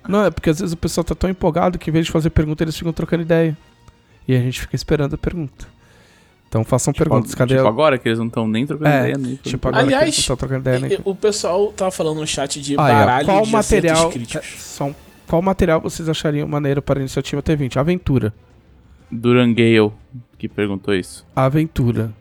Não, 0.07 0.25
é 0.25 0.29
porque 0.31 0.49
às 0.49 0.59
vezes 0.59 0.73
o 0.73 0.77
pessoal 0.77 1.03
tá 1.03 1.15
tão 1.15 1.29
empolgado 1.29 1.79
que 1.79 1.89
em 1.89 1.93
vez 1.93 2.05
de 2.07 2.11
fazer 2.11 2.29
pergunta, 2.29 2.63
eles 2.63 2.75
ficam 2.77 2.91
trocando 2.91 3.23
ideia. 3.23 3.57
E 4.27 4.35
a 4.35 4.39
gente 4.39 4.59
fica 4.61 4.75
esperando 4.75 5.13
a 5.15 5.17
pergunta. 5.17 5.65
Então 6.49 6.65
façam 6.65 6.93
perguntas. 6.93 7.33
Cadê 7.33 7.55
tipo 7.55 7.67
agora 7.67 7.97
que 7.97 8.09
eles 8.09 8.19
não 8.19 8.27
estão 8.27 8.45
nem 8.47 8.65
trocando 8.67 8.89
É, 8.89 8.99
ideia. 8.99 9.17
Nem 9.17 9.35
Tipo, 9.37 9.69
agora 9.69 9.83
Aliás, 9.83 10.03
que 10.03 10.09
eles 10.19 10.27
não 10.29 10.35
trocando 10.35 10.59
ideia, 10.59 10.93
e- 10.95 11.01
o 11.05 11.15
pessoal 11.15 11.71
tava 11.71 11.91
falando 11.91 12.19
no 12.19 12.27
chat 12.27 12.61
de 12.61 12.75
Ah, 12.77 12.89
é, 12.89 12.93
baralho 12.93 13.25
qual 13.25 13.43
de 13.43 13.51
material, 13.51 14.09
críticos. 14.11 14.45
é, 14.45 14.57
são, 14.57 14.95
qual 15.31 15.41
material 15.41 15.79
vocês 15.79 16.09
achariam 16.09 16.45
maneiro 16.45 16.81
para 16.81 16.99
a 16.99 17.01
iniciativa 17.01 17.41
T20? 17.41 17.77
Aventura. 17.77 18.33
Duran 19.09 19.53
Gale 19.53 19.91
que 20.37 20.49
perguntou 20.49 20.93
isso. 20.93 21.25
Aventura. 21.33 22.11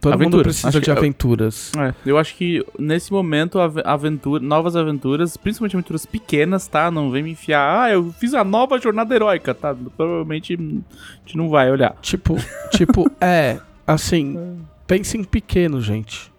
Todo 0.00 0.12
mundo 0.12 0.22
Aventura. 0.22 0.42
precisa 0.44 0.68
Acho 0.68 0.78
de 0.80 0.84
que- 0.86 0.90
aventuras. 0.90 1.72
É, 1.76 1.92
eu 2.06 2.16
acho 2.16 2.34
que 2.34 2.64
nesse 2.78 3.12
momento, 3.12 3.58
ave- 3.60 3.82
aventura, 3.84 4.42
novas 4.42 4.74
aventuras, 4.74 5.36
principalmente 5.36 5.76
aventuras 5.76 6.06
pequenas, 6.06 6.66
tá? 6.66 6.90
Não 6.90 7.10
vem 7.10 7.22
me 7.22 7.32
enfiar, 7.32 7.82
ah, 7.82 7.92
eu 7.92 8.10
fiz 8.18 8.32
a 8.32 8.42
nova 8.42 8.80
jornada 8.80 9.14
heróica, 9.14 9.52
tá? 9.52 9.76
Provavelmente 9.98 10.54
a 10.54 10.56
gente 10.56 11.36
não 11.36 11.50
vai 11.50 11.70
olhar. 11.70 11.94
Tipo, 12.00 12.36
tipo, 12.70 13.10
é, 13.20 13.60
assim, 13.86 14.58
pensem 14.86 15.22
pequeno, 15.22 15.78
gente. 15.82 16.29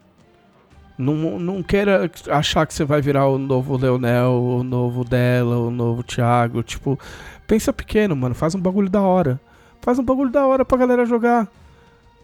Não, 1.01 1.39
não 1.39 1.63
queira 1.63 2.09
achar 2.29 2.65
que 2.65 2.73
você 2.73 2.83
vai 2.85 3.01
virar 3.01 3.27
o 3.27 3.37
novo 3.37 3.75
Leonel, 3.77 4.31
o 4.41 4.63
novo 4.63 5.03
dela, 5.03 5.57
o 5.57 5.71
novo 5.71 6.03
Thiago. 6.03 6.63
Tipo, 6.63 6.97
pensa 7.47 7.73
pequeno, 7.73 8.15
mano. 8.15 8.35
Faz 8.35 8.55
um 8.55 8.59
bagulho 8.59 8.89
da 8.89 9.01
hora. 9.01 9.39
Faz 9.81 9.97
um 9.99 10.03
bagulho 10.03 10.29
da 10.31 10.45
hora 10.45 10.63
pra 10.63 10.77
galera 10.77 11.05
jogar. 11.05 11.47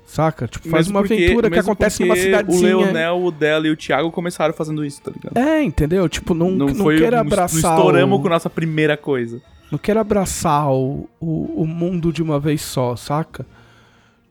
Saca? 0.05 0.47
Tipo, 0.47 0.69
faz 0.69 0.85
Mesmo 0.87 0.97
uma 0.97 1.01
porque- 1.05 1.15
aventura 1.25 1.49
que 1.49 1.59
acontece 1.59 2.01
numa 2.01 2.15
cidadezinha. 2.15 2.77
O 2.77 2.79
Leonel, 2.81 3.23
o 3.25 3.29
dela 3.31 3.67
e 3.67 3.71
o 3.71 3.75
Thiago 3.75 4.09
começaram 4.11 4.53
fazendo 4.53 4.85
isso, 4.85 5.01
tá 5.01 5.11
ligado? 5.11 5.37
É, 5.37 5.61
entendeu? 5.61 6.07
Tipo, 6.07 6.33
não, 6.33 6.49
não, 6.51 6.73
foi 6.73 6.97
queira 6.97 7.17
não 7.17 7.21
abraçar. 7.23 7.77
estouramos 7.77 8.17
o- 8.17 8.21
com 8.21 8.29
nossa 8.29 8.49
primeira 8.49 8.95
coisa. 8.95 9.41
Não 9.69 9.77
quero 9.77 9.99
abraçar 9.99 10.71
o, 10.71 11.09
o, 11.19 11.61
o 11.61 11.67
mundo 11.67 12.13
de 12.13 12.23
uma 12.23 12.39
vez 12.39 12.61
só, 12.61 12.95
saca? 12.95 13.45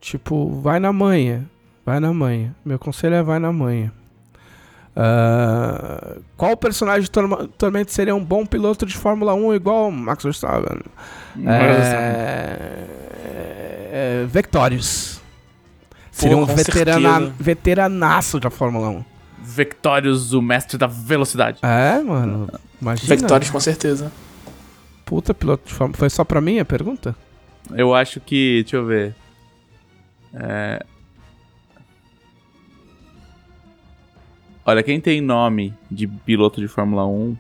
Tipo, 0.01 0.49
vai 0.63 0.81
na 0.81 0.93
manha. 0.95 1.45
Vai 1.85 2.01
na 2.01 2.13
manha. 2.13 2.55
Meu 2.65 2.79
conselho 2.79 3.15
é 3.15 3.23
vai 3.23 3.39
na 3.39 3.53
manha. 3.53 3.93
Ah, 4.99 6.17
qual 6.39 6.57
personagem 6.57 7.03
de 7.03 7.11
Tormento 7.59 7.93
seria 7.93 8.15
um 8.15 8.25
bom 8.25 8.47
piloto 8.47 8.87
de 8.87 8.97
Fórmula 8.97 9.35
1 9.35 9.55
igual 9.55 9.89
o 9.89 9.93
Max 9.93 10.25
Verstappen? 10.25 10.81
É, 11.47 12.87
é, 13.93 14.25
Vectorious. 14.27 15.21
Seria 16.11 16.39
um 16.39 16.47
veterana, 16.47 17.35
veteranaço 17.39 18.41
da 18.41 18.49
Fórmula 18.49 18.89
1. 18.89 19.05
Vectorious, 19.43 20.33
o 20.33 20.41
mestre 20.41 20.79
da 20.79 20.87
velocidade. 20.87 21.59
É, 21.63 22.01
mano. 22.01 22.49
Imagina. 22.81 23.17
Vectores, 23.17 23.51
com 23.51 23.61
certeza. 23.61 24.11
Puta 25.05 25.35
piloto 25.35 25.69
de 25.69 25.75
Fórmula 25.75 25.99
Foi 25.99 26.09
só 26.09 26.25
pra 26.25 26.41
mim 26.41 26.59
a 26.59 26.65
pergunta? 26.65 27.15
Eu 27.75 27.95
acho 27.95 28.19
que. 28.19 28.63
Deixa 28.63 28.77
eu 28.77 28.87
ver. 28.87 29.15
É... 30.33 30.83
Olha, 34.67 34.83
quem 34.83 35.01
tem 35.01 35.21
nome 35.21 35.73
de 35.89 36.07
piloto 36.09 36.61
de 36.61 36.67
Fórmula 36.67 37.07
1. 37.07 37.37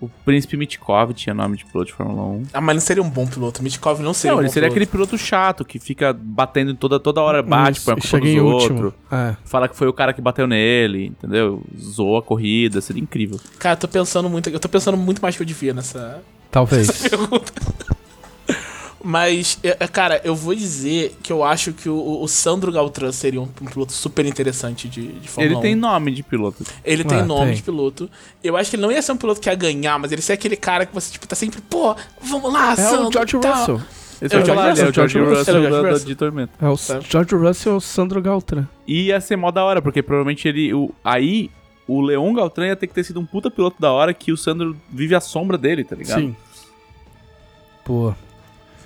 O 0.00 0.08
Príncipe 0.22 0.54
Mitkov 0.58 1.14
tinha 1.14 1.32
nome 1.32 1.56
de 1.56 1.64
piloto 1.64 1.86
de 1.90 1.94
Fórmula 1.96 2.22
1. 2.22 2.42
Ah, 2.52 2.60
mas 2.60 2.76
não 2.76 2.80
seria 2.82 3.02
um 3.02 3.08
bom 3.08 3.26
piloto. 3.26 3.62
Mitkov 3.62 4.02
não 4.02 4.12
seria 4.12 4.32
Não, 4.32 4.38
um 4.38 4.40
ele 4.42 4.48
bom 4.48 4.52
seria 4.52 4.68
piloto. 4.68 4.84
aquele 4.84 4.90
piloto 5.06 5.16
chato 5.16 5.64
que 5.64 5.78
fica 5.78 6.12
batendo 6.12 6.72
em 6.72 6.76
toda, 6.76 7.00
toda 7.00 7.22
hora, 7.22 7.42
bate, 7.42 7.78
Isso, 7.78 7.86
põe 7.86 7.94
a 7.94 7.98
e 7.98 8.10
culpa 8.10 8.26
em 8.26 8.40
outros. 8.40 8.70
último. 8.70 8.94
É. 9.10 9.36
Fala 9.46 9.66
que 9.66 9.74
foi 9.74 9.88
o 9.88 9.92
cara 9.94 10.12
que 10.12 10.20
bateu 10.20 10.46
nele, 10.46 11.06
entendeu? 11.06 11.62
Zoou 11.80 12.18
a 12.18 12.22
corrida, 12.22 12.82
seria 12.82 13.00
incrível. 13.02 13.40
Cara, 13.58 13.76
eu 13.76 13.80
tô 13.80 13.88
pensando 13.88 14.28
muito. 14.28 14.50
Eu 14.50 14.60
tô 14.60 14.68
pensando 14.68 14.98
muito 14.98 15.22
mais 15.22 15.34
que 15.36 15.42
eu 15.42 15.46
devia 15.46 15.72
nessa 15.72 16.22
Talvez. 16.50 16.88
pergunta. 17.08 17.52
Mas, 19.06 19.58
é, 19.62 19.76
é, 19.80 19.86
cara, 19.86 20.18
eu 20.24 20.34
vou 20.34 20.54
dizer 20.54 21.14
que 21.22 21.30
eu 21.30 21.44
acho 21.44 21.74
que 21.74 21.90
o, 21.90 22.22
o 22.22 22.26
Sandro 22.26 22.72
Galtran 22.72 23.12
seria 23.12 23.38
um, 23.38 23.44
um 23.60 23.66
piloto 23.66 23.92
super 23.92 24.24
interessante 24.24 24.88
de, 24.88 25.08
de 25.08 25.28
Fórmula 25.28 25.52
Ele 25.52 25.58
1. 25.58 25.60
tem 25.60 25.74
nome 25.74 26.10
de 26.10 26.22
piloto. 26.22 26.64
Ele 26.82 27.04
tem 27.04 27.18
Ah, 27.18 27.24
nome 27.24 27.46
tem. 27.48 27.54
de 27.56 27.62
piloto. 27.62 28.10
Eu 28.42 28.56
acho 28.56 28.70
que 28.70 28.76
ele 28.76 28.82
não 28.82 28.90
ia 28.90 29.02
ser 29.02 29.12
um 29.12 29.16
piloto 29.18 29.42
que 29.42 29.48
ia 29.50 29.54
ganhar, 29.54 29.98
mas 29.98 30.10
ele 30.10 30.20
ia 30.20 30.24
ser 30.24 30.32
aquele 30.32 30.56
cara 30.56 30.86
que 30.86 30.94
você, 30.94 31.12
tipo, 31.12 31.28
tá 31.28 31.36
sempre, 31.36 31.60
pô, 31.60 31.94
vamos 32.22 32.50
lá, 32.50 32.72
É 32.72 32.76
Sandro. 32.76 33.08
o 33.08 33.12
George 33.12 33.38
tal. 33.40 33.54
Russell. 33.58 33.80
Esse 34.22 34.34
É 34.34 34.38
o 34.38 34.40
eu 34.40 34.46
ia 34.46 34.46
George 34.46 34.50
ele 34.50 34.58
é 34.58 34.64
o 34.64 34.70
Russell, 34.70 34.92
George 34.94 35.12
George 35.12 35.18
Russell 35.38 35.54
Russell, 35.56 35.70
da- 35.82 35.90
Russell. 35.90 36.06
de 36.06 36.14
Tormento. 36.14 36.52
É 36.62 36.68
o 36.68 36.76
Tá. 36.78 37.00
George 37.06 37.34
Russell 37.34 37.72
e 37.74 37.76
o 37.76 37.80
Sandro 37.80 38.22
Galtran. 38.22 38.66
E 38.86 39.02
ia 39.08 39.20
ser 39.20 39.36
mó 39.36 39.50
da 39.50 39.62
hora, 39.64 39.82
porque 39.82 40.02
provavelmente 40.02 40.48
ele. 40.48 40.72
O, 40.72 40.90
aí, 41.04 41.50
o 41.86 42.00
Leon 42.00 42.32
Galtran 42.32 42.68
ia 42.68 42.76
ter 42.76 42.86
que 42.86 42.94
ter 42.94 43.04
sido 43.04 43.20
um 43.20 43.26
puta 43.26 43.50
piloto 43.50 43.76
da 43.78 43.92
hora 43.92 44.14
que 44.14 44.32
o 44.32 44.36
Sandro 44.38 44.74
vive 44.90 45.14
à 45.14 45.20
sombra 45.20 45.58
dele, 45.58 45.84
tá 45.84 45.94
ligado? 45.94 46.20
Sim. 46.20 46.34
Pô. 47.84 48.14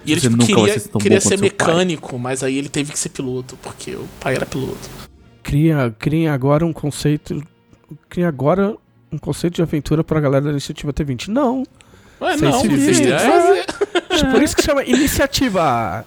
E 0.04 0.12
ele 0.12 0.20
Você 0.20 0.28
tipo, 0.30 0.46
queria, 0.46 0.78
ser 0.78 0.88
queria 0.90 1.20
ser 1.20 1.38
mecânico, 1.40 2.18
mas 2.18 2.42
aí 2.42 2.56
ele 2.56 2.68
teve 2.68 2.92
que 2.92 2.98
ser 2.98 3.08
piloto, 3.10 3.58
porque 3.62 3.92
o 3.92 4.06
pai 4.20 4.36
era 4.36 4.46
piloto. 4.46 4.88
Cria, 5.42 5.94
cria 5.98 6.32
agora 6.32 6.64
um 6.64 6.72
conceito. 6.72 7.42
Cria 8.08 8.28
agora 8.28 8.76
um 9.10 9.18
conceito 9.18 9.54
de 9.54 9.62
aventura 9.62 10.04
pra 10.04 10.20
galera 10.20 10.44
da 10.44 10.50
iniciativa 10.50 10.92
T20. 10.92 11.28
Não. 11.28 11.64
Mas 12.20 12.40
Vocês 12.40 12.52
não, 12.52 12.60
se 12.60 12.68
vocês 12.68 13.00
têm 13.00 13.06
que 13.06 13.18
fazer. 13.18 13.66
Por 14.32 14.42
isso 14.42 14.56
que 14.56 14.62
chama 14.62 14.84
iniciativa. 14.84 16.04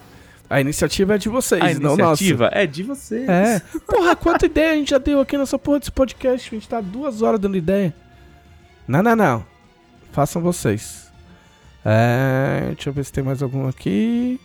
A 0.49 0.59
iniciativa 0.59 1.15
é 1.15 1.17
de 1.17 1.29
vocês, 1.29 1.61
A 1.61 1.73
não 1.79 1.95
nossa. 1.95 2.21
iniciativa 2.21 2.49
é 2.51 2.67
de 2.67 2.83
vocês. 2.83 3.29
É. 3.29 3.61
Porra, 3.87 4.15
quanta 4.17 4.45
ideia 4.45 4.73
a 4.73 4.75
gente 4.75 4.89
já 4.89 4.97
deu 4.97 5.21
aqui 5.21 5.37
nessa 5.37 5.57
porra 5.57 5.79
desse 5.79 5.91
podcast. 5.91 6.49
A 6.49 6.53
gente 6.57 6.67
tá 6.67 6.81
duas 6.81 7.21
horas 7.21 7.39
dando 7.39 7.55
ideia. 7.55 7.95
Não, 8.85 9.01
não, 9.01 9.15
não. 9.15 9.45
Façam 10.11 10.41
vocês. 10.41 11.00
É, 11.85 12.65
deixa 12.67 12.89
eu 12.89 12.93
ver 12.93 13.03
se 13.03 13.11
tem 13.13 13.23
mais 13.23 13.41
algum 13.41 13.67
aqui. 13.67 14.39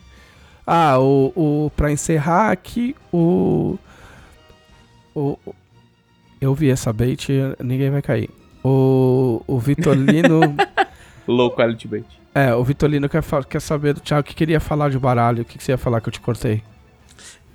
Ah, 0.66 0.98
o, 0.98 1.32
o 1.36 1.70
pra 1.76 1.92
encerrar 1.92 2.50
aqui, 2.50 2.96
o, 3.12 3.78
o 5.14 5.38
o- 5.46 5.54
eu 6.40 6.54
vi 6.54 6.70
essa 6.70 6.92
bait, 6.92 7.28
ninguém 7.62 7.90
vai 7.90 8.02
cair. 8.02 8.30
O, 8.64 9.42
o 9.46 9.58
Vitorino, 9.58 10.40
Low 11.28 11.50
quality 11.52 11.86
bait. 11.88 12.06
é, 12.34 12.54
o 12.54 12.64
Vitorino 12.64 13.08
quer, 13.08 13.22
quer 13.48 13.60
saber 13.60 13.94
do 13.94 14.00
Thiago 14.00 14.26
que 14.26 14.34
queria 14.34 14.58
falar 14.60 14.90
de 14.90 14.98
baralho. 14.98 15.42
O 15.42 15.44
que, 15.44 15.56
que 15.58 15.62
você 15.64 15.72
ia 15.72 15.78
falar 15.78 16.00
que 16.00 16.08
eu 16.08 16.12
te 16.12 16.20
cortei? 16.20 16.62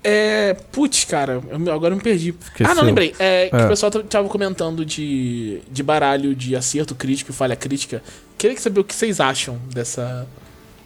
É. 0.03 0.53
Putz, 0.71 1.05
cara, 1.05 1.41
eu 1.49 1.73
agora 1.73 1.93
eu 1.93 1.97
me 1.97 2.03
perdi. 2.03 2.33
Esqueceu. 2.41 2.71
Ah, 2.71 2.75
não, 2.75 2.83
lembrei. 2.83 3.13
É, 3.19 3.49
que 3.49 3.55
É. 3.55 3.65
o 3.65 3.67
pessoal 3.67 3.91
tava 3.91 4.27
comentando 4.29 4.83
de, 4.83 5.61
de 5.71 5.83
baralho 5.83 6.35
de 6.35 6.55
acerto 6.55 6.95
crítico 6.95 7.31
e 7.31 7.33
falha 7.33 7.55
crítica. 7.55 8.01
Queria 8.37 8.57
saber 8.59 8.79
o 8.79 8.83
que 8.83 8.95
vocês 8.95 9.19
acham 9.19 9.59
dessa. 9.71 10.27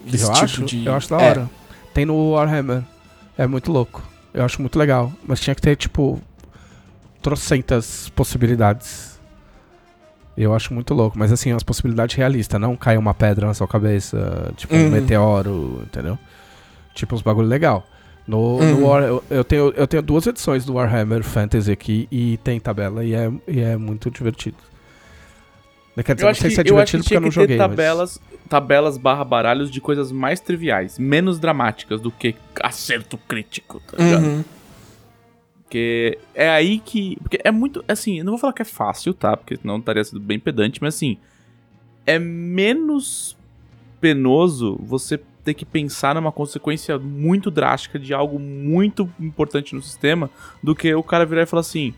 Desse 0.06 0.24
eu 0.26 0.32
tipo 0.34 0.44
acho, 0.44 0.64
de. 0.66 0.86
eu 0.86 0.94
acho 0.94 1.10
da 1.10 1.22
É. 1.22 1.30
hora. 1.30 1.50
Tem 1.94 2.06
no 2.06 2.32
Warhammer. 2.32 2.84
É 3.38 3.48
muito 3.48 3.72
louco. 3.72 4.04
Eu 4.34 4.44
acho 4.44 4.62
muito 4.62 4.78
legal. 4.78 5.12
Mas 5.26 5.40
tinha 5.40 5.56
que 5.56 5.62
ter, 5.62 5.76
tipo, 5.78 6.22
trocentas 7.22 8.10
possibilidades. 8.10 9.20
Eu 10.38 10.54
acho 10.54 10.74
muito 10.74 10.94
louco. 10.94 11.18
Mas 11.18 11.32
assim, 11.32 11.52
as 11.54 11.64
possibilidades 11.64 12.16
realistas. 12.16 12.60
Não 12.60 12.76
cai 12.76 12.98
uma 12.98 13.14
pedra 13.14 13.48
na 13.48 13.54
sua 13.54 13.68
cabeça, 13.68 14.52
tipo 14.58 14.76
um 14.76 14.84
Uhum. 14.84 14.90
meteoro, 14.90 15.82
entendeu? 15.86 16.20
Tipo, 16.94 17.16
uns 17.16 17.22
bagulho 17.22 17.48
legal. 17.48 17.86
No, 18.27 18.57
Uhum. 18.57 18.80
no 18.80 18.88
War, 18.88 19.03
eu, 19.03 19.23
eu 19.30 19.43
tenho, 19.43 19.69
eu 19.76 19.85
tenho 19.88 20.02
duas 20.02 20.26
edições 20.26 20.65
do 20.65 20.73
Warhammer 20.73 21.23
Fantasy 21.23 21.72
aqui 21.72 22.07
e 22.11 22.38
tem 22.43 22.60
tabela 22.60 23.03
e 23.06 23.14
é, 23.14 23.31
e 23.47 23.60
é 23.60 23.77
muito 23.77 24.10
divertido. 24.10 24.57
Quer 26.03 26.14
dizer, 26.15 26.23
Eu 26.23 26.26
não 26.26 26.31
acho 26.31 26.41
sei 26.41 26.49
que, 26.49 26.56
se 26.56 26.61
é 26.61 26.64
eu 26.64 26.77
acho 26.77 26.97
divertido 26.97 27.03
que 27.03 27.07
porque 27.10 27.15
eu 27.18 27.22
não 27.22 27.31
joguei. 27.31 27.56
ter 27.56 27.61
mas- 27.61 27.69
tabelas, 27.69 28.22
tabelas 28.49 28.97
barra 28.97 29.23
baralhos 29.23 29.69
de 29.72 29.80
coisas 29.80 30.11
mais 30.11 30.39
triviais, 30.41 30.97
menos 30.99 31.39
dramáticas 31.39 32.02
do 32.02 32.11
que 32.11 32.35
acerto 32.61 33.18
crítico, 33.18 33.80
tá 33.89 34.03
ligado? 34.03 34.23
Uhum. 34.26 34.43
Porque 35.64 36.18
é 36.34 36.49
aí 36.49 36.80
que. 36.80 37.18
Porque 37.22 37.39
é 37.43 37.52
muito. 37.52 37.84
Assim, 37.88 38.18
eu 38.19 38.26
não 38.26 38.34
vou 38.34 38.39
falar 38.39 38.53
que 38.53 38.61
é 38.61 38.65
fácil, 38.65 39.14
tá? 39.14 39.35
Porque 39.38 39.56
senão 39.56 39.77
estaria 39.77 40.03
sendo 40.03 40.19
bem 40.19 40.39
pedante, 40.39 40.80
mas 40.81 40.95
assim. 40.95 41.18
É 42.07 42.19
menos 42.19 43.35
penoso 44.02 44.77
você 44.84 45.19
ter 45.45 45.53
que 45.53 45.63
pensar 45.63 46.15
numa 46.15 46.31
consequência 46.31 46.97
muito 46.99 47.49
drástica 47.51 47.97
de 47.99 48.13
algo 48.13 48.38
muito 48.39 49.07
importante 49.19 49.73
no 49.76 49.81
sistema 49.81 50.30
do 50.61 50.76
que 50.76 50.93
o 50.93 51.03
cara 51.03 51.26
virar 51.26 51.43
e 51.43 51.45
falar 51.45 51.61
assim. 51.61 51.93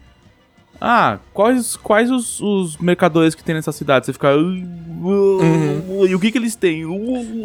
Ah, 0.80 1.18
quais, 1.34 1.76
quais 1.76 2.12
os, 2.12 2.40
os 2.40 2.78
mercadores 2.78 3.34
que 3.34 3.44
tem 3.44 3.56
nessa 3.56 3.72
cidade? 3.72 4.06
Você 4.06 4.14
fica. 4.14 4.36
Uhum. 4.36 6.06
E 6.08 6.14
o 6.14 6.20
que 6.20 6.32
que 6.32 6.38
eles 6.38 6.56
têm? 6.56 6.82
Eu 6.82 6.90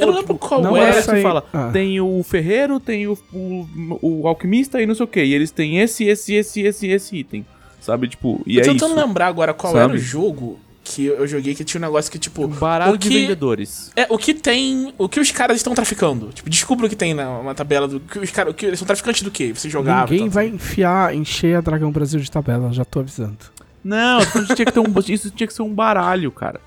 não 0.06 0.10
lembro 0.14 0.36
qual 0.36 0.60
Não 0.60 0.76
é 0.76 0.84
é, 0.84 0.88
é. 0.90 0.92
você 1.00 1.10
aí. 1.12 1.22
fala, 1.22 1.42
Ah. 1.52 1.70
tem 1.72 1.98
o 1.98 2.22
ferreiro, 2.22 2.78
tem 2.78 3.06
o, 3.06 3.16
o, 3.32 3.66
o 4.02 4.28
alquimista 4.28 4.82
e 4.82 4.86
não 4.86 4.94
sei 4.94 5.04
o 5.04 5.08
que. 5.08 5.24
E 5.24 5.32
eles 5.32 5.50
têm 5.50 5.78
esse, 5.78 6.04
esse, 6.04 6.34
esse, 6.34 6.60
esse, 6.60 6.86
esse 6.88 7.16
item. 7.16 7.46
Sabe, 7.80 8.06
tipo, 8.06 8.40
e 8.46 8.56
Tô 8.56 8.60
é 8.60 8.64
tentando 8.64 8.96
isso. 8.96 9.06
lembrar 9.06 9.26
agora 9.28 9.54
qual 9.54 9.72
Sabe? 9.72 9.84
era 9.84 9.92
o 9.94 9.98
jogo 9.98 10.58
que 10.94 11.06
eu 11.06 11.26
joguei 11.26 11.54
que 11.54 11.64
tinha 11.64 11.78
um 11.80 11.84
negócio 11.84 12.10
que, 12.10 12.18
tipo. 12.18 12.44
Um 12.44 12.48
baralho 12.48 12.92
o 12.94 12.96
de 12.98 13.08
que- 13.08 13.20
vendedores. 13.20 13.90
É, 13.96 14.06
o 14.08 14.16
que 14.18 14.34
tem. 14.34 14.92
O 14.98 15.08
que 15.08 15.18
os 15.20 15.30
caras 15.30 15.56
estão 15.56 15.74
traficando. 15.74 16.28
Tipo, 16.32 16.48
descubra 16.50 16.86
o 16.86 16.88
que 16.88 16.96
tem 16.96 17.14
na 17.14 17.38
uma 17.38 17.54
tabela 17.54 17.86
do. 17.88 18.00
Que 18.00 18.18
os 18.18 18.30
caras. 18.30 18.52
o 18.52 18.54
que- 18.54 18.66
Eles 18.66 18.78
são 18.78 18.86
traficantes 18.86 19.22
do 19.22 19.30
quê? 19.30 19.52
Você 19.54 19.68
jogava. 19.70 20.10
Ninguém 20.10 20.26
tal, 20.26 20.30
vai 20.34 20.48
enfiar, 20.48 21.14
encher 21.14 21.56
a 21.56 21.60
Dragão 21.60 21.90
Brasil 21.90 22.20
de 22.20 22.30
tabela, 22.30 22.72
já 22.72 22.84
tô 22.84 23.00
avisando. 23.00 23.38
Não, 23.84 24.20
isso 24.20 24.54
tinha 24.54 24.66
que 24.66 24.72
ter 24.72 24.80
um, 24.80 24.84
isso 25.08 25.30
tinha 25.30 25.46
que 25.46 25.52
ser 25.54 25.62
um 25.62 25.74
baralho, 25.74 26.30
cara. 26.30 26.60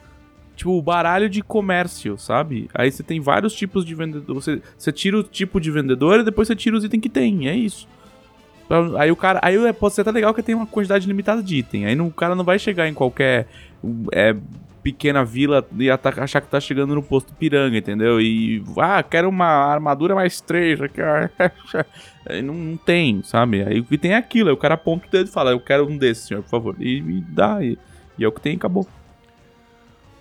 Tipo, 0.55 0.81
baralho 0.81 1.29
de 1.29 1.41
comércio, 1.41 2.17
sabe? 2.17 2.69
Aí 2.73 2.89
você 2.89 3.03
tem 3.03 3.19
vários 3.19 3.53
tipos 3.53 3.85
de 3.85 3.93
vendedor. 3.93 4.33
Você, 4.35 4.61
você 4.77 4.91
tira 4.91 5.17
o 5.19 5.23
tipo 5.23 5.59
de 5.59 5.69
vendedor 5.69 6.19
e 6.19 6.23
depois 6.23 6.47
você 6.47 6.55
tira 6.55 6.77
os 6.77 6.83
itens 6.83 7.01
que 7.01 7.09
tem. 7.09 7.47
É 7.49 7.55
isso. 7.55 7.87
Aí 8.97 9.11
o 9.11 9.15
cara. 9.15 9.39
Aí 9.41 9.55
pode 9.73 9.93
ser 9.93 10.01
até 10.01 10.11
legal 10.11 10.33
que 10.33 10.41
tem 10.43 10.55
uma 10.55 10.65
quantidade 10.65 11.07
limitada 11.07 11.41
de 11.43 11.57
item. 11.57 11.85
Aí 11.85 11.95
não- 11.95 12.07
o 12.07 12.11
cara 12.11 12.35
não 12.35 12.43
vai 12.43 12.57
chegar 12.57 12.87
em 12.87 12.93
qualquer 12.93 13.47
é, 14.11 14.35
pequena 14.81 15.23
vila 15.23 15.67
e 15.77 15.89
achar 15.89 16.41
que 16.41 16.47
tá 16.47 16.59
chegando 16.59 16.93
no 16.95 17.01
posto 17.03 17.33
piranga, 17.33 17.77
entendeu? 17.77 18.19
E. 18.19 18.63
Ah, 18.77 19.01
quero 19.03 19.29
uma 19.29 19.45
armadura 19.47 20.15
mais 20.15 20.41
três. 20.41 20.79
aqui, 20.81 21.01
não, 22.43 22.53
não 22.53 22.77
tem, 22.77 23.21
sabe? 23.23 23.63
Aí 23.63 23.79
o 23.79 23.83
que 23.85 23.97
tem 23.97 24.11
é 24.13 24.17
aquilo. 24.17 24.49
Aí 24.49 24.53
o 24.53 24.57
cara 24.57 24.73
aponta 24.73 25.07
o 25.07 25.11
dedo 25.11 25.27
e 25.27 25.31
fala: 25.31 25.51
Eu 25.51 25.59
quero 25.59 25.87
um 25.87 25.97
desses, 25.97 26.27
senhor, 26.27 26.43
por 26.43 26.49
favor. 26.49 26.75
E 26.79 27.01
me 27.01 27.21
dá. 27.21 27.63
E, 27.63 27.77
e 28.17 28.23
é 28.23 28.27
o 28.27 28.31
que 28.31 28.41
tem 28.41 28.53
e 28.53 28.55
acabou. 28.57 28.87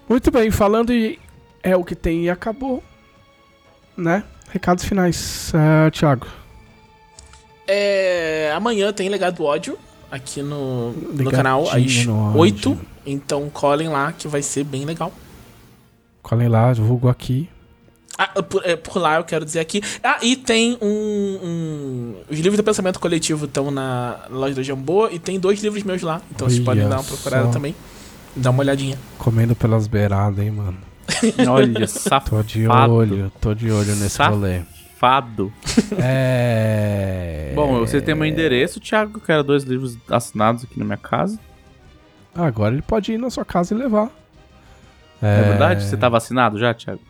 Muito 0.09 0.31
bem, 0.31 0.51
falando 0.51 0.93
em 0.93 1.19
é 1.63 1.75
o 1.75 1.83
que 1.83 1.95
tem 1.95 2.25
e 2.25 2.31
acabou, 2.31 2.85
né? 3.97 4.23
Recados 4.51 4.85
finais, 4.85 5.51
uh, 5.55 5.91
Thiago. 5.91 6.27
É, 7.67 8.53
amanhã 8.55 8.93
tem 8.93 9.09
Legado 9.09 9.37
do 9.37 9.45
Ódio. 9.45 9.79
aqui 10.11 10.43
no, 10.43 10.93
no 10.93 11.31
canal 11.31 11.69
às 11.71 12.05
no 12.07 12.37
8. 12.37 12.69
áudio. 12.71 12.87
Então 13.07 13.49
colhem 13.51 13.89
lá 13.89 14.13
que 14.13 14.27
vai 14.29 14.43
ser 14.43 14.65
bem 14.65 14.85
legal. 14.85 15.13
Colhem 16.23 16.49
lá, 16.49 16.73
divulgo 16.73 17.09
aqui. 17.09 17.49
Ah, 18.17 18.43
por, 18.43 18.63
é, 18.65 18.77
por 18.77 18.97
lá 18.99 19.17
eu 19.17 19.25
quero 19.25 19.45
dizer 19.45 19.59
aqui. 19.61 19.83
Ah, 20.03 20.19
e 20.23 20.37
tem 20.37 20.79
um. 20.81 20.87
um- 20.89 22.15
os 22.31 22.39
livros 22.39 22.57
do 22.57 22.63
pensamento 22.63 23.01
coletivo 23.01 23.47
estão 23.47 23.71
na 23.71 24.21
loja 24.31 24.55
da 24.55 24.63
Jambô 24.63 25.09
e 25.09 25.19
tem 25.19 25.39
dois 25.41 25.61
livros 25.63 25.83
meus 25.83 26.01
lá. 26.03 26.23
Então 26.31 26.49
vocês 26.49 26.61
Olha 26.61 26.65
podem 26.67 26.89
dar 26.89 26.97
uma 26.99 27.05
procurada 27.05 27.47
só. 27.47 27.51
também. 27.51 27.75
Dá 28.37 28.51
uma 28.51 28.61
olhadinha. 28.61 28.97
Comendo 29.19 29.55
pelas 29.57 29.87
beiradas, 29.89 30.39
hein, 30.45 30.51
mano. 30.53 30.79
Olha, 31.49 31.73
Tô 31.75 31.81
de 32.43 32.67
safado. 32.67 32.93
olho, 32.93 33.33
tô 33.41 33.53
de 33.55 33.71
olho 33.71 33.95
nesse 33.97 34.11
Safado. 34.11 34.37
rolê. 34.37 34.61
Fado. 34.97 35.53
É. 36.01 37.53
Bom, 37.55 37.81
você 37.81 38.01
tem 38.01 38.15
meu 38.15 38.27
endereço, 38.27 38.81
Thiago. 38.81 39.19
Eu 39.19 39.21
quero 39.21 39.45
dois 39.45 39.65
livros 39.65 39.99
assinados 40.09 40.65
aqui 40.65 40.79
na 40.79 40.85
minha 40.85 40.97
casa. 40.97 41.39
Agora 42.35 42.75
ele 42.75 42.83
pode 42.83 43.13
ir 43.13 43.19
na 43.19 43.31
sua 43.31 43.45
casa 43.45 43.75
e 43.75 43.79
levar. 43.79 44.11
É, 45.23 45.43
verdade? 45.43 45.85
Você 45.85 45.97
tá 45.97 46.09
vacinado 46.09 46.59
já, 46.59 46.75
Thiago? 46.75 47.01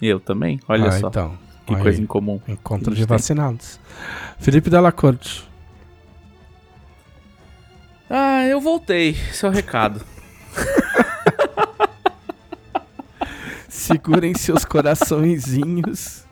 E 0.00 0.06
eu 0.06 0.18
também? 0.18 0.60
Olha 0.68 0.88
ah, 0.88 0.92
só. 0.92 1.08
então. 1.08 1.38
que 1.66 1.74
aí, 1.74 1.80
coisa 1.80 2.02
incomum. 2.02 2.40
Encontro 2.48 2.90
a 2.90 2.92
de 2.92 3.00
gente 3.00 3.08
tem. 3.08 3.16
vacinados. 3.16 3.78
Felipe 4.38 4.68
Della 4.68 4.90
Corte. 4.90 5.48
Ah, 8.10 8.44
eu 8.46 8.60
voltei. 8.60 9.16
É 9.42 9.46
o 9.46 9.50
recado. 9.50 10.02
Segurem 13.68 14.34
seus 14.34 14.64
coraçõezinhos. 14.64 16.24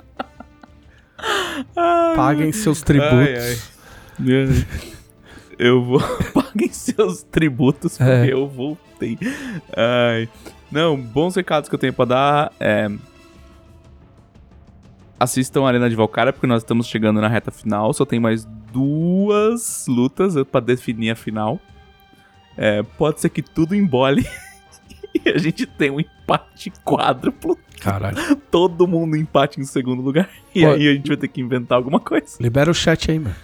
Paguem 2.17 2.53
seus 2.53 2.83
tributos. 2.83 3.19
Ai, 3.19 3.37
ai. 3.37 4.67
Eu 5.59 5.85
vou. 5.85 6.01
Paguem 6.33 6.71
seus 6.73 7.23
tributos, 7.23 7.99
porque 7.99 8.11
É. 8.11 8.33
eu 8.33 8.47
voltei. 8.49 9.19
Ai. 9.77 10.29
Não, 10.71 10.97
bons 10.97 11.35
recados 11.35 11.69
que 11.69 11.75
eu 11.75 11.79
tenho 11.79 11.93
pra 11.93 12.05
dar. 12.05 12.53
É... 12.61 12.89
Assistam 15.19 15.65
a 15.65 15.69
Arena 15.69 15.91
de 15.91 15.97
Valkyria, 15.97 16.33
porque 16.33 16.47
nós 16.47 16.63
estamos 16.63 16.87
chegando 16.87 17.21
na 17.21 17.29
reta 17.29 17.51
final. 17.51 17.93
Só 17.93 18.07
tem 18.07 18.19
mais 18.19 18.47
duas 18.73 19.85
lutas 19.87 20.35
pra 20.51 20.61
definir 20.61 21.11
a 21.11 21.17
final. 21.17 21.61
É, 22.57 22.83
pode 22.83 23.21
ser 23.21 23.29
que 23.29 23.43
tudo 23.43 23.75
embole. 23.75 24.27
e 25.25 25.29
a 25.29 25.39
gente 25.39 25.67
tem 25.67 25.91
um 25.91 26.01
empate 26.01 26.73
quádruplo. 26.85 27.59
Caralho. 27.81 28.37
Todo 28.51 28.87
mundo 28.87 29.17
empate 29.17 29.61
em 29.61 29.65
segundo 29.65 30.03
lugar. 30.03 30.29
E 30.53 30.63
Pô. 30.63 30.73
aí 30.73 30.89
a 30.89 30.93
gente 30.95 31.07
vai 31.07 31.17
ter 31.17 31.29
que 31.29 31.41
inventar 31.41 31.77
alguma 31.77 32.01
coisa. 32.01 32.37
Libera 32.41 32.69
o 32.69 32.75
chat 32.75 33.09
aí, 33.09 33.21
mano. 33.21 33.37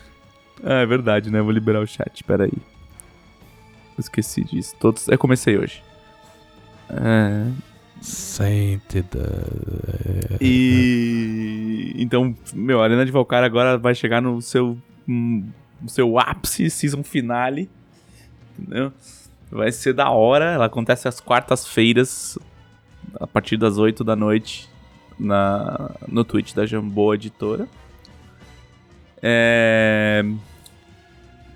Ah, 0.64 0.80
é 0.80 0.86
verdade, 0.86 1.30
né? 1.30 1.40
Vou 1.40 1.52
liberar 1.52 1.80
o 1.80 1.86
chat, 1.86 2.24
peraí. 2.24 2.50
Eu 2.50 4.00
esqueci 4.00 4.42
disso. 4.42 4.74
Todos... 4.80 5.06
Eu 5.06 5.16
comecei 5.16 5.56
hoje. 5.56 5.84
É... 6.90 7.46
Sente 8.00 9.02
da... 9.02 9.20
E... 10.40 11.94
Então, 11.96 12.34
meu, 12.52 12.80
a 12.80 12.84
Arena 12.84 13.06
de 13.06 13.12
Valkyria 13.12 13.46
agora 13.46 13.78
vai 13.78 13.94
chegar 13.94 14.20
no 14.20 14.42
seu... 14.42 14.76
hum, 15.08 15.48
no 15.80 15.88
seu 15.88 16.18
ápice, 16.18 16.68
season 16.68 17.04
finale. 17.04 17.70
Entendeu? 18.58 18.92
Vai 19.50 19.72
ser 19.72 19.92
da 19.92 20.10
hora. 20.10 20.52
Ela 20.52 20.66
acontece 20.66 21.08
às 21.08 21.20
quartas-feiras, 21.20 22.38
a 23.18 23.26
partir 23.26 23.56
das 23.56 23.78
8 23.78 24.02
da 24.02 24.16
noite, 24.16 24.68
na, 25.18 25.90
no 26.06 26.24
Twitch 26.24 26.52
da 26.54 26.66
Jambô 26.66 27.14
Editora. 27.14 27.68
É... 29.22 30.24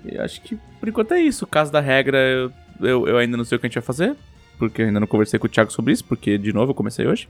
Eu 0.03 0.23
acho 0.23 0.41
que 0.41 0.57
por 0.79 0.89
enquanto 0.89 1.13
é 1.13 1.21
isso. 1.21 1.45
Caso 1.45 1.71
da 1.71 1.79
regra, 1.79 2.17
eu, 2.17 2.51
eu, 2.81 3.07
eu 3.07 3.17
ainda 3.17 3.37
não 3.37 3.45
sei 3.45 3.55
o 3.55 3.59
que 3.59 3.67
a 3.67 3.69
gente 3.69 3.75
vai 3.75 3.83
fazer. 3.83 4.15
Porque 4.57 4.81
eu 4.83 4.87
ainda 4.87 4.99
não 4.99 5.07
conversei 5.07 5.39
com 5.39 5.47
o 5.47 5.49
Thiago 5.49 5.71
sobre 5.71 5.91
isso, 5.91 6.05
porque, 6.05 6.37
de 6.37 6.53
novo, 6.53 6.69
eu 6.69 6.75
comecei 6.75 7.07
hoje. 7.07 7.27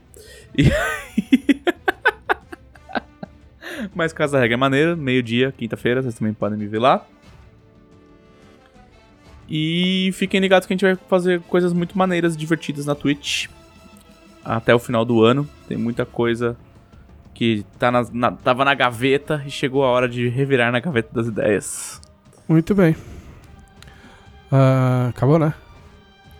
E. 0.56 0.64
Mas 3.94 4.12
Casa 4.12 4.34
da 4.34 4.40
Regra 4.40 4.54
é 4.54 4.58
maneira, 4.58 4.94
meio-dia, 4.94 5.50
quinta-feira, 5.56 6.02
vocês 6.02 6.14
também 6.14 6.34
podem 6.34 6.58
me 6.58 6.66
ver 6.66 6.78
lá. 6.78 7.06
E 9.54 10.10
fiquem 10.14 10.40
ligados 10.40 10.66
que 10.66 10.72
a 10.72 10.74
gente 10.74 10.84
vai 10.86 10.96
fazer 11.10 11.40
coisas 11.42 11.74
muito 11.74 11.98
maneiras, 11.98 12.34
divertidas 12.34 12.86
na 12.86 12.94
Twitch. 12.94 13.48
Até 14.42 14.74
o 14.74 14.78
final 14.78 15.04
do 15.04 15.22
ano. 15.22 15.46
Tem 15.68 15.76
muita 15.76 16.06
coisa 16.06 16.56
que 17.34 17.62
tá 17.78 17.90
na, 17.90 18.02
na- 18.10 18.32
tava 18.32 18.64
na 18.64 18.74
gaveta 18.74 19.42
e 19.46 19.50
chegou 19.50 19.84
a 19.84 19.88
hora 19.90 20.08
de 20.08 20.26
revirar 20.28 20.72
na 20.72 20.80
gaveta 20.80 21.10
das 21.12 21.26
ideias. 21.26 22.00
Muito 22.48 22.74
bem. 22.74 22.96
Ah, 24.50 25.08
acabou, 25.10 25.38
né? 25.38 25.52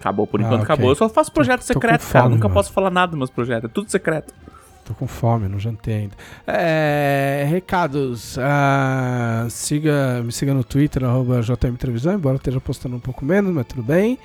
Acabou, 0.00 0.26
por 0.26 0.40
Ah, 0.40 0.44
enquanto 0.44 0.62
ok. 0.62 0.64
acabou. 0.74 0.90
Eu 0.90 0.94
só 0.96 1.08
faço 1.08 1.30
projeto 1.32 1.60
tô 1.60 1.66
secreto, 1.66 2.06
cara. 2.08 2.22
fome, 2.24 2.34
Nunca 2.36 2.48
mano. 2.48 2.54
posso 2.54 2.72
falar 2.72 2.90
nada 2.90 3.10
dos 3.10 3.18
meus 3.18 3.30
projetos. 3.30 3.68
É 3.70 3.72
tudo 3.72 3.90
secreto. 3.90 4.34
Tô 4.84 4.94
com 4.94 5.06
fome, 5.06 5.48
não 5.48 5.58
jantei 5.60 5.94
ainda. 5.94 6.14
É, 6.46 7.46
recados. 7.48 8.36
ah, 8.38 9.46
siga, 9.48 10.20
me 10.24 10.32
siga 10.32 10.52
no 10.52 10.64
Twitter, 10.64 11.04
arroba 11.04 11.40
JM 11.40 11.76
Televisão, 11.78 12.14
embora 12.14 12.34
eu 12.34 12.38
esteja 12.38 12.60
postando 12.60 12.96
um 12.96 13.00
pouco 13.00 13.24
menos, 13.24 13.52
mas 13.54 13.64
tudo 13.66 13.82
bem. 13.82 14.18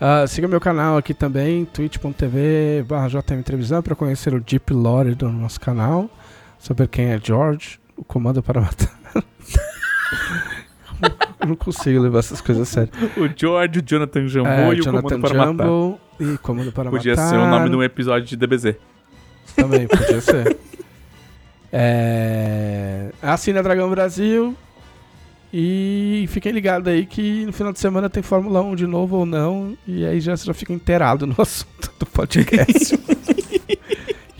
Ah, 0.00 0.26
siga 0.26 0.48
meu 0.48 0.60
canal 0.60 0.96
aqui 0.96 1.12
também, 1.12 1.64
twitch.tv 1.66 2.84
barra 2.88 3.08
JM 3.08 3.42
Televisão, 3.44 3.82
para 3.82 3.94
conhecer 3.94 4.32
o 4.34 4.40
Deep 4.40 4.72
Lore 4.72 5.14
do 5.14 5.28
nosso 5.30 5.60
canal. 5.60 6.08
Saber 6.58 6.88
quem 6.88 7.06
é 7.12 7.20
George, 7.22 7.78
o 7.96 8.02
comando 8.02 8.42
para 8.42 8.60
matar. 8.62 8.90
eu 11.40 11.46
não 11.48 11.56
consigo 11.56 12.00
levar 12.00 12.20
essas 12.20 12.40
coisas 12.40 12.66
a 12.68 12.72
sério. 12.72 12.92
O 13.16 13.28
George, 13.36 13.78
o 13.78 13.82
Jonathan 13.84 14.26
Jambô 14.26 14.48
É, 14.48 14.74
e 14.74 14.80
o 14.80 14.82
Jonathan 14.82 15.02
Comando 15.02 15.20
para 15.20 15.34
Matar. 15.34 15.66
Jumbo 15.66 16.00
e 16.18 16.38
Comando 16.38 16.72
para 16.72 16.90
Podia 16.90 17.14
Matar. 17.14 17.28
ser 17.28 17.36
o 17.36 17.46
nome 17.46 17.68
de 17.68 17.76
um 17.76 17.82
episódio 17.82 18.26
de 18.26 18.36
DBZ. 18.36 18.76
Também, 19.56 19.86
podia 19.86 20.20
ser. 20.20 20.56
É... 21.72 23.10
Assina 23.22 23.62
Dragão 23.62 23.88
Brasil. 23.90 24.54
E 25.54 26.26
fiquem 26.30 26.50
ligados 26.50 26.88
aí 26.88 27.04
que 27.04 27.44
no 27.44 27.52
final 27.52 27.72
de 27.72 27.78
semana 27.78 28.08
tem 28.08 28.22
Fórmula 28.22 28.62
1 28.62 28.74
de 28.74 28.86
novo 28.86 29.18
ou 29.18 29.26
não. 29.26 29.76
E 29.86 30.06
aí 30.06 30.18
já, 30.20 30.34
já 30.34 30.54
fica 30.54 30.72
inteirado 30.72 31.26
no 31.26 31.34
assunto 31.40 31.92
do 31.98 32.06
podcast. 32.06 32.96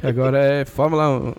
que 0.01 0.07
agora 0.07 0.39
é 0.39 0.65
Fórmula 0.65 1.11
1. 1.11 1.35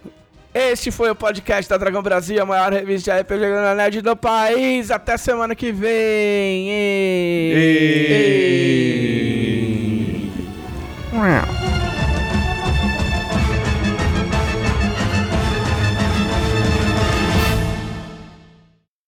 Este 0.53 0.91
foi 0.91 1.09
o 1.09 1.15
podcast 1.15 1.67
da 1.67 1.77
Dragão 1.77 2.03
Brasil, 2.03 2.39
a 2.39 2.45
maior 2.45 2.71
revista 2.71 3.11
de 3.11 3.21
RPG 3.21 3.75
Nerd 3.75 4.01
do 4.01 4.15
país. 4.15 4.91
Até 4.91 5.17
semana 5.17 5.55
que 5.55 5.71
vem. 5.71 6.69
Ei. 6.69 7.83